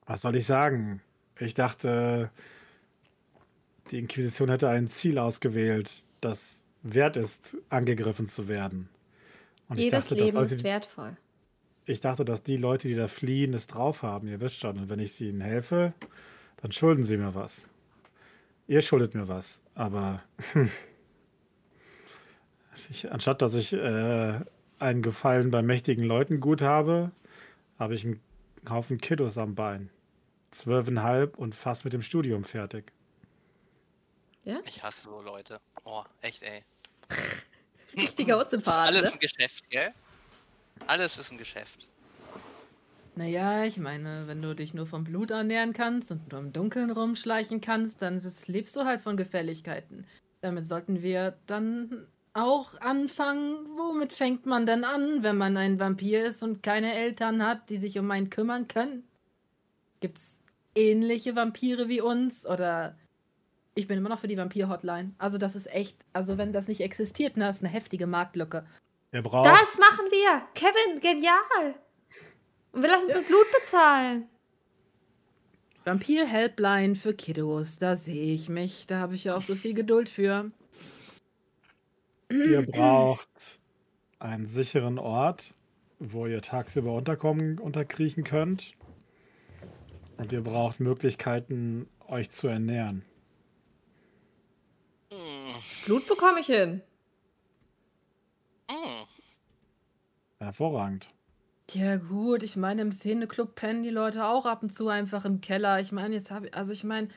Was 0.06 0.22
soll 0.22 0.36
ich 0.36 0.46
sagen? 0.46 1.00
Ich 1.38 1.54
dachte, 1.54 2.30
die 3.90 3.98
Inquisition 3.98 4.50
hätte 4.50 4.68
ein 4.68 4.88
Ziel 4.88 5.18
ausgewählt, 5.18 6.04
das 6.20 6.62
wert 6.82 7.16
ist, 7.16 7.56
angegriffen 7.70 8.26
zu 8.26 8.48
werden. 8.48 8.88
Und 9.70 9.78
Jedes 9.78 10.08
dachte, 10.08 10.22
Leben 10.22 10.42
ist 10.42 10.64
wertvoll. 10.64 11.16
ich 11.86 12.00
dachte, 12.00 12.24
dass 12.24 12.42
die 12.42 12.56
Leute, 12.56 12.88
die 12.88 12.96
da 12.96 13.06
fliehen, 13.06 13.54
es 13.54 13.68
drauf 13.68 14.02
haben. 14.02 14.26
Ihr 14.26 14.40
wisst 14.40 14.58
schon. 14.58 14.76
Und 14.78 14.90
wenn 14.90 14.98
ich 14.98 15.20
ihnen 15.20 15.40
helfe, 15.40 15.94
dann 16.60 16.72
schulden 16.72 17.04
sie 17.04 17.16
mir 17.16 17.36
was. 17.36 17.66
Ihr 18.66 18.82
schuldet 18.82 19.14
mir 19.14 19.28
was. 19.28 19.62
Aber 19.76 20.22
ich, 22.90 23.12
anstatt 23.12 23.42
dass 23.42 23.54
ich 23.54 23.72
äh, 23.72 24.40
einen 24.80 25.02
Gefallen 25.02 25.50
bei 25.50 25.62
mächtigen 25.62 26.04
Leuten 26.04 26.40
gut 26.40 26.62
habe, 26.62 27.12
habe 27.78 27.94
ich 27.94 28.04
einen 28.04 28.20
Haufen 28.68 28.98
Kiddos 28.98 29.38
am 29.38 29.54
Bein. 29.54 29.88
Zwölfeinhalb 30.50 31.38
und 31.38 31.54
fast 31.54 31.84
mit 31.84 31.92
dem 31.92 32.02
Studium 32.02 32.42
fertig. 32.42 32.92
Ich 34.64 34.82
hasse 34.82 35.02
so 35.04 35.20
Leute. 35.20 35.60
Oh, 35.84 36.02
echt, 36.22 36.42
ey. 36.42 36.64
Richtiger 37.96 38.38
Utzepaar, 38.40 38.86
Alles 38.86 39.02
ne? 39.04 39.12
ein 39.12 39.18
Geschäft, 39.18 39.70
gell? 39.70 39.92
Alles 40.86 41.18
ist 41.18 41.30
ein 41.32 41.38
Geschäft. 41.38 41.86
Naja, 43.16 43.64
ich 43.64 43.76
meine, 43.76 44.26
wenn 44.28 44.40
du 44.40 44.54
dich 44.54 44.72
nur 44.72 44.86
vom 44.86 45.04
Blut 45.04 45.30
ernähren 45.30 45.72
kannst 45.72 46.10
und 46.12 46.30
nur 46.30 46.40
im 46.40 46.52
Dunkeln 46.52 46.90
rumschleichen 46.90 47.60
kannst, 47.60 48.02
dann 48.02 48.16
ist- 48.16 48.48
lebst 48.48 48.76
du 48.76 48.84
halt 48.84 49.02
von 49.02 49.16
Gefälligkeiten. 49.16 50.06
Damit 50.40 50.66
sollten 50.66 51.02
wir 51.02 51.36
dann 51.46 52.06
auch 52.32 52.80
anfangen. 52.80 53.56
Womit 53.76 54.12
fängt 54.12 54.46
man 54.46 54.64
denn 54.64 54.84
an, 54.84 55.22
wenn 55.22 55.36
man 55.36 55.56
ein 55.56 55.78
Vampir 55.80 56.24
ist 56.24 56.42
und 56.42 56.62
keine 56.62 56.94
Eltern 56.94 57.44
hat, 57.44 57.68
die 57.68 57.76
sich 57.76 57.98
um 57.98 58.10
einen 58.10 58.30
kümmern 58.30 58.68
können? 58.68 59.02
Gibt's 60.00 60.40
ähnliche 60.74 61.34
Vampire 61.36 61.88
wie 61.88 62.00
uns 62.00 62.46
oder 62.46 62.96
ich 63.74 63.86
bin 63.86 63.98
immer 63.98 64.08
noch 64.08 64.18
für 64.18 64.28
die 64.28 64.36
Vampir-Hotline. 64.36 65.14
Also 65.18 65.38
das 65.38 65.54
ist 65.56 65.72
echt, 65.72 65.96
also 66.12 66.38
wenn 66.38 66.52
das 66.52 66.68
nicht 66.68 66.80
existiert, 66.80 67.36
ne, 67.36 67.48
ist 67.48 67.62
eine 67.62 67.72
heftige 67.72 68.06
Marktlücke. 68.06 68.66
Das 69.12 69.78
machen 69.78 70.06
wir. 70.10 70.42
Kevin, 70.54 71.00
genial. 71.00 71.74
Und 72.72 72.82
wir 72.82 72.88
lassen 72.88 73.06
uns 73.06 73.14
mit 73.14 73.26
Blut 73.26 73.46
bezahlen. 73.60 74.28
Vampir-Helpline 75.84 76.94
für 76.94 77.14
Kiddos, 77.14 77.78
da 77.78 77.96
sehe 77.96 78.34
ich 78.34 78.48
mich. 78.48 78.86
Da 78.86 79.00
habe 79.00 79.14
ich 79.14 79.24
ja 79.24 79.36
auch 79.36 79.42
so 79.42 79.54
viel 79.54 79.74
Geduld 79.74 80.08
für. 80.08 80.50
ihr 82.28 82.62
braucht 82.62 83.60
einen 84.18 84.46
sicheren 84.46 84.98
Ort, 84.98 85.54
wo 85.98 86.26
ihr 86.26 86.42
tagsüber 86.42 86.92
unterkommen, 86.94 87.58
unterkriechen 87.58 88.24
könnt. 88.24 88.74
Und 90.18 90.32
ihr 90.32 90.42
braucht 90.42 90.80
Möglichkeiten, 90.80 91.88
euch 92.06 92.30
zu 92.30 92.46
ernähren. 92.48 93.04
Hm, 95.12 95.54
Blut 95.86 96.06
bekomme 96.06 96.40
ich 96.40 96.46
hin. 96.46 96.82
hm. 98.70 99.06
Hervorragend. 100.38 101.10
Ja 101.72 101.96
gut, 101.96 102.42
ich 102.42 102.56
meine, 102.56 102.82
im 102.82 102.92
Szeneclub 102.92 103.54
pennen 103.54 103.82
die 103.82 103.90
Leute 103.90 104.24
auch 104.24 104.46
ab 104.46 104.62
und 104.62 104.70
zu 104.70 104.88
einfach 104.88 105.24
im 105.24 105.40
Keller. 105.40 105.80
Ich 105.80 105.92
meine, 105.92 106.14
jetzt 106.14 106.30
habe 106.30 106.46
ich, 106.46 106.54
also 106.54 106.72
ich 106.72 106.82
meine, 106.82 107.08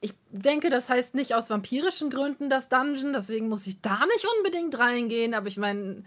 ich 0.00 0.12
denke, 0.30 0.68
das 0.68 0.90
heißt 0.90 1.14
nicht 1.14 1.34
aus 1.34 1.48
vampirischen 1.48 2.10
Gründen 2.10 2.50
das 2.50 2.68
Dungeon, 2.68 3.14
deswegen 3.14 3.48
muss 3.48 3.66
ich 3.66 3.80
da 3.80 4.04
nicht 4.04 4.26
unbedingt 4.36 4.78
reingehen, 4.78 5.32
aber 5.32 5.46
ich 5.46 5.56
meine, 5.56 6.04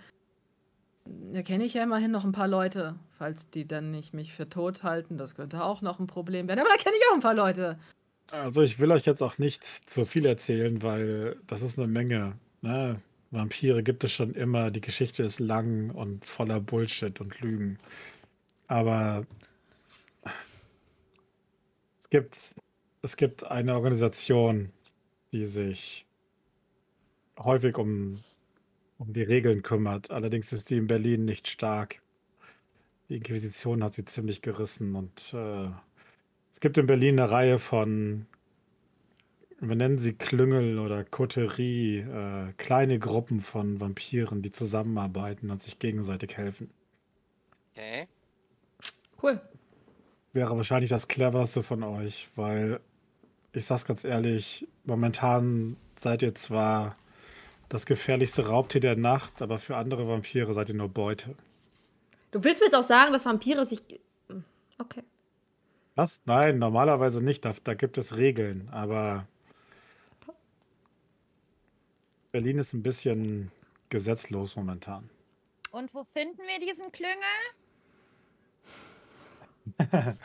da 1.06 1.42
kenne 1.42 1.64
ich 1.64 1.74
ja 1.74 1.84
immerhin 1.84 2.12
noch 2.12 2.26
ein 2.26 2.32
paar 2.32 2.48
Leute, 2.48 2.96
falls 3.18 3.50
die 3.50 3.68
dann 3.68 3.90
nicht 3.90 4.14
mich 4.14 4.34
für 4.34 4.50
tot 4.50 4.84
halten, 4.84 5.18
das 5.18 5.34
könnte 5.34 5.64
auch 5.64 5.82
noch 5.82 6.00
ein 6.00 6.06
Problem 6.08 6.48
werden, 6.48 6.60
aber 6.60 6.70
da 6.70 6.76
kenne 6.76 6.96
ich 6.96 7.04
auch 7.10 7.16
ein 7.16 7.22
paar 7.22 7.34
Leute. 7.34 7.80
Also 8.32 8.62
ich 8.62 8.80
will 8.80 8.92
euch 8.92 9.06
jetzt 9.06 9.22
auch 9.22 9.38
nicht 9.38 9.64
zu 9.66 10.06
viel 10.06 10.26
erzählen, 10.26 10.82
weil 10.82 11.38
das 11.48 11.62
ist 11.62 11.78
eine 11.78 11.88
Menge. 11.88 12.38
Ne? 12.62 13.02
Vampire 13.32 13.84
gibt 13.84 14.04
es 14.04 14.12
schon 14.12 14.34
immer. 14.34 14.72
Die 14.72 14.82
Geschichte 14.82 15.24
ist 15.24 15.40
lang 15.40 15.92
und 15.92 16.26
voller 16.26 16.60
Bullshit 16.60 17.20
und 17.22 17.40
Lügen. 17.40 17.78
Aber 18.68 19.26
es 22.00 22.10
gibt, 22.10 22.56
es 23.02 23.18
gibt 23.18 23.46
eine 23.46 23.76
Organisation, 23.76 24.72
die 25.32 25.46
sich 25.46 26.06
häufig 27.40 27.78
um, 27.78 28.20
um 28.98 29.14
die 29.14 29.24
Regeln 29.24 29.62
kümmert. 29.62 30.12
Allerdings 30.12 30.52
ist 30.52 30.70
die 30.70 30.78
in 30.78 30.88
Berlin 30.88 31.26
nicht 31.26 31.48
stark. 31.48 32.02
Die 33.10 33.16
Inquisition 33.16 33.84
hat 33.84 33.94
sie 33.94 34.04
ziemlich 34.04 34.42
gerissen 34.42 34.96
und 34.96 35.34
äh, 35.34 35.70
es 36.52 36.60
gibt 36.60 36.78
in 36.78 36.88
Berlin 36.88 37.20
eine 37.20 37.30
Reihe 37.30 37.60
von, 37.60 38.26
wir 39.60 39.76
nennen 39.76 39.98
sie 39.98 40.14
Klüngel 40.14 40.80
oder 40.80 41.04
Koterie, 41.04 42.00
äh, 42.00 42.54
kleine 42.58 43.00
Gruppen 43.00 43.42
von 43.42 43.80
Vampiren, 43.80 44.42
die 44.42 44.52
zusammenarbeiten 44.52 45.50
und 45.52 45.62
sich 45.62 45.80
gegenseitig 45.80 46.38
helfen. 46.38 46.70
Okay. 47.74 48.08
Cool. 49.22 49.42
Wäre 50.34 50.56
wahrscheinlich 50.56 50.90
das 50.90 51.08
cleverste 51.08 51.64
von 51.64 51.84
euch, 51.84 52.30
weil 52.36 52.80
ich 53.54 53.66
sag's 53.66 53.86
ganz 53.86 54.04
ehrlich, 54.04 54.68
momentan 54.84 55.78
seid 55.96 56.22
ihr 56.22 56.36
zwar 56.36 56.96
das 57.70 57.86
gefährlichste 57.86 58.48
Raubtier 58.48 58.82
der 58.82 58.96
Nacht, 58.96 59.42
aber 59.42 59.60
für 59.60 59.76
andere 59.76 60.08
Vampire 60.08 60.54
seid 60.54 60.70
ihr 60.70 60.76
nur 60.76 60.90
Beute. 60.90 61.36
Du 62.32 62.44
willst 62.44 62.62
mir 62.62 62.68
jetzt 62.68 62.76
auch 62.76 62.84
sagen, 62.84 63.14
dass 63.14 63.26
Vampire 63.26 63.66
sich. 63.66 63.82
Okay. 64.78 65.04
Was? 65.98 66.22
Nein, 66.26 66.60
normalerweise 66.60 67.24
nicht. 67.24 67.44
Da, 67.44 67.56
da 67.64 67.74
gibt 67.74 67.98
es 67.98 68.16
Regeln, 68.18 68.70
aber 68.70 69.28
Berlin 72.32 72.60
ist 72.60 72.74
ein 72.74 72.84
bisschen 72.84 73.52
gesetzlos 73.90 74.56
momentan. 74.56 75.10
und 75.72 75.92
wo 75.96 76.04
finden 76.04 76.38
wir 76.38 76.60
diesen 76.60 76.92
Klüngel? 76.92 77.16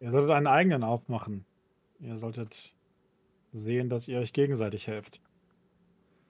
Ihr 0.00 0.10
solltet 0.10 0.30
einen 0.30 0.46
eigenen 0.46 0.84
aufmachen. 0.84 1.44
Ihr 2.00 2.16
solltet 2.18 2.74
sehen, 3.52 3.88
dass 3.88 4.08
ihr 4.08 4.18
euch 4.20 4.32
gegenseitig 4.32 4.86
helft. 4.88 5.20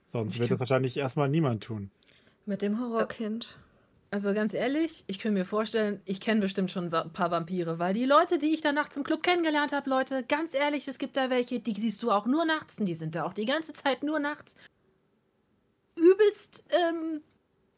Sonst 0.07 0.35
Ich 0.35 0.39
wird 0.39 0.51
es 0.51 0.59
wahrscheinlich 0.59 0.95
erstmal 0.97 1.27
niemand 1.29 1.63
tun. 1.63 1.91
Mit 2.45 2.61
dem 2.61 2.79
Horrorkind. 2.79 3.57
Also 4.13 4.33
ganz 4.33 4.53
ehrlich, 4.53 5.05
ich 5.07 5.19
könnte 5.19 5.39
mir 5.39 5.45
vorstellen, 5.45 6.01
ich 6.03 6.19
kenne 6.19 6.41
bestimmt 6.41 6.69
schon 6.69 6.93
ein 6.93 7.13
paar 7.13 7.31
Vampire, 7.31 7.79
weil 7.79 7.93
die 7.93 8.03
Leute, 8.05 8.37
die 8.37 8.53
ich 8.53 8.59
da 8.59 8.73
nachts 8.73 8.97
im 8.97 9.03
Club 9.03 9.23
kennengelernt 9.23 9.71
habe, 9.71 9.89
Leute, 9.89 10.23
ganz 10.27 10.53
ehrlich, 10.53 10.85
es 10.89 10.99
gibt 10.99 11.15
da 11.15 11.29
welche, 11.29 11.61
die 11.61 11.71
siehst 11.71 12.03
du 12.03 12.11
auch 12.11 12.25
nur 12.25 12.43
nachts 12.43 12.77
und 12.77 12.87
die 12.87 12.93
sind 12.93 13.15
da 13.15 13.23
auch 13.23 13.33
die 13.33 13.45
ganze 13.45 13.71
Zeit 13.71 14.03
nur 14.03 14.19
nachts. 14.19 14.55
Übelst 15.97 16.65
ähm, 16.69 17.21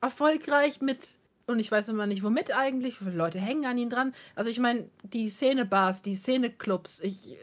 erfolgreich 0.01 0.81
mit, 0.81 1.19
und 1.45 1.60
ich 1.60 1.72
weiß 1.72 1.89
immer 1.89 2.07
nicht 2.07 2.23
womit 2.23 2.51
eigentlich, 2.51 2.99
wie 2.99 3.05
viele 3.05 3.18
Leute 3.18 3.39
hängen 3.39 3.65
an 3.68 3.77
ihnen 3.77 3.91
dran. 3.91 4.15
Also 4.34 4.49
ich 4.49 4.60
meine, 4.60 4.89
die 5.03 5.30
Szenebars, 5.30 6.01
die 6.01 6.15
Szeneclubs, 6.15 6.99
ich, 7.01 7.38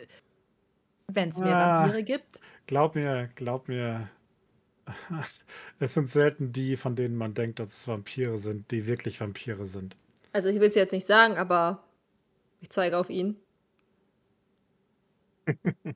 wenn 1.07 1.29
es 1.29 1.39
mehr 1.39 1.57
Ah. 1.57 1.83
Vampire 1.83 2.03
gibt, 2.03 2.41
Glaub 2.67 2.95
mir, 2.95 3.29
glaub 3.35 3.67
mir. 3.67 4.09
Es 5.79 5.95
sind 5.95 6.11
selten 6.11 6.53
die, 6.53 6.77
von 6.77 6.97
denen 6.97 7.17
man 7.17 7.35
denkt, 7.35 7.59
dass 7.59 7.69
es 7.69 7.89
Vampire 7.89 8.39
sind, 8.39 8.71
die 8.71 8.87
wirklich 8.87 9.21
Vampire 9.21 9.67
sind. 9.67 9.97
Also, 10.33 10.49
ich 10.49 10.61
will 10.61 10.69
es 10.69 10.75
jetzt 10.75 10.93
nicht 10.93 11.07
sagen, 11.07 11.37
aber 11.39 11.83
ich 12.61 12.71
zeige 12.71 12.99
auf 12.99 13.11
ihn. 13.11 13.37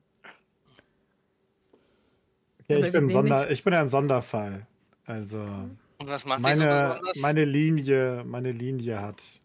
Ja, 2.67 2.77
ich 2.79 2.91
bin, 2.91 3.09
Sonder, 3.09 3.49
ich 3.51 3.63
bin 3.63 3.73
ein 3.73 3.87
Sonderfall. 3.87 4.67
Also 5.05 5.39
Und 5.41 6.07
was 6.07 6.25
macht 6.25 6.45
dich 6.45 6.55
so 6.55 6.65
meine, 6.65 6.67
besonders? 6.67 7.11
meine 7.13 7.45
Linie, 7.45 8.23
meine 8.25 8.51
Linie 8.51 9.01
hat 9.01 9.41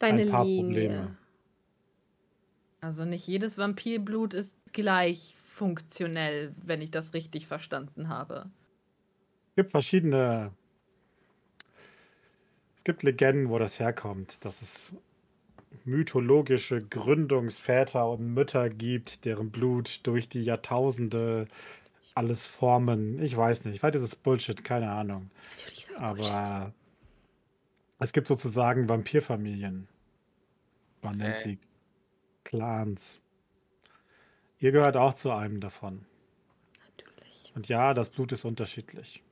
Deine 0.00 0.22
ein 0.22 0.26
paar 0.26 0.44
Linie. 0.44 0.56
Probleme. 0.56 1.18
also 2.80 3.04
nicht 3.04 3.26
jedes 3.26 3.58
Vampirblut 3.58 4.34
ist 4.34 4.56
gleich 4.72 5.34
funktionell, 5.58 6.54
wenn 6.64 6.80
ich 6.80 6.90
das 6.90 7.14
richtig 7.14 7.46
verstanden 7.46 8.08
habe. 8.08 8.50
Es 9.50 9.56
gibt 9.56 9.70
verschiedene 9.72 10.52
Es 12.76 12.84
gibt 12.84 13.02
Legenden, 13.02 13.50
wo 13.50 13.58
das 13.58 13.78
herkommt, 13.80 14.44
dass 14.44 14.62
es 14.62 14.94
mythologische 15.84 16.82
Gründungsväter 16.82 18.08
und 18.10 18.34
Mütter 18.34 18.70
gibt, 18.70 19.24
deren 19.24 19.50
Blut 19.50 20.00
durch 20.04 20.28
die 20.28 20.42
Jahrtausende 20.42 21.48
alles 22.14 22.46
formen. 22.46 23.20
Ich 23.22 23.36
weiß 23.36 23.64
nicht. 23.64 23.80
Vielleicht 23.80 23.96
ist 23.96 24.02
es 24.02 24.16
Bullshit, 24.16 24.62
keine 24.64 24.90
Ahnung. 24.90 25.30
Natürlich 25.56 25.80
ist 25.80 25.90
das 25.90 26.08
Bullshit. 26.14 26.34
Aber 26.34 26.72
es 27.98 28.12
gibt 28.12 28.28
sozusagen 28.28 28.88
Vampirfamilien. 28.88 29.88
Man 31.02 31.16
nennt 31.18 31.36
Okay. 31.36 31.42
sie 31.42 31.58
Clans. 32.44 33.20
Ihr 34.60 34.72
gehört 34.72 34.96
auch 34.96 35.14
zu 35.14 35.30
einem 35.30 35.60
davon. 35.60 36.04
Natürlich. 36.84 37.52
Und 37.54 37.68
ja, 37.68 37.94
das 37.94 38.10
Blut 38.10 38.32
ist 38.32 38.44
unterschiedlich. 38.44 39.22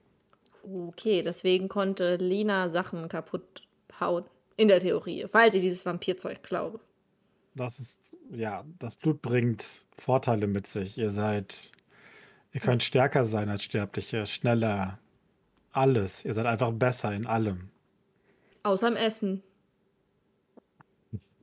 Okay, 0.62 1.22
deswegen 1.22 1.68
konnte 1.68 2.16
Lina 2.16 2.68
Sachen 2.68 3.08
kaputt 3.08 3.62
hauen. 4.00 4.24
In 4.56 4.68
der 4.68 4.80
Theorie, 4.80 5.26
falls 5.28 5.54
ich 5.54 5.60
dieses 5.62 5.84
Vampirzeug 5.84 6.42
glaube. 6.42 6.80
Das 7.54 7.78
ist, 7.78 8.16
ja, 8.30 8.64
das 8.78 8.94
Blut 8.94 9.20
bringt 9.20 9.84
Vorteile 9.98 10.46
mit 10.46 10.66
sich. 10.66 10.96
Ihr 10.96 11.10
seid, 11.10 11.72
ihr 12.52 12.60
könnt 12.60 12.82
stärker 12.82 13.24
sein 13.24 13.50
als 13.50 13.64
Sterbliche, 13.64 14.26
schneller, 14.26 14.98
alles. 15.72 16.24
Ihr 16.24 16.32
seid 16.32 16.46
einfach 16.46 16.72
besser 16.72 17.12
in 17.12 17.26
allem. 17.26 17.68
Außer 18.62 18.88
im 18.88 18.96
Essen. 18.96 19.42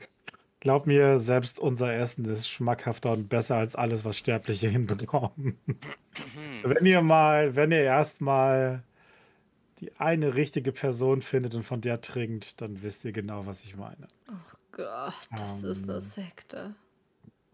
Glaub 0.66 0.88
mir, 0.88 1.20
selbst 1.20 1.60
unser 1.60 1.94
Essen 1.94 2.26
ist 2.26 2.50
schmackhafter 2.50 3.12
und 3.12 3.30
besser 3.30 3.56
als 3.56 3.76
alles, 3.76 4.04
was 4.04 4.18
Sterbliche 4.18 4.68
hinbekommen. 4.78 5.60
wenn 6.64 6.84
ihr 6.88 7.04
mal, 7.04 7.56
wenn 7.56 7.72
ihr 7.72 7.84
erstmal 7.84 8.82
die 9.80 9.96
eine 9.98 10.34
richtige 10.34 10.72
Person 10.72 11.22
findet 11.22 11.54
und 11.54 11.62
von 11.62 11.82
der 11.82 12.02
trinkt, 12.02 12.60
dann 12.62 12.82
wisst 12.82 13.06
ihr 13.06 13.12
genau, 13.12 13.46
was 13.46 13.64
ich 13.64 13.76
meine. 13.76 14.08
Gott, 14.72 15.14
das 15.38 15.62
ist 15.62 15.84
eine 15.84 16.00
Ähm. 16.00 16.02
Sekte. 16.02 16.74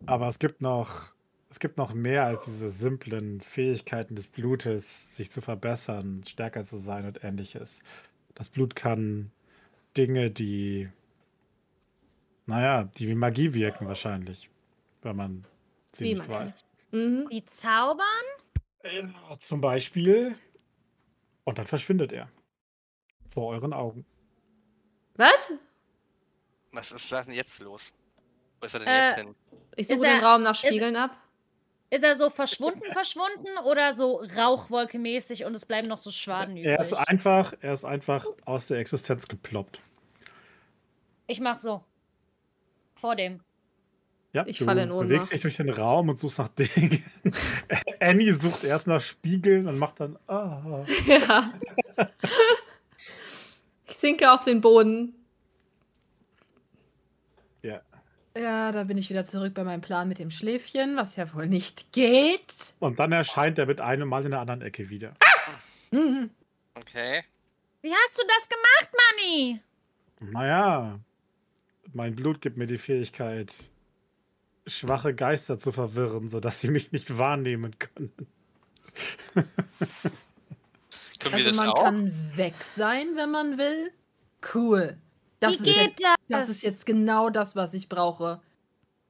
Aber 0.05 0.29
es 0.29 0.39
gibt 0.39 0.61
noch, 0.61 1.11
es 1.49 1.59
gibt 1.59 1.75
noch 1.77 1.93
mehr 1.93 2.23
als 2.23 2.45
diese 2.45 2.69
simplen 2.69 3.41
Fähigkeiten 3.41 4.15
des 4.15 4.27
Blutes, 4.27 5.13
sich 5.13 5.31
zu 5.31 5.41
verbessern, 5.41 6.23
stärker 6.25 6.63
zu 6.63 6.77
sein 6.77 7.05
und 7.05 7.25
ähnliches. 7.25 7.83
Das 8.35 8.47
Blut 8.47 8.73
kann 8.73 9.31
Dinge, 9.97 10.31
die, 10.31 10.87
naja, 12.45 12.83
die 12.83 13.07
wie 13.07 13.15
Magie 13.15 13.53
wirken 13.53 13.87
wahrscheinlich, 13.87 14.49
wenn 15.01 15.15
man 15.15 15.45
sie 15.93 16.05
Wie 16.05 16.13
nicht 16.13 16.27
Magie. 16.27 16.33
weiß. 16.45 16.65
Mhm. 16.91 17.25
Wie 17.29 17.45
zaubern? 17.45 18.05
Äh, 18.83 19.03
Zum 19.39 19.61
Beispiel, 19.61 20.35
und 21.43 21.57
dann 21.57 21.67
verschwindet 21.67 22.11
er. 22.11 22.29
Vor 23.29 23.47
euren 23.53 23.73
Augen. 23.73 24.05
Was? 25.15 25.53
Was 26.71 26.91
ist 26.91 27.11
da 27.11 27.23
denn 27.23 27.33
jetzt 27.33 27.59
los? 27.61 27.93
Wo 28.59 28.65
ist 28.65 28.73
er 28.73 28.79
denn 28.79 28.87
Äh, 28.89 29.05
jetzt 29.07 29.15
hin? 29.19 29.35
Ich 29.75 29.87
suche 29.87 29.95
Ist 29.97 30.03
den 30.03 30.17
er- 30.19 30.23
Raum 30.23 30.43
nach 30.43 30.51
ist- 30.53 30.65
Spiegeln 30.65 30.95
ab. 30.95 31.15
Ist 31.89 32.03
er 32.05 32.15
so 32.15 32.29
verschwunden, 32.29 32.89
verschwunden 32.93 33.49
oder 33.65 33.91
so 33.93 34.21
Rauchwolke-mäßig 34.21 35.43
und 35.45 35.53
es 35.55 35.65
bleiben 35.65 35.89
noch 35.89 35.97
so 35.97 36.09
Schwaden 36.09 36.55
übrig? 36.55 36.71
Er 36.71 36.79
ist 36.79 36.93
einfach, 36.93 37.53
er 37.59 37.73
ist 37.73 37.83
einfach 37.83 38.25
aus 38.45 38.67
der 38.67 38.77
Existenz 38.77 39.27
geploppt. 39.27 39.81
ich 41.27 41.39
mach 41.41 41.57
so. 41.57 41.83
Vor 43.01 43.15
dem. 43.15 43.41
Ja, 44.33 44.45
Ich 44.47 44.59
du 44.59 44.65
falle 44.65 44.83
in 44.83 44.89
bewegst 44.89 45.09
Ohnmacht. 45.11 45.33
dich 45.33 45.41
durch 45.41 45.57
den 45.57 45.69
Raum 45.69 46.07
und 46.09 46.17
suchst 46.17 46.37
nach 46.39 46.47
Dingen. 46.47 47.03
Annie 47.99 48.33
sucht 48.33 48.63
erst 48.63 48.87
nach 48.87 49.01
Spiegeln 49.01 49.67
und 49.67 49.77
macht 49.77 49.99
dann. 49.99 50.17
Ah. 50.27 50.85
Ja. 51.07 51.51
ich 53.87 53.95
sinke 53.97 54.31
auf 54.31 54.45
den 54.45 54.61
Boden. 54.61 55.13
Ja. 57.61 57.81
Ja, 58.37 58.71
da 58.71 58.85
bin 58.85 58.97
ich 58.97 59.09
wieder 59.09 59.25
zurück 59.25 59.53
bei 59.53 59.63
meinem 59.65 59.81
Plan 59.81 60.07
mit 60.07 60.19
dem 60.19 60.31
Schläfchen, 60.31 60.95
was 60.95 61.17
ja 61.17 61.33
wohl 61.33 61.47
nicht 61.47 61.91
geht. 61.91 62.73
Und 62.79 62.99
dann 62.99 63.11
erscheint 63.11 63.57
er 63.59 63.65
mit 63.65 63.81
einem 63.81 64.07
Mal 64.07 64.23
in 64.23 64.31
der 64.31 64.39
anderen 64.39 64.61
Ecke 64.61 64.89
wieder. 64.89 65.13
Mhm. 65.91 66.29
Okay. 66.75 67.23
Wie 67.81 67.91
hast 67.93 68.17
du 68.17 68.23
das 68.25 68.47
gemacht, 68.47 68.89
Manni? 69.17 69.61
Naja, 70.21 70.99
mein 71.93 72.15
Blut 72.15 72.41
gibt 72.41 72.57
mir 72.57 72.67
die 72.67 72.77
Fähigkeit, 72.77 73.53
schwache 74.67 75.13
Geister 75.13 75.59
zu 75.59 75.71
verwirren, 75.71 76.29
sodass 76.29 76.61
sie 76.61 76.69
mich 76.69 76.91
nicht 76.91 77.17
wahrnehmen 77.17 77.75
können. 77.79 78.11
Können 79.33 79.47
wir 81.23 81.33
Also 81.33 81.45
das 81.49 81.55
man 81.57 81.69
auch? 81.69 81.83
kann 81.83 82.13
weg 82.35 82.55
sein, 82.63 83.07
wenn 83.15 83.31
man 83.31 83.57
will. 83.57 83.91
Cool. 84.53 84.97
Das 85.39 85.53
Wie 85.53 85.57
ist 85.57 85.63
geht 85.65 85.75
jetzt, 85.75 86.03
das? 86.03 86.15
Das 86.29 86.49
ist 86.49 86.63
jetzt 86.63 86.85
genau 86.85 87.29
das, 87.29 87.55
was 87.55 87.73
ich 87.73 87.89
brauche. 87.89 88.41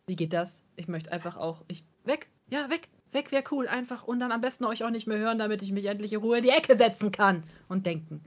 Wie 0.07 0.15
geht 0.15 0.33
das? 0.33 0.63
Ich 0.75 0.87
möchte 0.87 1.11
einfach 1.11 1.37
auch. 1.37 1.63
Ich. 1.67 1.83
Weg! 2.03 2.27
Ja, 2.49 2.69
weg! 2.69 2.89
Weg 3.11 3.31
wäre 3.31 3.43
cool. 3.51 3.67
Einfach. 3.67 4.03
Und 4.03 4.19
dann 4.19 4.31
am 4.31 4.41
besten 4.41 4.65
euch 4.65 4.83
auch 4.83 4.89
nicht 4.89 5.07
mehr 5.07 5.17
hören, 5.17 5.37
damit 5.37 5.61
ich 5.61 5.71
mich 5.71 5.85
endlich 5.85 6.13
in 6.13 6.19
Ruhe 6.19 6.37
in 6.37 6.43
die 6.43 6.49
Ecke 6.49 6.77
setzen 6.77 7.11
kann 7.11 7.43
und 7.67 7.85
denken. 7.85 8.23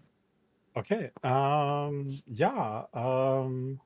Okay, 0.74 1.12
ähm, 1.22 2.20
ja, 2.26 2.88
ähm, 2.92 3.80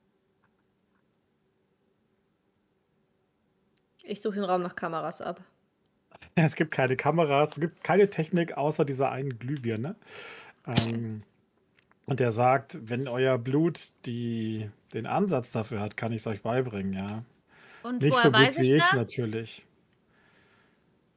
Ich 4.09 4.23
suche 4.23 4.37
den 4.37 4.45
Raum 4.45 4.63
nach 4.63 4.75
Kameras 4.75 5.21
ab. 5.21 5.43
es 6.35 6.57
gibt 6.57 6.71
keine 6.71 6.97
Kameras, 6.97 7.53
es 7.53 7.61
gibt 7.61 7.85
keine 7.85 8.09
Technik 8.09 8.57
außer 8.57 8.85
dieser 8.85 9.11
einen 9.11 9.39
Glühbirne. 9.39 9.97
Ähm, 10.67 11.23
und 12.07 12.21
er 12.21 12.33
sagt, 12.33 12.79
wenn 12.89 13.07
euer 13.07 13.37
Blut 13.37 13.81
die, 14.07 14.71
den 14.95 15.07
Ansatz 15.07 15.53
dafür 15.53 15.81
hat, 15.81 15.97
kann 15.97 16.13
ich 16.13 16.23
es 16.23 16.27
euch 16.27 16.43
beibringen, 16.43 16.95
ja. 16.95 17.23
Und 17.83 18.03
Nicht 18.03 18.17
so 18.17 18.33
gut 18.33 18.57
wie 18.57 18.63
ich 18.63 18.83
ich 18.83 18.93
natürlich. 18.93 19.67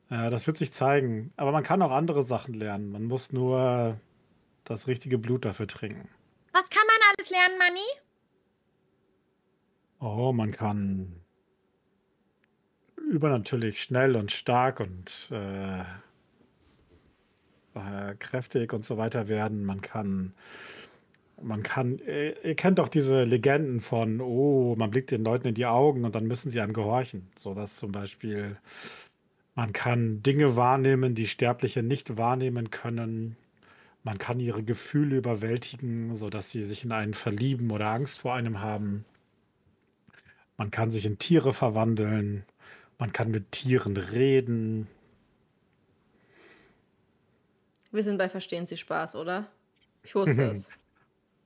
Ja, 0.09 0.30
das 0.30 0.45
wird 0.45 0.57
sich 0.57 0.73
zeigen. 0.73 1.31
Aber 1.38 1.53
man 1.53 1.63
kann 1.63 1.81
auch 1.81 1.91
andere 1.91 2.22
Sachen 2.23 2.53
lernen. 2.53 2.91
Man 2.91 3.05
muss 3.05 3.31
nur 3.31 3.97
das 4.65 4.88
richtige 4.88 5.18
Blut 5.18 5.45
dafür 5.45 5.68
trinken. 5.68 6.09
Was 6.51 6.69
kann 6.69 6.84
man 6.85 6.97
alles 7.09 7.30
lernen, 7.30 7.57
Manni? 7.57 7.80
Oh, 9.99 10.34
man 10.34 10.51
kann 10.51 11.22
übernatürlich 13.11 13.81
schnell 13.81 14.15
und 14.15 14.31
stark 14.31 14.79
und 14.79 15.29
äh, 15.31 15.81
äh, 17.75 18.15
kräftig 18.19 18.73
und 18.73 18.85
so 18.85 18.97
weiter 18.97 19.27
werden. 19.27 19.63
Man 19.65 19.81
kann, 19.81 20.33
man 21.41 21.63
kann, 21.63 21.99
ihr, 21.99 22.43
ihr 22.43 22.55
kennt 22.55 22.79
doch 22.79 22.89
diese 22.89 23.23
Legenden 23.23 23.81
von, 23.81 24.21
oh, 24.21 24.75
man 24.77 24.89
blickt 24.91 25.11
den 25.11 25.23
Leuten 25.23 25.49
in 25.49 25.55
die 25.55 25.65
Augen 25.65 26.05
und 26.05 26.15
dann 26.15 26.25
müssen 26.25 26.49
sie 26.49 26.61
einem 26.61 26.73
gehorchen. 26.73 27.29
So 27.38 27.53
dass 27.53 27.75
zum 27.75 27.91
Beispiel, 27.91 28.57
man 29.55 29.73
kann 29.73 30.23
Dinge 30.23 30.55
wahrnehmen, 30.55 31.15
die 31.15 31.27
Sterbliche 31.27 31.83
nicht 31.83 32.17
wahrnehmen 32.17 32.71
können. 32.71 33.35
Man 34.03 34.17
kann 34.17 34.39
ihre 34.39 34.63
Gefühle 34.63 35.17
überwältigen, 35.17 36.15
sodass 36.15 36.49
sie 36.49 36.63
sich 36.63 36.83
in 36.83 36.91
einen 36.91 37.13
verlieben 37.13 37.69
oder 37.71 37.88
Angst 37.88 38.19
vor 38.19 38.33
einem 38.33 38.61
haben. 38.61 39.05
Man 40.57 40.71
kann 40.71 40.91
sich 40.91 41.05
in 41.05 41.17
Tiere 41.17 41.53
verwandeln. 41.53 42.45
Man 43.02 43.11
kann 43.11 43.32
mit 43.32 43.52
Tieren 43.52 43.98
reden. 43.98 44.88
Wir 47.91 48.03
sind 48.03 48.19
bei 48.19 48.30
Verstehen 48.30 48.68
Sie 48.68 48.78
Spaß, 48.78 49.15
oder? 49.15 49.48
Ich 50.03 50.14
wusste 50.14 50.44
es. 50.52 50.69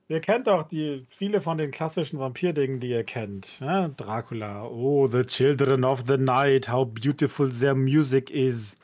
Ihr 0.08 0.20
kennt 0.20 0.48
doch 0.48 0.68
die 0.68 1.06
viele 1.08 1.40
von 1.40 1.56
den 1.56 1.70
klassischen 1.70 2.18
Vampirdingen, 2.18 2.78
die 2.78 2.90
ihr 2.90 3.04
kennt. 3.04 3.58
Ja? 3.60 3.88
Dracula, 3.88 4.66
oh, 4.66 5.08
the 5.08 5.24
children 5.24 5.82
of 5.82 6.02
the 6.06 6.18
night, 6.18 6.68
how 6.68 6.86
beautiful 6.86 7.50
their 7.50 7.74
music 7.74 8.28
is. 8.30 8.76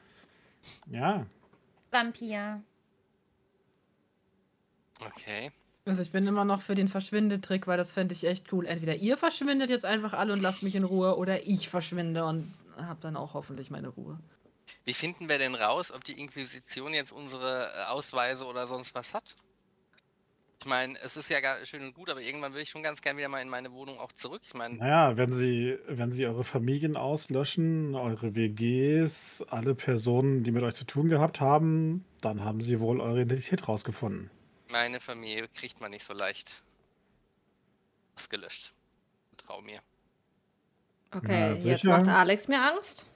Ja, 0.91 1.27
Vampir. 1.91 2.63
Okay. 4.99 5.53
Also 5.85 6.01
ich 6.01 6.11
bin 6.11 6.27
immer 6.27 6.47
noch 6.47 6.63
für 6.63 6.75
den 6.75 6.89
Verschwindetrick, 6.89 7.67
weil 7.67 7.77
das 7.77 7.93
fände 7.93 8.15
ich 8.15 8.25
echt 8.25 8.51
cool. 8.51 8.65
Entweder 8.65 8.95
ihr 8.95 9.19
verschwindet 9.19 9.69
jetzt 9.69 9.85
einfach 9.85 10.15
alle 10.15 10.33
und 10.33 10.41
lasst 10.41 10.63
mich 10.63 10.75
in 10.75 10.85
Ruhe 10.85 11.19
oder 11.19 11.47
ich 11.47 11.69
verschwinde 11.69 12.25
und 12.25 12.55
hab 12.77 13.01
dann 13.01 13.17
auch 13.17 13.35
hoffentlich 13.35 13.71
meine 13.71 13.89
Ruhe. 13.89 14.19
Wie 14.85 14.95
finden 14.95 15.29
wir 15.29 15.39
denn 15.39 15.55
raus, 15.55 15.91
ob 15.91 16.05
die 16.05 16.19
Inquisition 16.19 16.95
jetzt 16.95 17.13
unsere 17.13 17.71
äh, 17.75 17.85
Ausweise 17.85 18.47
oder 18.47 18.67
sonst 18.67 18.95
was 18.95 19.15
hat? 19.15 19.37
Ich 20.61 20.67
meine, 20.67 20.97
es 21.01 21.17
ist 21.17 21.29
ja 21.29 21.41
gar 21.41 21.65
schön 21.67 21.83
und 21.83 21.93
gut, 21.93 22.09
aber 22.09 22.21
irgendwann 22.21 22.55
will 22.55 22.63
ich 22.63 22.71
schon 22.71 22.85
ganz 22.85 23.03
gern 23.03 23.17
wieder 23.17 23.29
mal 23.29 23.41
in 23.41 23.49
meine 23.49 23.73
Wohnung 23.73 23.99
auch 23.99 24.13
zurück. 24.13 24.43
Ich 24.45 24.55
meine, 24.55 24.77
naja, 24.77 25.17
wenn 25.17 25.35
sie, 25.35 25.77
wenn 25.89 26.13
sie 26.13 26.25
eure 26.25 26.45
Familien 26.45 26.97
auslöschen, 26.97 27.97
eure 27.97 28.37
WGs, 28.37 29.45
alle 29.51 29.75
Personen, 29.75 30.45
die 30.45 30.53
mit 30.53 30.63
euch 30.63 30.75
zu 30.75 30.85
tun 30.85 31.09
gehabt 31.09 31.41
haben, 31.41 32.05
dann 32.21 32.45
haben 32.45 32.61
sie 32.61 32.79
wohl 32.79 33.01
eure 33.01 33.23
Identität 33.23 33.67
rausgefunden. 33.67 34.31
meine 34.71 35.01
Familie 35.01 35.49
kriegt 35.49 35.81
man 35.81 35.91
nicht 35.91 36.05
so 36.05 36.13
leicht 36.13 36.63
ausgelöscht. 38.15 38.73
Trau 39.37 39.61
mir. 39.63 39.81
Okay, 41.15 41.51
Na, 41.51 41.55
jetzt 41.55 41.85
macht 41.85 42.09
Alex 42.09 42.49
mir 42.49 42.61
Angst. 42.63 43.07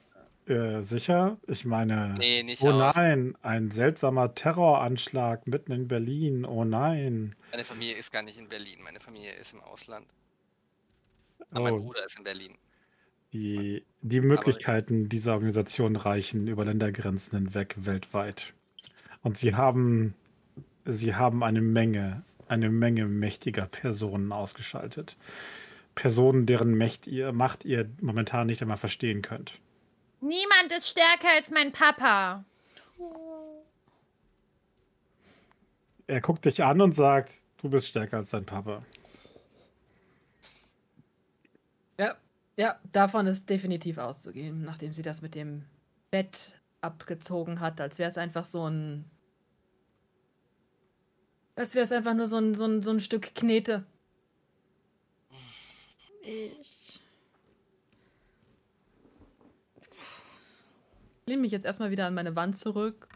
Äh, 0.47 0.83
sicher? 0.83 1.39
Ich 1.49 1.65
meine, 1.65 2.15
Nee, 2.19 2.43
nicht 2.45 2.63
oh 2.63 2.71
aus. 2.71 2.95
nein, 2.95 3.37
ein 3.43 3.71
seltsamer 3.73 4.35
Terroranschlag 4.35 5.47
mitten 5.47 5.73
in 5.73 5.89
Berlin. 5.89 6.45
Oh 6.45 6.65
nein. 6.65 7.35
Meine 7.51 7.65
Familie 7.65 7.97
ist 7.97 8.13
gar 8.13 8.23
nicht 8.23 8.39
in 8.39 8.49
Berlin. 8.49 8.79
Meine 8.85 9.01
Familie 9.01 9.33
ist 9.35 9.53
im 9.55 9.61
Ausland. 9.61 10.07
Aber 11.51 11.63
mein 11.65 11.75
Oh, 11.75 11.81
Bruder 11.81 12.05
ist 12.05 12.19
in 12.19 12.25
Berlin. 12.25 12.59
die, 13.33 13.85
die 14.03 14.21
Möglichkeiten 14.21 15.09
dieser 15.09 15.35
Organisation 15.35 15.97
reichen 15.97 16.47
über 16.47 16.65
Ländergrenzen 16.65 17.39
hinweg 17.39 17.75
weltweit. 17.79 18.55
Und 19.23 19.39
sie 19.39 19.55
haben, 19.55 20.15
sie 20.85 21.15
haben 21.15 21.43
eine 21.43 21.61
Menge, 21.61 22.25
eine 22.49 22.71
Menge 22.71 23.07
mächtiger 23.07 23.67
Personen 23.67 24.33
ausgeschaltet. 24.33 25.17
Personen, 25.97 26.47
deren 26.47 26.79
Macht 26.79 27.09
ihr, 27.09 27.33
Macht 27.33 27.65
ihr 27.65 27.91
momentan 28.01 28.47
nicht 28.47 28.63
einmal 28.63 28.77
verstehen 28.77 29.23
könnt. 29.23 29.59
Niemand 30.21 30.73
ist 30.77 30.89
stärker 30.89 31.29
als 31.35 31.51
mein 31.51 31.73
Papa. 31.73 32.45
Er 36.07 36.21
guckt 36.21 36.45
dich 36.45 36.63
an 36.63 36.81
und 36.81 36.93
sagt, 36.93 37.43
du 37.61 37.69
bist 37.69 37.89
stärker 37.89 38.19
als 38.19 38.31
dein 38.31 38.47
Papa. 38.47 38.85
Ja, 41.99 42.15
ja, 42.57 42.79
davon 42.93 43.27
ist 43.27 43.51
definitiv 43.51 43.99
auszugehen, 43.99 44.63
nachdem 44.63 44.93
sie 44.93 45.03
das 45.03 45.23
mit 45.23 45.35
dem 45.35 45.65
Bett 46.11 46.51
abgezogen 46.83 47.61
hat, 47.61 47.81
als 47.81 47.99
wäre 47.99 48.09
es 48.09 48.19
einfach 48.19 48.45
so 48.45 48.69
ein. 48.69 49.11
Als 51.57 51.75
wäre 51.75 51.85
es 51.85 51.93
einfach 51.93 52.15
nur 52.15 52.27
so 52.27 52.37
ein, 52.37 52.55
so, 52.55 52.67
ein, 52.67 52.83
so 52.83 52.91
ein 52.91 53.01
Stück 53.01 53.35
Knete. 53.35 53.87
Ich. 56.27 57.01
Ich 61.21 61.31
lehne 61.31 61.43
mich 61.43 61.53
jetzt 61.53 61.65
erstmal 61.65 61.91
wieder 61.91 62.07
an 62.07 62.15
meine 62.15 62.37
Wand 62.37 62.57
zurück 62.57 63.09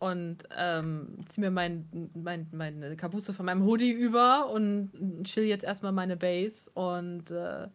und 0.00 0.38
ähm, 0.56 1.24
ziehe 1.28 1.44
mir 1.44 1.50
mein, 1.50 2.10
mein, 2.14 2.48
meine 2.52 2.96
Kapuze 2.96 3.32
von 3.32 3.46
meinem 3.46 3.64
Hoodie 3.64 3.90
über 3.92 4.50
und 4.50 4.90
chill 5.24 5.44
jetzt 5.44 5.64
erstmal 5.64 5.92
meine 5.92 6.16
Base 6.16 6.70
und 6.74 7.30
äh, 7.30 7.68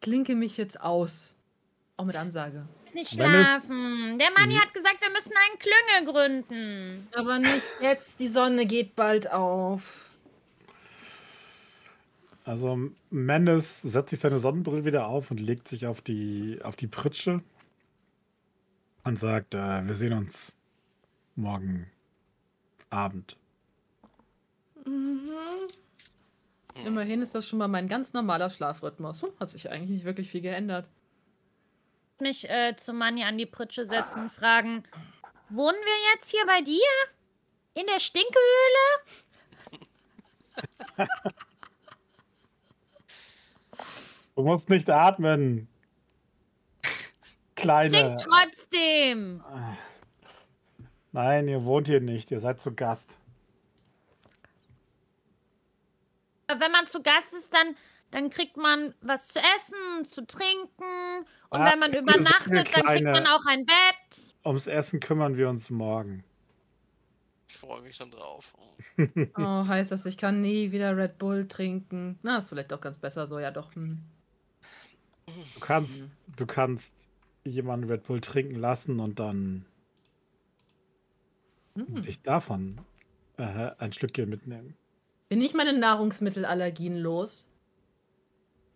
klinke 0.00 0.34
mich 0.34 0.56
jetzt 0.56 0.80
aus. 0.80 1.34
Auch 1.96 2.06
mit 2.06 2.16
Ansage. 2.16 2.66
Ist 2.82 2.94
nicht 2.96 3.10
schlafen. 3.14 4.18
Der 4.18 4.30
Manni 4.36 4.54
Mhm. 4.54 4.60
hat 4.60 4.74
gesagt, 4.74 5.00
wir 5.00 5.10
müssen 5.10 5.32
einen 5.36 5.58
Klüngel 5.60 6.12
gründen. 6.12 7.08
Aber 7.14 7.38
nicht 7.38 7.70
jetzt, 7.80 8.18
die 8.18 8.26
Sonne 8.28 8.66
geht 8.66 8.96
bald 8.96 9.30
auf. 9.30 10.03
Also 12.44 12.78
Mendes 13.08 13.80
setzt 13.80 14.10
sich 14.10 14.20
seine 14.20 14.38
Sonnenbrille 14.38 14.84
wieder 14.84 15.08
auf 15.08 15.30
und 15.30 15.40
legt 15.40 15.66
sich 15.66 15.86
auf 15.86 16.02
die, 16.02 16.60
auf 16.62 16.76
die 16.76 16.86
Pritsche 16.86 17.42
und 19.02 19.18
sagt, 19.18 19.54
äh, 19.54 19.86
wir 19.86 19.94
sehen 19.94 20.12
uns 20.12 20.54
morgen 21.36 21.90
Abend. 22.90 23.38
Mhm. 24.84 25.30
Immerhin 26.84 27.22
ist 27.22 27.34
das 27.34 27.48
schon 27.48 27.58
mal 27.58 27.68
mein 27.68 27.88
ganz 27.88 28.12
normaler 28.12 28.50
Schlafrhythmus. 28.50 29.22
Hm, 29.22 29.30
hat 29.40 29.48
sich 29.48 29.70
eigentlich 29.70 29.90
nicht 29.90 30.04
wirklich 30.04 30.28
viel 30.28 30.42
geändert. 30.42 30.88
Mich 32.20 32.48
äh, 32.50 32.76
zu 32.76 32.92
Manni 32.92 33.24
an 33.24 33.38
die 33.38 33.46
Pritsche 33.46 33.86
setzen 33.86 34.22
und 34.22 34.32
fragen, 34.32 34.82
wohnen 35.48 35.78
wir 35.78 36.14
jetzt 36.14 36.30
hier 36.30 36.44
bei 36.46 36.60
dir? 36.60 36.90
In 37.74 37.86
der 37.86 38.00
Stinkehöhle? 38.00 38.30
Du 44.36 44.42
musst 44.42 44.68
nicht 44.68 44.90
atmen. 44.90 45.68
Kleine. 47.54 47.96
Stinkt 47.96 48.20
trotzdem. 48.22 49.44
Nein, 51.12 51.46
ihr 51.48 51.64
wohnt 51.64 51.86
hier 51.86 52.00
nicht. 52.00 52.30
Ihr 52.30 52.40
seid 52.40 52.60
zu 52.60 52.74
Gast. 52.74 53.16
Wenn 56.48 56.72
man 56.72 56.86
zu 56.86 57.02
Gast 57.02 57.32
ist, 57.32 57.54
dann, 57.54 57.76
dann 58.10 58.30
kriegt 58.30 58.56
man 58.56 58.94
was 59.00 59.28
zu 59.28 59.38
essen, 59.38 60.04
zu 60.04 60.26
trinken. 60.26 61.24
Und 61.50 61.60
Ah, 61.60 61.70
wenn 61.70 61.78
man 61.78 61.94
übernachtet, 61.94 62.54
dann 62.54 62.84
kriegt 62.84 63.04
man 63.04 63.26
auch 63.26 63.46
ein 63.46 63.64
Bett. 63.64 64.34
Ums 64.44 64.66
Essen 64.66 65.00
kümmern 65.00 65.36
wir 65.36 65.48
uns 65.48 65.70
morgen. 65.70 66.24
Ich 67.48 67.56
freue 67.56 67.82
mich 67.82 67.94
schon 67.96 68.10
drauf. 68.10 68.52
Oh, 69.36 69.66
heißt 69.66 69.92
das, 69.92 70.06
ich 70.06 70.16
kann 70.16 70.40
nie 70.40 70.72
wieder 70.72 70.96
Red 70.96 71.18
Bull 71.18 71.46
trinken? 71.48 72.18
Na, 72.22 72.38
ist 72.38 72.48
vielleicht 72.48 72.72
auch 72.72 72.80
ganz 72.80 72.96
besser 72.96 73.26
so, 73.26 73.38
ja 73.38 73.50
doch. 73.50 73.74
Hm. 73.74 74.00
Du 75.54 75.60
kannst, 75.60 76.02
du 76.36 76.46
kannst 76.46 76.92
jemanden 77.44 77.90
Red 77.90 78.04
Bull 78.04 78.20
trinken 78.20 78.56
lassen 78.56 79.00
und 79.00 79.18
dann 79.18 79.66
Hm. 81.76 82.02
dich 82.02 82.22
davon 82.22 82.80
äh, 83.36 83.70
ein 83.78 83.92
Schlückchen 83.92 84.28
mitnehmen. 84.28 84.76
Bin 85.28 85.40
ich 85.40 85.54
meine 85.54 85.76
Nahrungsmittelallergien 85.76 86.96
los? 86.96 87.48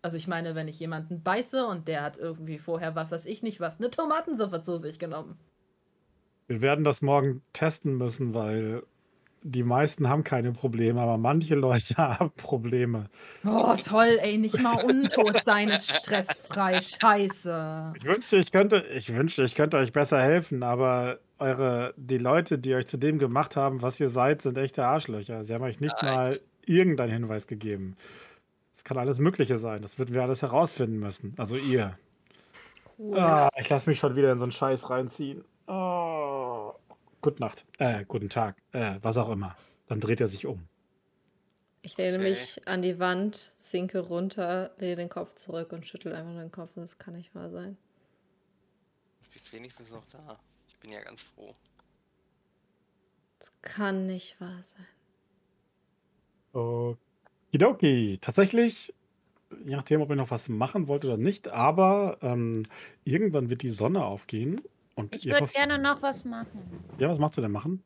Also 0.01 0.17
ich 0.17 0.27
meine, 0.27 0.55
wenn 0.55 0.67
ich 0.67 0.79
jemanden 0.79 1.21
beiße 1.21 1.65
und 1.65 1.87
der 1.87 2.03
hat 2.03 2.17
irgendwie 2.17 2.57
vorher 2.57 2.95
was 2.95 3.11
weiß 3.11 3.25
ich 3.25 3.41
nicht 3.41 3.59
was, 3.59 3.79
eine 3.79 3.89
Tomatensuppe 3.89 4.61
zu 4.61 4.77
sich 4.77 4.99
genommen. 4.99 5.37
Wir 6.47 6.61
werden 6.61 6.83
das 6.83 7.01
morgen 7.01 7.41
testen 7.53 7.97
müssen, 7.97 8.33
weil 8.33 8.83
die 9.41 9.63
meisten 9.63 10.09
haben 10.09 10.23
keine 10.23 10.51
Probleme, 10.51 11.01
aber 11.01 11.17
manche 11.17 11.55
Leute 11.55 11.95
haben 11.97 12.31
Probleme. 12.31 13.05
Oh, 13.45 13.75
toll, 13.75 14.17
ey, 14.21 14.37
nicht 14.37 14.61
mal 14.61 14.83
untot 14.83 15.43
sein 15.43 15.69
ist 15.69 15.91
stressfrei. 15.91 16.81
Scheiße. 16.81 17.93
Ich 17.97 18.03
wünschte, 18.05 18.37
ich 18.37 18.51
könnte, 18.51 18.85
ich 18.93 19.13
wünschte, 19.13 19.43
ich 19.43 19.55
könnte 19.55 19.77
euch 19.77 19.93
besser 19.93 20.21
helfen, 20.21 20.63
aber 20.63 21.19
eure, 21.39 21.93
die 21.95 22.17
Leute, 22.17 22.59
die 22.59 22.75
euch 22.75 22.87
zu 22.87 22.97
dem 22.97 23.17
gemacht 23.19 23.55
haben, 23.55 23.81
was 23.81 23.99
ihr 23.99 24.09
seid, 24.09 24.41
sind 24.41 24.57
echte 24.57 24.85
Arschlöcher. 24.85 25.43
Sie 25.43 25.53
haben 25.53 25.63
euch 25.63 25.79
nicht 25.79 25.95
Ja, 26.01 26.15
mal 26.15 26.39
irgendeinen 26.65 27.13
Hinweis 27.13 27.47
gegeben. 27.47 27.95
Es 28.73 28.83
kann 28.83 28.97
alles 28.97 29.19
Mögliche 29.19 29.57
sein. 29.57 29.81
Das 29.81 29.97
würden 29.97 30.13
wir 30.13 30.21
alles 30.21 30.41
herausfinden 30.41 30.99
müssen. 30.99 31.33
Also 31.37 31.57
ihr. 31.57 31.97
Cool. 32.97 33.17
Ah, 33.17 33.49
ich 33.59 33.69
lasse 33.69 33.89
mich 33.89 33.99
schon 33.99 34.15
wieder 34.15 34.31
in 34.31 34.39
so 34.39 34.43
einen 34.43 34.51
Scheiß 34.51 34.89
reinziehen. 34.89 35.43
Oh. 35.67 36.38
Gute 37.21 37.41
Nacht. 37.41 37.65
Äh, 37.77 38.05
guten 38.05 38.29
Tag. 38.29 38.61
Äh, 38.71 38.99
was 39.01 39.17
auch 39.17 39.29
immer. 39.29 39.55
Dann 39.87 39.99
dreht 39.99 40.21
er 40.21 40.27
sich 40.27 40.45
um. 40.45 40.67
Ich 41.81 41.97
lehne 41.97 42.17
Okay. 42.17 42.29
mich 42.29 42.67
an 42.67 42.81
die 42.81 42.99
Wand, 42.99 43.53
sinke 43.55 43.99
runter, 43.99 44.71
lehne 44.77 44.97
den 44.97 45.09
Kopf 45.09 45.35
zurück 45.35 45.71
und 45.71 45.85
schüttel 45.85 46.13
einfach 46.13 46.33
den 46.39 46.51
Kopf. 46.51 46.71
Das 46.75 46.97
kann 46.97 47.15
nicht 47.15 47.33
wahr 47.35 47.49
sein. 47.49 47.77
Du 49.23 49.29
bist 49.31 49.51
wenigstens 49.53 49.91
noch 49.91 50.05
da. 50.05 50.39
Ich 50.67 50.77
bin 50.77 50.91
ja 50.91 51.01
ganz 51.01 51.23
froh. 51.23 51.55
Das 53.39 53.51
kann 53.61 54.05
nicht 54.05 54.39
wahr 54.41 54.61
sein. 54.63 54.87
Okidoki. 56.53 58.17
Tatsächlich, 58.21 58.93
je 59.65 59.75
nachdem, 59.75 60.01
ob 60.01 60.09
ihr 60.09 60.15
noch 60.15 60.31
was 60.31 60.49
machen 60.49 60.87
wollt 60.87 61.05
oder 61.05 61.17
nicht, 61.17 61.47
aber 61.49 62.17
ähm, 62.21 62.63
irgendwann 63.03 63.49
wird 63.49 63.61
die 63.63 63.69
Sonne 63.69 64.03
aufgehen. 64.05 64.61
Und 64.99 65.15
Ich 65.15 65.25
würde 65.25 65.47
gerne 65.47 65.77
noch 65.77 66.01
was 66.01 66.25
machen. 66.25 66.83
Ja, 66.97 67.09
was 67.09 67.19
machst 67.19 67.37
du 67.37 67.41
denn 67.41 67.51
machen? 67.51 67.83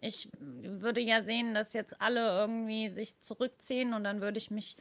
Ich 0.00 0.28
würde 0.40 1.00
ja 1.00 1.22
sehen, 1.22 1.54
dass 1.54 1.72
jetzt 1.72 2.00
alle 2.00 2.20
irgendwie 2.20 2.88
sich 2.90 3.18
zurückziehen 3.20 3.94
und 3.94 4.04
dann 4.04 4.20
würde 4.20 4.38
ich 4.38 4.50
mich 4.50 4.76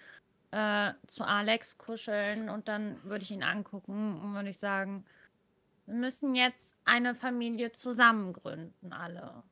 äh, 0.52 0.94
zu 1.07 1.24
Alex 1.24 1.78
kuscheln 1.78 2.49
und 2.49 2.68
dann 2.68 3.03
würde 3.03 3.24
ich 3.24 3.32
ihn 3.32 3.44
angucken 3.44 4.22
und 4.22 4.34
würde 4.34 4.49
ich 4.49 4.60
sagen, 4.60 5.06
wir 5.86 5.95
müssen 5.95 6.36
jetzt 6.36 6.78
eine 6.86 7.15
Familie 7.15 7.72
zusammen 7.72 8.34
gründen, 8.34 8.94
alle. 8.94 9.44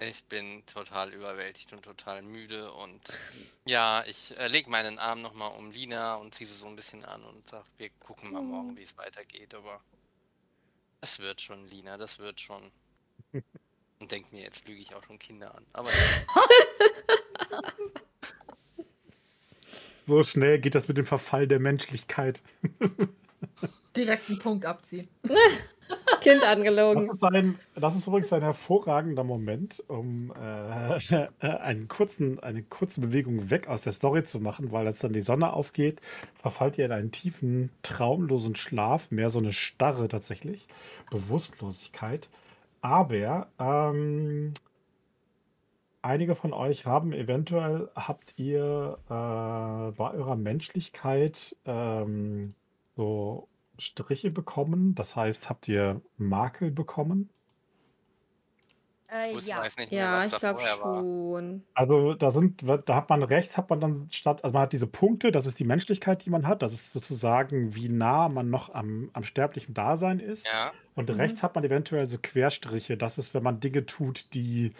Ich 0.00 0.24
bin 0.24 0.64
total 0.66 1.12
überwältigt 1.12 1.72
und 1.72 1.82
total 1.82 2.22
müde 2.22 2.72
und 2.72 3.00
ja, 3.64 4.04
ich 4.06 4.36
äh, 4.38 4.48
lege 4.48 4.68
meinen 4.68 4.98
Arm 4.98 5.22
nochmal 5.22 5.52
um 5.56 5.70
Lina 5.70 6.16
und 6.16 6.34
ziehe 6.34 6.48
sie 6.48 6.56
so 6.56 6.66
ein 6.66 6.76
bisschen 6.76 7.04
an 7.04 7.22
und 7.24 7.48
sage, 7.48 7.64
wir 7.78 7.90
gucken 8.00 8.32
mal 8.32 8.42
morgen, 8.42 8.76
wie 8.76 8.82
es 8.82 8.96
weitergeht, 8.98 9.54
aber 9.54 9.80
das 11.00 11.18
wird 11.20 11.40
schon, 11.40 11.68
Lina, 11.68 11.96
das 11.96 12.18
wird 12.18 12.40
schon. 12.40 12.72
Und 14.00 14.10
denk 14.10 14.32
mir, 14.32 14.42
jetzt 14.42 14.66
lüge 14.66 14.80
ich 14.80 14.94
auch 14.94 15.04
schon 15.04 15.18
Kinder 15.18 15.54
an. 15.54 15.64
Aber 15.72 15.88
So 20.06 20.22
schnell 20.22 20.58
geht 20.58 20.74
das 20.74 20.88
mit 20.88 20.98
dem 20.98 21.06
Verfall 21.06 21.46
der 21.46 21.60
Menschlichkeit. 21.60 22.42
Direkt 23.96 24.28
einen 24.28 24.38
Punkt 24.38 24.66
abziehen. 24.66 25.08
Kind 26.20 26.42
Das 26.42 26.48
angelogen. 26.50 27.10
ist, 27.10 27.22
ein, 27.24 27.58
das 27.74 27.96
ist 27.96 28.06
übrigens 28.06 28.32
ein 28.32 28.42
hervorragender 28.42 29.24
Moment, 29.24 29.82
um 29.88 30.32
äh, 30.32 31.28
einen 31.40 31.88
kurzen, 31.88 32.40
eine 32.40 32.62
kurze 32.62 33.00
Bewegung 33.00 33.50
weg 33.50 33.68
aus 33.68 33.82
der 33.82 33.92
Story 33.92 34.24
zu 34.24 34.40
machen, 34.40 34.72
weil 34.72 34.86
als 34.86 35.00
dann 35.00 35.12
die 35.12 35.20
Sonne 35.20 35.52
aufgeht, 35.52 36.00
verfallt 36.40 36.78
ihr 36.78 36.86
in 36.86 36.92
einen 36.92 37.12
tiefen, 37.12 37.70
traumlosen 37.82 38.56
Schlaf, 38.56 39.10
mehr 39.10 39.30
so 39.30 39.38
eine 39.38 39.52
Starre 39.52 40.08
tatsächlich, 40.08 40.68
Bewusstlosigkeit. 41.10 42.28
Aber 42.80 43.48
ähm, 43.58 44.52
einige 46.02 46.34
von 46.34 46.52
euch 46.52 46.86
haben 46.86 47.12
eventuell, 47.12 47.88
habt 47.94 48.34
ihr 48.38 48.98
äh, 49.06 49.10
bei 49.96 50.10
eurer 50.12 50.36
Menschlichkeit 50.36 51.56
ähm, 51.64 52.54
so 52.96 53.48
Striche 53.78 54.30
bekommen? 54.30 54.94
Das 54.94 55.16
heißt, 55.16 55.48
habt 55.50 55.68
ihr 55.68 56.00
Makel 56.16 56.70
bekommen? 56.70 57.30
Äh, 59.10 59.36
Ich 59.36 59.46
ja. 59.46 59.58
weiß 59.58 59.76
nicht 59.76 59.90
mehr, 59.92 60.00
Ja, 60.04 60.16
was 60.18 60.32
ich 60.32 60.38
glaube 60.38 60.60
war. 60.60 61.00
schon. 61.00 61.64
Also 61.74 62.14
da 62.14 62.30
sind, 62.30 62.62
da 62.62 62.94
hat 62.94 63.08
man 63.10 63.22
rechts, 63.22 63.56
hat 63.56 63.68
man 63.70 63.80
dann 63.80 64.08
statt, 64.10 64.44
also 64.44 64.52
man 64.54 64.62
hat 64.62 64.72
diese 64.72 64.86
Punkte, 64.86 65.32
das 65.32 65.46
ist 65.46 65.58
die 65.58 65.64
Menschlichkeit, 65.64 66.24
die 66.24 66.30
man 66.30 66.46
hat, 66.46 66.62
das 66.62 66.72
ist 66.72 66.92
sozusagen, 66.92 67.74
wie 67.74 67.88
nah 67.88 68.28
man 68.28 68.48
noch 68.50 68.72
am, 68.74 69.10
am 69.12 69.24
sterblichen 69.24 69.74
Dasein 69.74 70.20
ist. 70.20 70.46
Ja, 70.46 70.72
Und 70.94 71.10
Mhm. 71.10 71.16
rechts 71.16 71.42
hat 71.42 71.54
man 71.56 71.64
eventuell 71.64 72.06
so 72.06 72.18
Querstriche, 72.22 72.96
das 72.96 73.18
ist, 73.18 73.34
wenn 73.34 73.42
man 73.42 73.60
Dinge 73.60 73.86
tut, 73.86 74.32
die 74.34 74.72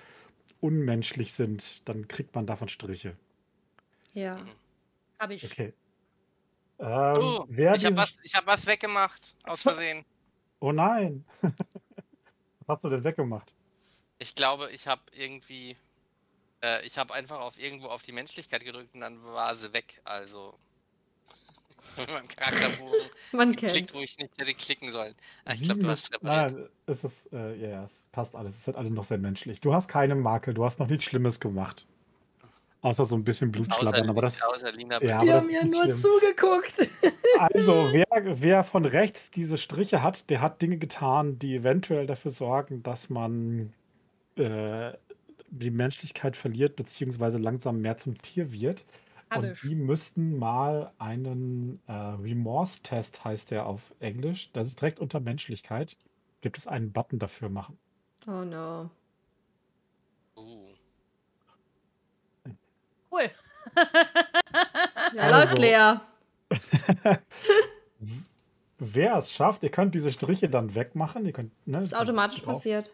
unmenschlich 0.60 1.32
sind, 1.34 1.88
dann 1.88 2.08
kriegt 2.08 2.34
man 2.34 2.46
davon 2.46 2.68
Striche. 2.68 3.16
Ja. 4.14 4.36
Hab 5.18 5.30
ich. 5.30 5.44
Okay. 5.44 5.72
Ähm, 6.78 7.16
Oh, 7.18 7.44
wer 7.48 7.74
ich 7.74 7.84
habe 7.84 7.96
was, 7.96 8.12
hab 8.34 8.46
was 8.46 8.66
weggemacht, 8.66 9.34
aus 9.44 9.62
Versehen. 9.62 10.04
Oh 10.60 10.72
nein. 10.72 11.24
Was 12.66 12.76
hast 12.76 12.84
du 12.84 12.88
denn 12.88 13.04
weggemacht? 13.04 13.52
Ich 14.18 14.34
glaube, 14.34 14.70
ich 14.70 14.86
habe 14.86 15.02
irgendwie. 15.12 15.76
Äh, 16.62 16.86
ich 16.86 16.96
habe 16.96 17.12
einfach 17.12 17.40
auf 17.40 17.58
irgendwo 17.58 17.88
auf 17.88 18.00
die 18.00 18.12
Menschlichkeit 18.12 18.64
gedrückt 18.64 18.94
und 18.94 19.00
dann 19.00 19.22
war 19.24 19.54
sie 19.56 19.74
weg. 19.74 20.00
Also. 20.04 20.54
Mit 21.98 22.10
meinem 22.10 22.28
Charakterbogen 22.28 23.10
Man 23.32 23.50
geklickt, 23.50 23.74
kennt. 23.74 23.94
wo 23.94 24.00
ich 24.00 24.16
nicht 24.16 24.38
hätte 24.38 24.54
klicken 24.54 24.90
sollen. 24.90 25.14
Ah, 25.44 25.52
ich 25.52 25.64
glaube, 25.64 25.82
du 25.82 25.88
hast 25.90 26.04
ist- 26.04 26.14
repariert. 26.14 26.52
Nein, 26.52 26.68
es 26.86 27.04
ist, 27.04 27.30
äh, 27.34 27.54
ja, 27.56 27.68
ja, 27.68 27.84
es 27.84 28.06
passt 28.10 28.34
alles. 28.34 28.54
Es 28.56 28.64
sind 28.64 28.76
alle 28.78 28.90
noch 28.90 29.04
sehr 29.04 29.18
menschlich. 29.18 29.60
Du 29.60 29.74
hast 29.74 29.88
keine 29.88 30.14
Makel, 30.14 30.54
du 30.54 30.64
hast 30.64 30.78
noch 30.78 30.86
nichts 30.88 31.04
Schlimmes 31.04 31.40
gemacht. 31.40 31.84
Außer 32.84 33.06
so 33.06 33.14
ein 33.14 33.24
bisschen 33.24 33.50
Blutschlabbern, 33.50 34.02
Außer, 34.02 34.10
aber 34.10 34.20
das. 34.20 34.42
Lina 34.76 35.02
Ja, 35.02 35.20
aber 35.20 35.26
Wir 35.26 35.32
das 35.36 35.44
haben 35.44 35.50
ja 35.50 35.64
nur 35.64 35.84
schlimm. 35.84 35.96
zugeguckt. 35.96 36.90
Also, 37.38 37.72
wer, 37.92 38.06
wer 38.42 38.62
von 38.62 38.84
rechts 38.84 39.30
diese 39.30 39.56
Striche 39.56 40.02
hat, 40.02 40.28
der 40.28 40.42
hat 40.42 40.60
Dinge 40.60 40.76
getan, 40.76 41.38
die 41.38 41.56
eventuell 41.56 42.06
dafür 42.06 42.30
sorgen, 42.30 42.82
dass 42.82 43.08
man 43.08 43.72
äh, 44.36 44.92
die 45.48 45.70
Menschlichkeit 45.70 46.36
verliert, 46.36 46.76
beziehungsweise 46.76 47.38
langsam 47.38 47.80
mehr 47.80 47.96
zum 47.96 48.20
Tier 48.20 48.52
wird. 48.52 48.84
Hab 49.30 49.38
Und 49.38 49.62
die 49.62 49.76
müssten 49.76 50.38
mal 50.38 50.92
einen 50.98 51.80
äh, 51.86 51.92
Remorse-Test, 51.92 53.24
heißt 53.24 53.50
der 53.50 53.64
auf 53.64 53.94
Englisch. 54.00 54.50
Das 54.52 54.68
ist 54.68 54.78
direkt 54.78 55.00
unter 55.00 55.20
Menschlichkeit. 55.20 55.96
Gibt 56.42 56.58
es 56.58 56.66
einen 56.66 56.92
Button 56.92 57.18
dafür 57.18 57.48
machen. 57.48 57.78
Oh 58.26 58.44
no. 58.44 58.90
Uh. 60.36 60.73
Cool. 63.14 63.30
Ja, 65.16 65.22
Also- 65.22 65.38
läuft 65.40 65.58
leer. 65.58 66.00
Wer 68.78 69.16
es 69.18 69.32
schafft, 69.32 69.62
ihr 69.62 69.70
könnt 69.70 69.94
diese 69.94 70.10
Striche 70.12 70.48
dann 70.48 70.74
wegmachen. 70.74 71.24
Ihr 71.26 71.32
könnt, 71.32 71.52
ne, 71.66 71.78
Das 71.78 71.88
ist 71.88 71.94
automatisch 71.96 72.42
drauf- 72.42 72.54
passiert. 72.54 72.90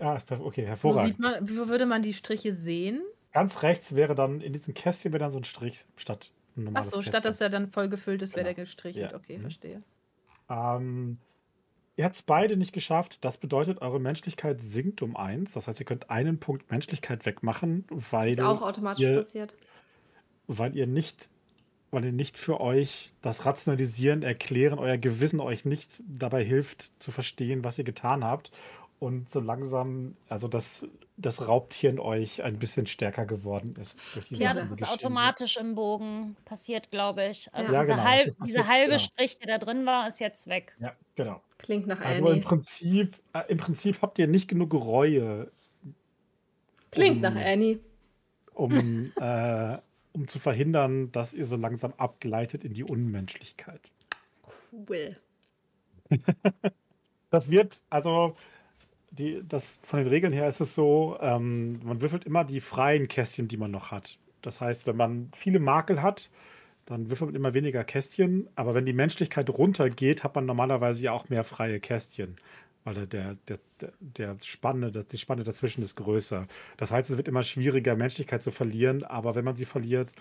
Ah, 0.00 0.18
okay, 0.40 0.62
Wo, 0.62 0.66
hervorragend. 0.68 1.06
sieht 1.08 1.18
man, 1.18 1.34
wo 1.48 1.68
würde 1.68 1.84
man 1.86 2.02
die 2.02 2.14
Striche 2.14 2.54
sehen? 2.54 3.02
Ganz 3.32 3.62
rechts 3.62 3.94
wäre 3.94 4.14
dann 4.14 4.40
in 4.40 4.52
diesem 4.54 4.72
Kästchen 4.74 5.12
wäre 5.12 5.20
dann 5.20 5.30
so 5.30 5.38
ein 5.38 5.44
Strich 5.44 5.84
statt 5.96 6.30
ein 6.56 6.62
Ach 6.62 6.64
normales 6.64 6.90
so, 6.90 7.02
statt 7.02 7.12
Kästchen. 7.12 7.22
dass 7.30 7.40
er 7.42 7.48
dann 7.50 7.70
voll 7.70 7.88
gefüllt 7.90 8.22
ist, 8.22 8.32
wäre 8.34 8.44
Genau. 8.44 8.54
der 8.56 8.64
gestrichelt. 8.64 9.10
Ja. 9.12 9.16
Okay, 9.16 9.36
Mhm. 9.38 9.42
verstehe. 9.42 9.78
Ähm, 10.48 11.18
ihr 11.96 12.04
habt 12.04 12.16
es 12.16 12.22
beide 12.22 12.56
nicht 12.56 12.72
geschafft. 12.72 13.18
Das 13.24 13.38
bedeutet, 13.38 13.80
eure 13.82 14.00
Menschlichkeit 14.00 14.60
sinkt 14.62 15.02
um 15.02 15.16
eins. 15.16 15.52
Das 15.52 15.68
heißt, 15.68 15.78
ihr 15.80 15.86
könnt 15.86 16.10
einen 16.10 16.38
Punkt 16.38 16.70
Menschlichkeit 16.70 17.24
wegmachen, 17.26 17.84
weil, 17.90 18.32
Ist 18.32 18.40
auch 18.40 18.62
automatisch 18.62 19.04
ihr- 19.04 19.16
passiert. 19.16 19.56
weil 20.46 20.76
ihr 20.76 20.86
nicht, 20.86 21.28
weil 21.90 22.04
ihr 22.04 22.12
nicht 22.12 22.38
für 22.38 22.60
euch 22.60 23.12
das 23.22 23.44
Rationalisieren, 23.44 24.22
Erklären, 24.22 24.78
euer 24.78 24.96
Gewissen 24.98 25.40
euch 25.40 25.64
nicht 25.64 26.02
dabei 26.08 26.44
hilft 26.44 27.00
zu 27.02 27.10
verstehen, 27.10 27.64
was 27.64 27.78
ihr 27.78 27.84
getan 27.84 28.24
habt. 28.24 28.50
Und 28.98 29.28
so 29.30 29.40
langsam, 29.40 30.16
also 30.28 30.46
das, 30.48 30.86
das 31.22 31.46
Raubtier 31.48 31.90
in 31.90 31.98
euch 31.98 32.42
ein 32.42 32.58
bisschen 32.58 32.86
stärker 32.86 33.24
geworden 33.26 33.74
ist. 33.80 33.98
Ja, 34.30 34.52
das 34.54 34.66
ist 34.70 34.86
automatisch 34.88 35.56
im 35.56 35.74
Bogen 35.74 36.36
passiert, 36.44 36.90
glaube 36.90 37.26
ich. 37.28 37.52
Also 37.54 37.72
Ja, 37.72 37.80
diese, 37.80 37.92
genau, 37.92 38.04
halb, 38.04 38.24
passiert, 38.26 38.46
diese 38.46 38.66
halbe 38.66 38.86
genau. 38.90 38.98
Strich, 38.98 39.38
der 39.38 39.58
da 39.58 39.64
drin 39.64 39.86
war, 39.86 40.06
ist 40.08 40.20
jetzt 40.20 40.46
weg. 40.48 40.74
Ja, 40.80 40.92
genau. 41.14 41.40
Klingt 41.58 41.86
nach 41.86 42.00
Also 42.00 42.20
im 42.26 42.32
Annie. 42.32 42.40
Prinzip, 42.42 43.16
äh, 43.32 43.42
im 43.48 43.58
Prinzip 43.58 44.02
habt 44.02 44.18
ihr 44.18 44.26
nicht 44.26 44.48
genug 44.48 44.74
Reue, 44.74 45.50
Klingt 46.90 47.16
um- 47.16 47.22
nach 47.22 47.36
Annie. 47.36 47.78
um, 48.54 49.12
äh, 49.20 49.78
um 50.12 50.28
zu 50.28 50.38
verhindern, 50.38 51.10
dass 51.12 51.32
ihr 51.34 51.46
so 51.46 51.56
langsam 51.56 51.94
abgleitet 51.96 52.64
in 52.64 52.74
die 52.74 52.84
Unmenschlichkeit. 52.84 53.90
Cool. 54.72 55.14
Das 57.30 57.50
wird, 57.50 57.82
also, 57.88 58.36
die, 59.12 59.42
das, 59.46 59.78
von 59.82 59.98
den 59.98 60.08
Regeln 60.08 60.32
her 60.32 60.48
ist 60.48 60.60
es 60.60 60.74
so, 60.74 61.18
ähm, 61.20 61.80
man 61.84 62.00
würfelt 62.00 62.24
immer 62.24 62.44
die 62.44 62.60
freien 62.60 63.08
Kästchen, 63.08 63.46
die 63.46 63.58
man 63.58 63.70
noch 63.70 63.90
hat. 63.90 64.18
Das 64.40 64.60
heißt, 64.60 64.86
wenn 64.86 64.96
man 64.96 65.30
viele 65.36 65.60
Makel 65.60 66.02
hat, 66.02 66.30
dann 66.86 67.10
würfelt 67.10 67.30
man 67.30 67.36
immer 67.36 67.54
weniger 67.54 67.84
Kästchen. 67.84 68.48
Aber 68.56 68.74
wenn 68.74 68.86
die 68.86 68.92
Menschlichkeit 68.92 69.50
runtergeht, 69.50 70.24
hat 70.24 70.34
man 70.34 70.46
normalerweise 70.46 71.02
ja 71.04 71.12
auch 71.12 71.28
mehr 71.28 71.44
freie 71.44 71.78
Kästchen. 71.78 72.36
Weil 72.84 73.06
der, 73.06 73.36
der, 73.46 73.58
der, 74.00 74.36
Spanne, 74.42 74.90
die 74.90 75.18
Spanne 75.18 75.44
dazwischen 75.44 75.84
ist 75.84 75.94
größer. 75.94 76.48
Das 76.78 76.90
heißt, 76.90 77.10
es 77.10 77.16
wird 77.16 77.28
immer 77.28 77.44
schwieriger, 77.44 77.94
Menschlichkeit 77.94 78.42
zu 78.42 78.50
verlieren. 78.50 79.04
Aber 79.04 79.36
wenn 79.36 79.44
man 79.44 79.54
sie 79.54 79.66
verliert, 79.66 80.12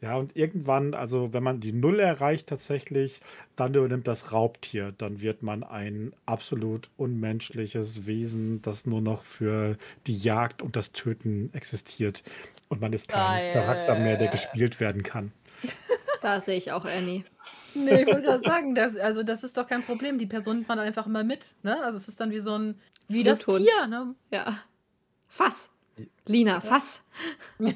ja, 0.00 0.16
und 0.16 0.36
irgendwann, 0.36 0.94
also 0.94 1.32
wenn 1.32 1.42
man 1.42 1.60
die 1.60 1.72
Null 1.72 1.98
erreicht 1.98 2.46
tatsächlich, 2.46 3.20
dann 3.56 3.74
übernimmt 3.74 4.06
das 4.06 4.32
Raubtier. 4.32 4.92
Dann 4.96 5.20
wird 5.20 5.42
man 5.42 5.64
ein 5.64 6.12
absolut 6.24 6.88
unmenschliches 6.96 8.06
Wesen, 8.06 8.62
das 8.62 8.86
nur 8.86 9.00
noch 9.00 9.24
für 9.24 9.76
die 10.06 10.16
Jagd 10.16 10.62
und 10.62 10.76
das 10.76 10.92
Töten 10.92 11.50
existiert. 11.52 12.22
Und 12.68 12.80
man 12.80 12.92
ist 12.92 13.08
kein 13.08 13.20
Geil. 13.20 13.52
Charakter 13.54 13.98
mehr, 13.98 14.16
der 14.16 14.28
gespielt 14.28 14.78
werden 14.78 15.02
kann. 15.02 15.32
Da 16.22 16.40
sehe 16.40 16.56
ich 16.56 16.70
auch 16.70 16.84
Annie. 16.84 17.24
Nee, 17.74 18.02
ich 18.02 18.06
wollte 18.06 18.22
gerade 18.22 18.44
sagen, 18.44 18.74
das, 18.74 18.96
also 18.96 19.22
das 19.22 19.42
ist 19.42 19.56
doch 19.56 19.66
kein 19.66 19.82
Problem. 19.82 20.18
Die 20.18 20.26
Person 20.26 20.56
nimmt 20.56 20.68
man 20.68 20.78
einfach 20.78 21.06
immer 21.06 21.24
mit. 21.24 21.54
Ne? 21.62 21.82
Also 21.82 21.96
es 21.96 22.08
ist 22.08 22.20
dann 22.20 22.30
wie 22.30 22.40
so 22.40 22.56
ein, 22.56 22.80
wie 23.08 23.22
das. 23.22 23.44
Tier. 23.44 23.86
Ne? 23.88 24.14
Ja. 24.30 24.62
Fass. 25.28 25.70
Lina, 26.26 26.60
Fass. 26.60 27.00
Na, 27.58 27.72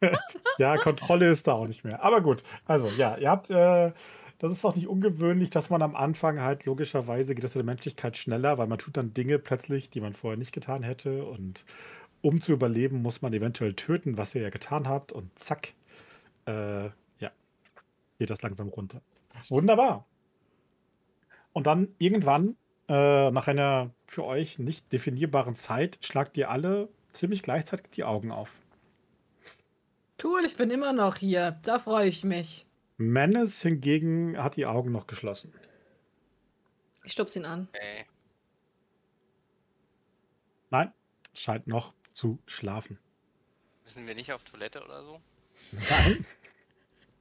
ja, 0.58 0.76
Kontrolle 0.76 1.30
ist 1.30 1.46
da 1.46 1.52
auch 1.52 1.66
nicht 1.66 1.84
mehr. 1.84 2.02
Aber 2.02 2.20
gut, 2.20 2.42
also 2.66 2.88
ja, 2.88 3.16
ihr 3.16 3.30
habt, 3.30 3.50
äh, 3.50 3.92
das 4.38 4.52
ist 4.52 4.64
doch 4.64 4.74
nicht 4.74 4.88
ungewöhnlich, 4.88 5.50
dass 5.50 5.70
man 5.70 5.82
am 5.82 5.96
Anfang 5.96 6.40
halt 6.40 6.64
logischerweise 6.66 7.34
geht 7.34 7.44
das 7.44 7.54
in 7.54 7.60
der 7.60 7.66
Menschlichkeit 7.66 8.16
schneller, 8.16 8.58
weil 8.58 8.66
man 8.66 8.78
tut 8.78 8.96
dann 8.96 9.14
Dinge 9.14 9.38
plötzlich, 9.38 9.88
die 9.90 10.00
man 10.00 10.12
vorher 10.12 10.36
nicht 10.36 10.52
getan 10.52 10.82
hätte. 10.82 11.24
Und 11.24 11.64
um 12.20 12.40
zu 12.40 12.52
überleben, 12.52 13.02
muss 13.02 13.22
man 13.22 13.32
eventuell 13.32 13.74
töten, 13.74 14.18
was 14.18 14.34
ihr 14.34 14.42
ja 14.42 14.50
getan 14.50 14.88
habt. 14.88 15.12
Und 15.12 15.38
zack, 15.38 15.72
äh, 16.46 16.84
ja, 16.84 17.30
geht 18.18 18.30
das 18.30 18.42
langsam 18.42 18.68
runter. 18.68 19.00
Wunderbar. 19.48 20.06
Und 21.52 21.66
dann 21.66 21.88
irgendwann, 21.98 22.56
äh, 22.88 23.30
nach 23.30 23.48
einer 23.48 23.90
für 24.06 24.24
euch 24.24 24.58
nicht 24.58 24.92
definierbaren 24.92 25.54
Zeit, 25.54 25.98
schlagt 26.02 26.36
ihr 26.36 26.50
alle 26.50 26.88
ziemlich 27.12 27.42
gleichzeitig 27.42 27.90
die 27.92 28.04
Augen 28.04 28.30
auf. 28.30 28.50
Cool, 30.22 30.44
ich 30.44 30.56
bin 30.56 30.70
immer 30.70 30.92
noch 30.92 31.16
hier. 31.16 31.58
Da 31.62 31.78
freue 31.78 32.08
ich 32.08 32.24
mich. 32.24 32.66
Menace 32.96 33.62
hingegen 33.62 34.42
hat 34.42 34.56
die 34.56 34.66
Augen 34.66 34.90
noch 34.90 35.06
geschlossen. 35.06 35.52
Ich 37.04 37.12
stupse 37.12 37.38
ihn 37.38 37.44
an. 37.44 37.68
Okay. 37.74 38.06
Nein, 40.70 40.92
scheint 41.34 41.66
noch 41.66 41.92
zu 42.12 42.38
schlafen. 42.46 42.98
Müssen 43.84 44.06
wir 44.06 44.14
nicht 44.14 44.32
auf 44.32 44.42
Toilette 44.44 44.82
oder 44.82 45.04
so? 45.04 45.20
Nein. 45.72 46.26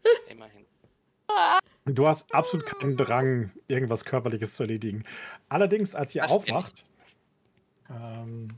Immerhin. 0.29 0.65
Du 1.85 2.07
hast 2.07 2.33
absolut 2.33 2.65
keinen 2.65 2.97
Drang, 2.97 3.51
irgendwas 3.67 4.05
Körperliches 4.05 4.55
zu 4.55 4.63
erledigen. 4.63 5.03
Allerdings, 5.49 5.93
als 5.93 6.15
ihr 6.15 6.21
Das 6.21 6.31
aufwacht, 6.31 6.85
ähm, 7.89 8.49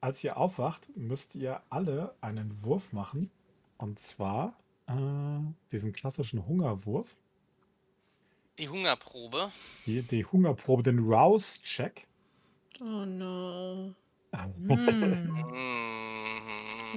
als 0.00 0.22
ihr 0.24 0.36
aufwacht, 0.36 0.90
müsst 0.96 1.34
ihr 1.34 1.62
alle 1.68 2.14
einen 2.20 2.62
Wurf 2.64 2.92
machen. 2.92 3.30
Und 3.78 3.98
zwar 3.98 4.54
äh, 4.88 4.92
diesen 5.72 5.92
klassischen 5.92 6.46
Hungerwurf. 6.46 7.14
Die 8.58 8.68
Hungerprobe. 8.68 9.50
Die, 9.86 10.02
die 10.02 10.24
Hungerprobe, 10.24 10.82
den 10.82 10.98
Rouse-Check. 11.00 12.06
Oh 12.80 13.04
no. 13.04 13.94
Hm. 14.34 15.32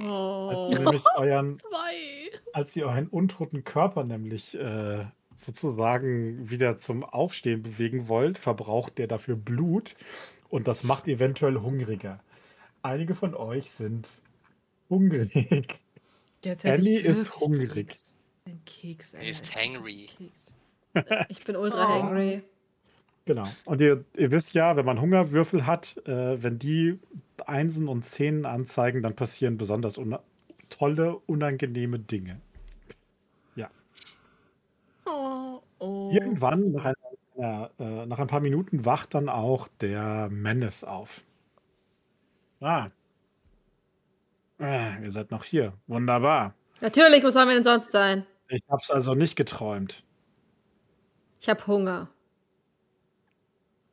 Mhm. 0.00 0.06
Als 0.48 0.64
Oh. 0.64 0.68
ihr 0.70 0.78
nämlich 0.80 1.02
euren, 1.16 1.58
Zwei. 1.58 2.30
als 2.52 2.74
ihr 2.76 2.86
euren 2.86 3.08
untoten 3.08 3.64
Körper 3.64 4.04
nämlich 4.04 4.54
äh, 4.58 5.04
sozusagen 5.34 6.48
wieder 6.48 6.78
zum 6.78 7.04
Aufstehen 7.04 7.62
bewegen 7.62 8.08
wollt, 8.08 8.38
verbraucht 8.38 8.98
der 8.98 9.08
dafür 9.08 9.36
Blut 9.36 9.96
und 10.48 10.68
das 10.68 10.84
macht 10.84 11.08
eventuell 11.08 11.56
hungriger. 11.60 12.20
einige 12.82 13.14
von 13.14 13.34
euch 13.34 13.70
sind 13.70 14.22
hungrig. 14.88 15.80
Annie 16.64 16.98
ist 16.98 17.38
hungrig. 17.40 17.88
Keks. 17.88 18.14
Den 18.46 18.64
Keks. 18.64 19.16
Die 19.20 19.28
ist 19.28 19.54
hangry. 19.54 20.06
Keks. 20.06 20.54
Ich 21.28 21.44
bin 21.44 21.56
ultra 21.56 21.84
Oh. 21.84 22.02
hangry. 22.02 22.42
Genau. 23.26 23.46
Und 23.64 23.80
ihr, 23.80 24.04
ihr 24.16 24.30
wisst 24.30 24.54
ja, 24.54 24.76
wenn 24.76 24.86
man 24.86 25.00
Hungerwürfel 25.00 25.66
hat, 25.66 25.96
äh, 26.06 26.42
wenn 26.42 26.58
die 26.58 26.98
Einsen 27.46 27.86
und 27.88 28.04
Zehnen 28.04 28.46
anzeigen, 28.46 29.02
dann 29.02 29.14
passieren 29.14 29.56
besonders 29.56 29.98
una 29.98 30.22
tolle, 30.68 31.16
unangenehme 31.26 31.98
Dinge. 31.98 32.40
Oh, 35.06 35.60
oh. 35.78 36.10
Irgendwann, 36.12 36.72
nach, 36.72 36.94
einer, 37.36 37.70
äh, 37.78 38.06
nach 38.06 38.18
ein 38.18 38.26
paar 38.26 38.40
Minuten, 38.40 38.84
wacht 38.84 39.14
dann 39.14 39.28
auch 39.28 39.68
der 39.80 40.28
Menace 40.30 40.84
auf. 40.84 41.22
Ah. 42.60 42.88
Ah, 44.60 44.98
ihr 45.02 45.10
seid 45.10 45.30
noch 45.30 45.44
hier. 45.44 45.72
Wunderbar. 45.86 46.54
Natürlich, 46.80 47.24
wo 47.24 47.30
sollen 47.30 47.48
wir 47.48 47.54
denn 47.54 47.64
sonst 47.64 47.90
sein? 47.92 48.26
Ich 48.48 48.62
hab's 48.68 48.90
also 48.90 49.14
nicht 49.14 49.34
geträumt. 49.36 50.04
Ich 51.40 51.48
habe 51.48 51.66
Hunger. 51.66 52.08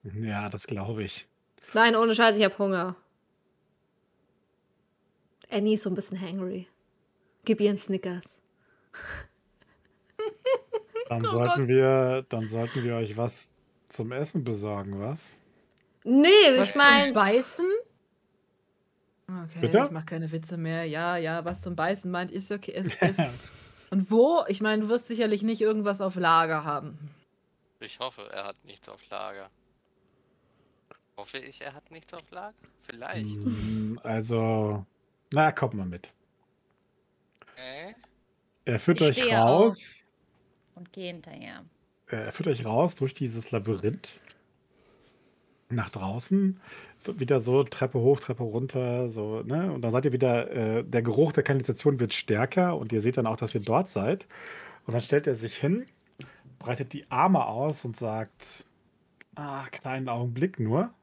Ja, 0.04 0.50
das 0.50 0.68
glaube 0.68 1.04
ich. 1.04 1.28
Nein, 1.74 1.96
ohne 1.96 2.14
Scheiß, 2.16 2.38
ich 2.38 2.44
habe 2.44 2.58
Hunger. 2.58 2.96
Annie 5.50 5.76
ist 5.76 5.84
so 5.84 5.90
ein 5.90 5.96
bisschen 5.96 6.20
hangry. 6.20 6.68
Gib 7.46 7.62
ihr 7.62 7.70
einen 7.70 7.78
Snickers. 7.78 8.38
Dann 11.10 11.26
Oh 11.26 11.30
sollten 11.30 11.70
wir, 11.70 12.26
dann 12.28 12.50
sollten 12.50 12.84
wir 12.84 12.96
euch 12.96 13.16
was 13.16 13.48
zum 13.88 14.12
Essen 14.12 14.44
besorgen, 14.44 15.00
was? 15.00 15.38
Nee, 16.04 16.28
Was 16.58 16.68
ich 16.68 16.74
zum 16.74 16.82
meine, 16.82 17.14
Beißen? 17.14 17.66
Okay, 19.30 19.60
Bitte? 19.60 19.84
ich 19.86 19.92
mache 19.92 20.06
keine 20.06 20.32
Witze 20.32 20.56
mehr. 20.58 20.86
Ja, 20.86 21.18
ja, 21.18 21.44
was 21.44 21.62
zum 21.62 21.76
Beißen 21.76 22.10
meint, 22.10 22.32
ist 22.32 22.52
okay. 22.52 22.72
Ist, 22.78 22.96
ist. 23.02 23.20
Und 23.90 24.10
wo? 24.12 24.44
Ich 24.48 24.62
meine, 24.62 24.84
du 24.84 24.90
wirst 24.90 25.08
sicherlich 25.08 25.44
nicht 25.44 25.62
irgendwas 25.62 26.02
auf 26.02 26.16
Lager 26.16 26.64
haben. 26.64 26.98
Ich 27.80 28.00
hoffe, 28.00 28.30
er 28.32 28.46
hat 28.46 28.64
nichts 28.66 28.88
auf 28.90 29.02
Lager. 29.10 29.50
Hoffe 31.16 31.38
ich, 31.40 31.62
er 31.62 31.74
hat 31.74 31.90
nichts 31.92 32.14
auf 32.14 32.30
Lager? 32.32 32.56
Vielleicht. 32.80 33.38
Mm, 33.38 33.98
Also, 34.04 34.86
na, 35.32 35.52
kommt 35.52 35.74
mal 35.74 35.86
mit. 35.86 36.14
Okay. 37.42 37.96
Er 38.66 38.80
führt 38.80 39.02
Ich 39.02 39.10
euch 39.10 39.18
stehe 39.22 39.38
raus. 39.38 40.06
Und 40.76 40.92
geh 40.94 41.08
hinterher. 41.08 41.66
Er 42.08 42.32
führt 42.32 42.48
euch 42.48 42.66
raus 42.66 42.96
durch 42.96 43.14
dieses 43.14 43.52
Labyrinth. 43.52 44.20
Nach 45.70 45.90
draußen. 45.90 46.60
Wieder 47.20 47.40
so 47.40 47.64
Treppe 47.64 48.00
hoch, 48.00 48.20
Treppe 48.20 48.44
runter, 48.44 49.10
so, 49.10 49.42
ne? 49.44 49.72
Und 49.72 49.82
dann 49.82 49.92
seid 49.92 50.06
ihr 50.06 50.14
wieder, 50.14 50.52
äh, 50.52 50.84
der 50.84 51.02
Geruch 51.02 51.32
der 51.32 51.44
Kanalisation 51.44 52.00
wird 52.00 52.14
stärker 52.14 52.78
und 52.78 52.92
ihr 52.94 53.02
seht 53.02 53.18
dann 53.18 53.28
auch, 53.28 53.38
dass 53.38 53.56
ihr 53.56 53.62
dort 53.62 53.90
seid. 53.90 54.28
Und 54.86 54.94
dann 54.94 55.02
stellt 55.02 55.28
er 55.28 55.36
sich 55.36 55.58
hin, 55.58 55.86
breitet 56.60 56.94
die 56.94 57.10
Arme 57.12 57.46
aus 57.48 57.86
und 57.86 57.98
sagt, 57.98 58.66
ah, 59.36 59.66
kleinen 59.72 60.10
Augenblick 60.10 60.60
nur. 60.60 60.94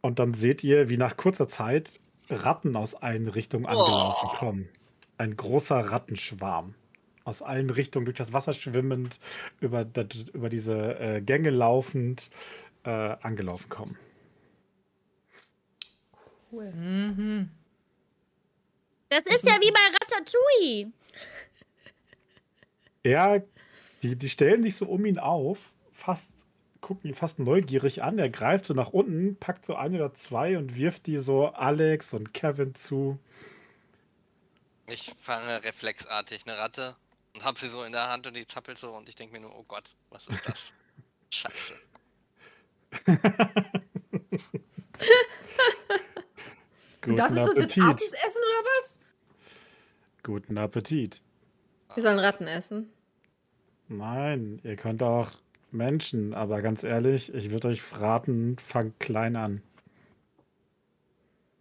Und 0.00 0.18
dann 0.18 0.34
seht 0.34 0.64
ihr, 0.64 0.88
wie 0.88 0.96
nach 0.96 1.16
kurzer 1.16 1.48
Zeit 1.48 2.00
Ratten 2.30 2.76
aus 2.76 2.94
allen 2.94 3.28
Richtungen 3.28 3.66
angelaufen 3.66 4.28
Oh. 4.32 4.36
kommen. 4.38 4.68
Ein 5.18 5.36
großer 5.36 5.78
Rattenschwarm. 5.80 6.74
Aus 7.24 7.42
allen 7.42 7.70
Richtungen 7.70 8.06
durch 8.06 8.16
das 8.16 8.32
Wasser 8.32 8.52
schwimmend, 8.54 9.20
über, 9.60 9.86
über 10.32 10.48
diese 10.48 10.98
äh, 11.00 11.20
Gänge 11.22 11.50
laufend, 11.50 12.30
äh, 12.84 12.90
angelaufen 12.90 13.68
kommen. 13.68 13.98
Cool. 16.52 16.70
Mhm. 16.72 17.50
Das 19.08 19.26
ist 19.26 19.46
ja 19.46 19.58
wie 19.60 19.70
bei 19.70 19.80
Ratatouille. 20.00 20.92
Er, 23.04 23.44
die, 24.02 24.16
die 24.16 24.28
stellen 24.28 24.62
sich 24.62 24.76
so 24.76 24.86
um 24.86 25.06
ihn 25.06 25.18
auf, 25.18 25.72
fast, 25.92 26.26
gucken 26.80 27.08
ihn 27.08 27.14
fast 27.14 27.38
neugierig 27.38 28.02
an. 28.02 28.18
Er 28.18 28.28
greift 28.28 28.66
so 28.66 28.74
nach 28.74 28.90
unten, 28.90 29.36
packt 29.36 29.64
so 29.64 29.76
ein 29.76 29.94
oder 29.94 30.12
zwei 30.14 30.58
und 30.58 30.76
wirft 30.76 31.06
die 31.06 31.18
so 31.18 31.46
Alex 31.46 32.12
und 32.12 32.34
Kevin 32.34 32.74
zu. 32.74 33.18
Ich 34.88 35.14
fange 35.18 35.62
reflexartig 35.62 36.42
eine 36.46 36.58
Ratte 36.58 36.96
und 37.34 37.44
hab 37.44 37.58
sie 37.58 37.68
so 37.68 37.84
in 37.84 37.92
der 37.92 38.10
Hand 38.10 38.26
und 38.26 38.36
die 38.36 38.46
zappelt 38.46 38.78
so 38.78 38.94
und 38.94 39.08
ich 39.08 39.14
denke 39.14 39.32
mir 39.32 39.40
nur, 39.40 39.56
oh 39.56 39.64
Gott, 39.66 39.94
was 40.10 40.26
ist 40.26 40.46
das? 40.46 40.72
Scheiße. 41.30 41.74
Guten 47.02 47.16
Das 47.16 47.32
ist 47.32 47.38
das 47.38 47.46
jetzt 47.46 47.56
Appetit. 47.78 47.82
Abendessen 47.82 48.42
oder 48.42 48.64
was? 48.64 48.98
Guten 50.22 50.58
Appetit. 50.58 51.22
Wir 51.94 52.02
sollen 52.02 52.18
Ratten 52.18 52.46
essen. 52.46 52.90
Nein, 53.88 54.60
ihr 54.64 54.76
könnt 54.76 55.02
auch 55.02 55.30
Menschen, 55.70 56.34
aber 56.34 56.60
ganz 56.60 56.84
ehrlich, 56.84 57.32
ich 57.32 57.50
würde 57.50 57.68
euch 57.68 57.82
raten, 57.98 58.56
fangt 58.58 59.00
klein 59.00 59.36
an. 59.36 59.62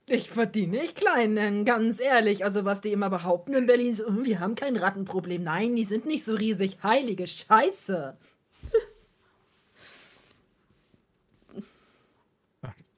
Ich 0.09 0.29
verdiene 0.29 0.77
nicht 0.79 0.95
klein 0.95 1.33
nennen, 1.33 1.65
ganz 1.65 1.99
ehrlich. 1.99 2.45
Also 2.45 2.63
was 2.63 2.79
die 2.79 2.93
immer 2.93 3.09
behaupten 3.09 3.53
in 3.53 3.65
Berlin, 3.65 3.93
so, 3.93 4.07
"Hm, 4.07 4.23
wir 4.25 4.39
haben 4.39 4.55
kein 4.55 4.77
Rattenproblem. 4.77 5.43
Nein, 5.43 5.75
die 5.75 5.83
sind 5.83 6.05
nicht 6.05 6.23
so 6.23 6.33
riesig. 6.35 6.77
Heilige 6.81 7.27
Scheiße. 7.27 8.17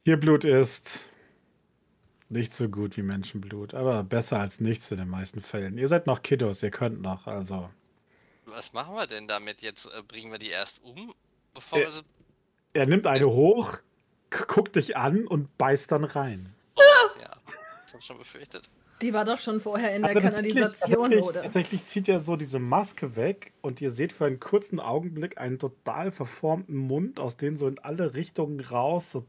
Tierblut 0.06 0.46
ist 0.46 1.09
nicht 2.30 2.56
so 2.56 2.70
gut 2.70 2.96
wie 2.98 3.02
Menschenblut, 3.02 3.74
aber 3.74 4.04
besser 4.04 4.40
als 4.40 4.60
nichts 4.60 4.92
in 4.92 4.98
den 4.98 5.10
meisten 5.10 5.42
Fällen. 5.42 5.78
Ihr 5.78 5.88
seid 5.88 6.08
noch 6.08 6.22
Kiddos, 6.22 6.64
ihr 6.64 6.72
könnt 6.72 7.02
noch, 7.02 7.28
also. 7.28 7.70
Was 8.46 8.74
machen 8.74 8.96
wir 8.96 9.08
denn 9.08 9.28
damit? 9.28 9.62
Jetzt 9.62 9.86
äh, 9.88 10.02
bringen 10.04 10.32
wir 10.32 10.40
die 10.40 10.50
erst 10.50 10.84
um, 10.84 11.14
bevor 11.54 11.80
Äh. 11.80 11.82
wir 11.84 11.92
sie. 11.92 12.02
Er 12.74 12.86
nimmt 12.86 13.08
eine 13.08 13.26
hoch, 13.26 13.80
guckt 14.30 14.76
dich 14.76 14.96
an 14.96 15.26
und 15.26 15.58
beißt 15.58 15.92
dann 15.92 16.04
rein. 16.04 16.54
Oh, 16.76 16.82
ja, 17.20 17.32
ich 17.88 17.94
hab's 17.94 18.06
schon 18.06 18.18
befürchtet. 18.20 18.70
Die 19.02 19.14
war 19.14 19.26
doch 19.26 19.40
schon 19.40 19.62
vorher 19.62 19.96
in 19.96 20.02
der 20.02 20.10
Also 20.16 20.20
Kanalisation, 20.20 21.04
tatsächlich, 21.04 21.24
oder? 21.24 21.42
Tatsächlich 21.44 21.86
zieht 21.86 22.10
er 22.10 22.20
so 22.20 22.36
diese 22.36 22.60
Maske 22.60 23.16
weg 23.16 23.54
und 23.62 23.82
ihr 23.82 23.92
seht 23.92 24.12
für 24.12 24.26
einen 24.26 24.40
kurzen 24.40 24.80
Augenblick 24.80 25.38
einen 25.38 25.58
total 25.58 26.12
verformten 26.12 26.76
Mund, 26.76 27.20
aus 27.20 27.38
dem 27.38 27.58
so 27.58 27.68
in 27.68 27.80
alle 27.80 28.14
Richtungen 28.14 28.60
raus 28.60 29.12
so 29.12 29.26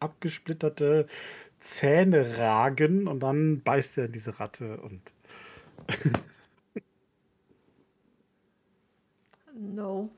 abgesplitterte 0.00 1.06
Zähne 1.60 2.38
ragen 2.38 3.08
und 3.08 3.20
dann 3.20 3.62
beißt 3.62 3.98
er 3.98 4.06
in 4.06 4.12
diese 4.12 4.38
Ratte 4.40 4.78
und 4.80 5.12
No. 9.54 10.10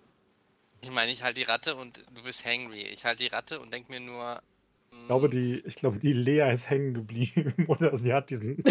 Ich 0.82 0.90
meine, 0.90 1.12
ich 1.12 1.22
halte 1.22 1.40
die 1.40 1.46
Ratte 1.46 1.74
und 1.76 2.04
du 2.14 2.22
bist 2.22 2.44
hangry. 2.44 2.82
Ich 2.82 3.04
halte 3.04 3.24
die 3.24 3.28
Ratte 3.28 3.60
und 3.60 3.72
denk 3.72 3.88
mir 3.88 4.00
nur. 4.00 4.42
ich 4.92 5.06
glaube, 5.06 5.28
die, 5.28 5.60
ich 5.66 5.76
glaube, 5.76 5.98
die 5.98 6.12
Lea 6.12 6.50
ist 6.52 6.68
hängen 6.70 6.94
geblieben 6.94 7.54
oder 7.68 7.96
sie 7.96 8.12
hat 8.12 8.30
diesen. 8.30 8.56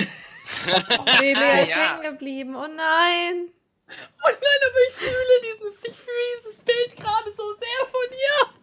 Nee, 1.22 1.34
Lea 1.34 1.64
ist 1.64 1.70
Ja. 1.70 1.98
hängen 2.00 2.12
geblieben. 2.12 2.56
Oh 2.56 2.68
nein. 2.68 3.50
Oh 3.88 4.28
nein, 4.28 4.62
aber 4.70 4.80
ich 4.88 4.94
fühle 4.94 5.42
dieses, 5.44 5.84
ich 5.86 5.96
fühle 5.96 6.40
dieses 6.40 6.62
Bild 6.62 6.96
gerade 6.98 7.32
so 7.36 7.54
sehr 7.54 7.88
von 7.90 8.10
ihr. 8.12 8.54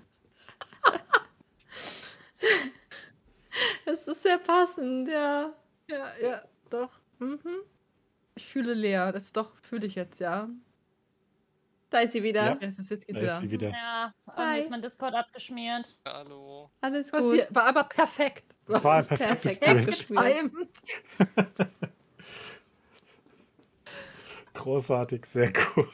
Es 3.84 4.06
ist 4.06 4.22
sehr 4.22 4.38
passend, 4.38 5.08
ja. 5.08 5.52
Ja, 5.88 6.12
ja, 6.20 6.42
doch. 6.70 7.00
Mhm. 7.18 7.38
Ich 8.34 8.46
fühle 8.46 8.74
Lea, 8.74 9.10
das 9.12 9.32
doch 9.32 9.56
fühle 9.56 9.86
ich 9.86 9.94
jetzt, 9.94 10.20
ja. 10.20 10.48
Da 11.88 12.00
ist 12.00 12.12
sie 12.12 12.22
wieder. 12.22 12.44
Ja. 12.44 12.58
Es 12.60 12.78
ist 12.78 12.90
jetzt 12.90 13.06
geht's 13.06 13.18
Da 13.18 13.24
ist 13.24 13.30
wieder. 13.30 13.40
sie 13.40 13.50
wieder. 13.50 13.70
Ja, 13.70 14.14
Hi. 14.34 14.58
ist 14.58 14.70
mein 14.70 14.82
Discord 14.82 15.14
abgeschmiert. 15.14 15.98
Hallo. 16.06 16.70
Alles 16.80 17.12
gut. 17.12 17.34
hier, 17.34 17.46
war 17.50 17.64
aber 17.64 17.84
perfekt. 17.84 18.44
Das 18.66 18.82
war 18.82 18.96
ein 18.96 19.00
ist 19.02 19.08
perfektes 19.08 20.06
perfekt. 20.08 20.68
Großartig, 24.54 25.24
sehr 25.26 25.52
gut. 25.52 25.88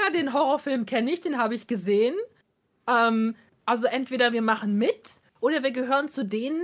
Ja, 0.00 0.10
den 0.10 0.32
Horrorfilm 0.32 0.84
kenne 0.84 1.12
ich, 1.12 1.20
den 1.20 1.38
habe 1.38 1.54
ich 1.54 1.66
gesehen. 1.66 2.16
Ähm, 2.88 3.36
also 3.64 3.86
entweder 3.86 4.32
wir 4.32 4.42
machen 4.42 4.76
mit 4.76 5.20
oder 5.40 5.62
wir 5.62 5.70
gehören 5.70 6.08
zu 6.08 6.24
den 6.24 6.60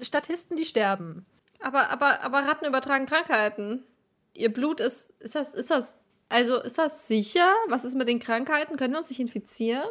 Statisten, 0.00 0.56
die 0.56 0.64
sterben. 0.64 1.26
Aber, 1.60 1.90
aber, 1.90 2.22
aber 2.22 2.38
Ratten 2.40 2.66
übertragen 2.66 3.06
Krankheiten. 3.06 3.82
Ihr 4.34 4.52
Blut 4.52 4.80
ist. 4.80 5.10
Ist 5.20 5.34
das, 5.34 5.54
ist 5.54 5.70
das. 5.70 5.96
Also, 6.28 6.60
ist 6.60 6.76
das 6.78 7.08
sicher? 7.08 7.48
Was 7.68 7.84
ist 7.84 7.94
mit 7.94 8.08
den 8.08 8.18
Krankheiten? 8.18 8.76
Können 8.76 8.94
wir 8.94 8.98
uns 8.98 9.08
nicht 9.10 9.20
infizieren? 9.20 9.88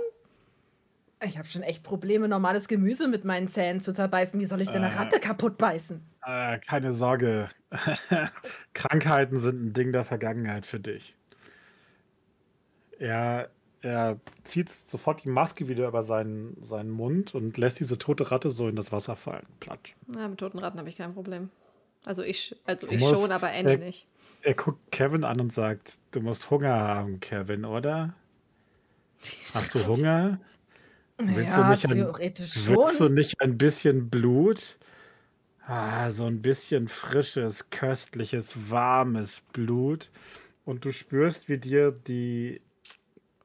Ich 1.24 1.38
habe 1.38 1.48
schon 1.48 1.64
echt 1.64 1.82
Probleme, 1.82 2.28
normales 2.28 2.68
Gemüse 2.68 3.08
mit 3.08 3.24
meinen 3.24 3.48
Zähnen 3.48 3.80
zu 3.80 3.94
zerbeißen. 3.94 4.40
Wie 4.40 4.46
soll 4.46 4.62
ich 4.62 4.70
denn 4.70 4.84
eine 4.84 4.94
Äh. 4.94 4.98
Ratte 4.98 5.20
kaputt 5.20 5.58
beißen? 5.58 6.02
Äh, 6.26 6.60
keine 6.60 6.94
Sorge. 6.94 7.48
Krankheiten 8.74 9.40
sind 9.40 9.64
ein 9.66 9.74
Ding 9.74 9.92
der 9.94 10.04
Vergangenheit 10.04 10.66
für 10.66 10.80
dich. 10.80 11.16
Er, 13.00 13.50
er 13.86 14.20
zieht 14.44 14.70
sofort 14.70 15.24
die 15.24 15.30
Maske 15.30 15.68
wieder 15.68 15.88
über 15.88 16.04
seinen, 16.04 16.58
seinen 16.64 16.90
Mund 16.90 17.36
und 17.36 17.58
lässt 17.58 17.80
diese 17.80 17.98
tote 17.98 18.32
Ratte 18.32 18.50
so 18.50 18.68
in 18.68 18.76
das 18.76 18.92
Wasser 18.92 19.16
fallen. 19.16 19.46
Platsch. 19.60 19.96
Ja, 20.14 20.28
mit 20.28 20.40
toten 20.40 20.60
Ratten 20.60 20.80
habe 20.80 20.90
ich 20.90 20.96
kein 20.98 21.14
Problem. 21.14 21.50
Also 22.06 22.22
ich, 22.24 22.56
also 22.66 22.88
Du 22.88 22.94
ich 22.94 23.00
musst 23.00 23.22
schon, 23.22 23.32
aber 23.32 23.52
Andy 23.52 23.74
weg. 23.74 23.80
nicht. 23.80 24.08
Er 24.42 24.54
guckt 24.54 24.92
Kevin 24.92 25.24
an 25.24 25.40
und 25.40 25.54
sagt, 25.54 25.98
du 26.12 26.22
musst 26.22 26.50
Hunger 26.52 26.74
haben, 26.74 27.20
Kevin, 27.20 27.66
oder? 27.66 28.14
Hast 29.54 29.74
du 29.74 29.86
Hunger? 29.88 30.40
Willst, 31.18 31.50
Ja, 31.50 31.64
du 31.64 31.70
nicht 31.70 31.86
ein, 31.86 31.92
theoretisch 31.98 32.68
willst 32.68 33.00
du 33.00 33.06
schon. 33.06 33.14
nicht 33.14 33.42
ein 33.42 33.58
bisschen 33.58 34.10
Blut? 34.10 34.78
Ah, 35.68 36.12
so 36.12 36.26
ein 36.26 36.42
bisschen 36.42 36.88
frisches, 36.88 37.70
köstliches, 37.72 38.70
warmes 38.70 39.42
Blut. 39.54 40.12
Und 40.64 40.86
du 40.86 40.92
spürst, 40.92 41.50
wie 41.50 41.58
dir 41.58 41.92
die, 41.92 42.62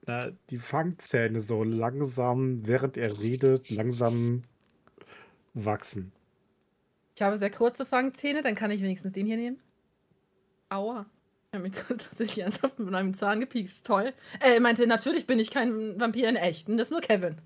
na, 0.07 0.31
die 0.51 0.59
Fangzähne 0.59 1.41
so 1.41 1.63
langsam, 1.63 2.67
während 2.67 2.97
er 2.97 3.21
redet, 3.21 3.71
langsam 3.71 4.43
wachsen. 5.55 6.13
Ich 7.17 7.23
habe 7.23 7.37
sehr 7.37 7.51
kurze 7.51 7.85
Fangzähne, 7.85 8.43
dann 8.43 8.55
kann 8.55 8.71
ich 8.71 8.83
wenigstens 8.83 9.13
den 9.13 9.27
hier 9.27 9.37
nehmen. 9.37 9.61
Aua. 10.71 11.07
Ich 11.53 11.59
habe 11.59 11.69
mich 11.69 11.77
tatsächlich 11.89 12.39
ernsthaft 12.39 12.79
mit 12.79 12.95
einem 12.95 13.13
Zahn 13.15 13.41
gepiekst. 13.41 13.87
Toll. 13.87 14.15
Äh, 14.41 14.55
er 14.55 14.61
meinte, 14.61 14.87
natürlich 14.87 15.27
bin 15.27 15.39
ich 15.39 15.51
kein 15.51 16.01
Vampir 16.01 16.29
in 16.29 16.37
echten, 16.37 16.79
das 16.79 16.87
ist 16.89 16.93
nur 16.93 17.01
Kevin. 17.01 17.37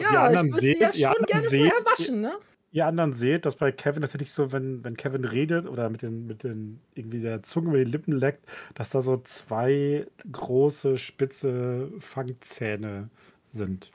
ja, 0.00 0.30
ich 0.32 0.38
würde 0.42 0.58
sie 0.58 0.78
ja 0.78 0.92
schon 1.14 1.24
gerne 1.26 1.48
seht- 1.48 1.70
vorher 1.70 1.84
waschen, 1.86 2.20
ne? 2.20 2.38
Ihr 2.72 2.86
anderen 2.86 3.12
seht, 3.12 3.44
dass 3.44 3.56
bei 3.56 3.70
Kevin 3.70 4.00
das 4.00 4.14
nicht 4.14 4.32
so, 4.32 4.50
wenn, 4.50 4.82
wenn 4.82 4.96
Kevin 4.96 5.26
redet 5.26 5.66
oder 5.68 5.90
mit 5.90 6.00
den, 6.02 6.26
mit 6.26 6.42
den 6.42 6.80
irgendwie 6.94 7.20
der 7.20 7.42
Zunge 7.42 7.68
über 7.68 7.78
die 7.78 7.90
Lippen 7.90 8.12
leckt, 8.12 8.46
dass 8.74 8.90
da 8.90 9.02
so 9.02 9.18
zwei 9.18 10.06
große, 10.30 10.96
spitze 10.96 11.90
Fangzähne 12.00 13.10
sind. 13.50 13.92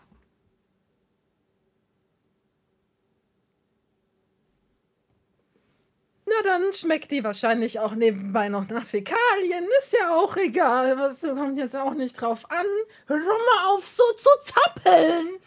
Na, 6.26 6.42
dann 6.44 6.72
schmeckt 6.74 7.10
die 7.12 7.24
wahrscheinlich 7.24 7.80
auch 7.80 7.96
nebenbei 7.96 8.50
noch 8.50 8.68
nach 8.70 8.86
Fäkalien. 8.86 9.66
Ist 9.80 9.94
ja 9.94 10.14
auch 10.16 10.36
egal. 10.38 10.98
Was 10.98 11.22
kommt 11.22 11.58
jetzt 11.58 11.76
auch 11.76 11.94
nicht 11.94 12.14
drauf 12.22 12.50
an. 12.52 12.66
Hör 13.08 13.18
mal 13.18 13.74
auf, 13.74 13.88
so 13.88 14.04
zu 14.18 14.30
zappeln. 14.44 15.38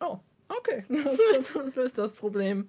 Oh, 0.00 0.18
okay. 0.48 0.84
Das 0.88 1.74
löst 1.74 1.98
das 1.98 2.14
Problem. 2.14 2.68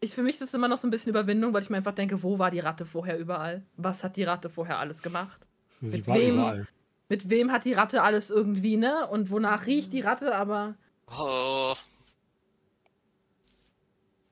Ich, 0.00 0.14
für 0.14 0.22
mich 0.22 0.36
ist 0.36 0.42
es 0.42 0.54
immer 0.54 0.68
noch 0.68 0.78
so 0.78 0.86
ein 0.86 0.90
bisschen 0.90 1.10
Überwindung, 1.10 1.52
weil 1.52 1.62
ich 1.62 1.70
mir 1.70 1.76
einfach 1.76 1.94
denke, 1.94 2.22
wo 2.22 2.38
war 2.38 2.50
die 2.50 2.60
Ratte 2.60 2.86
vorher 2.86 3.18
überall? 3.18 3.64
Was 3.76 4.02
hat 4.02 4.16
die 4.16 4.24
Ratte 4.24 4.48
vorher 4.48 4.78
alles 4.78 5.02
gemacht? 5.02 5.46
Sie 5.80 5.98
Mit 5.98 6.06
war 6.06 6.16
wem? 6.16 6.34
überall. 6.34 6.68
Mit 7.08 7.28
wem 7.28 7.52
hat 7.52 7.64
die 7.64 7.72
Ratte 7.72 8.02
alles 8.02 8.30
irgendwie, 8.30 8.76
ne? 8.76 9.08
Und 9.08 9.30
wonach 9.30 9.66
riecht 9.66 9.92
die 9.92 10.00
Ratte, 10.00 10.34
aber. 10.34 10.76
Oh, 11.08 11.74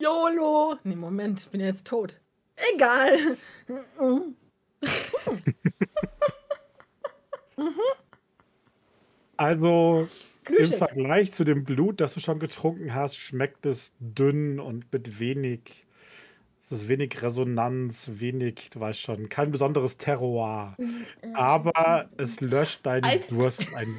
YOLO! 0.01 0.77
Nee, 0.85 0.95
Moment, 0.95 1.41
ich 1.41 1.49
bin 1.49 1.61
ja 1.61 1.67
jetzt 1.67 1.87
tot. 1.87 2.21
Egal. 2.75 3.37
Also 9.37 10.09
im. 10.51 10.73
Vergleich 10.73 11.33
zu 11.33 11.45
dem 11.45 11.65
Blut, 11.65 12.01
das 12.01 12.15
du 12.15 12.21
schon 12.21 12.39
getrunken 12.39 12.95
hast, 12.95 13.17
schmeckt 13.17 13.67
es 13.67 13.93
dünn 14.01 14.61
und 14.61 14.93
mit 14.93 15.21
wenig, 15.21 15.87
es 16.61 16.73
ist 16.73 16.89
wenig 16.89 17.23
Resonanz, 17.23 18.11
wenig, 18.15 18.71
du 18.71 18.81
weißt 18.81 19.01
schon, 19.01 19.29
kein 19.29 19.51
besonderes 19.51 19.97
Terroir. 19.97 20.77
Aber 21.35 22.09
es 22.17 22.41
löscht 22.41 22.85
deinen 22.87 23.05
Alter. 23.05 23.35
Durst 23.35 23.75
ein. 23.75 23.95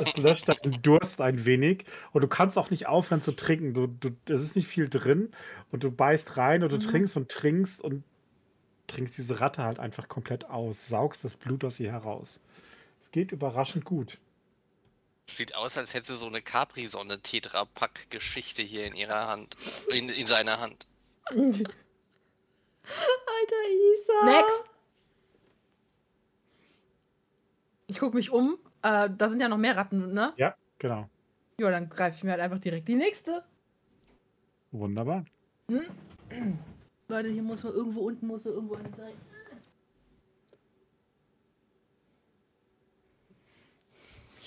Es 0.00 0.16
löscht 0.18 0.48
deinen 0.48 0.82
Durst 0.82 1.20
ein 1.20 1.46
wenig 1.46 1.84
und 2.12 2.22
du 2.22 2.28
kannst 2.28 2.58
auch 2.58 2.70
nicht 2.70 2.86
aufhören 2.86 3.22
zu 3.22 3.32
trinken. 3.32 3.72
Du, 3.72 3.86
du, 3.86 4.10
es 4.28 4.42
ist 4.42 4.54
nicht 4.54 4.68
viel 4.68 4.88
drin 4.88 5.30
und 5.72 5.82
du 5.82 5.90
beißt 5.90 6.36
rein 6.36 6.62
und 6.62 6.72
du 6.72 6.78
trinkst 6.78 7.16
und 7.16 7.30
trinkst 7.30 7.80
und 7.80 8.04
trinkst 8.86 9.16
diese 9.16 9.40
Ratte 9.40 9.62
halt 9.62 9.78
einfach 9.78 10.08
komplett 10.08 10.50
aus, 10.50 10.88
saugst 10.88 11.24
das 11.24 11.34
Blut 11.34 11.64
aus 11.64 11.80
ihr 11.80 11.92
heraus. 11.92 12.40
Es 13.00 13.10
geht 13.10 13.32
überraschend 13.32 13.84
gut. 13.84 14.18
Sieht 15.30 15.54
aus, 15.54 15.78
als 15.78 15.94
hätte 15.94 16.06
sie 16.06 16.16
so 16.16 16.26
eine 16.26 16.42
Capri-Sonne 16.42 17.20
Tetra-Pack-Geschichte 17.20 18.62
hier 18.62 18.86
in 18.86 18.94
ihrer 18.94 19.28
Hand. 19.28 19.56
In, 19.88 20.08
in 20.08 20.26
seiner 20.26 20.60
Hand. 20.60 20.86
Alter 21.30 21.54
Isa. 23.70 24.24
Next. 24.24 24.64
Ich 27.86 27.98
gucke 27.98 28.16
mich 28.16 28.30
um. 28.30 28.58
Äh, 28.82 29.10
da 29.16 29.28
sind 29.28 29.40
ja 29.40 29.48
noch 29.48 29.58
mehr 29.58 29.76
Ratten, 29.76 30.12
ne? 30.12 30.32
Ja, 30.36 30.54
genau. 30.78 31.08
Ja, 31.58 31.70
dann 31.70 31.88
greife 31.88 32.16
ich 32.16 32.24
mir 32.24 32.32
halt 32.32 32.40
einfach 32.40 32.60
direkt 32.60 32.86
die 32.88 32.94
nächste. 32.94 33.44
Wunderbar. 34.70 35.24
Warte, 37.08 37.28
hier 37.30 37.42
muss 37.42 37.64
man 37.64 37.72
irgendwo 37.72 38.02
unten 38.02 38.26
muss 38.26 38.42
so 38.42 38.50
irgendwo 38.50 38.74
eine 38.74 38.90
sein. 38.96 39.14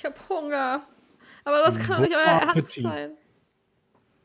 Ich 0.01 0.05
hab 0.05 0.29
Hunger. 0.29 0.83
Aber 1.43 1.59
das 1.63 1.77
kann 1.77 1.89
doch 1.89 1.99
nicht 1.99 2.15
euer 2.15 2.23
Ernst 2.23 2.73
sein. 2.73 3.11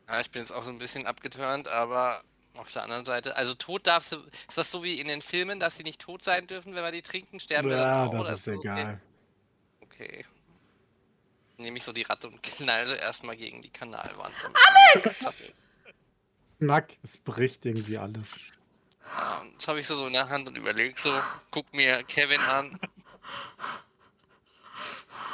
Ja, 0.09 0.21
ich 0.21 0.31
bin 0.31 0.41
jetzt 0.41 0.51
auch 0.51 0.65
so 0.65 0.71
ein 0.71 0.79
bisschen 0.79 1.07
abgeturnt, 1.07 1.69
aber 1.69 2.23
auf 2.55 2.73
der 2.73 2.85
anderen 2.85 3.05
Seite, 3.05 3.37
also 3.37 3.53
tot 3.55 3.87
darfst 3.87 4.13
du, 4.13 4.17
ist 4.49 4.57
das 4.57 4.71
so 4.71 4.83
wie 4.83 4.99
in 4.99 5.07
den 5.09 5.21
Filmen, 5.21 5.61
dass 5.61 5.77
sie 5.77 5.83
nicht 5.83 6.01
tot 6.01 6.23
sein 6.25 6.47
dürfen, 6.47 6.75
wenn 6.75 6.83
wir 6.83 6.93
die 6.93 7.03
trinken? 7.03 7.41
Sterben 7.41 7.69
wir 7.69 7.77
dann 7.77 7.89
Ja, 7.89 8.05
auch? 8.07 8.15
oder 8.15 8.31
das 8.31 8.47
ist 8.47 8.57
okay? 8.57 8.59
egal. 8.73 9.01
Okay. 9.83 10.25
Nehme 11.59 11.77
ich 11.77 11.85
so 11.85 11.93
die 11.93 12.03
Ratte 12.03 12.29
und 12.29 12.43
knall 12.43 12.87
sie 12.87 12.95
erstmal 12.95 13.37
gegen 13.37 13.61
die 13.61 13.71
Kanalwand. 13.71 14.35
Alex! 14.95 15.27
Knack, 16.59 16.97
es 17.03 17.19
bricht 17.19 17.67
irgendwie 17.67 17.99
alles. 17.99 18.39
Ja, 19.05 19.43
jetzt 19.53 19.69
habe 19.69 19.79
ich 19.79 19.87
sie 19.87 19.95
so 19.95 20.07
in 20.07 20.15
der 20.15 20.31
Hand 20.31 20.49
und 20.49 20.57
überlege 20.57 20.99
so, 20.99 21.13
guck 21.51 21.71
mir 21.75 22.03
Kevin 22.05 22.41
an. 22.41 22.81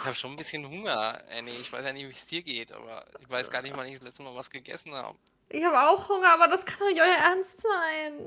Ich 0.03 0.07
habe 0.07 0.17
schon 0.17 0.33
ein 0.33 0.37
bisschen 0.37 0.69
Hunger, 0.69 1.23
Annie. 1.39 1.55
Ich 1.61 1.73
weiß 1.73 1.85
ja 1.85 1.93
nicht, 1.93 2.09
wie 2.09 2.11
es 2.11 2.27
dir 2.27 2.43
geht, 2.43 2.73
aber 2.73 3.05
ich 3.21 3.31
weiß 3.31 3.49
gar 3.51 3.63
nicht, 3.63 3.77
wann 3.77 3.87
ich 3.87 3.95
das 3.95 4.03
letzte 4.03 4.25
Mal 4.25 4.35
was 4.35 4.51
gegessen 4.51 4.93
habe. 4.93 5.17
Ich 5.49 5.63
habe 5.63 5.81
auch 5.81 6.09
Hunger, 6.09 6.33
aber 6.35 6.49
das 6.49 6.67
kann 6.67 6.81
doch 6.81 6.89
nicht 6.89 7.01
euer 7.01 7.07
Ernst 7.07 7.63
sein. 7.63 8.27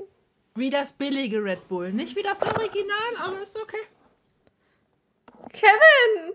Wie 0.54 0.70
das 0.70 0.94
billige 0.94 1.44
Red 1.44 1.68
Bull. 1.68 1.92
Nicht 1.92 2.16
wie 2.16 2.22
das 2.22 2.40
Original, 2.40 3.16
aber 3.18 3.42
ist 3.42 3.54
okay. 3.60 3.76
Kevin! 5.52 6.32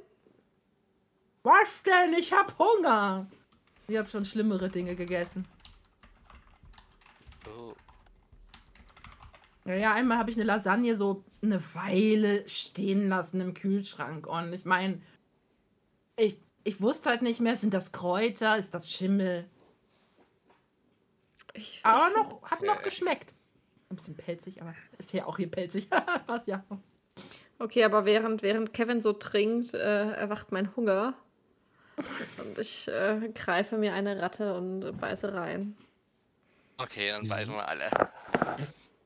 Was 1.41 1.69
denn? 1.87 2.13
Ich 2.13 2.31
hab 2.31 2.55
Hunger. 2.59 3.25
Ich 3.87 3.97
hab 3.97 4.07
schon 4.11 4.25
schlimmere 4.25 4.69
Dinge 4.69 4.95
gegessen. 4.95 5.47
Oh. 7.47 7.73
Ja, 9.65 9.73
ja 9.73 9.93
einmal 9.93 10.19
habe 10.19 10.29
ich 10.29 10.37
eine 10.37 10.45
Lasagne 10.45 10.95
so 10.95 11.23
eine 11.41 11.63
Weile 11.73 12.47
stehen 12.47 13.09
lassen 13.09 13.41
im 13.41 13.55
Kühlschrank. 13.55 14.27
Und 14.27 14.53
ich 14.53 14.65
meine, 14.65 15.01
ich, 16.15 16.37
ich 16.63 16.81
wusste 16.81 17.09
halt 17.09 17.21
nicht 17.21 17.39
mehr, 17.39 17.55
sind 17.57 17.73
das 17.73 17.91
Kräuter, 17.91 18.57
ist 18.57 18.73
das 18.73 18.89
Schimmel? 18.89 19.49
Ich, 21.53 21.81
Aber 21.83 22.09
ich, 22.09 22.15
noch, 22.15 22.43
hat 22.43 22.61
noch 22.61 22.81
geschmeckt. 22.81 23.33
Ein 23.89 23.95
bisschen 23.97 24.15
pelzig, 24.15 24.61
aber 24.61 24.73
ist 24.97 25.11
ja 25.13 25.25
auch 25.25 25.37
hier 25.37 25.51
pelzig. 25.51 25.89
Passt 26.27 26.47
ja. 26.47 26.63
Okay, 27.59 27.83
aber 27.83 28.05
während, 28.05 28.41
während 28.41 28.73
Kevin 28.73 29.01
so 29.01 29.13
trinkt, 29.13 29.73
äh, 29.73 30.11
erwacht 30.13 30.51
mein 30.51 30.75
Hunger. 30.75 31.13
Und 32.37 32.57
ich 32.57 32.87
äh, 32.87 33.29
greife 33.35 33.77
mir 33.77 33.93
eine 33.93 34.21
Ratte 34.21 34.55
und 34.55 34.97
beiße 34.97 35.33
rein. 35.33 35.75
Okay, 36.77 37.09
dann 37.11 37.27
beißen 37.27 37.53
wir 37.53 37.67
alle. 37.67 37.89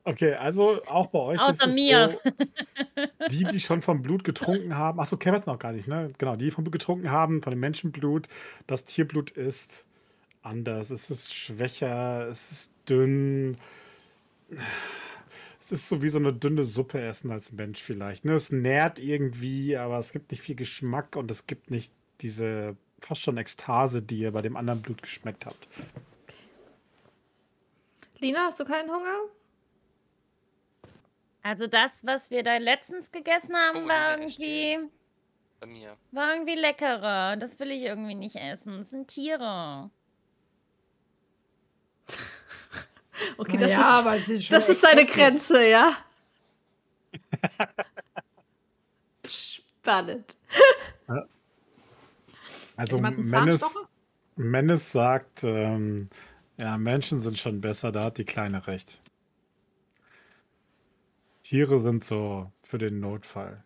Okay, 0.06 0.34
also 0.34 0.80
auch 0.86 1.08
bei 1.08 1.18
euch 1.18 1.40
Außer 1.40 1.50
ist 1.50 1.66
es 1.66 1.74
mir. 1.74 2.10
so, 2.10 2.30
die, 3.28 3.42
die 3.42 3.58
schon 3.58 3.82
vom 3.82 4.02
Blut 4.02 4.22
getrunken 4.22 4.76
haben, 4.76 5.00
achso, 5.00 5.16
Kevin 5.16 5.34
hat's 5.34 5.48
noch 5.48 5.58
gar 5.58 5.72
nicht, 5.72 5.88
ne? 5.88 6.12
Genau, 6.16 6.36
die 6.36 6.52
vom 6.52 6.62
Blut 6.62 6.74
getrunken 6.74 7.10
haben, 7.10 7.42
von 7.42 7.50
dem 7.50 7.58
Menschenblut, 7.58 8.28
das 8.68 8.84
Tierblut 8.84 9.30
ist 9.30 9.84
anders, 10.42 10.90
es 10.90 11.10
ist 11.10 11.34
schwächer, 11.34 12.28
es 12.28 12.52
ist 12.52 12.70
dünn. 12.88 13.56
Es 15.60 15.72
ist 15.72 15.88
so 15.88 16.00
wie 16.02 16.08
so 16.08 16.18
eine 16.18 16.32
dünne 16.32 16.62
Suppe 16.62 17.00
essen 17.00 17.32
als 17.32 17.50
Mensch 17.50 17.82
vielleicht. 17.82 18.24
Ne? 18.24 18.34
Es 18.34 18.52
nährt 18.52 19.00
irgendwie, 19.00 19.76
aber 19.76 19.98
es 19.98 20.12
gibt 20.12 20.30
nicht 20.30 20.40
viel 20.40 20.54
Geschmack 20.54 21.16
und 21.16 21.32
es 21.32 21.48
gibt 21.48 21.72
nicht 21.72 21.92
diese 22.20 22.76
fast 23.00 23.22
schon 23.22 23.38
Ekstase, 23.38 24.02
die 24.02 24.18
ihr 24.18 24.30
bei 24.30 24.42
dem 24.42 24.56
anderen 24.56 24.82
Blut 24.82 25.02
geschmeckt 25.02 25.46
habt. 25.46 25.66
Lina, 28.20 28.46
hast 28.46 28.60
du 28.60 28.64
keinen 28.64 28.88
Hunger? 28.88 29.18
Also 31.46 31.68
das, 31.68 32.04
was 32.04 32.32
wir 32.32 32.42
da 32.42 32.56
letztens 32.56 33.12
gegessen 33.12 33.54
haben, 33.54 33.84
Oh, 33.84 33.88
war 33.88 34.18
irgendwie, 34.18 34.80
Bei 35.60 35.66
mir. 35.68 35.96
war 36.10 36.32
irgendwie 36.34 36.56
leckerer. 36.56 37.36
Das 37.36 37.60
will 37.60 37.70
ich 37.70 37.82
irgendwie 37.82 38.16
nicht 38.16 38.34
essen. 38.34 38.78
Das 38.78 38.90
sind 38.90 39.06
Tiere. 39.06 39.90
Okay, 43.38 43.56
das, 43.56 43.70
ja, 43.70 44.12
ist, 44.12 44.52
das 44.52 44.68
ist 44.68 44.84
deine. 44.84 45.06
Grenze, 45.06 45.66
ja? 45.66 45.96
Spannend. 49.28 50.36
Also 52.78 52.98
Menes? 52.98 53.64
Menes 54.36 54.92
sagt, 54.92 55.44
ähm, 55.44 56.10
ja, 56.58 56.76
Menschen 56.76 57.20
sind 57.20 57.38
schon 57.38 57.62
besser, 57.62 57.90
da 57.90 58.04
hat 58.04 58.18
die 58.18 58.26
Kleine 58.26 58.66
recht. 58.66 59.00
Tiere 61.46 61.78
sind 61.78 62.02
so 62.02 62.50
für 62.64 62.76
den 62.76 62.98
Notfall. 62.98 63.62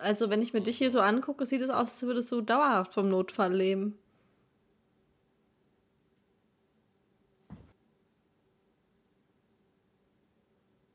Also, 0.00 0.28
wenn 0.28 0.42
ich 0.42 0.52
mir 0.52 0.60
dich 0.60 0.78
hier 0.78 0.90
so 0.90 1.00
angucke, 1.00 1.46
sieht 1.46 1.60
es 1.62 1.70
aus, 1.70 1.90
als 1.90 2.02
würdest 2.02 2.32
du 2.32 2.40
dauerhaft 2.40 2.94
vom 2.94 3.08
Notfall 3.08 3.54
leben. 3.54 3.96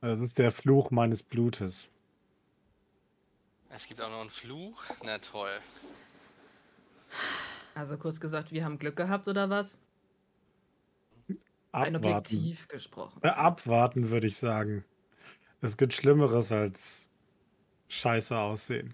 Das 0.01 0.19
ist 0.19 0.38
der 0.38 0.51
Fluch 0.51 0.91
meines 0.91 1.23
Blutes. 1.23 1.89
Es 3.69 3.88
gibt 3.88 4.01
auch 4.01 4.10
noch 4.10 4.19
einen 4.19 4.30
Fluch. 4.30 4.84
Na 5.05 5.18
toll. 5.19 5.61
Also 7.73 7.97
kurz 7.97 8.19
gesagt, 8.19 8.51
wir 8.51 8.65
haben 8.65 8.80
Glück 8.80 8.97
gehabt 8.97 9.30
oder 9.30 9.49
was? 9.49 9.77
Ein 11.73 11.95
Abwarten. 11.95 12.35
Objektiv 12.35 12.67
gesprochen. 12.67 13.19
Äh, 13.23 13.29
abwarten, 13.29 14.11
würde 14.11 14.27
ich 14.27 14.37
sagen. 14.37 14.85
Es 15.61 15.75
gibt 15.75 15.93
Schlimmeres 15.93 16.51
als 16.51 17.09
scheiße 17.87 18.37
aussehen. 18.37 18.93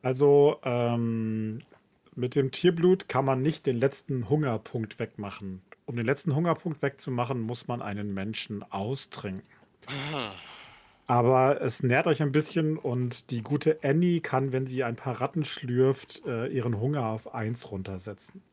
Also, 0.01 0.61
ähm, 0.63 1.61
mit 2.15 2.35
dem 2.35 2.51
Tierblut 2.51 3.09
kann 3.09 3.25
man 3.25 3.41
nicht 3.41 3.65
den 3.65 3.77
letzten 3.77 4.29
Hungerpunkt 4.29 4.97
wegmachen. 4.97 5.61
Um 5.85 5.97
den 5.97 6.05
letzten 6.05 6.33
Hungerpunkt 6.33 6.81
wegzumachen, 6.81 7.41
muss 7.41 7.67
man 7.67 7.81
einen 7.81 8.13
Menschen 8.13 8.63
austrinken. 8.71 9.43
Aber 11.07 11.61
es 11.61 11.81
nährt 11.83 12.05
euch 12.07 12.21
ein 12.21 12.33
bisschen 12.33 12.77
und 12.77 13.31
die 13.31 13.41
gute 13.41 13.79
Annie 13.81 14.19
kann, 14.19 14.51
wenn 14.51 14.67
sie 14.67 14.83
ein 14.83 14.97
paar 14.97 15.21
Ratten 15.21 15.45
schlürft, 15.45 16.21
äh, 16.25 16.47
ihren 16.47 16.79
Hunger 16.79 17.05
auf 17.07 17.33
1 17.33 17.71
runtersetzen. 17.71 18.43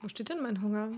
Wo 0.00 0.08
steht 0.08 0.28
denn 0.28 0.42
mein 0.42 0.60
Hunger? 0.60 0.92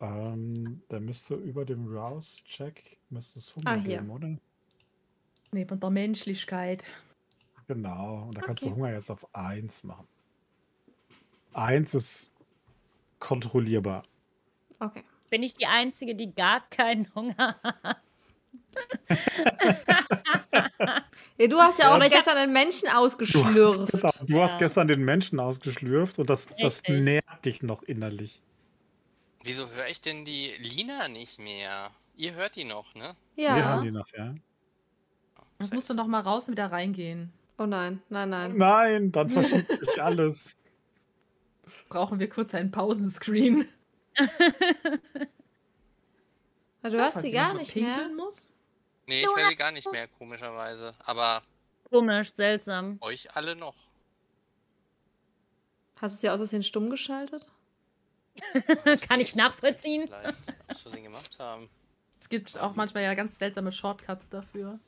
Ähm, 0.00 0.82
der 0.90 1.00
müsste 1.00 1.34
über 1.34 1.64
dem 1.64 1.86
Rouse-Check 1.88 2.98
müsste 3.10 3.38
es 3.40 3.54
Hunger 3.56 3.72
Ah, 3.72 3.74
hier. 3.74 3.98
geben, 3.98 4.10
oder? 4.10 4.36
Neben 5.52 5.80
der 5.80 5.90
Menschlichkeit. 5.90 6.84
Genau, 7.66 8.26
und 8.28 8.36
da 8.36 8.42
kannst 8.42 8.62
Okay. 8.62 8.70
du 8.70 8.76
Hunger 8.76 8.92
jetzt 8.92 9.10
auf 9.10 9.26
1 9.34 9.82
machen. 9.84 10.06
1 11.54 11.94
ist 11.94 12.30
kontrollierbar. 13.18 14.04
Okay. 14.78 15.02
Bin 15.30 15.42
ich 15.42 15.54
die 15.54 15.66
Einzige, 15.66 16.14
die 16.14 16.32
gar 16.34 16.60
keinen 16.70 17.12
Hunger 17.14 17.58
hat? 17.62 18.02
Ja, 21.38 21.46
du 21.48 21.58
hast 21.60 21.78
ja 21.78 21.94
auch 21.94 22.00
hab- 22.00 22.10
gestern 22.10 22.36
einen 22.38 22.52
Menschen 22.52 22.86
Du 22.86 22.90
hast, 22.92 22.98
ausgeschlürft. 22.98 23.92
genau, 23.92 24.10
du 24.26 24.40
hast 24.42 24.52
Ja. 24.52 24.58
gestern 24.58 24.88
den 24.88 25.04
Menschen 25.04 25.38
ausgeschlürft 25.38 26.18
und 26.18 26.30
das, 26.30 26.48
das 26.60 26.82
nährt 26.88 27.24
dich 27.44 27.62
noch 27.62 27.82
innerlich. 27.82 28.42
Wieso 29.42 29.68
höre 29.70 29.86
ich 29.88 30.00
denn 30.00 30.24
die 30.24 30.50
Lina 30.58 31.08
nicht 31.08 31.38
mehr? 31.38 31.90
Ihr 32.16 32.34
hört 32.34 32.56
die 32.56 32.64
noch, 32.64 32.94
ne? 32.94 33.14
Wir 33.34 33.44
Ja. 33.44 33.64
haben 33.64 33.84
die 33.84 33.90
noch, 33.90 34.08
ja. 34.16 34.34
Das 35.58 35.70
musst 35.72 35.88
du 35.90 35.94
noch 35.94 36.06
mal 36.06 36.20
raus 36.20 36.48
und 36.48 36.52
wieder 36.52 36.72
reingehen. 36.72 37.32
Oh 37.58 37.66
nein, 37.66 38.02
nein, 38.08 38.28
nein. 38.30 38.56
Nein, 38.56 39.12
dann 39.12 39.28
verschiebt 39.68 39.76
sich 39.76 40.02
alles. 40.02 40.56
Brauchen 41.88 42.18
wir 42.18 42.28
kurz 42.28 42.54
einen 42.54 42.70
Pausenscreen. 42.70 43.68
Du 46.82 46.92
hörst 46.92 47.18
sie 47.20 47.32
gar 47.32 47.52
nicht 47.54 47.74
mehr. 47.74 48.08
Muss. 48.16 48.48
Nee, 49.06 49.20
ich 49.20 49.26
höre 49.26 49.50
die 49.50 49.56
gar 49.56 49.72
nicht 49.72 49.90
mehr, 49.92 50.08
komischerweise. 50.08 50.94
Aber 51.04 51.42
Komisch, 51.90 52.32
seltsam. 52.32 52.98
euch 53.00 53.34
alle 53.34 53.54
noch. 53.54 53.76
Hast 56.00 56.16
du 56.16 56.20
sie 56.20 56.30
aus 56.30 56.38
Versehen 56.38 56.62
stumm 56.62 56.90
geschaltet? 56.90 57.46
Kann 59.08 59.20
ich 59.20 59.34
nachvollziehen. 59.34 60.08
Vielleicht, 60.08 60.36
was 60.66 60.84
wir 60.84 60.92
sie 60.92 61.02
gemacht 61.02 61.38
haben. 61.38 61.70
Es 62.20 62.28
gibt 62.28 62.58
auch 62.58 62.74
manchmal 62.74 63.04
ja 63.04 63.14
ganz 63.14 63.38
seltsame 63.38 63.72
Shortcuts 63.72 64.28
dafür. 64.28 64.78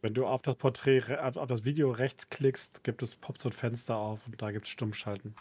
Wenn 0.00 0.14
du 0.14 0.26
auf 0.26 0.42
das 0.42 0.56
Porträt, 0.56 1.02
auf 1.18 1.48
das 1.48 1.64
Video 1.64 1.90
rechts 1.90 2.30
klickst, 2.30 2.84
gibt 2.84 3.02
es, 3.02 3.16
poppt 3.16 3.42
so 3.42 3.48
ein 3.48 3.52
Fenster 3.52 3.96
auf 3.96 4.20
und 4.26 4.40
da 4.40 4.52
gibt 4.52 4.66
es 4.66 4.70
Stummschalten. 4.70 5.34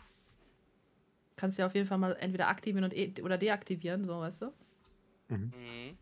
Kannst 1.35 1.57
du 1.57 1.61
ja 1.61 1.67
auf 1.67 1.75
jeden 1.75 1.87
Fall 1.87 1.97
mal 1.97 2.15
entweder 2.19 2.47
aktivieren 2.47 2.85
und 2.85 2.93
e 2.93 3.13
oder 3.21 3.37
deaktivieren, 3.37 4.03
so 4.03 4.19
weißt 4.19 4.41
du. 4.41 4.53
Mhm. 5.27 5.97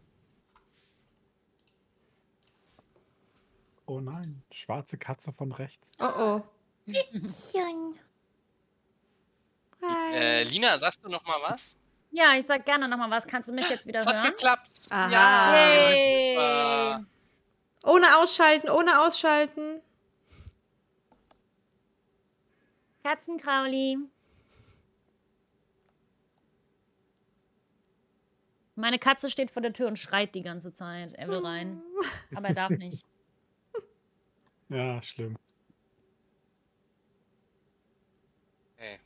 Oh 3.85 3.99
nein, 3.99 4.41
schwarze 4.51 4.97
Katze 4.97 5.33
von 5.33 5.51
rechts. 5.51 5.91
Oh 5.99 6.05
oh. 6.17 6.41
Hi. 9.81 10.13
Äh, 10.13 10.43
Lina, 10.43 10.79
sagst 10.79 11.03
du 11.03 11.09
noch 11.09 11.25
mal 11.25 11.35
was? 11.47 11.75
Ja, 12.11 12.35
ich 12.37 12.45
sag 12.45 12.65
gerne 12.65 12.87
nochmal 12.87 13.09
was. 13.09 13.27
Kannst 13.27 13.49
du 13.49 13.53
mich 13.53 13.67
jetzt 13.69 13.85
wieder 13.85 14.05
hat 14.05 14.21
hören? 14.21 14.31
geklappt. 14.31 14.81
Aha. 14.89 15.09
Ja. 15.09 15.89
Yay. 15.89 16.35
super. 16.35 17.05
Ohne 17.85 18.17
ausschalten, 18.17 18.69
ohne 18.69 19.01
ausschalten. 19.01 19.81
Katzenkrauli. 23.03 23.97
Meine 28.75 28.97
Katze 28.97 29.29
steht 29.29 29.51
vor 29.51 29.61
der 29.61 29.73
Tür 29.73 29.87
und 29.87 29.99
schreit 29.99 30.33
die 30.33 30.41
ganze 30.41 30.73
Zeit. 30.73 31.13
Er 31.13 31.27
will 31.27 31.45
rein. 31.45 31.81
Aber 32.35 32.47
er 32.49 32.53
darf 32.53 32.69
nicht. 32.71 33.05
Ja, 34.73 34.99
schlimm. 35.03 35.37
Okay. 38.75 38.99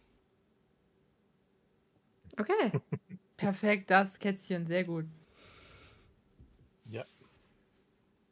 Okay. 2.38 2.80
Perfekt, 3.38 3.92
das 3.92 4.18
Kätzchen, 4.18 4.66
sehr 4.66 4.86
gut. 4.86 5.06
Ja. 6.90 7.04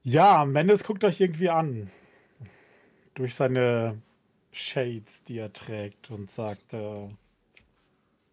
Ja, 0.03 0.45
Mendes 0.45 0.85
guckt 0.85 1.03
euch 1.03 1.19
irgendwie 1.19 1.49
an. 1.49 1.91
Durch 3.15 3.35
seine 3.35 4.01
Shades, 4.51 5.25
die 5.25 5.37
er 5.37 5.51
trägt 5.51 6.11
und 6.11 6.31
sagt, 6.31 6.73
äh, 6.73 7.09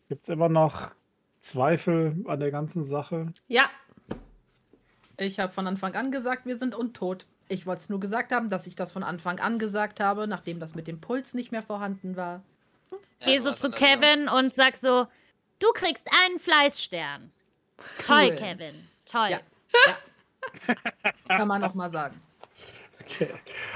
gibt 0.08 0.22
es 0.22 0.28
immer 0.28 0.48
noch 0.48 0.92
Zweifel 1.40 2.24
an 2.26 2.38
der 2.38 2.52
ganzen 2.52 2.84
Sache? 2.84 3.32
Ja. 3.48 3.68
Ich 5.16 5.40
habe 5.40 5.52
von 5.52 5.66
Anfang 5.66 5.96
an 5.96 6.12
gesagt, 6.12 6.46
wir 6.46 6.56
sind 6.56 6.76
untot. 6.76 7.26
Ich 7.52 7.66
wollte 7.66 7.82
es 7.82 7.88
nur 7.90 8.00
gesagt 8.00 8.32
haben, 8.32 8.48
dass 8.48 8.66
ich 8.66 8.76
das 8.76 8.92
von 8.92 9.02
Anfang 9.02 9.38
an 9.38 9.58
gesagt 9.58 10.00
habe, 10.00 10.26
nachdem 10.26 10.58
das 10.58 10.74
mit 10.74 10.86
dem 10.86 11.00
Puls 11.00 11.34
nicht 11.34 11.52
mehr 11.52 11.62
vorhanden 11.62 12.16
war. 12.16 12.42
Ja, 12.90 12.98
Geh 13.26 13.36
du 13.36 13.42
so 13.42 13.52
zu 13.52 13.70
Kevin 13.70 14.28
und 14.28 14.54
sag 14.54 14.76
so: 14.76 15.06
Du 15.58 15.70
kriegst 15.74 16.08
einen 16.24 16.38
Fleißstern. 16.38 17.30
Toll, 18.04 18.28
Cool. 18.30 18.36
Kevin. 18.36 18.88
Toll. 19.04 19.30
Ja. 19.30 19.40
Ja. 19.86 20.74
Kann 21.28 21.48
man 21.48 21.60
noch 21.60 21.74
mal 21.74 21.90
sagen. 21.90 22.20
Okay. 23.00 23.28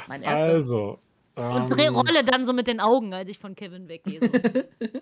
Mein 0.06 0.22
erster. 0.22 0.46
Also. 0.46 0.98
Und 1.34 1.78
ähm, 1.78 1.94
rolle 1.94 2.24
dann 2.24 2.46
so 2.46 2.54
mit 2.54 2.66
den 2.66 2.80
Augen, 2.80 3.12
als 3.12 3.28
ich 3.28 3.38
von 3.38 3.54
Kevin 3.54 3.88
weggehe. 3.88 4.20
So. 4.20 4.28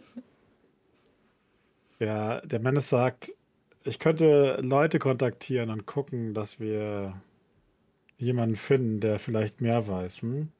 Ja, 2.00 2.40
der 2.40 2.58
Mendes 2.58 2.88
sagt, 2.88 3.32
ich 3.84 4.00
könnte 4.00 4.58
Leute 4.60 4.98
kontaktieren 4.98 5.70
und 5.70 5.86
gucken, 5.86 6.34
dass 6.34 6.58
wir 6.58 7.14
jemanden 8.18 8.56
finden, 8.56 9.00
der 9.00 9.18
vielleicht 9.18 9.60
mehr 9.60 9.86
weiß. 9.88 10.22
Hm? 10.22 10.50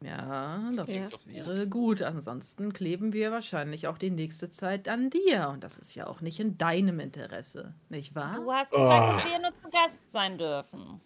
Ja, 0.00 0.70
das 0.76 0.88
Ja. 0.88 1.08
wäre 1.26 1.66
gut. 1.68 2.02
Ansonsten 2.02 2.72
kleben 2.72 3.12
wir 3.12 3.32
wahrscheinlich 3.32 3.88
auch 3.88 3.98
die 3.98 4.10
nächste 4.10 4.48
Zeit 4.48 4.88
an 4.88 5.10
dir. 5.10 5.48
Und 5.48 5.64
das 5.64 5.76
ist 5.76 5.94
ja 5.96 6.06
auch 6.06 6.20
nicht 6.20 6.38
in 6.38 6.56
deinem 6.56 7.00
Interesse, 7.00 7.74
nicht 7.88 8.14
wahr? 8.14 8.36
Du 8.36 8.52
hast 8.52 8.72
gesagt, 8.72 9.08
Oh. 9.08 9.12
dass 9.12 9.24
wir 9.24 9.38
nur 9.40 9.60
zu 9.60 9.70
Gast 9.70 10.10
sein 10.12 10.38
dürfen. 10.38 11.00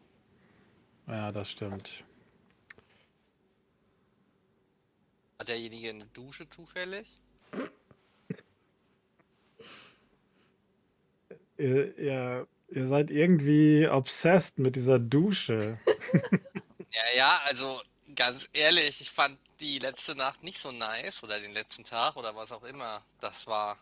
Ja, 1.06 1.32
das 1.32 1.51
stimmt. 1.51 2.05
Hat 5.39 5.48
derjenige 5.48 5.89
eine 5.90 6.06
Dusche 6.06 6.48
zufällig? 6.48 7.16
Ihr, 11.59 12.47
ihr, 12.74 12.86
seid 12.86 13.10
irgendwie 13.10 13.88
obsessed 13.88 14.58
mit 14.58 14.76
dieser 14.76 14.98
Dusche. 14.98 15.78
Ja, 16.94 17.16
ja, 17.16 17.40
also 17.46 17.80
ganz 18.14 18.50
ehrlich, 18.52 19.00
ich 19.00 19.10
fand 19.10 19.38
die 19.60 19.78
letzte 19.78 20.14
Nacht 20.14 20.42
nicht 20.42 20.58
so 20.58 20.70
nice 20.72 21.22
oder 21.22 21.40
den 21.40 21.54
letzten 21.54 21.84
Tag 21.84 22.16
oder 22.16 22.36
was 22.36 22.52
auch 22.52 22.62
immer 22.64 23.02
das 23.20 23.46
war. 23.46 23.78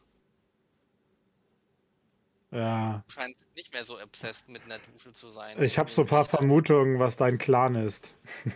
Ja, 2.52 3.02
Du 3.08 3.12
scheinst 3.12 3.44
nicht 3.56 3.72
mehr 3.72 3.84
so 3.84 4.00
obsessed 4.00 4.48
mit 4.48 4.62
einer 4.64 4.78
Dusche 4.78 5.12
zu 5.12 5.30
sein. 5.30 5.60
ich 5.60 5.76
habe 5.76 5.90
so 5.90 6.02
ein 6.02 6.06
paar 6.06 6.24
Vermutungen. 6.24 7.00
Was 7.00 7.16
dein 7.16 7.38
Clan 7.38 7.74
ist. 7.74 8.14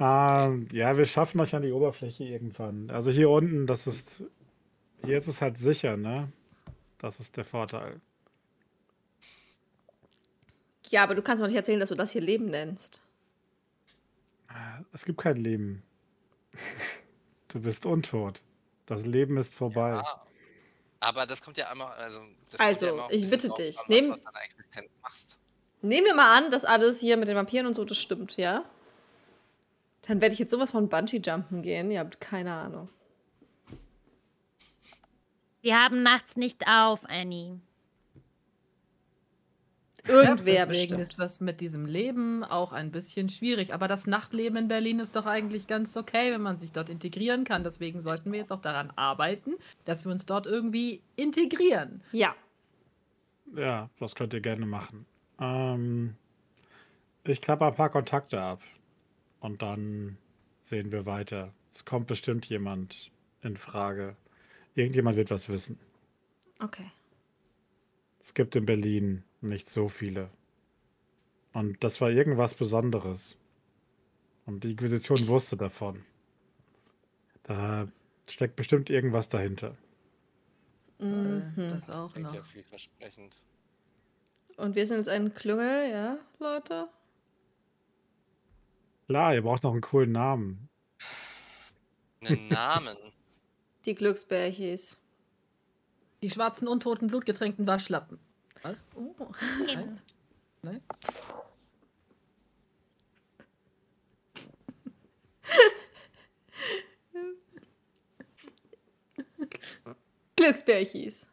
Ähm, 0.00 0.66
ja, 0.72 0.96
wir 0.96 1.04
schaffen 1.04 1.40
euch 1.40 1.54
an 1.54 1.60
die 1.62 1.72
Oberfläche 1.72 2.24
irgendwann. 2.24 2.90
Also 2.90 3.10
hier 3.10 3.28
unten, 3.28 3.66
das 3.66 3.86
ist. 3.86 4.24
Hier 5.04 5.18
ist 5.18 5.28
es 5.28 5.42
halt 5.42 5.58
sicher, 5.58 5.96
ne? 5.98 6.32
Das 7.00 7.18
ist 7.20 7.36
der 7.36 7.44
Vorteil. 7.44 8.00
Ja, 10.90 11.02
aber 11.02 11.14
du 11.14 11.22
kannst 11.22 11.40
mir 11.40 11.46
nicht 11.46 11.56
erzählen, 11.56 11.80
dass 11.80 11.88
du 11.88 11.94
das 11.94 12.10
hier 12.12 12.20
Leben 12.20 12.46
nennst. 12.46 13.00
Es 14.92 15.04
gibt 15.04 15.20
kein 15.20 15.36
Leben. 15.36 15.82
Du 17.52 17.60
bist 17.60 17.84
untot. 17.84 18.42
Das 18.86 19.04
Leben 19.04 19.36
ist 19.36 19.52
vorbei. 19.52 19.94
Ja, 19.94 20.22
aber 21.00 21.26
das 21.26 21.42
kommt 21.42 21.56
ja 21.58 21.68
einmal. 21.68 21.92
Also, 21.96 22.20
Also, 22.58 22.86
ja 22.96 23.08
ich 23.10 23.28
bitte 23.28 23.48
drauf 23.48 23.56
dich, 23.56 23.76
an, 23.76 23.84
nehm- 23.88 24.10
was 24.10 24.20
du 24.20 24.28
aus 24.28 24.32
deiner 24.32 24.44
Existenz 24.44 24.90
machst. 25.02 25.38
Nehmen 25.82 26.06
wir 26.06 26.14
mal 26.14 26.38
an, 26.38 26.52
dass 26.52 26.64
alles 26.64 27.00
hier 27.00 27.16
mit 27.16 27.26
den 27.26 27.34
Vampiren 27.34 27.66
und 27.66 27.74
so, 27.74 27.84
das 27.84 27.98
stimmt, 27.98 28.36
ja? 28.36 28.64
Dann 30.02 30.20
werde 30.20 30.32
ich 30.34 30.38
jetzt 30.38 30.52
sowas 30.52 30.70
von 30.70 30.88
Bungee-Jumpen 30.88 31.62
gehen. 31.62 31.90
Ihr 31.90 31.98
habt 31.98 32.20
keine 32.20 32.54
Ahnung. 32.54 32.88
Wir 35.62 35.82
haben 35.82 36.02
nachts 36.02 36.36
nicht 36.36 36.66
auf, 36.66 37.08
Annie. 37.08 37.60
Irgendwer 40.08 40.66
Deswegen 40.66 40.96
bestimmt. 40.96 41.00
ist 41.00 41.18
das 41.18 41.40
mit 41.40 41.60
diesem 41.60 41.84
Leben 41.84 42.42
auch 42.42 42.72
ein 42.72 42.90
bisschen 42.90 43.28
schwierig. 43.28 43.74
Aber 43.74 43.86
das 43.86 44.06
Nachtleben 44.06 44.56
in 44.56 44.68
Berlin 44.68 44.98
ist 44.98 45.14
doch 45.14 45.26
eigentlich 45.26 45.66
ganz 45.66 45.96
okay, 45.96 46.32
wenn 46.32 46.40
man 46.40 46.56
sich 46.56 46.72
dort 46.72 46.88
integrieren 46.88 47.44
kann. 47.44 47.64
Deswegen 47.64 48.00
sollten 48.00 48.32
wir 48.32 48.38
jetzt 48.38 48.52
auch 48.52 48.60
daran 48.60 48.92
arbeiten, 48.96 49.54
dass 49.84 50.04
wir 50.04 50.12
uns 50.12 50.24
dort 50.24 50.46
irgendwie 50.46 51.02
integrieren. 51.16 52.02
Ja. 52.12 52.34
Ja, 53.54 53.90
das 53.98 54.14
könnt 54.14 54.32
ihr 54.32 54.40
gerne 54.40 54.64
machen. 54.64 55.04
Ähm, 55.38 56.14
ich 57.24 57.42
klappe 57.42 57.66
ein 57.66 57.74
paar 57.74 57.90
Kontakte 57.90 58.40
ab. 58.40 58.62
Und 59.40 59.62
dann 59.62 60.16
sehen 60.62 60.92
wir 60.92 61.04
weiter. 61.04 61.52
Es 61.72 61.84
kommt 61.84 62.06
bestimmt 62.06 62.46
jemand 62.46 63.10
in 63.42 63.56
Frage. 63.56 64.16
Irgendjemand 64.74 65.16
wird 65.16 65.30
was 65.30 65.48
wissen. 65.48 65.78
Okay. 66.60 66.90
Es 68.20 68.34
gibt 68.34 68.54
in 68.56 68.66
Berlin 68.66 69.24
nicht 69.40 69.68
so 69.70 69.88
viele. 69.88 70.30
Und 71.52 71.82
das 71.82 72.00
war 72.00 72.10
irgendwas 72.10 72.54
Besonderes. 72.54 73.36
Und 74.46 74.62
die 74.64 74.72
Inquisition 74.72 75.26
wusste 75.26 75.56
davon. 75.56 76.04
Da 77.42 77.88
steckt 78.28 78.56
bestimmt 78.56 78.90
irgendwas 78.90 79.28
dahinter. 79.28 79.76
Mhm. 80.98 81.52
Äh, 81.56 81.70
Das 81.70 81.90
auch 81.90 82.14
noch. 82.16 82.34
ja 82.34 82.42
vielversprechend. 82.42 83.36
Und 84.56 84.74
wir 84.76 84.86
sind 84.86 84.98
jetzt 84.98 85.08
ein 85.08 85.32
Klüngel, 85.34 85.90
ja, 85.90 86.18
Leute? 86.38 86.88
Klar, 89.06 89.34
ihr 89.34 89.42
braucht 89.42 89.62
noch 89.62 89.72
einen 89.72 89.80
coolen 89.80 90.12
Namen. 90.12 90.68
Einen 92.24 92.48
Namen. 92.48 92.96
Die 93.90 93.96
Glücksbärchis. 93.96 94.98
Die 96.22 96.30
schwarzen, 96.30 96.68
untoten, 96.68 97.08
blutgetränkten 97.08 97.66
Waschlappen. 97.66 98.20
Was? 98.62 98.86
Oh. 98.94 99.12
Nein? 99.66 100.00
Nein? 100.62 100.80
Glücksbärchis. 110.36 111.26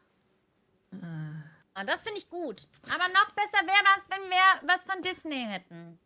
Ah, 1.74 1.84
das 1.84 2.02
finde 2.02 2.18
ich 2.18 2.28
gut. 2.28 2.66
Aber 2.86 3.06
noch 3.06 3.30
besser 3.36 3.64
wäre 3.66 3.84
das, 3.94 4.10
wenn 4.10 4.28
wir 4.28 4.68
was 4.68 4.82
von 4.82 5.00
Disney 5.00 5.46
hätten. 5.48 5.96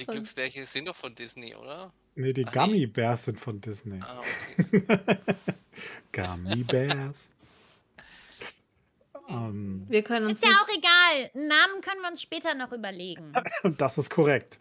Die 0.00 0.04
Glücksbärche 0.04 0.66
sind 0.66 0.86
doch 0.86 0.96
von 0.96 1.14
Disney, 1.14 1.54
oder? 1.54 1.92
Nee, 2.14 2.32
die 2.32 2.46
Ach, 2.46 2.52
Gummy 2.52 2.86
Bears 2.86 3.24
sind 3.24 3.40
von 3.40 3.60
Disney. 3.60 4.00
Ah, 4.02 4.20
okay. 4.58 4.82
Gummy 6.12 6.62
Bears. 6.62 7.30
ähm, 9.28 9.86
Wir 9.88 10.02
können 10.02 10.26
uns 10.26 10.42
Ist 10.42 10.48
ja 10.48 10.54
auch 10.54 10.68
egal. 10.68 11.30
Einen 11.34 11.48
Namen 11.48 11.80
können 11.80 12.02
wir 12.02 12.10
uns 12.10 12.20
später 12.20 12.54
noch 12.54 12.72
überlegen. 12.72 13.32
das 13.78 13.96
ist 13.96 14.10
korrekt. 14.10 14.58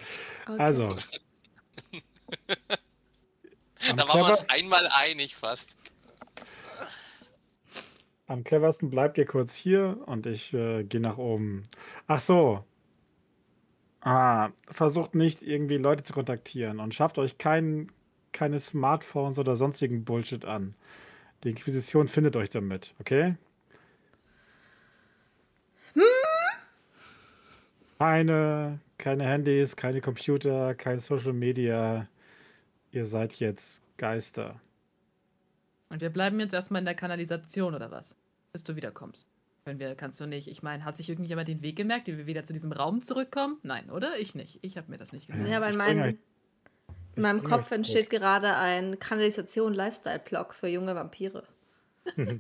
Okay. 0.48 0.62
Also. 0.62 0.96
Da 3.96 4.08
waren 4.08 4.20
wir 4.20 4.28
uns 4.28 4.50
einmal 4.50 4.88
einig 4.94 5.36
fast. 5.36 5.76
am 8.28 8.46
cleversten 8.46 8.90
bleibt 8.90 9.18
ihr 9.18 9.26
kurz 9.26 9.56
hier 9.56 10.02
und 10.06 10.26
ich 10.26 10.54
äh, 10.54 10.84
gehe 10.84 11.02
nach 11.02 11.18
oben. 11.18 11.68
Ach 12.08 12.22
so. 12.22 12.64
Ah, 14.02 14.50
versucht 14.68 15.14
nicht 15.14 15.44
irgendwie 15.44 15.78
Leute 15.78 16.04
zu 16.04 16.14
kontaktieren 16.14 16.80
und 16.80 16.96
schafft 16.96 17.20
euch 17.20 17.38
kein, 17.38 17.92
keine 18.32 18.60
Smartphones 18.60 19.38
oder 19.38 19.56
sonstigen 19.56 20.04
Bullshit 20.06 20.44
an. 20.46 20.76
Die 21.44 21.50
Inquisition 21.52 22.08
findet 22.08 22.36
euch 22.36 22.50
damit, 22.50 22.96
okay? 23.00 23.36
Keine, 28.00 28.80
keine 28.98 29.24
Handys, 29.26 29.76
keine 29.76 30.02
Computer, 30.02 30.74
kein 30.74 30.98
Social 31.00 31.34
Media. 31.34 32.08
Ihr 32.92 33.06
seid 33.06 33.34
jetzt 33.36 33.84
Geister. 33.98 34.60
Und 35.90 36.02
wir 36.02 36.10
bleiben 36.10 36.40
jetzt 36.40 36.54
erstmal 36.54 36.80
in 36.80 36.86
der 36.86 36.96
Kanalisation 36.96 37.76
oder 37.76 37.92
was? 37.92 38.16
Bis 38.52 38.64
du 38.64 38.76
wiederkommst. 38.76 39.31
Wenn 39.72 39.80
wir, 39.80 39.96
kannst 39.96 40.20
du 40.20 40.26
nicht. 40.26 40.50
Ich 40.50 40.62
meine, 40.64 40.84
hat 40.84 40.98
sich 40.98 41.08
irgendjemand 41.08 41.48
den 41.48 41.62
Weg 41.62 41.78
gemerkt, 41.78 42.08
wie 42.08 42.18
wir 42.18 42.26
wieder 42.26 42.44
zu 42.44 42.52
diesem 42.52 42.74
Raum 42.74 43.02
zurückkommen? 43.02 43.58
Nein, 43.64 43.90
oder? 43.90 44.20
Ich 44.20 44.36
nicht. 44.36 44.60
Ich 44.62 44.76
habe 44.76 44.92
mir 44.92 44.98
das 44.98 45.14
nicht 45.14 45.28
gemerkt. 45.28 45.50
Ja, 45.50 45.58
aber 45.58 45.70
in 45.70 45.80
euch- 46.02 46.16
in 47.16 47.22
meinem 47.22 47.42
Kopf 47.44 47.72
entsteht 47.72 48.10
gerade 48.10 48.58
ein 48.58 49.00
Kanalisation-Lifestyle-Blog 49.00 50.56
für 50.56 50.68
junge 50.68 50.94
Vampire. 50.96 51.44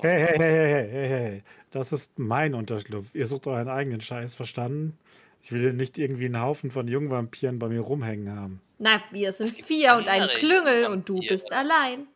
Hey, 0.00 0.20
hey, 0.20 0.38
hey, 0.38 0.38
hey, 0.38 0.68
hey, 0.68 0.88
hey, 0.90 1.08
hey. 1.08 1.42
Das 1.70 1.92
ist 1.94 2.18
mein 2.18 2.54
Unterschlupf. 2.54 3.14
Ihr 3.14 3.26
sucht 3.26 3.46
euren 3.46 3.68
eigenen 3.70 4.02
Scheiß, 4.02 4.34
verstanden? 4.34 4.96
Ich 5.42 5.50
will 5.50 5.72
nicht 5.72 5.96
irgendwie 5.96 6.26
einen 6.26 6.40
Haufen 6.40 6.70
von 6.70 6.86
jungen 6.86 7.10
Vampiren 7.10 7.58
bei 7.58 7.68
mir 7.68 7.80
rumhängen 7.80 8.36
haben. 8.38 8.60
Na, 8.78 9.02
wir 9.10 9.32
sind 9.32 9.50
vier 9.56 9.96
und 9.96 10.06
ein 10.06 10.28
Klüngel 10.28 10.84
und 10.86 11.08
du 11.08 11.18
bist 11.20 11.50
allein. 11.52 12.06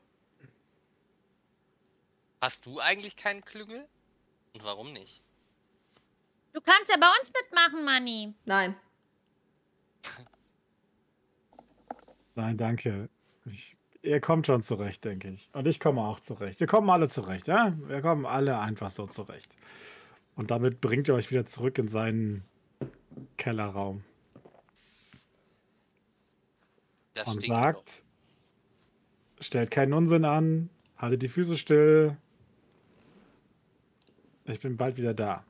Hast 2.42 2.66
du 2.66 2.78
eigentlich 2.78 3.16
keinen 3.16 3.42
Klüngel? 3.44 3.86
Und 4.54 4.64
warum 4.64 4.92
nicht? 4.92 5.22
Du 6.52 6.60
kannst 6.60 6.90
ja 6.90 6.96
bei 6.98 7.06
uns 7.18 7.32
mitmachen, 7.32 7.84
Manni. 7.84 8.34
Nein. 8.44 8.76
Nein, 12.34 12.56
danke. 12.56 13.08
Ich, 13.44 13.76
ihr 14.02 14.20
kommt 14.20 14.46
schon 14.46 14.62
zurecht, 14.62 15.04
denke 15.04 15.30
ich. 15.30 15.48
Und 15.52 15.66
ich 15.66 15.80
komme 15.80 16.02
auch 16.02 16.20
zurecht. 16.20 16.60
Wir 16.60 16.66
kommen 16.66 16.90
alle 16.90 17.08
zurecht, 17.08 17.48
ja? 17.48 17.76
Wir 17.86 18.00
kommen 18.00 18.26
alle 18.26 18.58
einfach 18.58 18.90
so 18.90 19.06
zurecht. 19.06 19.54
Und 20.34 20.50
damit 20.50 20.80
bringt 20.80 21.08
ihr 21.08 21.14
euch 21.14 21.30
wieder 21.30 21.46
zurück 21.46 21.78
in 21.78 21.88
seinen 21.88 22.44
Kellerraum 23.36 24.04
Das 27.14 27.28
und 27.28 27.44
sagt, 27.44 28.04
stellt 29.40 29.70
keinen 29.70 29.92
Unsinn 29.92 30.24
an, 30.24 30.70
haltet 30.96 31.22
die 31.22 31.28
Füße 31.28 31.58
still. 31.58 32.16
Ich 34.52 34.60
bin 34.60 34.76
bald 34.76 34.96
wieder 34.96 35.14
da. 35.14 35.44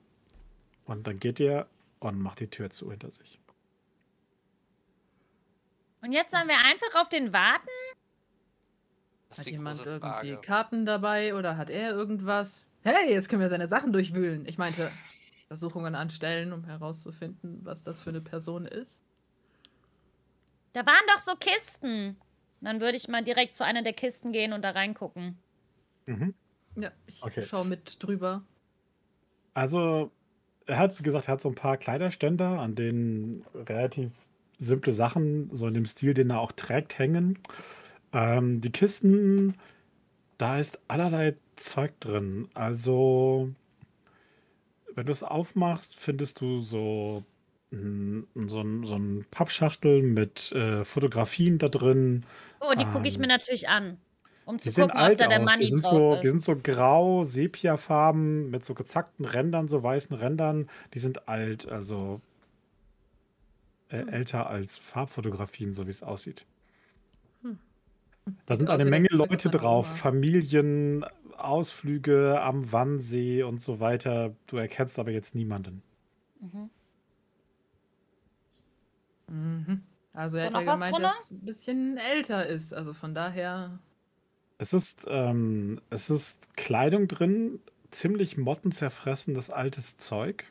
Und 0.85 1.07
dann 1.07 1.19
geht 1.19 1.41
ihr 1.41 1.67
und 2.01 2.21
macht 2.21 2.41
die 2.41 2.49
Tür 2.49 2.71
zu 2.71 2.91
hinter 2.91 3.11
sich. 3.11 3.39
Und 6.03 6.13
jetzt 6.13 6.33
sollen 6.33 6.49
wir 6.49 6.59
einfach 6.59 7.01
auf 7.01 7.09
den 7.09 7.33
warten? 7.33 7.69
Hat 9.31 9.47
jemand 9.47 9.85
irgendwie. 9.87 10.37
Karten 10.37 10.85
dabei 10.85 11.35
oder 11.35 11.57
hat 11.57 11.71
er 11.71 11.91
irgendwas? 11.93 12.69
Hey, 12.83 13.13
jetzt 13.13 13.29
können 13.29 13.41
wir 13.41 13.49
seine 13.49 13.69
Sachen 13.69 13.93
durchwühlen. 13.93 14.45
Ich 14.47 14.59
meinte, 14.59 14.91
Versuchungen 15.47 15.95
anstellen, 15.95 16.53
um 16.53 16.65
herauszufinden, 16.65 17.61
was 17.65 17.83
das 17.83 18.01
für 18.03 18.11
eine 18.11 18.21
Person 18.21 18.67
ist. 18.67 19.05
Da 20.73 20.85
waren 20.87 21.07
doch 21.09 21.21
so 21.21 21.35
Kisten. 21.37 22.17
Dann 22.61 22.81
würde 22.81 22.97
ich 22.97 23.09
mal 23.09 23.23
direkt 23.23 23.55
zu 23.55 23.65
einer 23.65 23.83
der 23.83 23.93
Kisten 23.93 24.33
gehen 24.33 24.53
und 24.53 24.63
da 24.63 24.71
reingucken. 24.71 25.39
Mhm. 26.07 26.35
Ja, 26.77 26.91
ich 27.07 27.23
Okay. 27.23 27.45
schau 27.47 27.65
mit 27.65 28.03
drüber. 28.03 28.43
Also, 29.55 30.11
er 30.67 30.79
hat, 30.79 30.99
wie 30.99 31.03
gesagt, 31.03 31.29
er 31.29 31.35
hat 31.35 31.43
so 31.43 31.49
ein 31.49 31.55
paar 31.55 31.77
Kleiderständer, 31.77 32.61
an 32.61 32.75
denen 32.75 33.45
relativ 33.55 34.13
simple 34.59 34.93
Sachen, 34.93 35.51
so 35.55 35.67
in 35.69 35.75
dem 35.75 35.87
Stil, 35.87 36.15
den 36.15 36.31
er 36.31 36.41
auch 36.41 36.53
trägt, 36.53 36.99
hängen. 36.99 37.39
Ähm, 38.13 38.61
die 38.61 38.73
Kisten, 38.73 39.57
da 40.39 40.59
ist 40.59 40.81
allerlei 40.89 41.37
Zeug 41.57 41.99
drin. 42.01 42.49
Also, 42.55 43.51
wenn 44.95 45.07
du 45.07 45.13
es 45.13 45.23
aufmachst, 45.23 45.95
findest 45.99 46.41
du 46.41 46.61
so, 46.61 47.25
mm, 47.71 48.21
so, 48.47 48.61
ein, 48.61 48.85
so 48.85 48.97
ein 48.97 49.27
Pappschachtel 49.31 50.03
mit 50.03 50.53
äh, 50.53 50.85
Fotografien 50.85 51.59
da 51.59 51.69
drin. 51.69 52.25
Oh, 52.61 52.75
die 52.79 52.87
gucke 52.87 53.09
ich 53.09 53.17
Ähm, 53.17 53.21
mir 53.21 53.27
natürlich 53.27 53.69
an. 53.69 53.99
Um 54.45 54.59
Die 54.59 54.71
zu 54.71 54.71
sehen 54.71 54.89
gucken, 54.89 55.01
ob 55.01 55.01
alt 55.01 55.21
da 55.21 55.29
der 55.29 55.41
aus. 55.41 55.55
Die 55.57 55.65
Money 55.65 55.67
sind, 55.67 55.85
drauf 55.85 55.91
so, 55.91 56.15
ist. 56.15 56.23
die 56.23 56.29
sind 56.29 56.43
so 56.43 56.57
grau, 56.57 57.25
Sepiafarben 57.25 58.51
mit 58.51 58.65
so 58.65 58.75
gezackten 58.75 59.25
Rändern, 59.25 59.69
so 59.69 59.83
weißen 59.83 60.17
Rändern. 60.17 60.69
Die 60.95 60.99
sind 60.99 61.29
alt. 61.29 61.69
Also 61.69 62.21
äh, 63.89 64.03
Hm. 64.03 64.09
älter 64.09 64.49
als 64.51 64.79
Farbfotografien, 64.79 65.75
so 65.75 65.87
wie 65.87 65.91
es 65.91 66.03
aussieht. 66.03 66.47
Hm. 67.43 67.59
Da 68.47 68.57
sind 68.57 68.71
eine 68.71 68.87
wie 68.87 68.91
Menge 68.91 69.09
Leute 69.11 69.51
drauf. 69.51 69.87
Familien, 69.99 71.05
Ausflüge 71.37 72.41
am 72.41 72.71
Wannsee 72.73 73.43
und 73.43 73.61
so 73.61 73.81
weiter. 73.81 74.35
Du 74.47 74.57
erkennst 74.57 74.99
aber 74.99 75.11
jetzt 75.11 75.35
niemanden. 75.35 75.83
Mhm. 76.41 76.71
Mhm. 79.29 79.83
Also 80.13 80.37
Ist 80.37 80.43
er 80.43 80.47
hat 80.53 80.55
ja 80.55 80.75
gemeint, 80.75 80.99
dass 80.99 81.19
es 81.25 81.31
ein 81.31 81.41
bisschen 81.41 81.97
älter 81.97 82.47
ist. 82.47 82.75
Also 82.75 82.93
von 82.93 83.15
daher. 83.15 83.79
Es 84.63 84.73
ist, 84.73 85.07
ähm, 85.09 85.81
es 85.91 86.09
ist 86.09 86.57
Kleidung 86.57 87.09
drin, 87.09 87.59
ziemlich 87.91 88.37
mottenzerfressenes 88.37 89.51
altes 89.51 89.99
Zeug. 89.99 90.45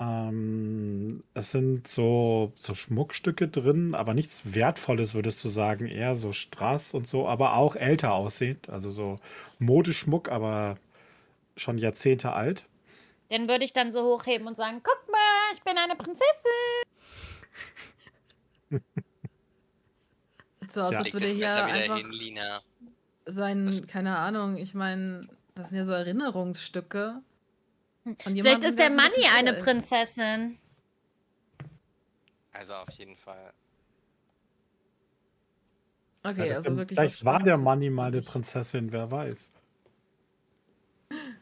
Ähm, 0.00 1.22
es 1.32 1.52
sind 1.52 1.86
so, 1.86 2.52
so 2.58 2.74
Schmuckstücke 2.74 3.46
drin, 3.46 3.94
aber 3.94 4.14
nichts 4.14 4.52
Wertvolles, 4.52 5.14
würdest 5.14 5.44
du 5.44 5.48
sagen. 5.48 5.86
Eher 5.86 6.16
so 6.16 6.32
Strass 6.32 6.92
und 6.92 7.06
so, 7.06 7.28
aber 7.28 7.54
auch 7.54 7.76
älter 7.76 8.14
aussehend. 8.14 8.68
Also 8.68 8.90
so 8.90 9.14
Modeschmuck, 9.60 10.28
aber 10.28 10.74
schon 11.56 11.78
Jahrzehnte 11.78 12.32
alt. 12.32 12.64
Den 13.30 13.46
würde 13.46 13.64
ich 13.64 13.72
dann 13.72 13.92
so 13.92 14.02
hochheben 14.02 14.48
und 14.48 14.56
sagen, 14.56 14.80
guck 14.82 15.08
mal, 15.08 15.52
ich 15.52 15.62
bin 15.62 15.78
eine 15.78 15.94
Prinzessin. 15.94 16.24
So, 20.70 20.82
als 20.82 21.12
Ja. 21.12 21.18
das 21.18 21.30
hier 21.30 21.64
einfach 21.64 21.96
hin, 21.96 22.10
Sein, 23.30 23.86
keine 23.86 24.16
Ahnung, 24.16 24.56
ich 24.56 24.74
meine, 24.74 25.20
das 25.54 25.68
sind 25.68 25.78
ja 25.78 25.84
so 25.84 25.92
Erinnerungsstücke. 25.92 27.20
Von 28.04 28.16
Vielleicht 28.36 28.64
ist 28.64 28.78
der 28.78 28.90
Manni 28.90 29.26
eine 29.36 29.50
ist. 29.52 29.64
Prinzessin. 29.64 30.58
Also 32.52 32.74
auf 32.74 32.90
jeden 32.90 33.16
Fall. 33.16 33.52
Okay, 36.22 36.48
Ja, 36.48 36.54
das 36.54 36.66
also 36.66 36.78
wirklich. 36.78 36.98
Vielleicht 36.98 37.24
war 37.24 37.42
der 37.42 37.58
Manni 37.58 37.90
mal 37.90 38.06
eine. 38.06 38.22
Prinzessin, 38.22 38.92
wer 38.92 39.10
weiß. 39.10 39.52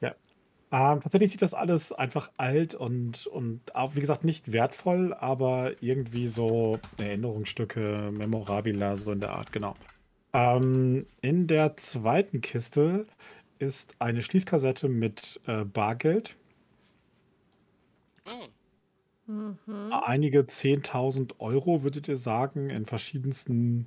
Ja. 0.01 0.15
Ähm, 0.73 1.01
tatsächlich 1.01 1.31
sieht 1.31 1.43
das 1.43 1.55
alles 1.55 1.93
einfach 1.93 2.33
alt 2.37 2.75
und, 2.75 3.27
und 3.29 3.75
auch, 3.77 3.95
wie 3.95 4.01
gesagt, 4.01 4.25
nicht 4.25 4.53
wertvoll, 4.53 5.15
aber 5.15 5.81
irgendwie 5.81 6.27
so 6.27 6.81
Erinnerungsstücke, 6.99 8.11
Memorabila, 8.13 8.97
so 8.97 9.13
in 9.13 9.21
der 9.21 9.31
Art, 9.31 9.53
genau. 9.53 9.77
Ähm, 10.37 11.07
in 11.23 11.47
der 11.47 11.79
zweiten 11.79 12.43
Kiste 12.43 13.07
ist 13.59 13.95
eine 14.01 14.21
Schließkassette 14.21 14.87
mit 14.87 15.41
äh, 15.47 15.65
Bargeld. 15.65 16.37
Hm. 18.27 19.57
Mhm. 19.67 19.93
Einige 19.95 20.41
10.000 20.41 21.37
Euro, 21.39 21.83
würdet 21.83 22.07
ihr 22.09 22.19
sagen, 22.19 22.69
in 22.69 22.85
verschiedensten 22.85 23.87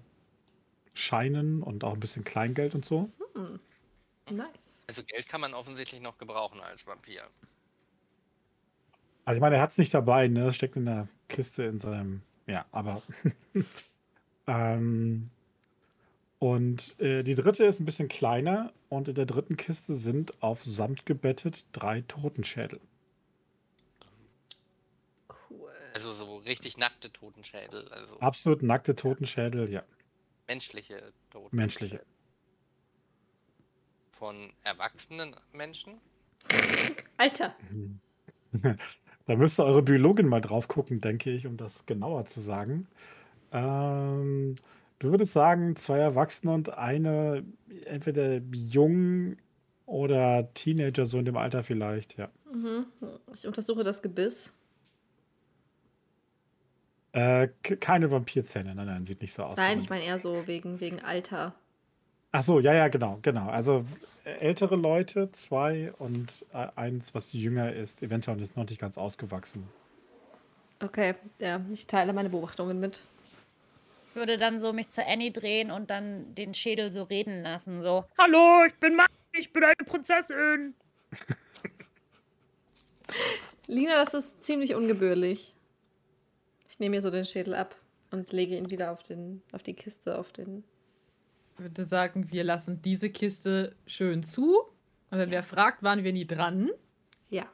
Scheinen 0.96 1.62
und 1.62 1.84
auch 1.84 1.94
ein 1.94 2.00
bisschen 2.00 2.24
Kleingeld 2.24 2.74
und 2.74 2.84
so. 2.84 3.12
Hm. 3.36 3.60
Nice. 4.32 4.86
Also 4.88 5.04
Geld 5.04 5.30
kann 5.30 5.42
man 5.42 5.54
offensichtlich 5.54 6.02
noch 6.02 6.18
gebrauchen 6.18 6.62
als 6.62 6.88
Vampir. 6.88 7.22
Also 9.24 9.38
ich 9.38 9.42
meine, 9.42 9.58
er 9.58 9.62
hat 9.62 9.70
es 9.70 9.78
nicht 9.78 9.94
dabei, 9.94 10.28
ne? 10.28 10.48
Es 10.48 10.56
steckt 10.56 10.76
in 10.78 10.86
der 10.86 11.08
Kiste 11.28 11.62
in 11.66 11.78
seinem. 11.78 12.24
Ja, 12.48 12.66
aber. 12.72 13.04
ähm, 14.48 15.30
und 16.40 16.98
äh, 17.02 17.24
die 17.24 17.36
dritte 17.36 17.66
ist 17.66 17.82
ein 17.82 17.86
bisschen 17.86 18.08
kleiner 18.08 18.72
und 18.88 19.10
in 19.10 19.16
der 19.16 19.26
dritten 19.26 19.58
Kiste 19.58 19.94
sind 19.94 20.42
auf 20.42 20.64
Samt 20.64 21.06
gebettet 21.06 21.66
drei 21.74 22.02
Totenschädel. 22.02 22.80
Cool. 25.50 25.70
Also 25.94 26.14
so 26.14 26.38
richtig 26.38 26.78
nackte 26.78 27.12
Totenschädel. 27.12 27.90
Also 27.90 28.20
Absolut 28.20 28.64
nackte 28.64 28.96
Totenschädel, 28.96 29.70
ja. 29.70 29.84
menschliche 30.48 31.12
Totenschädel. 31.30 31.50
Menschliche. 31.52 32.02
Von 34.12 34.54
erwachsenen 34.64 35.36
Menschen? 35.52 36.00
Alter. 37.18 37.56
Da 39.26 39.36
müsste 39.36 39.64
eure 39.64 39.84
Biologin 39.84 40.28
mal 40.28 40.42
drauf 40.42 40.68
gucken, 40.68 41.02
denke 41.02 41.30
ich, 41.30 41.46
um 41.46 41.56
das 41.56 41.86
genauer 41.86 42.26
zu 42.26 42.40
sagen. 42.40 42.88
Ähm, 43.52 44.56
du 45.00 45.12
würdest 45.12 45.34
sagen, 45.34 45.76
zwei 45.76 45.98
Erwachsene 46.00 46.54
und 46.54 46.78
eine 46.78 47.44
entweder 47.86 48.38
jung 48.52 49.38
oder 49.86 50.54
Teenager, 50.54 51.06
so 51.06 51.18
in 51.18 51.26
dem 51.26 51.38
Alter 51.38 51.64
vielleicht, 51.64 52.18
ja. 52.18 52.30
Mhm. 52.54 52.86
Ich 53.34 53.48
untersuche 53.48 53.84
das 53.84 54.02
Gebiss. 54.02 54.54
Äh, 57.12 57.48
ke- 57.64 57.78
keine 57.78 58.12
Vampirzähne, 58.12 58.76
nein, 58.76 58.86
nein, 58.86 59.04
sieht 59.06 59.22
nicht 59.22 59.34
so 59.34 59.44
aus. 59.44 59.58
Nein, 59.58 59.80
ich 59.80 59.90
meine 59.90 60.04
eher 60.04 60.20
so 60.20 60.46
wegen, 60.46 60.80
wegen 60.80 61.00
Alter. 61.00 61.56
Ach 62.32 62.44
so, 62.44 62.60
ja, 62.60 62.74
ja, 62.76 62.88
genau, 62.88 63.18
genau. 63.24 63.50
Also 63.50 63.84
ältere 64.24 64.76
Leute, 64.76 65.32
zwei 65.32 65.92
und 65.98 66.46
äh, 66.54 66.68
eins, 66.76 67.16
was 67.16 67.34
jünger 67.34 67.74
ist, 67.74 68.04
eventuell 68.04 68.38
nicht, 68.38 68.56
noch 68.56 68.70
nicht 68.70 68.80
ganz 68.80 69.00
ausgewachsen. 69.00 69.68
Okay, 70.82 71.16
ja, 71.40 71.60
ich 71.74 71.88
teile 71.88 72.14
meine 72.14 72.30
Beobachtungen 72.30 72.80
mit. 72.80 73.02
Ich 74.10 74.16
würde 74.16 74.38
dann 74.38 74.58
so 74.60 74.74
mich 74.74 74.90
zu 74.90 75.06
Annie 75.06 75.32
drehen 75.32 75.72
und 75.72 75.90
dann 75.90 76.34
den 76.36 76.54
Schädel 76.54 76.90
so 76.92 77.04
reden 77.04 77.44
lassen. 77.44 77.82
So, 77.82 78.06
hallo, 78.18 78.66
ich 78.68 78.74
bin 78.76 78.96
Manni, 78.96 79.10
ich 79.34 79.54
bin 79.54 79.64
eine 79.64 79.76
Prinzessin. 79.86 80.74
Lina, 83.68 84.04
das 84.04 84.14
ist 84.14 84.44
ziemlich 84.44 84.74
ungebührlich. 84.76 85.54
Ich 86.70 86.80
nehme 86.80 86.96
mir 86.96 87.02
so 87.02 87.12
den 87.12 87.26
Schädel 87.26 87.54
ab 87.54 87.76
und 88.12 88.32
lege 88.32 88.58
ihn 88.58 88.70
wieder 88.70 88.92
auf, 88.92 89.04
den, 89.04 89.42
auf 89.52 89.64
die 89.64 89.74
Kiste, 89.76 90.18
auf 90.18 90.32
den. 90.32 90.64
Ich 91.58 91.64
würde 91.64 91.84
sagen, 91.84 92.32
wir 92.32 92.44
lassen 92.44 92.82
diese 92.82 93.10
Kiste 93.10 93.76
schön 93.86 94.24
zu. 94.24 94.62
Und 95.12 95.18
wenn 95.18 95.32
wer 95.32 95.44
fragt, 95.44 95.84
waren 95.84 96.04
wir 96.04 96.14
nie 96.14 96.26
dran. 96.26 96.70
Ja. 97.30 97.48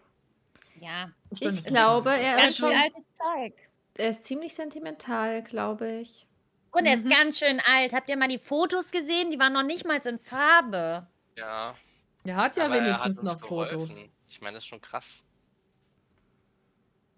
Ja, 0.79 1.11
Ich 1.31 1.41
ist- 1.41 1.65
glaube, 1.65 2.11
er 2.11 2.45
ist 2.45 2.57
schon. 2.57 2.71
altes 2.73 3.07
Zeug. 3.13 3.53
Er 3.97 4.09
ist 4.09 4.25
ziemlich 4.25 4.53
sentimental, 4.53 5.41
glaube 5.41 5.89
ich. 6.01 6.27
Und 6.77 6.85
er 6.85 6.97
Mhm. 6.97 7.05
ist 7.05 7.09
ganz 7.17 7.39
schön 7.39 7.59
alt. 7.61 7.93
Habt 7.93 8.09
ihr 8.09 8.17
mal 8.17 8.27
die 8.27 8.37
Fotos 8.37 8.91
gesehen? 8.91 9.31
Die 9.31 9.39
waren 9.39 9.53
noch 9.53 9.63
nicht 9.63 9.85
mal 9.85 9.97
in 10.05 10.19
Farbe. 10.19 11.07
Ja. 11.37 11.73
Er 12.25 12.35
hat 12.35 12.57
ja 12.57 12.65
aber 12.65 12.75
er 12.77 12.81
hat 12.81 12.87
wenigstens 13.05 13.19
uns 13.19 13.33
noch 13.33 13.47
Fotos. 13.47 13.69
geholfen. 13.71 14.11
Ich 14.27 14.41
meine, 14.41 14.55
das 14.55 14.63
ist 14.63 14.67
schon 14.67 14.81
krass. 14.81 15.23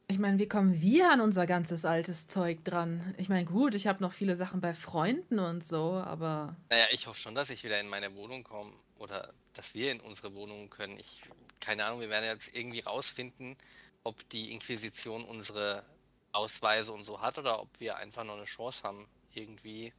Ich 0.09 0.19
meine, 0.19 0.37
wie 0.39 0.47
kommen 0.47 0.79
wir 0.81 1.11
an 1.11 1.19
unser 1.21 1.45
ganzes 1.47 1.83
altes 1.83 2.27
Zeug 2.27 2.63
dran? 2.63 3.13
Ich 3.17 3.27
meine, 3.29 3.45
gut, 3.45 3.73
ich 3.75 3.87
habe 3.87 4.01
noch 4.01 4.13
viele 4.13 4.35
Sachen 4.35 4.61
bei 4.61 4.73
Freunden 4.73 5.39
und 5.39 5.65
so, 5.65 5.93
aber 5.93 6.55
Naja, 6.69 6.85
ich 6.91 7.07
hoffe 7.07 7.19
schon, 7.19 7.35
dass 7.35 7.49
ich 7.49 7.63
wieder 7.63 7.79
in 7.79 7.89
meine 7.89 8.15
Wohnung 8.15 8.43
komme 8.43 8.71
oder 8.99 9.33
dass 9.53 9.73
wir 9.73 9.91
in 9.91 9.99
unsere 9.99 10.33
Wohnung 10.33 10.69
können. 10.69 10.97
Ich, 10.97 11.21
keine 11.59 11.83
Ahnung, 11.85 11.99
wir 11.99 12.09
werden 12.09 12.25
jetzt 12.25 12.55
irgendwie 12.55 12.79
rausfinden, 12.79 13.57
ob 14.03 14.27
die 14.29 14.51
Inquisition 14.53 15.25
unsere 15.25 15.83
Ausweise 16.31 16.93
und 16.93 17.03
so 17.03 17.19
hat 17.21 17.37
oder 17.37 17.59
ob 17.61 17.67
wir 17.79 17.97
einfach 17.97 18.23
noch 18.23 18.37
eine 18.37 18.45
Chance 18.45 18.83
haben, 18.83 19.07
irgendwie 19.37 19.93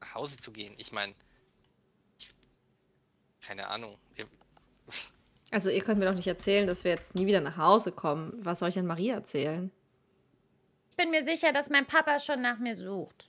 nach 0.00 0.14
Hause 0.14 0.38
zu 0.38 0.50
gehen. 0.50 0.74
Ich 0.78 0.92
meine, 0.92 1.14
keine 3.42 3.68
Ahnung. 3.68 3.96
Also, 5.52 5.68
ihr 5.68 5.82
könnt 5.82 5.98
mir 5.98 6.06
doch 6.06 6.14
nicht 6.14 6.28
erzählen, 6.28 6.64
dass 6.64 6.84
wir 6.84 6.92
jetzt 6.92 7.16
nie 7.16 7.26
wieder 7.26 7.40
nach 7.40 7.56
Hause 7.56 7.90
kommen. 7.90 8.38
Was 8.44 8.60
soll 8.60 8.68
ich 8.68 8.76
denn 8.76 8.86
Maria 8.86 9.16
erzählen? 9.16 9.72
Ich 10.90 10.96
bin 10.96 11.10
mir 11.10 11.24
sicher, 11.24 11.52
dass 11.52 11.70
mein 11.70 11.88
Papa 11.88 12.20
schon 12.20 12.40
nach 12.40 12.60
mir 12.60 12.76
sucht. 12.76 13.28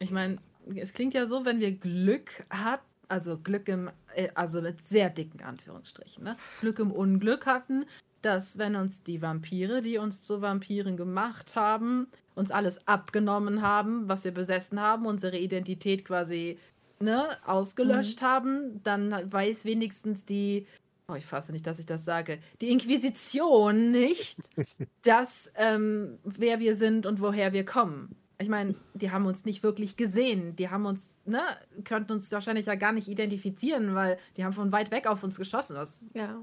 ich 0.00 0.10
meine, 0.10 0.36
es 0.76 0.92
klingt 0.92 1.14
ja 1.14 1.24
so, 1.24 1.46
wenn 1.46 1.60
wir 1.60 1.72
Glück 1.72 2.44
hat, 2.50 2.82
also 3.08 3.38
Glück 3.38 3.68
im, 3.68 3.90
äh, 4.14 4.28
also 4.34 4.60
mit 4.60 4.82
sehr 4.82 5.08
dicken 5.08 5.42
Anführungsstrichen, 5.42 6.24
ne? 6.24 6.36
Glück 6.60 6.78
im 6.78 6.92
Unglück 6.92 7.46
hatten, 7.46 7.86
dass 8.22 8.58
wenn 8.58 8.76
uns 8.76 9.02
die 9.02 9.22
Vampire, 9.22 9.82
die 9.82 9.98
uns 9.98 10.22
zu 10.22 10.40
Vampiren 10.40 10.96
gemacht 10.96 11.56
haben, 11.56 12.08
uns 12.34 12.50
alles 12.50 12.86
abgenommen 12.86 13.62
haben, 13.62 14.08
was 14.08 14.24
wir 14.24 14.32
besessen 14.32 14.80
haben, 14.80 15.06
unsere 15.06 15.38
Identität 15.38 16.04
quasi 16.04 16.58
ne, 17.00 17.36
ausgelöscht 17.46 18.22
haben, 18.22 18.80
dann 18.82 19.32
weiß 19.32 19.64
wenigstens 19.64 20.24
die, 20.24 20.66
oh, 21.08 21.14
ich 21.14 21.26
fasse 21.26 21.52
nicht, 21.52 21.66
dass 21.66 21.78
ich 21.78 21.86
das 21.86 22.04
sage, 22.04 22.38
die 22.60 22.70
Inquisition 22.70 23.90
nicht, 23.90 24.38
dass 25.02 25.52
ähm, 25.56 26.18
wer 26.24 26.60
wir 26.60 26.74
sind 26.74 27.06
und 27.06 27.20
woher 27.20 27.52
wir 27.52 27.64
kommen. 27.64 28.16
Ich 28.40 28.48
meine, 28.48 28.76
die 28.94 29.10
haben 29.10 29.26
uns 29.26 29.44
nicht 29.44 29.64
wirklich 29.64 29.96
gesehen. 29.96 30.54
Die 30.54 30.70
haben 30.70 30.86
uns, 30.86 31.18
ne, 31.24 31.42
könnten 31.82 32.12
uns 32.12 32.30
wahrscheinlich 32.30 32.66
ja 32.66 32.76
gar 32.76 32.92
nicht 32.92 33.08
identifizieren, 33.08 33.96
weil 33.96 34.16
die 34.36 34.44
haben 34.44 34.52
von 34.52 34.70
weit 34.70 34.92
weg 34.92 35.08
auf 35.08 35.24
uns 35.24 35.38
geschossen. 35.38 35.74
Das, 35.74 36.04
Ja. 36.14 36.40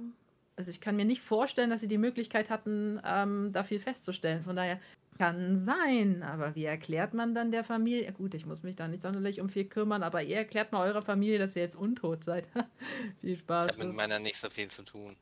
Also 0.57 0.69
ich 0.69 0.80
kann 0.82 0.95
mir 0.95 1.06
nicht 1.06 1.22
vorstellen, 1.22 1.69
dass 1.69 1.82
sie 1.82 1.88
die 1.88 1.98
Möglichkeit 1.98 2.49
hatten, 2.49 2.99
ähm, 3.06 3.52
da 3.52 3.64
viel 3.64 3.80
festzustellen. 3.80 4.44
Von 4.44 4.56
daher 4.56 4.80
kann 5.18 5.57
sein. 5.64 6.23
Aber 6.23 6.56
wie 6.56 6.65
erklärt 6.65 7.14
man 7.14 7.36
dann 7.36 7.52
der 7.52 7.64
Familie? 7.64 8.11
Gut, 8.14 8.34
ich 8.34 8.45
muss 8.45 8.64
mich 8.64 8.76
da 8.76 8.88
nicht 8.88 9.02
sonderlich 9.03 9.41
um 9.41 9.49
viel 9.49 9.65
kümmern, 9.65 10.03
aber 10.03 10.23
ihr 10.23 10.38
erklärt 10.38 10.72
mal 10.72 10.88
eurer 10.88 11.02
Familie, 11.02 11.40
dass 11.40 11.56
ihr 11.56 11.61
jetzt 11.61 11.76
untot 11.76 12.23
seid. 12.23 12.48
viel 13.22 13.32
ich 13.34 13.40
Spaß. 13.40 13.73
habe 13.77 13.88
mit 13.88 13.95
meiner 13.98 14.19
nicht 14.19 14.38
so 14.38 14.49
viel 14.49 14.69
zu 14.69 14.84
tun. 14.84 15.15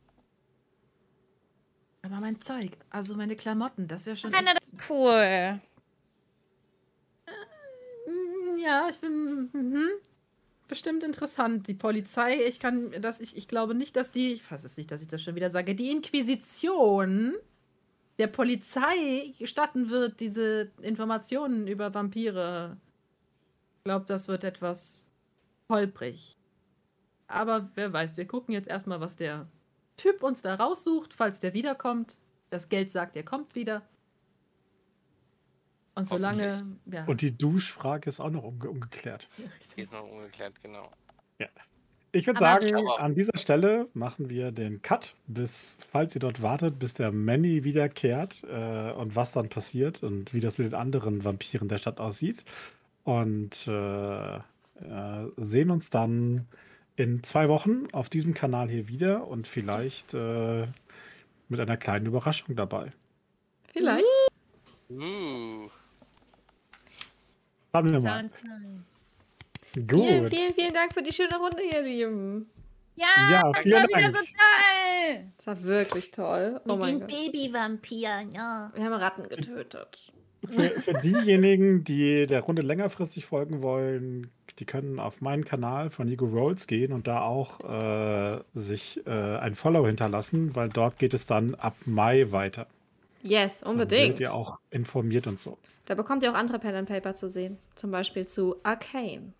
Aber 2.01 2.15
mein 2.19 2.41
Zeug, 2.41 2.72
also 2.89 3.15
meine 3.15 3.35
Klamotten, 3.35 3.88
das 3.88 4.05
wäre 4.05 4.18
schon. 4.18 4.34
Echt- 4.34 4.45
das 4.47 4.68
ist 4.68 4.89
cool. 4.89 5.60
Mm, 8.07 8.60
Ja, 8.60 8.88
ich 8.89 8.99
bin 8.99 9.49
mhm. 9.53 9.89
Bestimmt 10.68 11.03
interessant. 11.03 11.68
Die 11.68 11.73
Polizei, 11.73 12.45
ich 12.45 12.60
kann 12.60 12.91
das, 13.02 13.22
ich, 13.22 13.35
ich 13.38 13.48
glaube 13.48 13.76
nicht, 13.76 13.95
dass 13.95 14.11
die, 14.11 14.34
ich 14.34 14.44
fasse 14.44 14.68
es 14.68 14.77
nicht, 14.77 14.91
dass 14.91 15.02
ich 15.02 15.07
das 15.07 15.22
schon 15.22 15.35
wieder 15.35 15.49
sage, 15.49 15.76
die 15.76 15.91
Inquisition 15.91 17.35
der 18.19 18.27
Polizei 18.27 19.34
gestatten 19.40 19.90
wird, 19.90 20.19
diese 20.19 20.72
Informationen 20.81 21.68
über 21.68 21.94
Vampire. 21.94 22.77
Ich 23.77 23.84
glaube, 23.85 24.06
das 24.07 24.27
wird 24.27 24.44
etwas 24.44 25.07
holprig. 25.69 26.38
Aber 27.27 27.72
wer 27.76 27.91
weiß, 27.91 28.18
wir 28.18 28.27
gucken 28.27 28.53
jetzt 28.53 28.68
erstmal, 28.68 29.02
was 29.02 29.15
der 29.15 29.48
Typ 29.98 30.23
uns 30.23 30.41
da 30.41 30.56
raussucht, 30.56 31.14
falls 31.14 31.40
der 31.40 31.53
wiederkommt. 31.53 32.19
Das 32.49 32.69
Geld 32.69 32.91
sagt, 32.91 33.15
er 33.15 33.23
kommt 33.23 33.56
wieder. 33.56 33.81
Und 35.95 36.07
solange. 36.07 36.63
Ja. 36.85 37.05
Und 37.05 37.21
die 37.21 37.37
Duschfrage 37.37 38.09
ist 38.09 38.19
auch 38.19 38.29
noch 38.31 38.43
unge 38.43 38.69
ungeklärt. 38.69 39.29
Die 39.77 39.81
ist 39.81 39.91
noch 39.91 40.03
ungeklärt, 40.03 40.61
genau. 40.61 40.89
Ich 42.15 42.27
würde 42.27 42.39
sagen, 42.39 42.87
an 42.99 43.15
dieser 43.15 43.35
Stelle 43.39 43.87
machen 43.95 44.29
wir 44.29 44.51
den 44.51 44.83
Cut, 44.83 45.15
bis, 45.25 45.79
falls 45.91 46.13
ihr 46.13 46.21
dort 46.21 46.43
wartet, 46.43 46.77
bis 46.77 46.93
der 46.93 47.11
Manny 47.11 47.63
wiederkehrt 47.63 48.43
äh, 48.43 48.91
und 48.91 49.15
was 49.15 49.31
dann 49.31 49.49
passiert 49.49 50.03
und 50.03 50.31
wie 50.31 50.39
das 50.39 50.59
mit 50.59 50.67
den 50.67 50.75
anderen 50.75 51.23
Vampiren 51.23 51.67
der 51.67 51.79
Stadt 51.79 51.99
aussieht. 51.99 52.45
Und 53.03 53.67
äh, 53.67 54.35
äh, 54.35 54.41
sehen 55.37 55.71
uns 55.71 55.89
dann 55.89 56.45
in 56.95 57.23
zwei 57.23 57.49
Wochen 57.49 57.87
auf 57.93 58.09
diesem 58.09 58.35
Kanal 58.35 58.69
hier 58.69 58.87
wieder 58.87 59.27
und 59.27 59.47
vielleicht 59.47 60.13
äh, 60.13 60.67
mit 61.49 61.59
einer 61.59 61.77
kleinen 61.77 62.05
Überraschung 62.05 62.55
dabei. 62.55 62.91
Vielleicht. 63.73 64.05
Uh. 64.91 65.67
Schauen 67.75 67.85
wir 67.91 67.93
mal. 67.93 67.99
Sounds 68.19 68.35
nice. 68.43 69.87
Gut. 69.87 70.05
Vielen, 70.05 70.29
vielen, 70.29 70.53
vielen 70.53 70.73
Dank 70.73 70.93
für 70.93 71.01
die 71.01 71.11
schöne 71.11 71.35
Runde, 71.37 71.63
ihr 71.63 71.81
Lieben. 71.81 72.47
Ja, 72.95 73.07
Ja, 73.31 73.51
das 73.51 73.63
vielen 73.63 73.81
war 73.81 73.87
wieder 73.87 74.01
Dank. 74.11 74.13
so 74.13 74.19
toll. 74.19 75.23
Das 75.37 75.47
war 75.47 75.63
wirklich 75.63 76.11
toll. 76.11 76.61
Oh 76.67 76.75
Mit 76.75 76.85
den 76.87 76.99
Gott. 76.99 77.07
Babywampiren, 77.09 78.29
ja. 78.31 78.71
Wir 78.75 78.83
haben 78.85 78.93
Ratten 78.93 79.27
getötet. 79.27 80.11
Für, 80.47 80.69
für 80.81 80.93
diejenigen, 81.01 81.83
die 81.85 82.27
der 82.27 82.41
Runde 82.41 82.61
längerfristig 82.61 83.25
folgen 83.25 83.63
wollen, 83.63 84.29
die 84.59 84.65
können 84.65 84.99
auf 84.99 85.21
meinen 85.21 85.45
Kanal 85.45 85.89
von 85.89 86.05
Nico 86.07 86.25
Rolls 86.25 86.67
gehen 86.67 86.91
und 86.91 87.07
da 87.07 87.21
auch 87.21 87.61
äh, 87.63 88.41
sich 88.53 89.01
äh, 89.07 89.09
ein 89.09 89.55
Follow 89.55 89.87
hinterlassen, 89.87 90.53
weil 90.55 90.69
dort 90.69 90.99
geht 90.99 91.13
es 91.15 91.25
dann 91.25 91.55
ab 91.55 91.75
Mai 91.85 92.31
weiter. 92.31 92.67
Yes, 93.23 93.61
Dann 93.61 93.71
unbedingt. 93.71 94.19
Werdet 94.19 94.21
ihr 94.21 94.33
auch 94.33 94.59
informiert 94.69 95.27
und 95.27 95.39
so. 95.39 95.57
Da 95.85 95.95
bekommt 95.95 96.23
ihr 96.23 96.31
auch 96.31 96.35
andere 96.35 96.59
Pen 96.59 96.75
and 96.75 96.89
Paper 96.89 97.15
zu 97.15 97.27
sehen. 97.29 97.57
Zum 97.73 97.89
Beispiel 97.89 98.27
zu 98.27 98.57
Arcane. 98.63 99.33